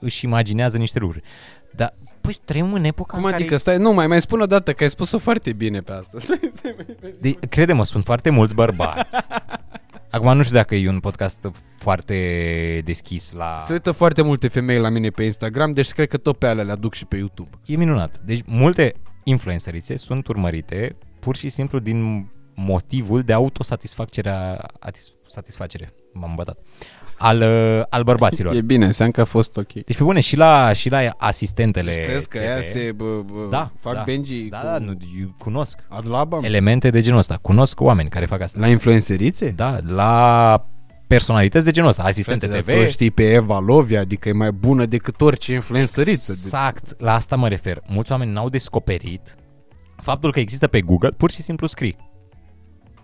își 0.00 0.24
imaginează 0.24 0.76
niște 0.76 0.98
lucruri. 0.98 1.24
Dar, 1.72 1.94
păi 2.24 2.36
trăim 2.44 2.72
în 2.72 2.84
epoca 2.84 3.16
Cum 3.16 3.24
în 3.24 3.32
adică? 3.32 3.44
care... 3.44 3.56
Stai, 3.56 3.76
nu, 3.76 3.92
mai 3.92 4.06
mai 4.06 4.20
spun 4.20 4.40
o 4.40 4.46
dată, 4.46 4.72
că 4.72 4.82
ai 4.82 4.90
spus-o 4.90 5.18
foarte 5.18 5.52
bine 5.52 5.80
pe 5.80 5.92
asta. 5.92 6.18
Stai, 6.24 6.50
stai, 6.54 6.74
mai, 6.76 6.96
mai 7.02 7.12
zi. 7.16 7.22
De, 7.22 7.46
crede-mă, 7.46 7.84
sunt 7.84 8.04
foarte 8.04 8.30
mulți 8.30 8.54
bărbați. 8.54 9.16
Acum 10.10 10.36
nu 10.36 10.42
știu 10.42 10.56
dacă 10.56 10.74
e 10.74 10.88
un 10.88 11.00
podcast 11.00 11.50
foarte 11.78 12.82
deschis 12.84 13.32
la... 13.32 13.62
Se 13.66 13.72
uită 13.72 13.92
foarte 13.92 14.22
multe 14.22 14.48
femei 14.48 14.78
la 14.78 14.88
mine 14.88 15.08
pe 15.08 15.24
Instagram, 15.24 15.72
deci 15.72 15.92
cred 15.92 16.08
că 16.08 16.16
tot 16.16 16.38
pe 16.38 16.46
alea 16.46 16.64
le 16.64 16.70
aduc 16.70 16.94
și 16.94 17.04
pe 17.04 17.16
YouTube. 17.16 17.50
E 17.64 17.76
minunat. 17.76 18.20
Deci 18.24 18.40
multe 18.46 18.94
influencerițe 19.24 19.96
sunt 19.96 20.26
urmărite 20.26 20.96
pur 21.20 21.36
și 21.36 21.48
simplu 21.48 21.78
din 21.78 22.28
motivul 22.54 23.22
de 23.22 23.32
autosatisfacere, 23.32 24.58
satisfacere, 25.26 25.92
m-am 26.12 26.30
îmbătat, 26.30 26.58
al, 27.18 27.40
uh, 27.40 27.82
al 27.88 28.02
bărbaților. 28.02 28.54
E 28.56 28.60
bine, 28.60 28.86
înseamnă 28.86 29.12
că 29.12 29.20
a 29.20 29.24
fost 29.24 29.56
ok. 29.56 29.72
Deci 29.72 29.96
pe 29.96 30.02
bune, 30.02 30.20
și 30.20 30.36
la, 30.36 30.72
și 30.72 30.88
la 30.88 30.98
asistentele 31.16 31.92
Crezi 31.92 32.28
că 32.28 32.38
TV, 32.38 32.44
ea 32.44 32.62
se 32.62 32.92
bă, 32.96 33.04
bă, 33.04 33.46
da, 33.50 33.70
fac 33.80 33.94
da, 33.94 34.02
Benji 34.06 34.42
da, 34.48 34.58
cu 34.58 34.66
da, 34.66 34.78
nu, 34.78 34.96
eu 35.20 35.34
cunosc 35.38 35.78
ad 35.88 36.08
labam? 36.08 36.44
elemente 36.44 36.90
de 36.90 37.00
genul 37.00 37.18
ăsta. 37.18 37.38
Cunosc 37.42 37.80
oameni 37.80 38.08
care 38.08 38.26
fac 38.26 38.40
asta. 38.40 38.60
La 38.60 38.68
influențerițe? 38.68 39.48
Da, 39.56 39.78
la 39.86 40.66
personalități 41.06 41.64
de 41.64 41.70
genul 41.70 41.88
ăsta, 41.88 42.02
asistente 42.02 42.46
Frate, 42.46 42.60
TV. 42.62 42.66
dar 42.66 42.84
Tu 42.84 42.90
știi 42.90 43.10
pe 43.10 43.32
Eva 43.32 43.58
Lovia, 43.58 44.00
adică 44.00 44.28
e 44.28 44.32
mai 44.32 44.52
bună 44.52 44.84
decât 44.84 45.20
orice 45.20 45.52
influențăriță. 45.52 46.32
Exact, 46.32 47.00
la 47.00 47.14
asta 47.14 47.36
mă 47.36 47.48
refer. 47.48 47.82
Mulți 47.86 48.12
oameni 48.12 48.32
n-au 48.32 48.48
descoperit 48.48 49.36
faptul 50.02 50.32
că 50.32 50.40
există 50.40 50.66
pe 50.66 50.80
Google, 50.80 51.10
pur 51.10 51.30
și 51.30 51.42
simplu 51.42 51.66
scrii 51.66 51.96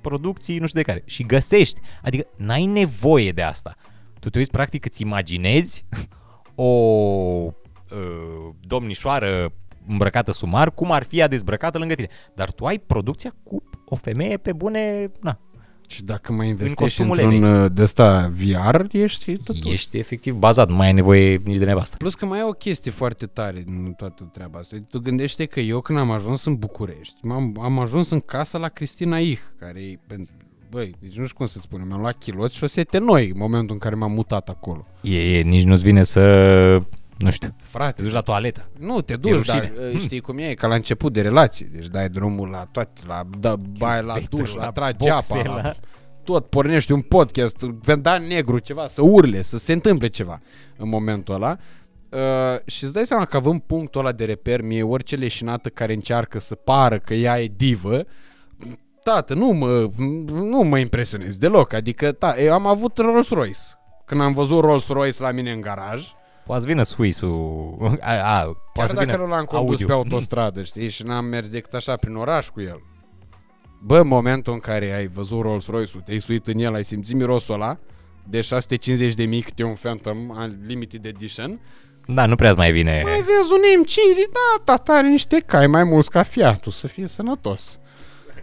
producții, 0.01 0.59
nu 0.59 0.66
știu 0.66 0.81
de 0.81 0.87
care, 0.87 1.03
și 1.07 1.23
găsești. 1.23 1.81
Adică 2.03 2.27
n-ai 2.37 2.65
nevoie 2.66 3.32
de 3.32 3.43
asta. 3.43 3.74
Tu 4.20 4.30
te 4.30 4.38
uiți, 4.38 4.51
practic, 4.51 4.84
îți 4.84 5.02
imaginezi 5.02 5.86
o 6.55 6.64
uh, 6.64 7.52
domnișoară 8.60 9.52
îmbrăcată 9.86 10.32
sumar, 10.32 10.74
cum 10.74 10.92
ar 10.92 11.02
fi 11.02 11.18
ea 11.18 11.28
dezbrăcată 11.28 11.78
lângă 11.78 11.94
tine. 11.94 12.09
Dar 12.34 12.51
tu 12.51 12.64
ai 12.66 12.78
producția 12.78 13.34
cu 13.42 13.62
o 13.84 13.97
femeie 13.97 14.36
pe 14.36 14.52
bune, 14.52 15.10
na, 15.20 15.40
Și 15.88 16.02
dacă 16.02 16.32
mai 16.32 16.47
investești 16.47 16.82
costumul 16.82 17.18
într-un 17.20 17.42
uh, 17.42 17.70
de 17.72 17.82
ăsta 17.82 18.32
VR, 18.32 18.84
ești 18.90 19.36
totul. 19.36 19.72
Ești 19.72 19.98
efectiv 19.98 20.34
bazat, 20.34 20.68
nu 20.68 20.74
mai 20.74 20.86
ai 20.86 20.92
nevoie 20.92 21.40
nici 21.44 21.56
de 21.56 21.64
nevastă. 21.64 21.97
Plus 21.97 22.14
că 22.14 22.26
mai 22.26 22.38
e 22.38 22.44
o 22.44 22.51
chestie 22.51 22.90
foarte 22.90 23.26
tare 23.26 23.62
în 23.66 23.92
toată 23.97 24.30
treaba 24.32 24.59
asta. 24.59 24.76
Tu 24.90 25.01
gândește 25.01 25.44
că 25.44 25.60
eu 25.60 25.80
când 25.80 25.98
am 25.98 26.10
ajuns 26.10 26.44
în 26.44 26.56
București, 26.56 27.16
am 27.28 27.56
am 27.60 27.78
ajuns 27.78 28.10
în 28.10 28.20
casa 28.20 28.59
la 28.59 28.68
Cristina 28.68 29.18
Ih, 29.18 29.40
care 29.59 29.80
e 29.80 29.98
pentru 30.06 30.34
Băi, 30.70 30.94
deci 31.01 31.14
nu 31.14 31.24
știu 31.24 31.36
cum 31.36 31.47
să-ți 31.47 31.64
spun, 31.64 31.84
mi-am 31.86 32.01
luat 32.01 32.18
chiloți 32.18 32.56
și 32.56 32.64
o 32.64 32.66
sete 32.66 32.98
noi 32.98 33.28
în 33.28 33.36
momentul 33.38 33.70
în 33.72 33.78
care 33.78 33.94
m-am 33.94 34.12
mutat 34.12 34.48
acolo. 34.48 34.86
E, 35.01 35.38
e, 35.38 35.42
nici 35.42 35.62
nu-ți 35.64 35.82
vine 35.82 36.02
să, 36.02 36.20
nu 37.16 37.30
știu, 37.30 37.48
să 37.59 37.64
Frate, 37.68 37.92
te 37.92 38.02
duci 38.02 38.12
la 38.12 38.20
toaletă. 38.20 38.68
Nu, 38.78 39.01
te 39.01 39.16
Ți-e 39.16 39.30
duci, 39.30 39.47
dar 39.47 39.60
rușine. 39.60 39.72
uh, 39.94 40.01
știi 40.01 40.20
cum 40.20 40.38
e, 40.38 40.42
e 40.48 40.55
ca 40.55 40.66
la 40.66 40.74
început 40.74 41.12
de 41.12 41.20
relație. 41.20 41.68
Deci 41.72 41.86
dai 41.86 42.09
drumul 42.09 42.48
la 42.48 42.68
toate, 42.72 43.01
la 43.06 43.22
da, 43.38 43.56
bai 43.56 44.02
la 44.02 44.12
Vetă, 44.12 44.26
duș, 44.30 44.55
la, 44.55 44.64
la 44.64 44.70
tragi 44.70 44.97
boxe, 45.09 45.38
apa, 45.38 45.55
la... 45.55 45.62
la- 45.62 45.74
tot 46.24 46.47
pornești 46.47 46.92
un 46.92 47.01
podcast, 47.01 47.56
pe 47.84 47.94
Dan 47.94 48.26
Negru 48.26 48.59
ceva, 48.59 48.88
să 48.88 49.02
urle, 49.02 49.42
să 49.42 49.56
se 49.59 49.72
întâmple 49.72 50.09
ceva 50.09 50.40
în 50.76 50.88
momentul 50.88 51.34
ăla. 51.34 51.56
Uh, 52.09 52.18
și 52.66 52.84
îți 52.84 52.92
dai 52.92 53.06
seama 53.06 53.24
că 53.24 53.36
având 53.36 53.60
punctul 53.60 54.01
ăla 54.01 54.12
de 54.12 54.24
reper, 54.24 54.62
mie 54.62 54.82
orice 54.82 55.16
leșinată 55.16 55.68
care 55.68 55.92
încearcă 55.92 56.38
să 56.40 56.55
pară 56.55 56.98
că 56.98 57.14
ea 57.14 57.40
e 57.40 57.51
divă, 57.56 58.05
tată, 59.02 59.35
nu 59.35 59.47
mă, 59.47 59.90
nu 60.32 60.62
mă 60.62 60.78
impresionez 60.78 61.36
deloc. 61.39 61.72
Adică, 61.72 62.12
ta, 62.12 62.35
eu 62.39 62.52
am 62.52 62.66
avut 62.66 62.97
Rolls 62.98 63.28
Royce. 63.31 63.59
Când 64.05 64.20
am 64.20 64.32
văzut 64.32 64.60
Rolls 64.60 64.89
Royce 64.89 65.22
la 65.22 65.31
mine 65.31 65.52
în 65.52 65.60
garaj, 65.60 66.06
Poate 66.44 66.62
să 66.64 66.68
vină 66.68 66.82
Suisul. 66.82 67.98
A, 68.01 68.12
a, 68.12 68.43
Chiar 68.43 68.55
poate 68.72 68.90
să 68.90 68.97
dacă 68.97 69.10
vină 69.10 69.22
nu 69.22 69.27
l-am 69.28 69.44
condus 69.44 69.70
audio. 69.70 69.86
pe 69.86 69.93
autostradă, 69.93 70.62
știi, 70.62 70.89
și 70.89 71.02
n-am 71.02 71.24
mers 71.24 71.48
decât 71.51 71.72
așa 71.74 71.97
prin 71.97 72.14
oraș 72.14 72.48
cu 72.48 72.60
el. 72.60 72.82
Bă, 73.82 73.98
în 73.98 74.06
momentul 74.06 74.52
în 74.52 74.59
care 74.59 74.93
ai 74.94 75.06
văzut 75.06 75.40
Rolls 75.40 75.66
Royce-ul, 75.66 76.02
te-ai 76.02 76.18
suit 76.20 76.47
în 76.47 76.59
el, 76.59 76.74
ai 76.74 76.85
simțit 76.85 77.16
mirosul 77.16 77.55
ăla 77.55 77.78
de 78.28 78.40
650 78.40 79.14
de 79.14 79.24
mii, 79.24 79.40
cât 79.43 79.59
e 79.59 79.62
un 79.64 79.74
Phantom 79.74 80.28
uh, 80.28 80.36
Limited 80.66 81.05
Edition, 81.05 81.60
Da, 82.06 82.27
nu 82.27 82.35
prea 82.35 82.52
mai 82.52 82.72
vine. 82.72 83.01
mai 83.05 83.12
vezi 83.20 83.52
un 83.52 83.85
M5, 83.85 83.89
zic, 84.14 84.28
da, 84.32 84.62
tata 84.64 84.93
are 84.93 85.09
niște 85.09 85.43
cai 85.47 85.66
mai 85.66 85.85
mulți 85.85 86.10
ca 86.10 86.22
Fiatul, 86.22 86.72
să 86.72 86.86
fie 86.86 87.06
sănătos. 87.06 87.80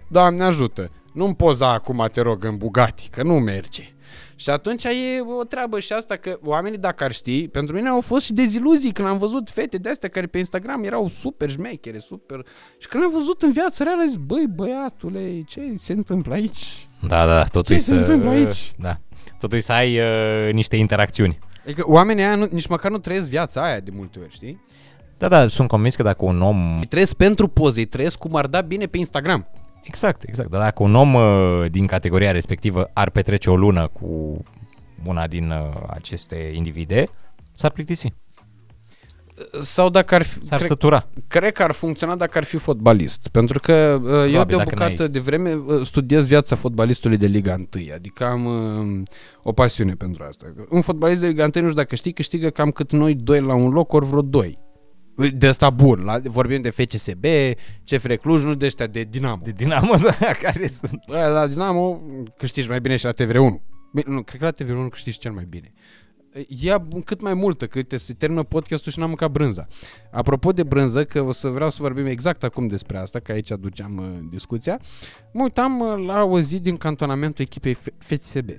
Doamne 0.07 0.43
ajută, 0.43 0.91
nu-mi 1.13 1.35
poza 1.35 1.73
acum, 1.73 2.07
te 2.11 2.21
rog, 2.21 2.43
în 2.43 2.57
Bugatti, 2.57 3.09
că 3.11 3.23
nu 3.23 3.33
merge. 3.39 3.91
Și 4.35 4.49
atunci 4.49 4.83
e 4.83 5.21
o 5.39 5.43
treabă 5.43 5.79
și 5.79 5.93
asta 5.93 6.15
că 6.15 6.39
oamenii 6.43 6.77
dacă 6.77 7.03
ar 7.03 7.11
ști, 7.11 7.47
pentru 7.47 7.75
mine 7.75 7.89
au 7.89 8.01
fost 8.01 8.25
și 8.25 8.33
deziluzii 8.33 8.91
când 8.91 9.07
am 9.07 9.17
văzut 9.17 9.49
fete 9.49 9.77
de 9.77 9.89
astea 9.89 10.09
care 10.09 10.25
pe 10.25 10.37
Instagram 10.37 10.83
erau 10.83 11.07
super 11.07 11.49
șmechere, 11.49 11.97
super... 11.97 12.45
Și 12.77 12.87
când 12.87 13.03
am 13.03 13.11
văzut 13.11 13.41
în 13.41 13.51
viața 13.51 13.83
reală, 13.83 14.03
zic, 14.07 14.19
băi 14.19 14.45
băiatule, 14.55 15.41
ce 15.41 15.61
se 15.77 15.93
întâmplă 15.93 16.33
aici? 16.33 16.87
Da, 17.07 17.25
da, 17.25 17.43
totul 17.43 17.63
Ce 17.63 17.73
e 17.73 17.77
se 17.77 17.83
să... 17.83 17.95
întâmplă 17.95 18.29
aici? 18.29 18.73
Da. 18.79 18.99
Totul 19.39 19.57
e 19.57 19.61
să 19.61 19.71
ai 19.71 19.99
uh, 19.99 20.53
niște 20.53 20.75
interacțiuni. 20.75 21.39
Adică 21.63 21.83
oamenii 21.87 22.23
aia 22.23 22.35
nu, 22.35 22.47
nici 22.51 22.67
măcar 22.67 22.91
nu 22.91 22.97
trăiesc 22.97 23.29
viața 23.29 23.63
aia 23.63 23.79
de 23.79 23.91
multe 23.93 24.19
ori, 24.19 24.31
știi? 24.31 24.61
Da, 25.17 25.27
da, 25.27 25.47
sunt 25.47 25.67
convins 25.67 25.95
că 25.95 26.03
dacă 26.03 26.25
un 26.25 26.41
om... 26.41 26.79
Îi 26.79 26.85
trăiesc 26.85 27.15
pentru 27.15 27.47
poze, 27.47 27.79
îi 27.79 27.85
trăiesc 27.85 28.17
cum 28.17 28.35
ar 28.35 28.47
da 28.47 28.61
bine 28.61 28.85
pe 28.85 28.97
Instagram. 28.97 29.47
Exact, 29.81 30.23
exact. 30.23 30.49
Dar 30.49 30.61
dacă 30.61 30.83
un 30.83 30.95
om 30.95 31.13
uh, 31.13 31.71
din 31.71 31.85
categoria 31.85 32.31
respectivă 32.31 32.89
ar 32.93 33.09
petrece 33.09 33.49
o 33.49 33.55
lună 33.55 33.87
cu 33.87 34.41
una 35.05 35.27
din 35.27 35.49
uh, 35.49 35.83
aceste 35.87 36.51
individe, 36.55 37.09
s-ar 37.51 37.71
plictisi. 37.71 38.13
Sau 39.61 39.89
dacă 39.89 40.15
ar 40.15 40.21
fi... 40.21 40.45
S-ar 40.45 40.57
cred, 40.57 40.69
sătura. 40.69 41.07
cred 41.27 41.51
că 41.51 41.63
ar 41.63 41.71
funcționa 41.71 42.15
dacă 42.15 42.37
ar 42.37 42.43
fi 42.43 42.57
fotbalist. 42.57 43.27
Pentru 43.27 43.59
că 43.59 43.99
uh, 44.03 44.33
eu 44.33 44.43
de 44.43 44.55
o 44.55 44.57
dacă 44.57 44.69
bucată 44.69 45.01
n-ai. 45.01 45.09
de 45.09 45.19
vreme 45.19 45.53
uh, 45.53 45.85
studiez 45.85 46.27
viața 46.27 46.55
fotbalistului 46.55 47.17
de 47.17 47.25
Liga 47.25 47.53
1. 47.53 47.67
Adică 47.93 48.25
am 48.25 48.45
uh, 48.45 49.03
o 49.43 49.51
pasiune 49.51 49.93
pentru 49.93 50.23
asta. 50.23 50.45
Un 50.69 50.81
fotbalist 50.81 51.21
de 51.21 51.27
Liga 51.27 51.43
1, 51.43 51.51
nu 51.53 51.61
știu 51.61 51.81
dacă 51.81 51.95
știi, 51.95 52.13
câștigă 52.13 52.49
cam 52.49 52.71
cât 52.71 52.91
noi 52.91 53.15
doi 53.15 53.41
la 53.41 53.53
un 53.53 53.69
loc, 53.69 53.93
ori 53.93 54.05
vreo 54.05 54.21
doi. 54.21 54.59
De 55.37 55.47
asta 55.47 55.69
bun, 55.69 56.03
la, 56.03 56.19
vorbim 56.23 56.61
de 56.61 56.69
FCSB, 56.69 57.25
CFR 57.85 58.13
Cluj, 58.13 58.43
nu 58.43 58.53
de 58.55 58.65
ăștia 58.65 58.87
de 58.87 59.03
Dinamo. 59.03 59.41
De 59.43 59.51
dinamo, 59.51 59.95
da, 60.19 60.31
care 60.41 60.67
sunt. 60.67 61.03
Bă, 61.07 61.29
la 61.33 61.47
Dinamo 61.47 62.01
câștigi 62.37 62.69
mai 62.69 62.81
bine 62.81 62.95
și 62.95 63.05
la 63.05 63.11
TVR1. 63.11 63.61
Bine, 63.93 64.05
Nu, 64.05 64.21
cred 64.23 64.39
că 64.39 64.45
la 64.45 64.51
TVR1 64.51 64.89
câștigi 64.89 65.17
cel 65.17 65.31
mai 65.31 65.45
bine. 65.49 65.73
Ia 66.47 66.87
cât 67.05 67.21
mai 67.21 67.33
multă, 67.33 67.67
că 67.67 67.77
uite, 67.77 67.97
se 67.97 68.13
termină 68.13 68.43
podcastul 68.43 68.91
și 68.91 68.99
n-am 68.99 69.07
mâncat 69.07 69.31
brânza. 69.31 69.67
Apropo 70.11 70.51
de 70.51 70.63
brânză, 70.63 71.05
că 71.05 71.21
o 71.21 71.31
să 71.31 71.47
vreau 71.47 71.69
să 71.69 71.77
vorbim 71.81 72.05
exact 72.05 72.43
acum 72.43 72.67
despre 72.67 72.97
asta, 72.97 73.19
că 73.19 73.31
aici 73.31 73.51
aduceam 73.51 73.97
uh, 73.97 74.27
discuția, 74.29 74.79
mă 75.33 75.43
uitam 75.43 75.79
uh, 75.79 76.05
la 76.05 76.23
o 76.23 76.39
zi 76.39 76.59
din 76.59 76.77
cantonamentul 76.77 77.45
echipei 77.45 77.75
F- 77.75 77.97
FCSB. 77.97 78.49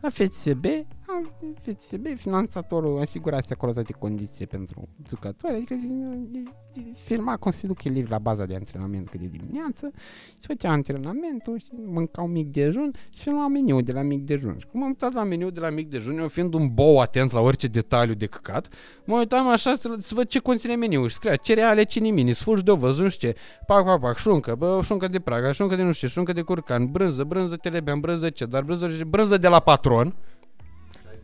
La 0.00 0.08
FCSB, 0.08 0.64
am- 1.08 1.30
FCSB, 1.60 2.06
finanțatorul 2.16 3.00
asigurase 3.00 3.52
acolo 3.52 3.72
toate 3.72 3.92
condiții 3.92 4.46
pentru 4.46 4.88
jucători, 5.08 5.54
adică 5.54 5.74
zi- 5.74 6.28
zi- 6.30 7.02
firma 7.04 7.36
Consiliul 7.36 7.76
Chiliv 7.76 8.10
la 8.10 8.18
baza 8.18 8.44
de 8.44 8.54
antrenament 8.54 9.08
cât 9.08 9.20
de 9.20 9.26
dimineață 9.26 9.90
și 10.34 10.46
făcea 10.46 10.70
antrenamentul 10.70 11.58
și 11.58 11.66
mâncau 11.86 12.26
mic 12.26 12.50
dejun 12.52 12.90
și 13.10 13.22
filma 13.22 13.48
meniul 13.48 13.82
de 13.82 13.92
la 13.92 14.02
mic 14.02 14.24
dejun. 14.24 14.56
Și 14.58 14.66
cum 14.66 14.82
am 14.82 14.88
uitat 14.88 15.12
la 15.12 15.22
meniul 15.22 15.50
de 15.50 15.60
la 15.60 15.70
mic 15.70 15.88
dejun, 15.88 16.18
eu 16.18 16.28
fiind 16.28 16.54
un 16.54 16.74
bou 16.74 17.00
atent 17.00 17.32
la 17.32 17.40
orice 17.40 17.66
detaliu 17.66 18.14
de 18.14 18.26
căcat, 18.26 18.68
mă 19.04 19.16
uitam 19.18 19.48
așa 19.48 19.74
să, 19.74 19.96
să 20.00 20.14
văd 20.14 20.26
ce 20.26 20.38
conține 20.38 20.74
meniul 20.74 21.08
și 21.08 21.14
scria 21.14 21.36
cereale 21.36 21.82
cinimini, 21.84 22.32
sfulgi 22.34 22.62
de 22.64 22.70
ovăz, 22.70 22.98
nu 22.98 23.08
știu 23.08 23.28
ce, 23.28 23.36
pac, 23.66 23.84
pac, 23.84 24.00
pac, 24.00 24.16
șuncă, 24.16 24.54
bă, 24.58 24.80
șuncă 24.84 25.08
de 25.08 25.20
praga, 25.20 25.52
șuncă 25.52 25.76
de 25.76 25.82
nu 25.82 25.92
știu, 25.92 26.06
ce, 26.06 26.12
șuncă 26.12 26.32
de 26.32 26.42
curcan, 26.42 26.90
brânză, 26.90 27.24
brânză 27.24 27.56
telebean, 27.56 28.00
brânză 28.00 28.30
ce, 28.30 28.44
dar 28.44 28.62
brânză, 28.62 28.90
brânză 29.06 29.38
de 29.38 29.48
la 29.48 29.60
patron. 29.60 30.14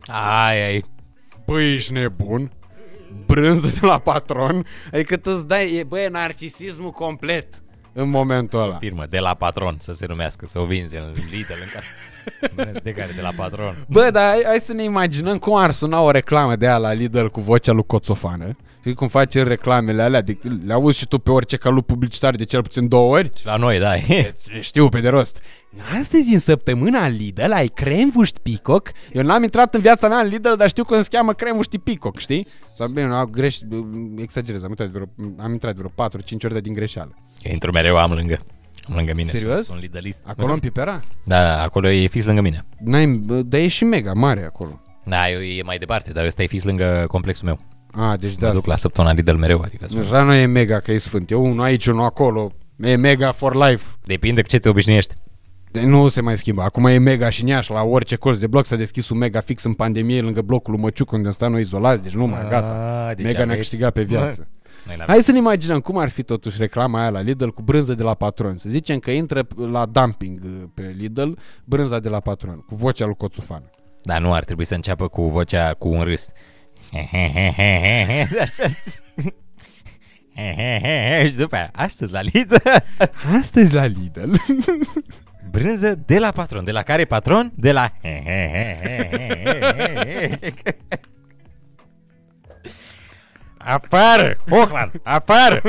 Ai, 0.07 0.65
ai. 0.65 0.83
Băi, 1.45 1.73
ești 1.73 1.93
nebun? 1.93 2.51
Brânză 3.25 3.67
de 3.67 3.85
la 3.85 3.97
patron? 3.97 4.65
Adică 4.93 5.17
tu 5.17 5.31
îți 5.31 5.47
dai, 5.47 5.73
e, 5.75 5.83
bă, 5.83 5.99
e 5.99 6.07
narcisismul 6.07 6.91
complet 6.91 7.63
în 7.93 8.09
momentul 8.09 8.61
ăla. 8.61 8.77
Firmă, 8.77 9.05
de 9.09 9.19
la 9.19 9.33
patron, 9.33 9.75
să 9.79 9.93
se 9.93 10.05
numească, 10.07 10.45
să 10.45 10.59
o 10.59 10.65
vinzi 10.65 10.95
în 10.95 11.11
Lidl, 11.31 11.53
în 11.61 11.69
care... 11.73 11.85
De 12.83 12.91
care, 12.91 13.11
de 13.15 13.21
la 13.21 13.31
patron. 13.35 13.85
Bă, 13.87 14.09
dar 14.11 14.29
hai, 14.29 14.43
hai 14.45 14.59
să 14.59 14.73
ne 14.73 14.83
imaginăm 14.83 15.37
cum 15.37 15.55
ar 15.55 15.71
suna 15.71 16.01
o 16.01 16.11
reclamă 16.11 16.55
de 16.55 16.67
aia 16.67 16.77
la 16.77 16.93
Lidl 16.93 17.25
cu 17.25 17.41
vocea 17.41 17.71
lui 17.71 17.85
Coțofană. 17.85 18.57
Și 18.85 18.93
cum 18.93 19.07
face 19.07 19.43
reclamele 19.43 20.01
alea, 20.01 20.21
de, 20.21 20.37
le 20.65 20.73
auzi 20.73 20.97
și 20.97 21.07
tu 21.07 21.19
pe 21.19 21.31
orice 21.31 21.57
calup 21.57 21.85
publicitar 21.85 22.35
de 22.35 22.43
cel 22.43 22.61
puțin 22.61 22.87
două 22.87 23.15
ori? 23.15 23.29
Și 23.37 23.45
la 23.45 23.55
noi, 23.55 23.79
da, 23.79 23.95
e. 23.95 24.33
Le 24.45 24.61
Știu 24.61 24.89
pe 24.89 24.99
de 24.99 25.09
rost. 25.09 25.41
Astăzi 25.99 26.33
în 26.33 26.39
săptămâna 26.39 27.07
Lidl 27.07 27.51
ai 27.51 27.67
cremvuști 27.67 28.39
Peacock. 28.39 28.91
Eu 29.11 29.23
n-am 29.23 29.43
intrat 29.43 29.75
în 29.75 29.81
viața 29.81 30.07
mea 30.07 30.17
în 30.17 30.27
Lidl, 30.27 30.53
dar 30.53 30.69
știu 30.69 30.85
cum 30.85 31.01
se 31.01 31.07
cheamă 31.11 31.33
cremvuști 31.33 31.77
Peacock, 31.77 32.19
știi? 32.19 32.47
Sau 32.75 32.87
bine, 32.87 33.05
nu, 33.05 33.25
greș, 33.25 33.57
exagerez, 34.17 34.63
am 34.63 34.69
intrat 34.69 34.89
de 34.91 34.99
vreo, 34.99 35.27
am 35.45 35.51
intrat 35.51 35.75
de 35.75 35.81
vreo 35.81 36.07
4-5 36.09 36.43
ori 36.43 36.53
de 36.53 36.59
din 36.59 36.73
greșeală. 36.73 37.15
Eu 37.41 37.51
intru 37.51 37.71
mereu, 37.71 37.97
am 37.97 38.11
lângă. 38.11 38.39
Am 38.89 38.95
lângă 38.95 39.13
mine. 39.13 39.29
Serios? 39.29 39.53
Sunt, 39.53 39.65
sunt 39.65 39.79
Lidlist. 39.79 40.23
Acolo 40.25 40.53
în 40.53 40.59
Pipera? 40.59 41.03
Da, 41.25 41.61
acolo 41.61 41.89
e 41.89 42.07
fix 42.07 42.25
lângă 42.25 42.41
mine. 42.41 42.65
N-ai, 42.79 43.07
bă, 43.07 43.41
dar 43.41 43.59
e 43.59 43.67
și 43.67 43.83
mega 43.83 44.13
mare 44.13 44.45
acolo. 44.45 44.81
Da, 45.05 45.29
eu 45.29 45.39
e 45.39 45.61
mai 45.63 45.77
departe, 45.77 46.11
dar 46.11 46.25
ăsta 46.25 46.43
e 46.43 46.47
fix 46.47 46.63
lângă 46.63 47.05
complexul 47.07 47.47
meu. 47.47 47.59
A, 47.95 48.17
deci 48.17 48.35
de 48.35 48.45
Mă 48.45 48.51
duc 48.51 48.57
asta. 48.57 48.69
la 48.71 48.75
săptămâna 48.77 49.13
Lidl 49.13 49.35
mereu, 49.35 49.61
adică 49.61 49.85
sunt- 49.87 49.99
Deja 49.99 50.23
nu 50.23 50.33
e 50.33 50.45
mega 50.45 50.79
că 50.79 50.91
e 50.91 50.97
sfânt. 50.97 51.31
E 51.31 51.35
unul 51.35 51.63
aici, 51.63 51.85
unul 51.85 52.03
acolo. 52.03 52.51
E 52.79 52.95
mega 52.95 53.31
for 53.31 53.55
life. 53.55 53.85
Depinde 54.05 54.41
cu 54.41 54.47
ce 54.47 54.59
te 54.59 54.69
obișnuiești. 54.69 55.15
Deci 55.71 55.83
nu 55.83 56.07
se 56.07 56.21
mai 56.21 56.37
schimbă. 56.37 56.61
Acum 56.61 56.85
e 56.85 56.97
mega 56.97 57.29
și 57.29 57.41
în 57.41 57.47
Iași, 57.47 57.71
la 57.71 57.83
orice 57.83 58.15
colț 58.15 58.37
de 58.37 58.47
bloc 58.47 58.65
s-a 58.65 58.75
deschis 58.75 59.09
un 59.09 59.17
mega 59.17 59.39
fix 59.39 59.63
în 59.63 59.73
pandemie 59.73 60.21
lângă 60.21 60.41
blocul 60.41 60.73
lui 60.73 60.81
Măciuc 60.81 61.11
unde 61.11 61.25
am 61.27 61.33
stat 61.33 61.49
noi 61.49 61.61
izolați, 61.61 62.03
deci 62.03 62.13
nu 62.13 62.25
mai 62.27 62.47
gata. 62.49 63.05
Ah, 63.09 63.15
deci 63.15 63.25
mega 63.25 63.37
ne-a 63.37 63.45
aveți- 63.47 63.59
câștigat 63.69 63.93
pe 63.93 64.01
viață. 64.01 64.47
Noi 64.85 64.95
n-avem. 64.97 65.13
Hai 65.13 65.23
să 65.23 65.31
ne 65.31 65.37
imaginăm 65.37 65.79
cum 65.79 65.97
ar 65.97 66.09
fi 66.09 66.23
totuși 66.23 66.57
reclama 66.59 66.99
aia 66.99 67.09
la 67.09 67.19
Lidl 67.21 67.47
cu 67.47 67.61
brânză 67.61 67.93
de 67.93 68.03
la 68.03 68.13
patron. 68.13 68.57
Să 68.57 68.69
zicem 68.69 68.99
că 68.99 69.11
intră 69.11 69.47
la 69.71 69.85
dumping 69.85 70.39
uh, 70.43 70.51
pe 70.73 70.95
Lidl 70.97 71.29
brânza 71.65 71.99
de 71.99 72.09
la 72.09 72.19
patron, 72.19 72.55
cu 72.67 72.75
vocea 72.75 73.05
lui 73.05 73.15
Coțufan. 73.15 73.63
Dar 74.03 74.21
nu 74.21 74.33
ar 74.33 74.43
trebui 74.43 74.65
să 74.65 74.73
înceapă 74.75 75.07
cu 75.07 75.21
vocea 75.29 75.73
cu 75.73 75.87
un 75.87 76.01
râs. 76.03 76.31
Așa. 78.41 78.63
Și 81.27 81.35
după 81.35 81.55
aia, 81.55 81.69
astăzi 81.73 82.11
la 82.13 82.21
Lidl, 82.21 82.55
Astăzi 83.39 83.73
la 83.73 83.85
Lidl. 83.85 84.33
brânză 85.51 85.95
de 86.05 86.19
la 86.19 86.31
patron. 86.31 86.63
De 86.63 86.71
la 86.71 86.81
care 86.81 87.05
patron? 87.05 87.51
De 87.55 87.71
la... 87.71 87.91
Apar! 93.57 94.37
Oclan! 94.49 94.91
Apar! 95.03 95.61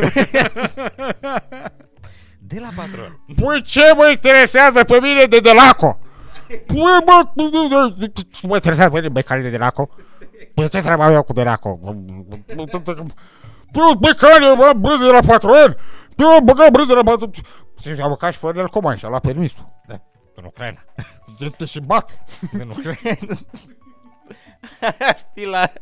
De 2.39 2.61
la 2.61 2.69
patron. 2.77 3.21
Păi 3.35 3.63
ce 3.63 3.81
mă 3.97 4.09
interesează 4.11 4.85
pe 4.85 4.99
mine 5.01 5.25
de 5.25 5.39
Delaco? 5.39 5.99
Păi 6.47 6.65
mă, 6.75 7.31
mă 8.43 8.55
interesează 8.55 8.91
pe 8.91 8.97
mine 8.97 9.09
becanii 9.09 9.43
de 9.43 9.51
Delaco? 9.51 9.89
Păi 10.55 10.69
ce 10.69 10.81
treaba 10.81 11.13
eu 11.13 11.23
cu 11.23 11.33
Delaco? 11.33 11.79
Păi 13.73 13.97
becanii, 14.01 14.55
mă, 14.57 14.73
brânză 14.77 15.05
de 15.05 15.11
la 15.11 15.21
patron? 15.27 15.77
Păi 16.17 16.27
mă, 16.27 16.39
băga 16.45 16.67
brânză 16.73 16.93
de 16.93 17.01
la 17.03 17.11
patron? 17.11 17.31
Și 17.81 17.89
am 17.89 18.09
mâncat 18.09 18.33
și 18.33 18.39
fără 18.39 18.59
el 18.59 18.69
cum 18.69 18.97
și 18.97 19.05
a 19.05 19.09
luat 19.09 19.23
permisul. 19.23 19.73
Da. 19.87 20.01
În 20.35 20.45
Ucraina. 20.45 20.85
Este 21.39 21.65
și 21.65 21.81
bat. 21.81 22.19
În 22.53 22.69
Ucraina. 22.69 23.39
Fi 25.35 25.45
la... 25.45 25.73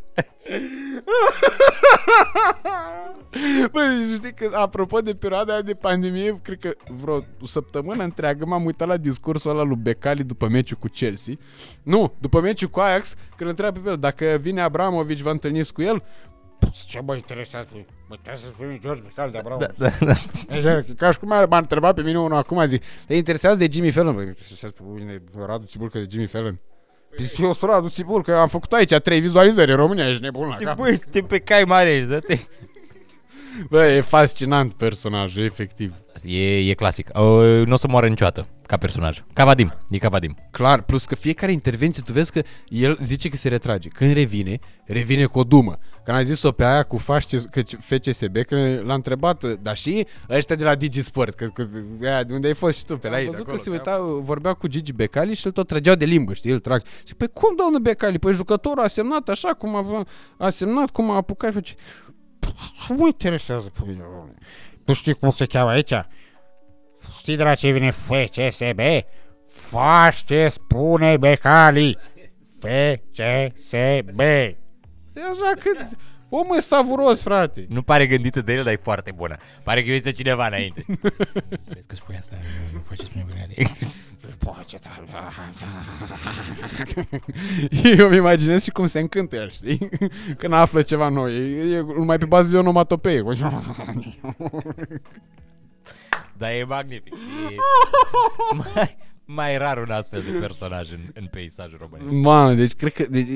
Băi, 3.72 4.04
știi 4.14 4.34
că, 4.34 4.50
apropo 4.54 5.00
de 5.00 5.14
perioada 5.14 5.52
aia 5.52 5.62
de 5.62 5.74
pandemie, 5.74 6.40
cred 6.42 6.58
că 6.58 6.74
vreo 7.00 7.24
o 7.40 7.46
săptămână 7.46 8.02
întreagă 8.02 8.44
m-am 8.44 8.64
uitat 8.64 8.88
la 8.88 8.96
discursul 8.96 9.50
ăla 9.50 9.62
lui 9.62 9.76
Becali 9.76 10.24
după 10.24 10.48
meciul 10.48 10.76
cu 10.80 10.88
Chelsea. 10.88 11.34
Nu, 11.82 12.14
după 12.20 12.40
meciul 12.40 12.68
cu 12.68 12.80
Ajax, 12.80 13.14
când 13.36 13.50
întreabă 13.50 13.80
pe 13.80 13.88
el, 13.88 13.96
dacă 13.96 14.38
vine 14.40 14.62
Abramovici, 14.62 15.20
vă 15.20 15.30
întâlniți 15.30 15.72
cu 15.72 15.82
el? 15.82 16.02
Ce 16.86 17.00
mă 17.00 17.14
interesează? 17.14 17.68
Mă 18.08 18.14
interesează 18.16 18.46
să 18.46 18.62
spui 18.62 18.80
George 18.82 19.02
Mical 19.06 19.30
de 19.30 19.38
Abraham. 19.38 19.58
Da, 19.58 19.68
da, 19.78 20.06
da. 20.06 20.14
Deci, 20.48 20.96
ca 20.96 21.10
și 21.10 21.18
cum 21.18 21.28
m-a 21.28 21.58
întrebat 21.58 21.94
pe 21.94 22.02
mine 22.02 22.18
unul 22.18 22.36
acum, 22.36 22.66
zic, 22.66 22.82
te 23.06 23.14
interesează 23.14 23.56
de 23.56 23.68
Jimmy 23.70 23.90
Fallon? 23.90 24.14
Băi, 24.14 24.26
interesează 24.26 24.74
pe 24.78 24.82
mine 24.86 25.22
Radu 25.46 25.66
Țibulcă 25.66 25.98
de 25.98 26.06
Jimmy 26.10 26.26
Fallon. 26.26 26.60
Păi 27.16 27.30
eu 27.38 27.52
sunt 27.52 27.70
Radu 27.70 27.88
Țibulcă, 27.88 28.36
am 28.36 28.48
făcut 28.48 28.72
aici 28.72 28.94
trei 28.94 29.20
vizualizări 29.20 29.70
în 29.70 29.76
România, 29.76 30.08
ești 30.08 30.22
nebun 30.22 30.48
la 30.48 30.54
cap. 30.54 30.76
Băi, 30.76 30.96
suntem 30.96 31.24
pe 31.24 31.38
cai 31.38 31.64
mare 31.64 31.88
aici, 31.88 32.04
dă-te. 32.04 32.38
Bă, 33.70 33.86
e 33.86 34.00
fascinant 34.00 34.72
personajul, 34.72 35.42
efectiv. 35.42 35.94
E, 36.24 36.70
e 36.70 36.74
clasic. 36.74 37.10
Uh, 37.14 37.66
nu 37.66 37.72
o 37.72 37.76
să 37.76 37.88
moară 37.88 38.08
niciodată 38.08 38.48
ca 38.66 38.76
personaj. 38.76 39.22
Ca 39.32 39.44
Vadim. 39.44 39.72
E 39.90 39.98
ca 39.98 40.08
Vadim. 40.08 40.36
Clar, 40.50 40.82
plus 40.82 41.04
că 41.04 41.14
fiecare 41.14 41.52
intervenție, 41.52 42.02
tu 42.06 42.12
vezi 42.12 42.32
că 42.32 42.42
el 42.68 42.98
zice 43.02 43.28
că 43.28 43.36
se 43.36 43.48
retrage. 43.48 43.88
Când 43.88 44.12
revine, 44.12 44.58
revine 44.84 45.24
cu 45.24 45.38
o 45.38 45.44
dumă. 45.44 45.78
Când 46.04 46.16
a 46.16 46.22
zis-o 46.22 46.52
pe 46.52 46.64
aia 46.64 46.82
cu 46.82 46.96
FASC, 46.96 47.28
că 47.50 47.62
FCSB, 47.78 48.36
că 48.46 48.80
l-a 48.84 48.94
întrebat, 48.94 49.44
dar 49.44 49.76
și 49.76 50.06
ăștia 50.30 50.56
de 50.56 50.64
la 50.64 50.74
Digisport, 50.74 51.34
că, 51.34 51.46
că 51.46 51.66
aia, 52.02 52.22
de 52.22 52.34
unde 52.34 52.46
ai 52.46 52.54
fost 52.54 52.78
și 52.78 52.84
tu, 52.84 52.98
pe 52.98 53.08
la 53.08 53.14
Am 53.14 53.20
ei. 53.20 53.26
văzut 53.26 53.44
Văzut 53.44 53.46
că 53.46 53.70
că 53.70 53.78
se 53.78 53.84
se 53.84 53.92
uita, 53.92 54.20
vorbea 54.22 54.52
cu 54.52 54.66
Gigi 54.66 54.92
Becali 54.92 55.34
și 55.34 55.46
îl 55.46 55.52
tot 55.52 55.66
trăgeau 55.66 55.94
de 55.94 56.04
limbă, 56.04 56.32
știi, 56.32 56.50
îl 56.50 56.58
trag. 56.58 56.82
Și 57.04 57.14
păi 57.14 57.28
cum, 57.32 57.56
domnul 57.56 57.80
Becali? 57.80 58.18
Păi 58.18 58.32
jucătorul 58.32 58.84
a 58.84 58.88
semnat 58.88 59.28
așa 59.28 59.48
cum 59.48 59.76
a, 59.76 60.04
a 60.36 60.48
semnat, 60.48 60.90
cum 60.90 61.10
a 61.10 61.16
apucat 61.16 61.50
și 61.50 61.56
face... 61.56 61.74
Ce 62.86 62.92
mă 62.92 63.06
interesează 63.06 63.68
pe 63.68 63.80
mine, 63.86 64.02
domnule? 64.02 64.34
Tu 64.84 64.92
știi 64.92 65.14
cum 65.14 65.30
se 65.30 65.46
cheamă 65.46 65.70
aici? 65.70 65.92
Știi 67.18 67.36
de 67.36 67.42
la 67.42 67.54
ce 67.54 67.70
vine 67.70 67.90
FCSB? 67.90 68.80
Faci 69.48 70.24
ce 70.24 70.48
spune 70.48 71.16
Becali. 71.16 71.98
FCSB. 72.60 74.20
E 74.20 74.56
așa 75.14 75.52
că 75.58 75.70
omul 76.34 76.56
e 76.56 76.60
savuros, 76.60 77.22
frate. 77.22 77.66
Nu 77.68 77.82
pare 77.82 78.06
gândită 78.06 78.40
de 78.40 78.52
el, 78.52 78.64
dar 78.64 78.72
e 78.72 78.80
foarte 78.82 79.12
bună. 79.12 79.36
Pare 79.62 79.82
că 79.82 79.90
eu 79.90 80.10
cineva 80.10 80.46
înainte. 80.46 80.80
Vezi 81.74 81.86
că 81.86 81.94
spui 81.94 82.16
asta, 82.18 82.36
nu 82.72 82.80
faceți 82.88 83.10
prin 83.10 83.24
băgare. 83.28 83.54
Poate, 84.38 84.78
da, 84.82 85.28
Eu 87.98 88.06
îmi 88.06 88.16
imaginez 88.16 88.62
și 88.62 88.70
cum 88.70 88.86
se 88.86 88.98
încântă 88.98 89.36
el, 89.36 89.50
știi? 89.50 89.88
Când 90.36 90.52
află 90.52 90.82
ceva 90.82 91.08
nou. 91.08 91.28
E, 91.28 91.74
e 91.76 91.80
numai 91.80 92.18
pe 92.18 92.24
bază 92.24 92.50
de 92.50 92.56
onomatopee. 92.56 93.22
Dar 96.36 96.50
e 96.50 96.64
magnific. 96.64 97.12
E 97.12 97.56
mai, 99.34 99.46
mai 99.48 99.56
rar 99.56 99.78
un 99.78 99.90
astfel 99.90 100.22
de 100.32 100.38
personaj 100.38 100.90
în, 100.90 101.00
în 101.14 101.26
peisajul 101.26 101.78
românesc. 101.80 102.10
Mamă, 102.10 102.52
deci 102.52 102.72
cred 102.72 102.92
că 102.92 103.06
deci, 103.10 103.26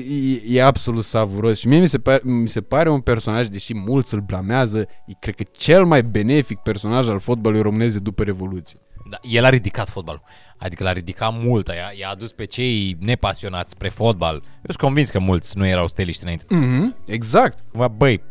e, 0.47 0.57
e 0.57 0.63
absolut 0.63 1.03
savuros 1.03 1.59
și 1.59 1.67
mie 1.67 1.79
mi 1.79 1.87
se, 1.87 1.99
pare, 1.99 2.21
mi 2.23 2.47
se 2.47 2.61
pare 2.61 2.89
un 2.89 2.99
personaj, 2.99 3.47
deși 3.47 3.73
mulți 3.73 4.13
îl 4.13 4.19
blamează, 4.19 4.79
e 4.79 5.13
cred 5.19 5.35
că 5.35 5.43
cel 5.51 5.85
mai 5.85 6.03
benefic 6.03 6.57
personaj 6.57 7.07
al 7.07 7.19
fotbalului 7.19 7.63
românesc 7.63 7.93
de 7.93 7.99
după 7.99 8.23
Revoluție. 8.23 8.79
Da, 9.09 9.17
el 9.21 9.45
a 9.45 9.49
ridicat 9.49 9.89
fotbalul. 9.89 10.21
Adică 10.57 10.83
l-a 10.83 10.91
ridicat 10.91 11.33
mult, 11.33 11.67
i-a, 11.67 11.91
i-a 11.99 12.09
adus 12.09 12.31
pe 12.31 12.45
cei 12.45 12.97
nepasionați 12.99 13.71
spre 13.71 13.89
fotbal. 13.89 14.33
Eu 14.33 14.61
sunt 14.61 14.77
convins 14.77 15.09
că 15.09 15.19
mulți 15.19 15.57
nu 15.57 15.67
erau 15.67 15.87
steliști 15.87 16.23
înainte. 16.23 16.45
Mm-hmm. 16.45 17.05
Exact. 17.05 17.59
Bă, 17.73 17.87
Băi, 17.87 18.23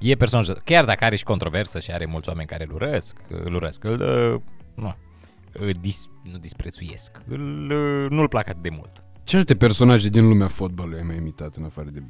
e 0.00 0.14
personaj, 0.14 0.48
chiar 0.64 0.84
dacă 0.84 1.04
are 1.04 1.16
și 1.16 1.24
controversă 1.24 1.78
și 1.78 1.90
are 1.90 2.06
mulți 2.06 2.28
oameni 2.28 2.46
care 2.46 2.64
îl 2.68 2.74
urăsc, 2.74 3.16
îl 3.28 3.54
urăsc, 3.54 3.84
îl, 3.84 4.00
uh, 4.00 4.40
nu, 4.74 4.86
îl 4.86 4.96
dis, 5.80 6.08
nu 6.22 6.38
disprețuiesc, 6.38 7.10
îl, 7.28 7.70
uh, 7.70 8.10
nu-l 8.10 8.28
plac 8.28 8.48
atât 8.48 8.62
de 8.62 8.70
mult. 8.70 9.04
Ce 9.24 9.36
alte 9.36 9.54
personaje 9.54 10.08
din 10.08 10.28
lumea 10.28 10.48
fotbalului 10.48 10.98
ai 10.98 11.04
mai 11.06 11.16
imitat 11.16 11.56
în 11.56 11.64
afară 11.64 11.88
de 11.90 12.02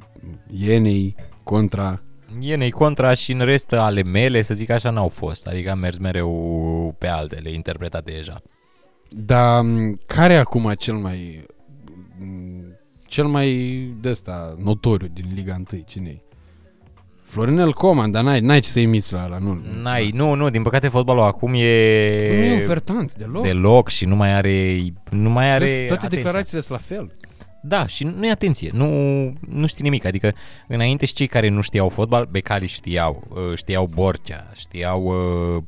Ienei, 0.47 1.15
Contra? 1.43 2.01
Ienei 2.39 2.71
contra 2.71 3.13
și 3.13 3.31
în 3.31 3.39
rest 3.39 3.73
ale 3.73 4.03
mele, 4.03 4.41
să 4.41 4.53
zic 4.53 4.69
așa, 4.69 4.89
n-au 4.89 5.07
fost. 5.07 5.47
Adică 5.47 5.71
am 5.71 5.79
mers 5.79 5.97
mereu 5.97 6.95
pe 6.97 7.07
altele, 7.07 7.51
interpretate 7.51 8.11
deja. 8.11 8.41
Dar 9.09 9.61
m, 9.61 9.93
care 10.05 10.33
e 10.33 10.37
acum 10.37 10.73
cel 10.77 10.95
mai 10.95 11.45
m, 12.19 12.77
cel 13.07 13.25
mai 13.25 13.49
de 14.01 14.09
ăsta 14.09 14.55
notoriu 14.57 15.07
din 15.07 15.31
Liga 15.33 15.55
1? 15.71 15.81
cine 15.85 16.09
e? 16.09 16.21
Florinel 17.25 17.73
Coman, 17.73 18.11
dar 18.11 18.23
n-ai, 18.23 18.39
n-ai 18.39 18.59
ce 18.59 18.69
să 18.69 18.79
imiți 18.79 19.13
la 19.13 19.23
ăla, 19.25 19.37
nu. 19.37 19.61
N-ai, 19.81 20.11
nu, 20.13 20.33
nu, 20.33 20.49
din 20.49 20.61
păcate 20.61 20.87
fotbalul 20.87 21.23
acum 21.23 21.53
e... 21.53 21.57
Nu 22.37 22.43
e 22.43 22.55
ofertant, 22.63 23.13
deloc. 23.13 23.43
deloc 23.43 23.89
și 23.89 24.05
nu 24.05 24.15
mai 24.15 24.33
are 24.33 24.83
nu 25.09 25.29
mai 25.29 25.51
are 25.51 25.65
Vezi, 25.65 25.75
toate 25.75 25.93
atenție. 25.93 26.17
declarațiile 26.17 26.61
sunt 26.61 26.79
la 26.79 26.83
fel. 26.95 27.11
Da, 27.61 27.87
și 27.87 28.03
nu 28.03 28.25
e 28.25 28.31
atenție, 28.31 28.69
nu, 28.73 28.87
nu 29.49 29.65
știi 29.65 29.83
nimic, 29.83 30.05
adică 30.05 30.33
înainte 30.67 31.05
și 31.05 31.13
cei 31.13 31.27
care 31.27 31.49
nu 31.49 31.61
știau 31.61 31.89
fotbal, 31.89 32.27
Becali 32.31 32.67
știau, 32.67 33.23
uh, 33.29 33.57
știau 33.57 33.85
Borcea, 33.87 34.45
știau, 34.53 35.03
uh, 35.55 35.63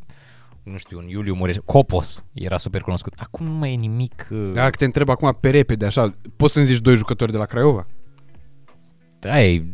nu 0.63 0.77
știu, 0.77 0.97
un 0.97 1.07
Iuliu 1.07 1.33
Mureș, 1.35 1.55
Copos 1.65 2.23
era 2.33 2.57
super 2.57 2.81
cunoscut. 2.81 3.13
Acum 3.17 3.45
nu 3.45 3.51
mai 3.51 3.73
e 3.73 3.75
nimic, 3.75 4.27
uh, 4.31 4.51
Dacă 4.53 4.75
te 4.77 4.85
întreb 4.85 5.09
acum 5.09 5.37
pe 5.39 5.49
repede, 5.49 5.85
așa, 5.85 6.13
poți 6.35 6.53
să-mi 6.53 6.65
zici 6.65 6.79
doi 6.79 6.95
jucători 6.95 7.31
de 7.31 7.37
la 7.37 7.45
Craiova? 7.45 7.87
da, 9.19 9.41
e, 9.43 9.71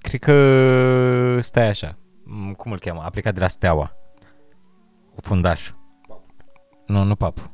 cred 0.00 0.20
că 0.20 1.40
stai 1.40 1.68
așa, 1.68 1.98
M, 2.24 2.50
cum 2.50 2.72
îl 2.72 2.78
cheamă, 2.78 3.00
a 3.04 3.10
plecat 3.10 3.34
de 3.34 3.40
la 3.40 3.48
Steaua, 3.48 3.96
fundaș. 5.22 5.70
Nu, 6.86 7.02
nu 7.02 7.14
pap. 7.14 7.50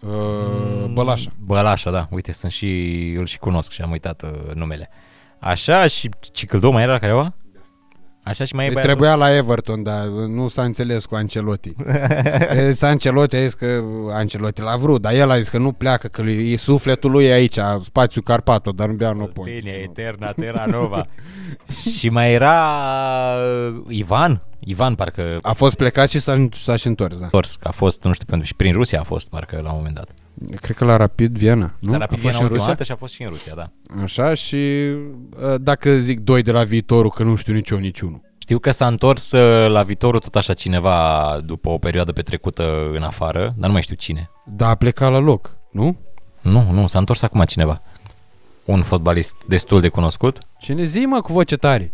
Uh, 0.00 0.90
Bălașa. 0.92 1.30
Bălașa, 1.38 1.90
da. 1.90 2.08
Uite, 2.10 2.32
sunt 2.32 2.52
și, 2.52 3.12
îl 3.18 3.26
și 3.26 3.38
cunosc 3.38 3.70
și 3.70 3.82
am 3.82 3.90
uitat 3.90 4.22
uh, 4.22 4.54
numele. 4.54 4.88
Așa 5.38 5.86
și 5.86 6.10
Cicâldou 6.32 6.72
mai 6.72 6.82
era 6.82 6.92
la 6.92 6.98
Craiova? 6.98 7.34
Așa 8.26 8.44
și 8.44 8.54
mai 8.54 8.64
e 8.64 8.68
Îi 8.68 8.74
băiatul- 8.74 8.94
trebuia 8.94 9.14
la 9.26 9.36
Everton, 9.36 9.82
dar 9.82 10.04
nu 10.28 10.48
s-a 10.48 10.62
înțeles 10.62 11.04
cu 11.04 11.14
Ancelotti. 11.14 11.72
E, 12.56 12.72
s-a 12.72 12.86
Ancelotti 12.88 13.36
a 13.36 13.40
zis 13.40 13.54
că 13.54 13.82
Ancelotti 14.10 14.60
l-a 14.60 14.76
vrut, 14.76 15.00
dar 15.00 15.12
el 15.14 15.30
a 15.30 15.36
zis 15.36 15.48
că 15.48 15.58
nu 15.58 15.72
pleacă, 15.72 16.08
că 16.08 16.22
lui, 16.22 16.52
e 16.52 16.56
sufletul 16.56 17.10
lui 17.10 17.24
e 17.24 17.32
aici, 17.32 17.58
spațiu 17.82 18.22
Carpato, 18.22 18.70
dar 18.70 18.88
nu 18.88 18.94
bea 18.94 19.12
no 19.12 19.24
point. 19.24 19.54
Tenia 19.60 19.78
Eterna, 19.78 20.32
Terra 20.32 20.64
Nova. 20.66 21.06
și 21.98 22.08
mai 22.08 22.32
era 22.32 22.74
uh, 23.68 23.84
Ivan? 23.88 24.42
Ivan 24.58 24.94
parcă 24.94 25.38
a 25.42 25.48
A 25.48 25.52
fost 25.52 25.76
plecat 25.76 26.08
și 26.08 26.18
s-a, 26.18 26.46
s-a 26.52 26.76
și 26.76 26.86
întors, 26.86 27.18
da. 27.18 27.24
întors, 27.24 27.56
că 27.56 27.68
a 27.68 27.72
fost, 27.72 28.02
nu 28.02 28.12
știu 28.12 28.26
pentru, 28.26 28.46
și 28.46 28.54
prin 28.54 28.72
Rusia 28.72 29.00
a 29.00 29.02
fost 29.02 29.28
parcă 29.28 29.60
la 29.62 29.70
un 29.70 29.76
moment 29.76 29.94
dat. 29.94 30.08
Cred 30.60 30.76
că 30.76 30.84
la 30.84 30.96
Rapid 30.96 31.36
Viena, 31.38 31.74
nu? 31.80 31.90
Dar 31.90 31.94
a 32.00 32.04
Rapid 32.04 32.18
fost 32.18 32.20
Viena 32.20 32.36
și 32.36 32.42
în 32.42 32.44
ultima 32.44 32.58
Rusia? 32.58 32.72
dată 32.72 32.84
și 32.84 32.92
a 32.92 32.96
fost 32.96 33.14
și 33.14 33.22
în 33.22 33.28
Rusia, 33.28 33.54
da. 33.54 33.70
Așa 34.02 34.34
și 34.34 34.56
uh, 34.56 35.54
dacă 35.60 35.96
zic 35.96 36.20
doi 36.20 36.42
de 36.42 36.50
la 36.50 36.64
viitorul, 36.64 37.10
că 37.10 37.22
nu 37.22 37.34
știu 37.34 37.54
nici 37.54 37.70
eu, 37.70 37.78
nici 37.78 38.00
unul. 38.00 38.20
Știu 38.38 38.58
că 38.58 38.70
s-a 38.70 38.86
întors 38.86 39.32
uh, 39.32 39.70
la 39.70 39.82
Viitorul 39.82 40.20
tot 40.20 40.36
așa 40.36 40.52
cineva 40.52 41.40
după 41.44 41.68
o 41.68 41.78
perioadă 41.78 42.12
petrecută 42.12 42.90
în 42.94 43.02
afară, 43.02 43.54
dar 43.56 43.66
nu 43.66 43.72
mai 43.72 43.82
știu 43.82 43.96
cine. 43.96 44.30
Dar 44.46 44.70
a 44.70 44.74
plecat 44.74 45.10
la 45.12 45.18
loc, 45.18 45.56
nu? 45.72 45.96
Nu, 46.40 46.70
nu, 46.72 46.86
s-a 46.86 46.98
întors 46.98 47.22
acum 47.22 47.42
cineva. 47.42 47.82
Un 48.64 48.82
fotbalist 48.82 49.34
destul 49.48 49.80
de 49.80 49.88
cunoscut. 49.88 50.38
Cine 50.58 50.84
zi, 50.84 50.98
mă, 51.00 51.20
cu 51.20 51.32
voce 51.32 51.56
tare? 51.56 51.92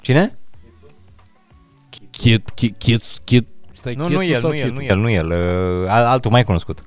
Cine? 0.00 0.38
Chit, 2.10 2.50
chit, 2.50 2.76
chit, 2.78 3.02
chit. 3.24 3.46
Stai, 3.72 3.94
Nu, 3.94 4.02
Chitsu 4.04 4.18
nu 4.18 4.24
el, 4.24 4.40
sau 4.40 4.50
nu 4.50 4.56
el, 4.56 4.62
Chitu? 4.68 4.74
nu 4.74 4.82
el, 4.82 4.98
nu 4.98 5.10
el, 5.10 5.26
uh, 5.30 5.88
al- 5.90 6.04
altul 6.04 6.30
mai 6.30 6.44
cunoscut. 6.44 6.82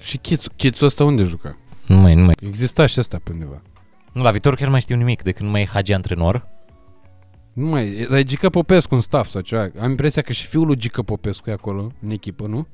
Și 0.00 0.16
Chitsu, 0.16 0.50
Chitsu 0.56 0.84
ăsta 0.84 1.04
unde 1.04 1.24
juca? 1.24 1.56
Nu 1.86 1.96
mai, 1.96 2.14
nu 2.14 2.24
mai. 2.24 2.34
Exista 2.46 2.86
și 2.86 3.00
ăsta 3.00 3.20
pe 3.24 3.32
undeva. 3.32 3.62
Nu, 4.12 4.22
la 4.22 4.30
viitor 4.30 4.54
chiar 4.54 4.64
nu 4.64 4.70
mai 4.70 4.80
știu 4.80 4.96
nimic, 4.96 5.22
de 5.22 5.32
când 5.32 5.44
nu 5.44 5.50
mai 5.50 5.62
e 5.62 5.66
Hagi 5.66 5.92
antrenor. 5.92 6.46
Nu 7.52 7.66
mai, 7.66 7.88
e- 7.88 8.06
dar 8.08 8.18
e 8.18 8.22
Gica 8.24 8.48
Popescu 8.48 8.94
în 8.94 9.00
staff 9.00 9.30
sau 9.30 9.40
ceva. 9.40 9.68
Am 9.80 9.90
impresia 9.90 10.22
că 10.22 10.32
și 10.32 10.46
fiul 10.46 10.66
lui 10.66 10.76
Gica 10.76 11.02
Popescu 11.02 11.50
e 11.50 11.52
acolo, 11.52 11.92
în 12.02 12.10
echipă, 12.10 12.46
nu? 12.46 12.66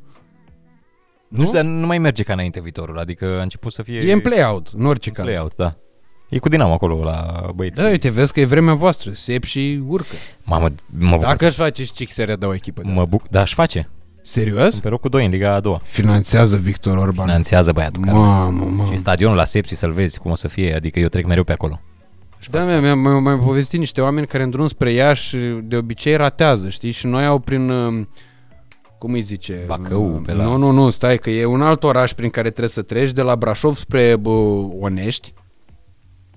Nu 1.28 1.40
știu, 1.42 1.52
dar 1.54 1.64
nu 1.64 1.86
mai 1.86 1.98
merge 1.98 2.22
ca 2.22 2.32
înainte 2.32 2.60
viitorul, 2.60 2.98
adică 2.98 3.26
a 3.38 3.42
început 3.42 3.72
să 3.72 3.82
fie... 3.82 4.00
E 4.00 4.12
în 4.12 4.20
play-out, 4.20 4.68
în 4.76 4.86
orice 4.86 5.10
caz. 5.10 5.24
play-out, 5.24 5.54
da. 5.56 5.74
E 6.28 6.38
cu 6.38 6.48
Dinamo 6.48 6.72
acolo 6.72 7.02
la 7.04 7.48
băieți. 7.54 7.80
Da, 7.80 7.88
uite, 7.88 8.10
vezi 8.10 8.32
că 8.32 8.40
e 8.40 8.44
vremea 8.44 8.74
voastră, 8.74 9.12
sep 9.12 9.44
și 9.44 9.82
urcă. 9.86 10.14
Mamă, 10.44 10.68
mă 10.86 11.10
bucur. 11.10 11.26
Dacă 11.26 11.46
își 11.46 11.56
face 11.56 11.84
și 11.84 12.06
se 12.12 12.24
redă 12.24 12.46
o 12.46 12.54
echipă 12.54 12.82
de 12.82 12.86
Mă 12.88 12.94
asta. 12.94 13.04
buc, 13.10 13.28
da, 13.28 13.40
își 13.40 13.54
face. 13.54 13.88
Serios? 14.22 14.80
Pe 14.80 14.88
locul 14.88 15.10
2 15.10 15.24
în 15.24 15.30
Liga 15.30 15.54
a 15.54 15.60
doua. 15.60 15.80
Finanțează 15.84 16.56
Victor 16.56 16.96
Orban. 16.96 17.26
Finanțează 17.26 17.72
băiatul 17.72 18.02
care. 18.04 18.16
Mamă, 18.16 18.64
mamă. 18.64 18.84
Și 18.90 18.96
stadionul 18.96 19.36
la 19.36 19.44
Sepsi 19.44 19.74
să-l 19.74 19.92
vezi 19.92 20.18
cum 20.18 20.30
o 20.30 20.34
să 20.34 20.48
fie, 20.48 20.74
adică 20.74 20.98
eu 20.98 21.08
trec 21.08 21.26
mereu 21.26 21.44
pe 21.44 21.52
acolo. 21.52 21.80
Da, 22.50 22.64
mi-a, 22.64 22.80
mi-a, 22.80 22.94
mi-a 22.94 23.18
mai 23.18 23.36
povestit 23.36 23.78
niște 23.78 24.00
oameni 24.00 24.26
care 24.26 24.42
în 24.42 24.50
drum 24.50 24.66
spre 24.66 24.90
Iași 24.92 25.36
de 25.62 25.76
obicei 25.76 26.16
ratează, 26.16 26.68
știi? 26.68 26.90
Și 26.90 27.06
noi 27.06 27.24
au 27.26 27.38
prin... 27.38 27.70
uh, 27.70 28.06
cum 28.98 29.12
îi 29.12 29.20
zice? 29.20 29.62
Bacău, 29.66 30.14
Uh, 30.14 30.20
pe 30.24 30.32
la- 30.32 30.42
Nu, 30.42 30.56
nu, 30.56 30.70
nu, 30.70 30.90
stai, 30.90 31.16
că 31.18 31.30
e 31.30 31.44
un 31.44 31.62
alt 31.62 31.84
oraș 31.84 32.12
prin 32.12 32.30
care 32.30 32.48
trebuie 32.48 32.68
să 32.68 32.82
treci, 32.82 33.12
de 33.12 33.22
la 33.22 33.36
Brașov 33.36 33.76
spre 33.76 34.16
bă, 34.16 34.30
Onești. 34.80 35.32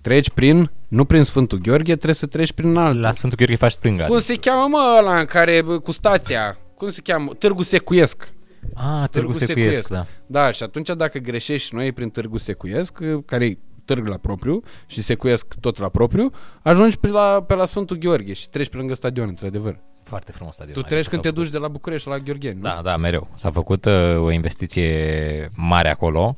Treci 0.01 0.29
prin, 0.29 0.71
nu 0.87 1.05
prin 1.05 1.23
Sfântul 1.23 1.57
Gheorghe, 1.57 1.91
trebuie 1.93 2.13
să 2.13 2.25
treci 2.25 2.51
prin 2.53 2.75
alt. 2.77 2.99
La 2.99 3.11
Sfântul 3.11 3.37
Gheorghe 3.37 3.55
faci 3.55 3.71
stânga. 3.71 4.03
Cum 4.05 4.19
se 4.19 4.35
cheamă, 4.35 4.67
mă, 4.69 4.95
ăla 4.99 5.19
în 5.19 5.25
care, 5.25 5.61
bă, 5.65 5.79
cu 5.79 5.91
stația? 5.91 6.57
Cum 6.77 6.89
se 6.89 7.01
cheamă? 7.01 7.33
Târgu 7.33 7.63
Secuiesc. 7.63 8.33
Ah, 8.73 8.83
Târgu 8.83 9.31
Târgu 9.31 9.31
Secuiesc, 9.31 9.83
Secuiesc. 9.83 9.89
da. 9.89 10.05
Da, 10.25 10.51
și 10.51 10.63
atunci 10.63 10.89
dacă 10.97 11.17
greșești 11.17 11.75
noi 11.75 11.91
prin 11.91 12.09
Târgu 12.09 12.37
Secuiesc, 12.37 12.99
care 13.25 13.45
e 13.45 13.57
târg 13.85 14.07
la 14.07 14.17
propriu 14.17 14.63
și 14.87 15.01
secuiesc 15.01 15.53
tot 15.59 15.77
la 15.77 15.89
propriu, 15.89 16.31
ajungi 16.61 16.97
pe 16.97 17.07
la, 17.07 17.43
pe 17.47 17.53
la 17.53 17.65
Sfântul 17.65 17.97
Gheorghe 17.97 18.33
și 18.33 18.49
treci 18.49 18.69
pe 18.69 18.77
lângă 18.77 18.93
stadion, 18.93 19.27
într-adevăr. 19.27 19.79
Foarte 20.03 20.31
frumos 20.31 20.53
stadion. 20.53 20.73
Tu 20.73 20.79
Adică 20.79 20.95
treci 20.95 21.07
când 21.09 21.23
s-au 21.23 21.31
te 21.31 21.39
duci 21.39 21.49
de 21.49 21.57
la 21.57 21.67
București 21.67 22.09
la 22.09 22.17
Gheorgheni, 22.17 22.55
nu? 22.55 22.61
Da, 22.61 22.79
da, 22.83 22.97
mereu. 22.97 23.27
S-a 23.35 23.51
făcut 23.51 23.85
uh, 23.85 24.17
o 24.17 24.31
investiție 24.31 25.51
mare 25.55 25.89
acolo 25.89 26.35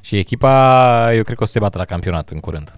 și 0.00 0.16
echipa, 0.16 1.14
eu 1.14 1.22
cred 1.22 1.36
că 1.36 1.42
o 1.42 1.46
să 1.46 1.52
se 1.52 1.58
bată 1.58 1.78
la 1.78 1.84
campionat 1.84 2.30
în 2.30 2.40
curând. 2.40 2.72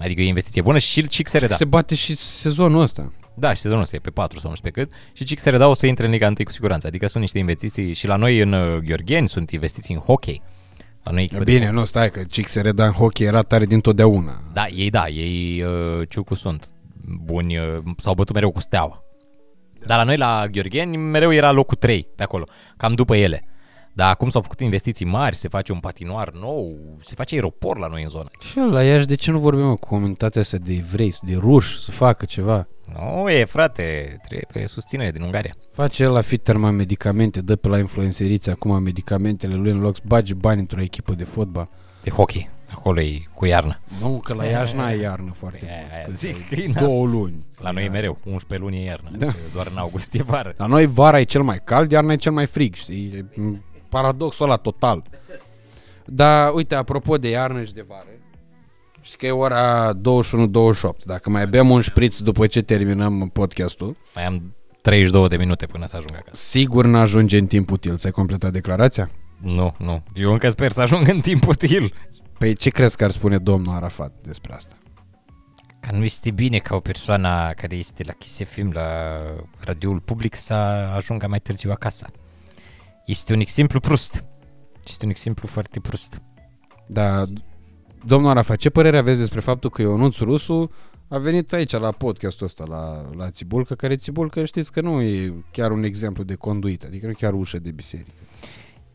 Adică 0.00 0.20
e 0.20 0.24
o 0.24 0.28
investiție 0.28 0.62
bună 0.62 0.78
și 0.78 1.08
Cic 1.08 1.28
se 1.28 1.38
reda. 1.38 1.54
Se 1.54 1.64
bate 1.64 1.94
și 1.94 2.16
sezonul 2.16 2.80
ăsta. 2.80 3.12
Da, 3.34 3.52
și 3.54 3.60
sezonul 3.60 3.82
ăsta 3.82 3.96
e 3.96 3.98
pe 3.98 4.10
4 4.10 4.38
sau 4.38 4.50
nu 4.50 4.56
știu 4.56 4.70
pe 4.70 4.80
cât. 4.80 4.92
Și 5.12 5.24
Cic 5.24 5.38
se 5.38 5.50
reda 5.50 5.68
o 5.68 5.74
să 5.74 5.86
intre 5.86 6.04
în 6.04 6.12
Liga 6.12 6.26
1 6.26 6.34
cu 6.44 6.50
siguranță. 6.50 6.86
Adică 6.86 7.06
sunt 7.06 7.22
niște 7.22 7.38
investiții 7.38 7.92
și 7.92 8.06
la 8.06 8.16
noi 8.16 8.38
în 8.38 8.52
uh, 8.52 8.78
Gheorgheni 8.78 9.28
sunt 9.28 9.50
investiții 9.50 9.94
în 9.94 10.00
hockey. 10.00 10.42
La 11.02 11.10
noi 11.10 11.22
echipă 11.22 11.44
de 11.44 11.52
Bine, 11.52 11.70
nu, 11.70 11.84
stai, 11.84 12.10
că 12.10 12.22
Cic 12.24 12.48
se 12.48 12.60
reda 12.60 12.86
în 12.86 12.92
hockey 12.92 13.26
era 13.26 13.42
tare 13.42 13.64
dintotdeauna. 13.64 14.42
Da, 14.52 14.66
ei 14.66 14.90
da, 14.90 15.08
ei 15.08 15.62
uh, 15.62 16.08
ciucu 16.08 16.34
sunt 16.34 16.70
buni, 17.24 17.58
uh, 17.58 17.78
s-au 17.96 18.14
bătut 18.14 18.34
mereu 18.34 18.50
cu 18.50 18.60
steaua. 18.60 19.04
Dar 19.86 19.98
la 19.98 20.04
noi, 20.04 20.16
la 20.16 20.46
Gheorgheni, 20.50 20.96
mereu 20.96 21.32
era 21.32 21.50
locul 21.50 21.76
3 21.76 22.08
pe 22.16 22.22
acolo, 22.22 22.46
cam 22.76 22.94
după 22.94 23.16
ele. 23.16 23.44
Dar 23.92 24.10
acum 24.10 24.28
s-au 24.28 24.40
făcut 24.40 24.60
investiții 24.60 25.06
mari, 25.06 25.36
se 25.36 25.48
face 25.48 25.72
un 25.72 25.78
patinoar 25.78 26.30
nou, 26.32 26.76
se 27.00 27.14
face 27.14 27.34
aeroport 27.34 27.78
la 27.80 27.86
noi 27.86 28.02
în 28.02 28.08
zonă. 28.08 28.28
Și 28.40 28.58
la 28.58 28.82
Iași, 28.84 29.06
de 29.06 29.14
ce 29.14 29.30
nu 29.30 29.38
vorbim 29.38 29.64
mă, 29.66 29.74
cu 29.76 29.88
comunitatea 29.88 30.40
asta 30.40 30.56
de 30.56 30.72
evrei, 30.72 31.14
de 31.22 31.34
ruși, 31.36 31.78
să 31.78 31.90
facă 31.90 32.24
ceva? 32.24 32.66
Nu 32.98 33.28
e, 33.30 33.44
frate, 33.44 34.16
trebuie 34.28 34.66
susținere 34.66 35.10
din 35.10 35.22
Ungaria. 35.22 35.54
Face 35.72 36.02
el 36.02 36.12
la 36.12 36.20
Fitterman 36.20 36.74
medicamente, 36.74 37.40
dă 37.40 37.56
pe 37.56 37.68
la 37.68 37.78
influenceriți 37.78 38.50
acum 38.50 38.82
medicamentele 38.82 39.54
lui 39.54 39.70
în 39.70 39.80
loc 39.80 39.94
să 39.96 40.02
bage 40.06 40.34
bani 40.34 40.60
într-o 40.60 40.80
echipă 40.80 41.12
de 41.12 41.24
fotbal. 41.24 41.68
De 42.02 42.10
hockey, 42.10 42.48
acolo 42.72 43.00
e 43.00 43.18
cu 43.34 43.44
iarnă. 43.46 43.80
Nu, 44.00 44.20
că 44.24 44.34
la 44.34 44.44
Iași 44.44 44.76
n-ai 44.76 45.00
iarnă 45.06 45.30
foarte 45.34 45.58
Aia, 45.66 45.74
mult. 45.80 45.92
aia 45.92 46.02
că 46.04 46.12
zic, 46.12 46.34
ai 46.34 46.46
că 46.50 46.54
e 46.60 46.66
nas. 46.72 46.82
două 46.82 47.06
luni. 47.06 47.44
La 47.58 47.70
noi 47.70 47.84
e 47.84 47.88
mereu, 47.88 48.18
11 48.24 48.68
luni 48.68 48.82
e 48.82 48.84
iarnă, 48.84 49.10
Da. 49.18 49.26
adică 49.26 49.40
doar 49.54 49.66
în 49.70 49.76
august 49.76 50.14
e 50.14 50.22
vară. 50.22 50.54
La 50.56 50.66
noi 50.66 50.86
vara 50.86 51.20
e 51.20 51.24
cel 51.24 51.42
mai 51.42 51.60
cald, 51.64 51.90
iarna 51.90 52.12
e 52.12 52.16
cel 52.16 52.32
mai 52.32 52.46
frig, 52.46 52.74
știi? 52.74 53.24
E 53.90 53.96
m, 53.96 54.02
paradoxul 54.02 54.44
ăla 54.44 54.56
total. 54.56 55.02
Dar, 56.04 56.52
uite, 56.54 56.74
apropo 56.74 57.16
de 57.16 57.28
iarnă 57.28 57.62
și 57.62 57.72
de 57.72 57.84
vară, 57.88 58.06
știi 59.00 59.18
că 59.18 59.26
e 59.26 59.30
ora 59.30 59.92
21-28. 59.94 59.98
Dacă 61.04 61.30
mai 61.30 61.46
bem 61.46 61.70
un 61.70 61.80
șpriț 61.80 62.18
după 62.18 62.46
ce 62.46 62.62
terminăm 62.62 63.28
podcastul, 63.28 63.96
Mai 64.14 64.26
am 64.26 64.54
32 64.82 65.28
de 65.28 65.36
minute 65.36 65.66
până 65.66 65.86
să 65.86 65.96
ajung 65.96 66.12
acasă. 66.14 66.42
sigur 66.46 66.84
n-ajunge 66.86 67.38
în 67.38 67.46
timp 67.46 67.70
util. 67.70 67.96
Ți-ai 67.96 68.12
completat 68.12 68.52
declarația? 68.52 69.10
Nu, 69.40 69.74
nu, 69.78 70.02
eu 70.14 70.32
încă 70.32 70.50
sper 70.50 70.72
să 70.72 70.80
ajung 70.80 71.08
în 71.08 71.20
timp 71.20 71.46
util. 71.46 71.94
Păi 72.38 72.54
ce 72.54 72.70
crezi 72.70 72.96
că 72.96 73.04
ar 73.04 73.10
spune 73.10 73.38
domnul 73.38 73.74
Arafat 73.74 74.12
despre 74.22 74.54
asta? 74.54 74.74
Că 75.80 75.92
nu 75.96 76.04
este 76.04 76.30
bine 76.30 76.58
ca 76.58 76.74
o 76.74 76.80
persoană 76.80 77.52
care 77.56 77.76
este 77.76 78.04
la 78.06 78.12
Kiss 78.12 78.42
FM, 78.44 78.70
la 78.72 78.86
radioul 79.58 80.00
public, 80.00 80.34
să 80.34 80.54
ajungă 80.94 81.26
mai 81.28 81.38
târziu 81.38 81.70
acasă. 81.70 82.06
Este 83.06 83.32
un 83.32 83.40
exemplu 83.40 83.80
prost. 83.80 84.24
Este 84.86 85.04
un 85.04 85.10
exemplu 85.10 85.48
foarte 85.48 85.80
prost. 85.80 86.22
Da, 86.86 87.24
domnul 88.06 88.30
Arafat, 88.30 88.56
ce 88.56 88.70
părere 88.70 88.98
aveți 88.98 89.18
despre 89.18 89.40
faptul 89.40 89.70
că 89.70 89.82
Ionuț 89.82 90.18
Rusu 90.18 90.70
a 91.08 91.18
venit 91.18 91.52
aici 91.52 91.72
la 91.72 91.90
podcastul 91.90 92.46
ăsta, 92.46 92.64
la, 92.68 93.10
la 93.16 93.30
Țibulcă, 93.30 93.74
care 93.74 93.96
Țibulcă 93.96 94.44
știți 94.44 94.72
că 94.72 94.80
nu 94.80 95.00
e 95.00 95.34
chiar 95.52 95.70
un 95.70 95.82
exemplu 95.82 96.22
de 96.22 96.34
conduit, 96.34 96.84
adică 96.84 97.04
nu 97.04 97.10
e 97.10 97.14
chiar 97.14 97.32
ușă 97.32 97.58
de 97.58 97.70
biserică. 97.70 98.10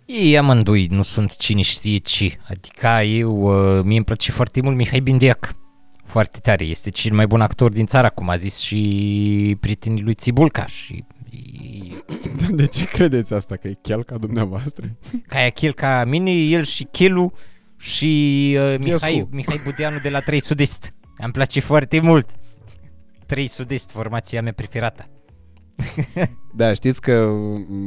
Ei 0.05 0.37
amândoi 0.37 0.87
nu 0.87 1.01
sunt 1.01 1.35
cine 1.35 1.61
știe 1.61 1.97
ce. 1.97 2.37
Adică 2.49 2.87
eu, 2.87 3.37
uh, 3.41 3.83
mie 3.83 3.95
îmi 3.95 4.05
place 4.05 4.31
foarte 4.31 4.61
mult 4.61 4.75
Mihai 4.75 4.99
Bindeac. 4.99 5.55
Foarte 6.03 6.39
tare. 6.39 6.65
Este 6.65 6.89
cel 6.89 7.13
mai 7.15 7.27
bun 7.27 7.41
actor 7.41 7.71
din 7.71 7.85
țară, 7.85 8.11
cum 8.15 8.29
a 8.29 8.35
zis 8.35 8.57
și 8.57 9.57
prietenii 9.59 10.01
lui 10.01 10.13
Țibulca. 10.13 10.65
Și 10.65 10.93
e- 10.93 11.05
De 12.49 12.65
ce 12.65 12.85
credeți 12.85 13.33
asta, 13.33 13.55
că 13.55 13.67
e 13.67 13.77
chiar 13.81 14.03
ca 14.03 14.17
dumneavoastră? 14.17 14.97
ca 15.27 15.45
e 15.45 15.49
chel 15.49 15.73
ca 15.73 16.03
mine, 16.07 16.31
el 16.31 16.63
și 16.63 16.83
Chelu 16.83 17.33
și 17.77 18.55
uh, 18.59 18.75
Mihai, 18.79 19.13
Chescu. 19.13 19.29
Mihai 19.35 19.61
Budeanu 19.63 19.97
de 20.01 20.09
la 20.09 20.19
3 20.19 20.39
Sud-Est. 20.39 20.93
Îmi 21.17 21.33
place 21.33 21.59
foarte 21.59 21.99
mult. 21.99 22.29
3 23.25 23.47
Sud-Est, 23.47 23.89
formația 23.89 24.41
mea 24.41 24.53
preferată. 24.53 25.09
Da, 26.55 26.73
știți 26.73 27.01
că 27.01 27.13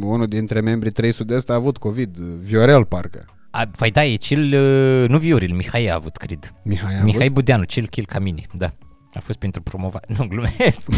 unul 0.01 0.27
dintre 0.27 0.61
membrii 0.61 0.93
3 0.93 1.13
sud-est 1.13 1.51
a 1.51 1.55
avut 1.55 1.77
COVID, 1.77 2.17
Viorel 2.19 2.85
parcă. 2.85 3.25
A, 3.51 3.69
păi 3.77 3.91
da, 3.91 4.05
e 4.05 4.17
cel, 4.17 4.43
uh, 4.43 5.09
nu 5.09 5.19
Viorel, 5.19 5.53
Mihai 5.53 5.87
a 5.87 5.95
avut, 5.95 6.17
cred. 6.17 6.55
Mihai 6.63 6.99
a 6.99 7.03
Mihai 7.03 7.31
Budeanu, 7.31 7.65
cel 7.65 7.87
chel 7.87 8.05
ca 8.07 8.19
mine, 8.19 8.47
da. 8.53 8.75
A 9.15 9.21
fost 9.21 9.39
pentru 9.39 9.63
promovare. 9.63 10.07
Nu, 10.19 10.27
glumesc. 10.27 10.91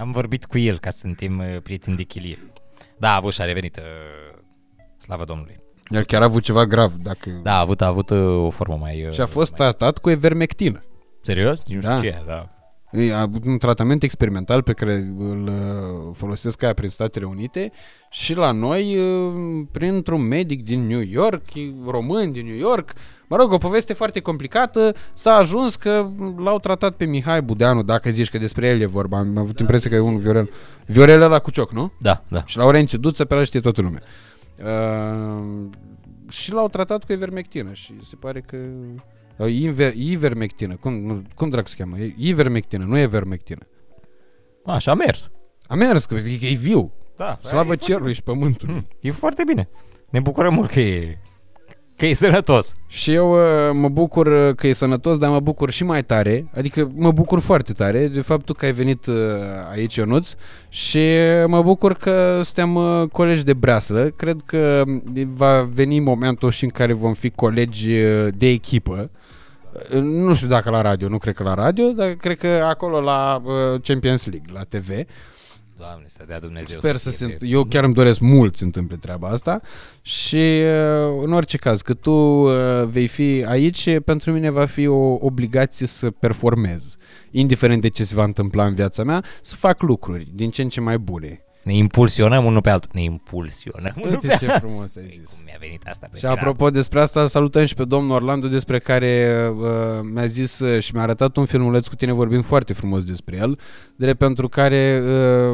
Am 0.00 0.10
vorbit 0.10 0.44
cu 0.44 0.58
el 0.58 0.78
ca 0.78 0.90
suntem 0.90 1.38
uh, 1.38 1.62
prieteni 1.62 1.96
de 1.96 2.02
chilie. 2.02 2.38
Da, 2.98 3.12
a 3.12 3.16
avut 3.16 3.32
și 3.32 3.40
a 3.40 3.44
revenit. 3.44 3.76
Uh, 3.76 3.82
slavă 4.98 5.24
Domnului. 5.24 5.60
El 5.88 6.04
chiar 6.04 6.20
a 6.22 6.24
avut 6.24 6.42
ceva 6.42 6.66
grav, 6.66 6.92
dacă... 6.94 7.30
Da, 7.42 7.56
a 7.56 7.60
avut, 7.60 7.80
a 7.80 7.86
avut 7.86 8.10
uh, 8.10 8.44
o 8.44 8.50
formă 8.50 8.76
mai... 8.80 9.04
Uh, 9.06 9.12
Și 9.12 9.20
a 9.20 9.26
fost 9.26 9.50
mai... 9.50 9.58
tratat 9.58 9.98
cu 9.98 10.10
evermectină. 10.10 10.84
Serios? 11.22 11.58
Nu 11.66 11.80
știu 11.80 11.80
Da. 11.90 12.00
ce 12.00 12.06
e, 12.06 12.22
da. 12.26 12.48
E, 12.92 13.12
A 13.12 13.20
avut 13.20 13.44
un 13.44 13.58
tratament 13.58 14.02
experimental 14.02 14.62
pe 14.62 14.72
care 14.72 15.12
îl 15.18 15.42
uh, 15.42 16.14
folosesc 16.14 16.62
aia 16.62 16.72
prin 16.72 16.88
Statele 16.88 17.24
Unite 17.24 17.72
și 18.10 18.34
la 18.34 18.50
noi, 18.50 18.98
uh, 18.98 19.66
printr-un 19.70 20.20
medic 20.20 20.64
din 20.64 20.86
New 20.86 21.00
York, 21.00 21.42
român 21.86 22.32
din 22.32 22.46
New 22.46 22.56
York, 22.56 22.92
mă 23.26 23.36
rog, 23.36 23.52
o 23.52 23.58
poveste 23.58 23.92
foarte 23.92 24.20
complicată, 24.20 24.94
s-a 25.12 25.32
ajuns 25.32 25.76
că 25.76 26.10
l-au 26.36 26.58
tratat 26.58 26.96
pe 26.96 27.04
Mihai 27.04 27.42
Budeanu, 27.42 27.82
dacă 27.82 28.10
zici 28.10 28.30
că 28.30 28.38
despre 28.38 28.68
el 28.68 28.80
e 28.80 28.86
vorba, 28.86 29.18
am 29.18 29.38
avut 29.38 29.58
impresia 29.58 29.90
că 29.90 29.96
e 29.96 29.98
unul 29.98 30.20
Viorel. 30.20 30.50
Viorel 30.86 31.22
ăla 31.22 31.38
cu 31.38 31.50
cioc, 31.50 31.72
nu? 31.72 31.92
Da, 32.00 32.24
da. 32.28 32.42
Și 32.46 32.56
Laurențiu 32.56 32.98
Duță, 32.98 33.24
pe 33.24 33.34
ăla 33.34 33.44
știe 33.44 33.60
toată 33.60 33.80
lumea. 33.80 34.02
Uh, 34.58 35.68
și 36.28 36.52
l-au 36.52 36.68
tratat 36.68 37.04
cu 37.04 37.12
ivermectină 37.12 37.72
și 37.72 37.94
se 38.04 38.16
pare 38.16 38.40
că... 38.40 38.56
sau 39.42 39.50
Iver, 39.50 39.92
ivermectină, 39.94 40.76
cum, 40.80 40.92
nu, 40.92 41.22
cum 41.34 41.48
dracu 41.48 41.68
se 41.68 41.74
cheamă? 41.78 41.98
E 41.98 42.14
Ivermectină, 42.16 42.84
nu 42.84 42.98
ivermectină. 42.98 43.66
A, 44.64 44.78
și 44.78 44.88
a 44.88 44.94
mers. 44.94 45.30
A 45.66 45.74
mers, 45.74 46.04
că 46.04 46.14
e 46.14 46.48
e 46.50 46.54
viu. 46.54 46.92
Da. 47.16 47.38
Slavă 47.44 47.76
cerului 47.76 48.12
și 48.12 48.22
pământului. 48.22 48.74
Hmm, 48.74 48.86
e 49.00 49.10
foarte 49.10 49.42
bine. 49.46 49.68
Ne 50.10 50.20
bucurăm 50.20 50.54
mult 50.54 50.70
că 50.70 50.80
e, 50.80 51.18
că 51.96 52.06
e 52.06 52.12
sănătos. 52.12 52.74
Și 52.86 53.12
eu 53.12 53.32
uh, 53.32 53.70
mă 53.72 53.88
bucur 53.88 54.26
uh, 54.26 54.54
că 54.54 54.66
e 54.66 54.72
sănătos, 54.72 55.18
dar 55.18 55.30
mă 55.30 55.40
bucur 55.40 55.70
și 55.70 55.84
mai 55.84 56.04
tare, 56.04 56.50
adică 56.54 56.90
mă 56.94 57.10
bucur 57.12 57.40
foarte 57.40 57.72
tare 57.72 58.08
de 58.08 58.20
faptul 58.20 58.54
că 58.54 58.64
ai 58.64 58.72
venit 58.72 59.06
uh, 59.06 59.14
aici, 59.70 59.94
Ionuț, 59.94 60.34
și 60.68 60.98
mă 61.46 61.62
bucur 61.62 61.94
că 61.94 62.40
suntem 62.42 62.74
uh, 62.74 63.08
colegi 63.12 63.44
de 63.44 63.54
breaslă. 63.54 64.04
Cred 64.04 64.40
că 64.44 64.82
va 65.26 65.62
veni 65.72 66.00
momentul 66.00 66.50
și 66.50 66.64
în 66.64 66.70
care 66.70 66.92
vom 66.92 67.14
fi 67.14 67.30
colegi 67.30 67.90
uh, 67.90 68.28
de 68.36 68.46
echipă. 68.48 69.10
Uh, 69.92 69.98
Nu 70.00 70.34
știu 70.34 70.48
dacă 70.48 70.70
la 70.70 70.80
radio, 70.80 71.08
nu 71.08 71.18
cred 71.18 71.34
că 71.34 71.42
la 71.42 71.54
radio, 71.54 71.90
dar 71.92 72.12
cred 72.12 72.38
că 72.38 72.46
acolo 72.48 73.00
la 73.00 73.42
uh, 73.44 73.80
Champions 73.82 74.26
League, 74.26 74.52
la 74.52 74.62
TV. 74.62 74.88
Doamne, 75.78 76.04
să 76.08 76.24
dea 76.26 76.40
Dumnezeu 76.40 76.80
Sper 76.80 76.96
să 76.96 77.10
fie 77.10 77.26
se... 77.28 77.32
pe- 77.38 77.46
Eu 77.46 77.64
chiar 77.64 77.84
îmi 77.84 77.94
doresc 77.94 78.20
mult 78.20 78.52
să 78.52 78.58
se 78.58 78.64
întâmple 78.64 78.96
treaba 78.96 79.28
asta 79.28 79.60
și 80.02 80.36
uh, 80.36 81.22
în 81.24 81.32
orice 81.32 81.56
caz, 81.56 81.82
că 81.82 81.94
tu 81.94 82.10
uh, 82.10 82.52
vei 82.86 83.06
fi 83.06 83.44
aici, 83.48 83.98
pentru 84.04 84.32
mine 84.32 84.50
va 84.50 84.66
fi 84.66 84.86
o 84.86 85.16
obligație 85.20 85.86
să 85.86 86.10
performez. 86.10 86.96
Indiferent 87.30 87.80
de 87.82 87.88
ce 87.88 88.04
se 88.04 88.14
va 88.14 88.24
întâmpla 88.24 88.64
în 88.66 88.74
viața 88.74 89.04
mea, 89.04 89.24
să 89.40 89.54
fac 89.54 89.82
lucruri 89.82 90.28
din 90.34 90.50
ce 90.50 90.62
în 90.62 90.68
ce 90.68 90.80
mai 90.80 90.98
bune. 90.98 91.44
Ne 91.62 91.74
impulsionăm 91.74 92.44
unul 92.44 92.60
pe 92.60 92.70
altul. 92.70 92.90
Ne 92.94 93.02
impulsionăm 93.02 93.92
unul 93.96 94.18
pe 94.18 94.26
Uite 94.26 94.36
ce 94.44 94.50
altul. 94.52 94.68
frumos 94.68 94.96
ai 94.96 95.02
Ei, 95.02 95.10
zis. 95.10 95.34
Cum 95.34 95.44
mi-a 95.44 95.56
venit 95.60 95.82
asta 95.86 96.08
pe 96.12 96.18
Și 96.18 96.26
apropo 96.26 96.70
despre 96.70 97.00
asta, 97.00 97.26
salutăm 97.26 97.64
și 97.64 97.74
pe 97.74 97.84
domnul 97.84 98.14
Orlando 98.14 98.48
despre 98.48 98.78
care 98.78 99.42
uh, 99.58 99.66
mi-a 100.12 100.26
zis 100.26 100.58
uh, 100.58 100.80
și 100.82 100.94
mi-a 100.94 101.02
arătat 101.02 101.36
un 101.36 101.44
filmuleț 101.44 101.86
cu 101.86 101.94
tine 101.94 102.12
vorbind 102.12 102.44
foarte 102.44 102.72
frumos 102.72 103.04
despre 103.04 103.36
el, 103.36 103.58
drept 103.96 104.18
pentru 104.18 104.48
care 104.48 105.02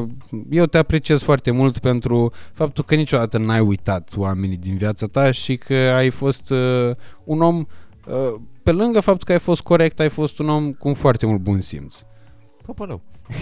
uh, 0.01 0.09
eu 0.51 0.67
te 0.67 0.79
apreciez 0.79 1.23
foarte 1.23 1.51
mult 1.51 1.79
pentru 1.79 2.33
faptul 2.53 2.85
că 2.85 2.95
niciodată 2.95 3.39
n-ai 3.39 3.61
uitat 3.61 4.13
oamenii 4.17 4.57
din 4.57 4.77
viața 4.77 5.07
ta 5.07 5.31
și 5.31 5.57
că 5.57 5.75
ai 5.75 6.11
fost 6.11 6.51
uh, 6.51 6.91
un 7.25 7.43
om, 7.43 7.57
uh, 7.59 8.41
pe 8.63 8.73
lângă 8.73 9.01
faptul 9.01 9.27
că 9.27 9.33
ai 9.33 9.39
fost 9.39 9.61
corect, 9.61 10.01
ai 10.01 10.09
fost 10.09 10.39
un 10.39 10.49
om 10.49 10.73
cu 10.73 10.95
foarte 10.95 11.27
mult 11.27 11.41
bun 11.41 11.61
simț. 11.61 12.03
Popolău. 12.67 13.01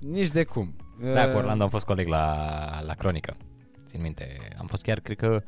Nici 0.00 0.30
de 0.30 0.44
cum. 0.44 0.74
Da, 1.14 1.24
Uh, 1.24 1.30
cu 1.30 1.36
Orlando 1.36 1.62
am 1.62 1.68
fost 1.70 1.84
coleg 1.84 2.06
la, 2.06 2.34
la 2.86 2.94
Cronică. 2.94 3.36
Țin 3.86 4.00
minte, 4.00 4.38
am 4.58 4.66
fost 4.66 4.82
chiar, 4.82 5.00
cred 5.00 5.16
că, 5.16 5.42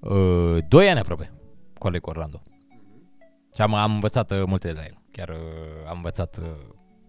uh, 0.00 0.58
2 0.68 0.88
ani 0.88 0.98
aproape 0.98 1.32
coleg 1.78 2.00
cu 2.00 2.10
Orlando. 2.10 2.42
Și 3.54 3.60
am, 3.62 3.74
am 3.74 3.92
învățat 3.94 4.30
uh, 4.30 4.42
multe 4.46 4.68
de 4.68 4.74
la 4.76 4.82
el. 4.84 4.98
Chiar 5.10 5.28
uh, 5.28 5.36
am 5.88 5.96
învățat 5.96 6.38
uh, 6.42 6.48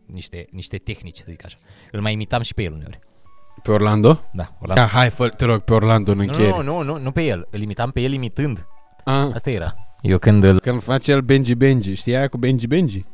niște, 0.05 0.45
niște 0.51 0.77
tehnici, 0.77 1.17
să 1.17 1.23
zic 1.27 1.45
așa. 1.45 1.57
Îl 1.91 2.01
mai 2.01 2.13
imitam 2.13 2.41
și 2.41 2.53
pe 2.53 2.63
el 2.63 2.73
uneori. 2.73 2.99
Pe 3.63 3.71
Orlando? 3.71 4.19
Da, 4.33 4.55
Orlando. 4.61 4.81
Da, 4.81 4.87
hai, 4.87 5.09
fă 5.09 5.29
te 5.29 5.45
rog, 5.45 5.59
pe 5.61 5.73
Orlando 5.73 6.11
în 6.11 6.17
Nu, 6.17 6.23
încheiere. 6.23 6.55
nu, 6.55 6.61
nu, 6.61 6.81
nu, 6.83 6.97
nu 6.97 7.11
pe 7.11 7.23
el. 7.23 7.47
Îl 7.51 7.61
imitam 7.61 7.91
pe 7.91 8.01
el 8.01 8.11
imitând. 8.11 8.61
Ah, 9.05 9.29
Asta 9.33 9.49
era. 9.49 9.75
Eu 10.01 10.17
când 10.17 10.43
îl... 10.43 10.59
când 10.59 10.83
face 10.83 11.11
el 11.11 11.21
Benji 11.21 11.55
Benji, 11.55 11.93
știi 11.93 12.15
aia 12.15 12.27
cu 12.27 12.37
Benji 12.37 12.67
Benji? 12.67 13.05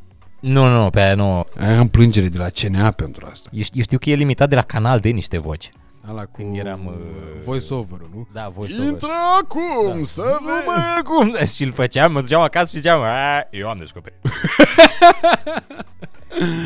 Nu, 0.48 0.68
nu, 0.68 0.84
nu, 0.84 0.90
pe 0.90 1.00
aia 1.02 1.16
nu. 1.16 1.46
Aia 1.60 1.80
am 1.80 1.88
plângere 1.88 2.28
de 2.28 2.38
la 2.38 2.50
CNA 2.50 2.92
pentru 2.92 3.28
asta. 3.32 3.50
Eu, 3.52 3.62
știu- 3.62 3.78
eu 3.78 3.84
știu 3.84 3.98
că 3.98 4.10
el 4.10 4.20
imitat 4.20 4.50
de 4.50 4.56
la 4.56 4.62
canal 4.62 5.00
de 5.00 5.10
niște 5.10 5.38
voci. 5.38 5.72
Ala 6.08 6.24
cu 6.26 6.32
Când 6.36 6.58
eram, 6.58 6.86
uh, 6.86 6.94
voice-over-ul, 7.44 8.10
nu? 8.14 8.28
Da, 8.34 8.50
voci 8.54 8.72
Intră 8.72 9.10
acum, 9.42 9.98
Da. 9.98 10.04
să 10.04 10.22
Nu 10.42 10.46
vezi! 10.46 10.66
mai 10.66 11.02
cum 11.04 11.46
Și 11.46 11.64
îl 11.64 11.72
făceam, 11.72 12.12
mă 12.12 12.20
duceam 12.22 12.42
acasă 12.42 12.66
și 12.66 12.76
ziceam 12.76 13.02
"A, 13.02 13.48
Eu 13.52 13.70
am 13.70 13.78
descoperit 13.78 14.18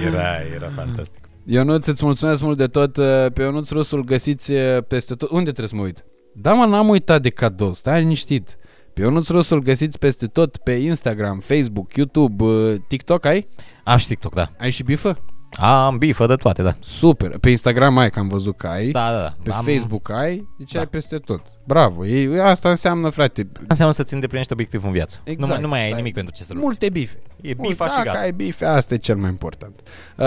Era, 0.07 0.35
era 0.55 0.69
fantastic 0.75 1.19
Ionuț, 1.45 1.85
îți 1.85 2.05
mulțumesc 2.05 2.41
mult 2.41 2.57
de 2.57 2.67
tot. 2.67 2.97
uh, 2.97 3.05
Pe 3.33 3.41
Ionuț 3.41 3.69
Rusul 3.69 4.03
găsiți 4.03 4.51
uh, 4.53 4.83
peste 4.87 5.13
tot. 5.13 5.29
Unde 5.29 5.43
trebuie 5.43 5.67
să 5.67 5.75
mă 5.75 5.81
uit? 5.81 6.05
Da, 6.35 6.53
mă, 6.53 6.65
n-am 6.65 6.89
uitat 6.89 7.21
de 7.21 7.29
cadou. 7.29 7.73
Stai 7.73 7.99
liniștit. 7.99 8.57
Pe 8.99 9.05
Ionuț 9.05 9.29
Rusul 9.29 9.61
găsiți 9.61 9.99
peste 9.99 10.25
tot 10.25 10.57
pe 10.57 10.71
Instagram, 10.71 11.39
Facebook, 11.39 11.93
YouTube, 11.95 12.43
uh, 12.43 12.75
TikTok 12.87 13.25
ai? 13.25 13.47
Am 13.83 13.97
și 13.97 14.07
TikTok, 14.07 14.33
da 14.33 14.51
Ai 14.57 14.69
și 14.69 14.83
bifă? 14.83 15.17
Am 15.57 15.97
bifă 15.97 16.25
de 16.25 16.35
toate, 16.35 16.61
da 16.61 16.75
Super. 16.79 17.37
Pe 17.37 17.49
Instagram 17.49 17.97
ai, 17.97 18.09
că 18.09 18.19
am 18.19 18.27
văzut 18.27 18.57
că 18.57 18.67
ai. 18.67 18.91
Da, 18.91 19.11
da, 19.11 19.17
da 19.21 19.35
Pe 19.43 19.51
am, 19.51 19.63
Facebook 19.63 20.11
ai, 20.11 20.47
deci 20.57 20.71
Da. 20.71 20.79
ai 20.79 20.87
peste 20.87 21.17
tot. 21.17 21.41
Bravo. 21.67 22.05
E, 22.05 22.41
asta 22.41 22.69
înseamnă, 22.69 23.09
frate, 23.09 23.47
Înseamnă 23.67 23.93
să-ți 23.93 24.13
îndeplinești 24.13 24.53
obiectivul 24.53 24.87
în 24.87 24.93
viață 24.93 25.21
Exact, 25.23 25.41
Nu 25.41 25.47
mai, 25.47 25.61
nu 25.61 25.67
mai 25.67 25.79
să 25.79 25.85
ai 25.85 25.91
ai 25.91 25.97
nimic 25.97 26.13
pentru 26.13 26.33
ce 26.35 26.43
să 26.43 26.53
lupți 26.53 26.65
multe 26.65 26.89
bife. 26.89 27.19
E 27.41 27.53
Bun, 27.53 27.65
bifa 27.67 27.87
și 27.87 27.95
dacă 27.95 28.07
gata 28.07 28.19
ai 28.19 28.31
bife, 28.31 28.65
asta 28.65 28.93
e 28.93 28.97
cel 28.97 29.15
mai 29.15 29.29
important. 29.29 29.81
Uh, 30.17 30.25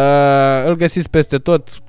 îl 0.67 0.75
găsiți 0.77 1.11
peste 1.11 1.39
tot. 1.39 1.83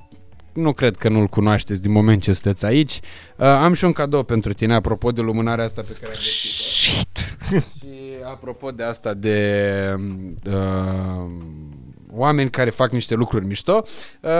Nu 0.54 0.72
cred 0.72 0.96
că 0.96 1.08
nu-l 1.08 1.26
cunoașteți 1.26 1.82
din 1.82 1.92
moment 1.92 2.22
ce 2.22 2.32
sunteți 2.32 2.64
aici. 2.64 3.00
Uh, 3.36 3.46
am 3.46 3.72
și 3.72 3.84
un 3.84 3.92
cadou 3.92 4.22
pentru 4.22 4.52
tine, 4.52 4.74
apropo 4.74 5.10
de 5.10 5.20
lumânarea 5.20 5.64
asta 5.64 5.82
pe 5.82 5.96
care 6.00 6.12
ai 6.12 6.18
găsit 6.18 6.62
Shit 6.84 7.36
Și 7.78 7.88
apropo 8.32 8.70
de 8.70 8.82
asta 8.82 9.14
de 9.14 9.94
uh, 10.46 11.30
oameni 12.16 12.50
care 12.50 12.70
fac 12.70 12.92
niște 12.92 13.14
lucruri 13.14 13.46
mișto, 13.46 13.82
uh, 14.20 14.30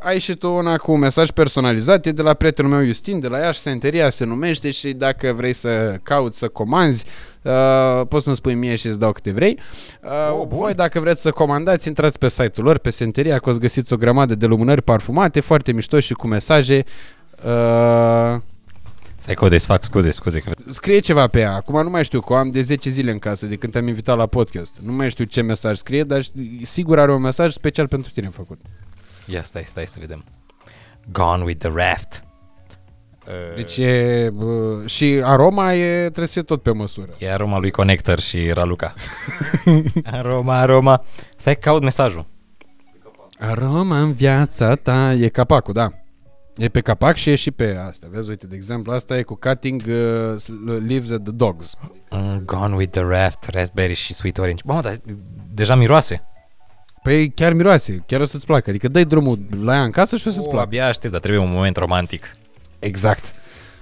ai 0.00 0.18
și 0.18 0.34
tu 0.34 0.54
una 0.54 0.76
cu 0.76 0.92
un 0.92 0.98
mesaj 0.98 1.30
personalizat, 1.30 2.06
e 2.06 2.12
de 2.12 2.22
la 2.22 2.34
prietenul 2.34 2.70
meu 2.70 2.84
Justin, 2.84 3.20
de 3.20 3.28
la 3.28 3.38
Iași, 3.38 3.58
Senteria 3.58 4.10
se 4.10 4.24
numește 4.24 4.70
și 4.70 4.92
dacă 4.92 5.32
vrei 5.36 5.52
să 5.52 5.98
cauți, 6.02 6.38
să 6.38 6.48
comanzi, 6.48 7.04
uh, 7.42 8.06
poți 8.08 8.24
să-mi 8.24 8.36
spui 8.36 8.54
mie 8.54 8.76
și 8.76 8.86
îți 8.86 8.98
dau 8.98 9.12
câte 9.12 9.30
vrei. 9.30 9.58
Uh, 10.04 10.10
Oh, 10.30 10.46
bun. 10.46 10.58
voi 10.58 10.74
dacă 10.74 11.00
vreți 11.00 11.20
să 11.22 11.30
comandați, 11.30 11.88
intrați 11.88 12.18
pe 12.18 12.28
site-ul 12.28 12.66
lor, 12.66 12.78
pe 12.78 12.90
Senteria, 12.90 13.38
că 13.38 13.48
o 13.48 13.52
să 13.52 13.58
găsiți 13.58 13.92
o 13.92 13.96
grămadă 13.96 14.34
de 14.34 14.46
lumânări 14.46 14.82
parfumate, 14.82 15.40
foarte 15.40 15.72
mișto 15.72 16.00
și 16.00 16.12
cu 16.12 16.26
mesaje. 16.26 16.84
Uh, 17.44 18.40
Stai 19.26 19.38
că 19.38 19.44
o 19.44 19.48
desfac, 19.48 19.84
scuze, 19.84 20.10
scuze 20.10 20.40
că... 20.40 20.52
scrie 20.70 20.98
ceva 20.98 21.26
pe 21.26 21.40
ea. 21.40 21.54
Acum 21.54 21.82
nu 21.82 21.90
mai 21.90 22.04
știu, 22.04 22.20
că 22.20 22.32
o 22.32 22.36
am 22.36 22.50
de 22.50 22.62
10 22.62 22.90
zile 22.90 23.10
în 23.10 23.18
casă 23.18 23.46
de 23.46 23.56
când 23.56 23.72
te-am 23.72 23.86
invitat 23.86 24.16
la 24.16 24.26
podcast. 24.26 24.78
Nu 24.82 24.92
mai 24.92 25.10
știu 25.10 25.24
ce 25.24 25.42
mesaj 25.42 25.76
scrie, 25.76 26.04
dar 26.04 26.22
ș- 26.22 26.62
sigur 26.62 26.98
are 26.98 27.12
un 27.12 27.20
mesaj 27.20 27.52
special 27.52 27.88
pentru 27.88 28.12
tine 28.12 28.28
făcut. 28.28 28.60
Ia 29.26 29.42
stai, 29.42 29.64
stai 29.66 29.86
să 29.86 29.96
vedem 30.00 30.24
Gone 31.12 31.44
with 31.44 31.58
the 31.58 31.72
raft 31.74 32.24
Uh, 33.26 33.54
Deci 33.54 33.76
e... 33.76 34.30
bă, 34.32 34.82
și 34.86 35.20
aroma 35.24 35.74
e, 35.74 36.00
trebuie 36.00 36.26
să 36.26 36.32
fie 36.32 36.42
tot 36.42 36.62
pe 36.62 36.72
măsură. 36.72 37.14
E 37.18 37.32
aroma 37.32 37.58
lui 37.58 37.70
Connector 37.70 38.20
și 38.20 38.50
Raluca 38.52 38.94
Aroma, 40.04 40.58
aroma 40.58 41.04
Stai 41.36 41.54
că 41.54 41.60
caut 41.60 41.82
mesajul 41.82 42.26
Aroma 43.38 44.00
în 44.00 44.12
viața 44.12 44.74
ta 44.74 45.12
e 45.12 45.28
capacul, 45.28 45.72
da. 45.72 45.92
E 46.56 46.68
pe 46.68 46.80
capac 46.80 47.16
și 47.16 47.30
e 47.30 47.34
și 47.34 47.50
pe 47.50 47.76
asta. 47.88 48.06
Vezi, 48.10 48.28
uite, 48.28 48.46
de 48.46 48.54
exemplu, 48.54 48.92
asta 48.92 49.18
e 49.18 49.22
cu 49.22 49.34
cutting 49.34 49.82
uh, 49.88 50.42
leaves 50.86 51.10
at 51.10 51.22
the 51.22 51.32
dogs. 51.32 51.74
Mm, 52.10 52.42
Gone 52.44 52.74
with 52.74 52.90
the 52.92 53.02
raft, 53.02 53.44
raspberry 53.44 53.94
și 53.94 54.14
sweet 54.14 54.38
orange. 54.38 54.62
Bă, 54.66 54.72
mă, 54.72 54.80
dar 54.80 54.96
deja 55.54 55.74
miroase. 55.74 56.24
Păi 57.02 57.30
chiar 57.30 57.52
miroase, 57.52 58.04
chiar 58.06 58.20
o 58.20 58.24
să-ți 58.24 58.46
placă. 58.46 58.70
Adică 58.70 58.88
dai 58.88 59.04
drumul 59.04 59.38
la 59.62 59.74
ea 59.74 59.82
în 59.82 59.90
casă 59.90 60.16
și 60.16 60.28
o 60.28 60.30
să-ți 60.30 60.44
Oh, 60.44 60.50
placă. 60.50 60.66
abia 60.66 60.86
aștept, 60.86 61.12
dar 61.12 61.20
trebuie 61.20 61.42
un 61.42 61.52
moment 61.52 61.76
romantic 61.76 62.36
Exact. 62.78 63.34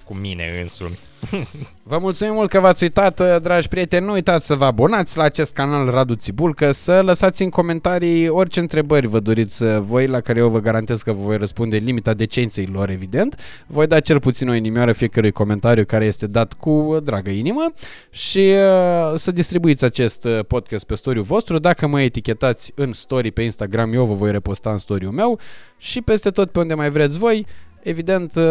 cu 0.04 0.14
mine 0.14 0.44
însumi. 0.62 0.98
Vă 1.82 1.98
mulțumim 1.98 2.34
mult 2.34 2.50
că 2.50 2.60
v-ați 2.60 2.82
uitat, 2.82 3.20
uh, 3.20 3.36
dragi 3.42 3.68
prieteni. 3.68 4.06
Nu 4.06 4.12
uitați 4.12 4.46
să 4.46 4.54
vă 4.54 4.64
abonați 4.64 5.16
la 5.16 5.22
acest 5.22 5.52
canal 5.52 5.90
Radu 5.90 6.14
Țibulcă, 6.14 6.72
să 6.72 7.02
lăsați 7.02 7.42
în 7.42 7.48
comentarii 7.48 8.28
orice 8.28 8.60
întrebări 8.60 9.06
vă 9.06 9.20
doriți 9.20 9.62
uh, 9.62 9.78
voi, 9.78 10.06
la 10.06 10.20
care 10.20 10.38
eu 10.38 10.48
vă 10.48 10.60
garantez 10.60 11.02
că 11.02 11.12
vă 11.12 11.22
voi 11.22 11.36
răspunde 11.36 11.76
în 11.76 11.84
limita 11.84 12.14
decenței 12.14 12.68
lor, 12.72 12.90
evident. 12.90 13.40
Voi 13.66 13.86
da 13.86 14.00
cel 14.00 14.20
puțin 14.20 14.48
o 14.48 14.54
inimioară 14.54 14.92
fiecărui 14.92 15.30
comentariu 15.30 15.84
care 15.84 16.04
este 16.04 16.26
dat 16.26 16.52
cu 16.52 16.70
uh, 16.70 17.02
dragă 17.02 17.30
inimă 17.30 17.72
și 18.10 18.38
uh, 18.38 19.18
să 19.18 19.30
distribuiți 19.32 19.84
acest 19.84 20.24
uh, 20.24 20.38
podcast 20.48 20.86
pe 20.86 20.94
storiul 20.94 21.24
vostru. 21.24 21.58
Dacă 21.58 21.86
mă 21.86 22.00
etichetați 22.00 22.72
în 22.74 22.92
story 22.92 23.30
pe 23.30 23.42
Instagram, 23.42 23.92
eu 23.92 24.04
vă 24.04 24.14
voi 24.14 24.30
reposta 24.30 24.70
în 24.70 24.78
story-ul 24.78 25.12
meu 25.12 25.38
și 25.76 26.00
peste 26.00 26.30
tot 26.30 26.50
pe 26.50 26.58
unde 26.58 26.74
mai 26.74 26.90
vreți 26.90 27.18
voi. 27.18 27.46
Evident, 27.84 28.34
uh, 28.34 28.42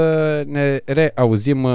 ne 0.45 0.79
reauzim 0.85 1.63
uh, 1.63 1.71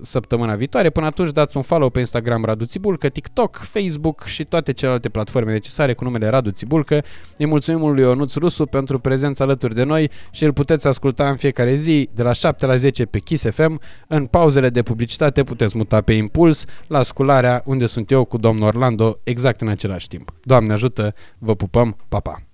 săptămâna 0.00 0.54
viitoare. 0.54 0.90
Până 0.90 1.06
atunci 1.06 1.32
dați 1.32 1.56
un 1.56 1.62
follow 1.62 1.90
pe 1.90 1.98
Instagram 1.98 2.44
Radu 2.44 2.64
Țibulcă, 2.64 3.08
TikTok, 3.08 3.56
Facebook 3.56 4.24
și 4.24 4.44
toate 4.44 4.72
celelalte 4.72 5.08
platforme 5.08 5.52
necesare 5.52 5.94
cu 5.94 6.04
numele 6.04 6.28
Radu 6.28 6.50
Țibulcă. 6.50 7.04
Îi 7.36 7.46
mulțumim 7.46 7.92
lui 7.92 8.02
Ionuț 8.02 8.34
Rusu 8.34 8.66
pentru 8.66 8.98
prezența 8.98 9.44
alături 9.44 9.74
de 9.74 9.82
noi 9.82 10.10
și 10.30 10.44
îl 10.44 10.52
puteți 10.52 10.86
asculta 10.86 11.28
în 11.28 11.36
fiecare 11.36 11.74
zi 11.74 12.08
de 12.14 12.22
la 12.22 12.32
7 12.32 12.66
la 12.66 12.76
10 12.76 13.04
pe 13.04 13.18
Kiss 13.18 13.50
FM. 13.50 13.80
În 14.08 14.26
pauzele 14.26 14.68
de 14.68 14.82
publicitate 14.82 15.44
puteți 15.44 15.76
muta 15.76 16.00
pe 16.00 16.12
Impuls 16.12 16.64
la 16.86 17.02
scularea 17.02 17.62
unde 17.64 17.86
sunt 17.86 18.10
eu 18.10 18.24
cu 18.24 18.38
domnul 18.38 18.66
Orlando 18.66 19.18
exact 19.22 19.60
în 19.60 19.68
același 19.68 20.08
timp. 20.08 20.32
Doamne 20.42 20.72
ajută, 20.72 21.14
vă 21.38 21.54
pupăm, 21.54 21.96
pa, 22.08 22.20
pa! 22.20 22.45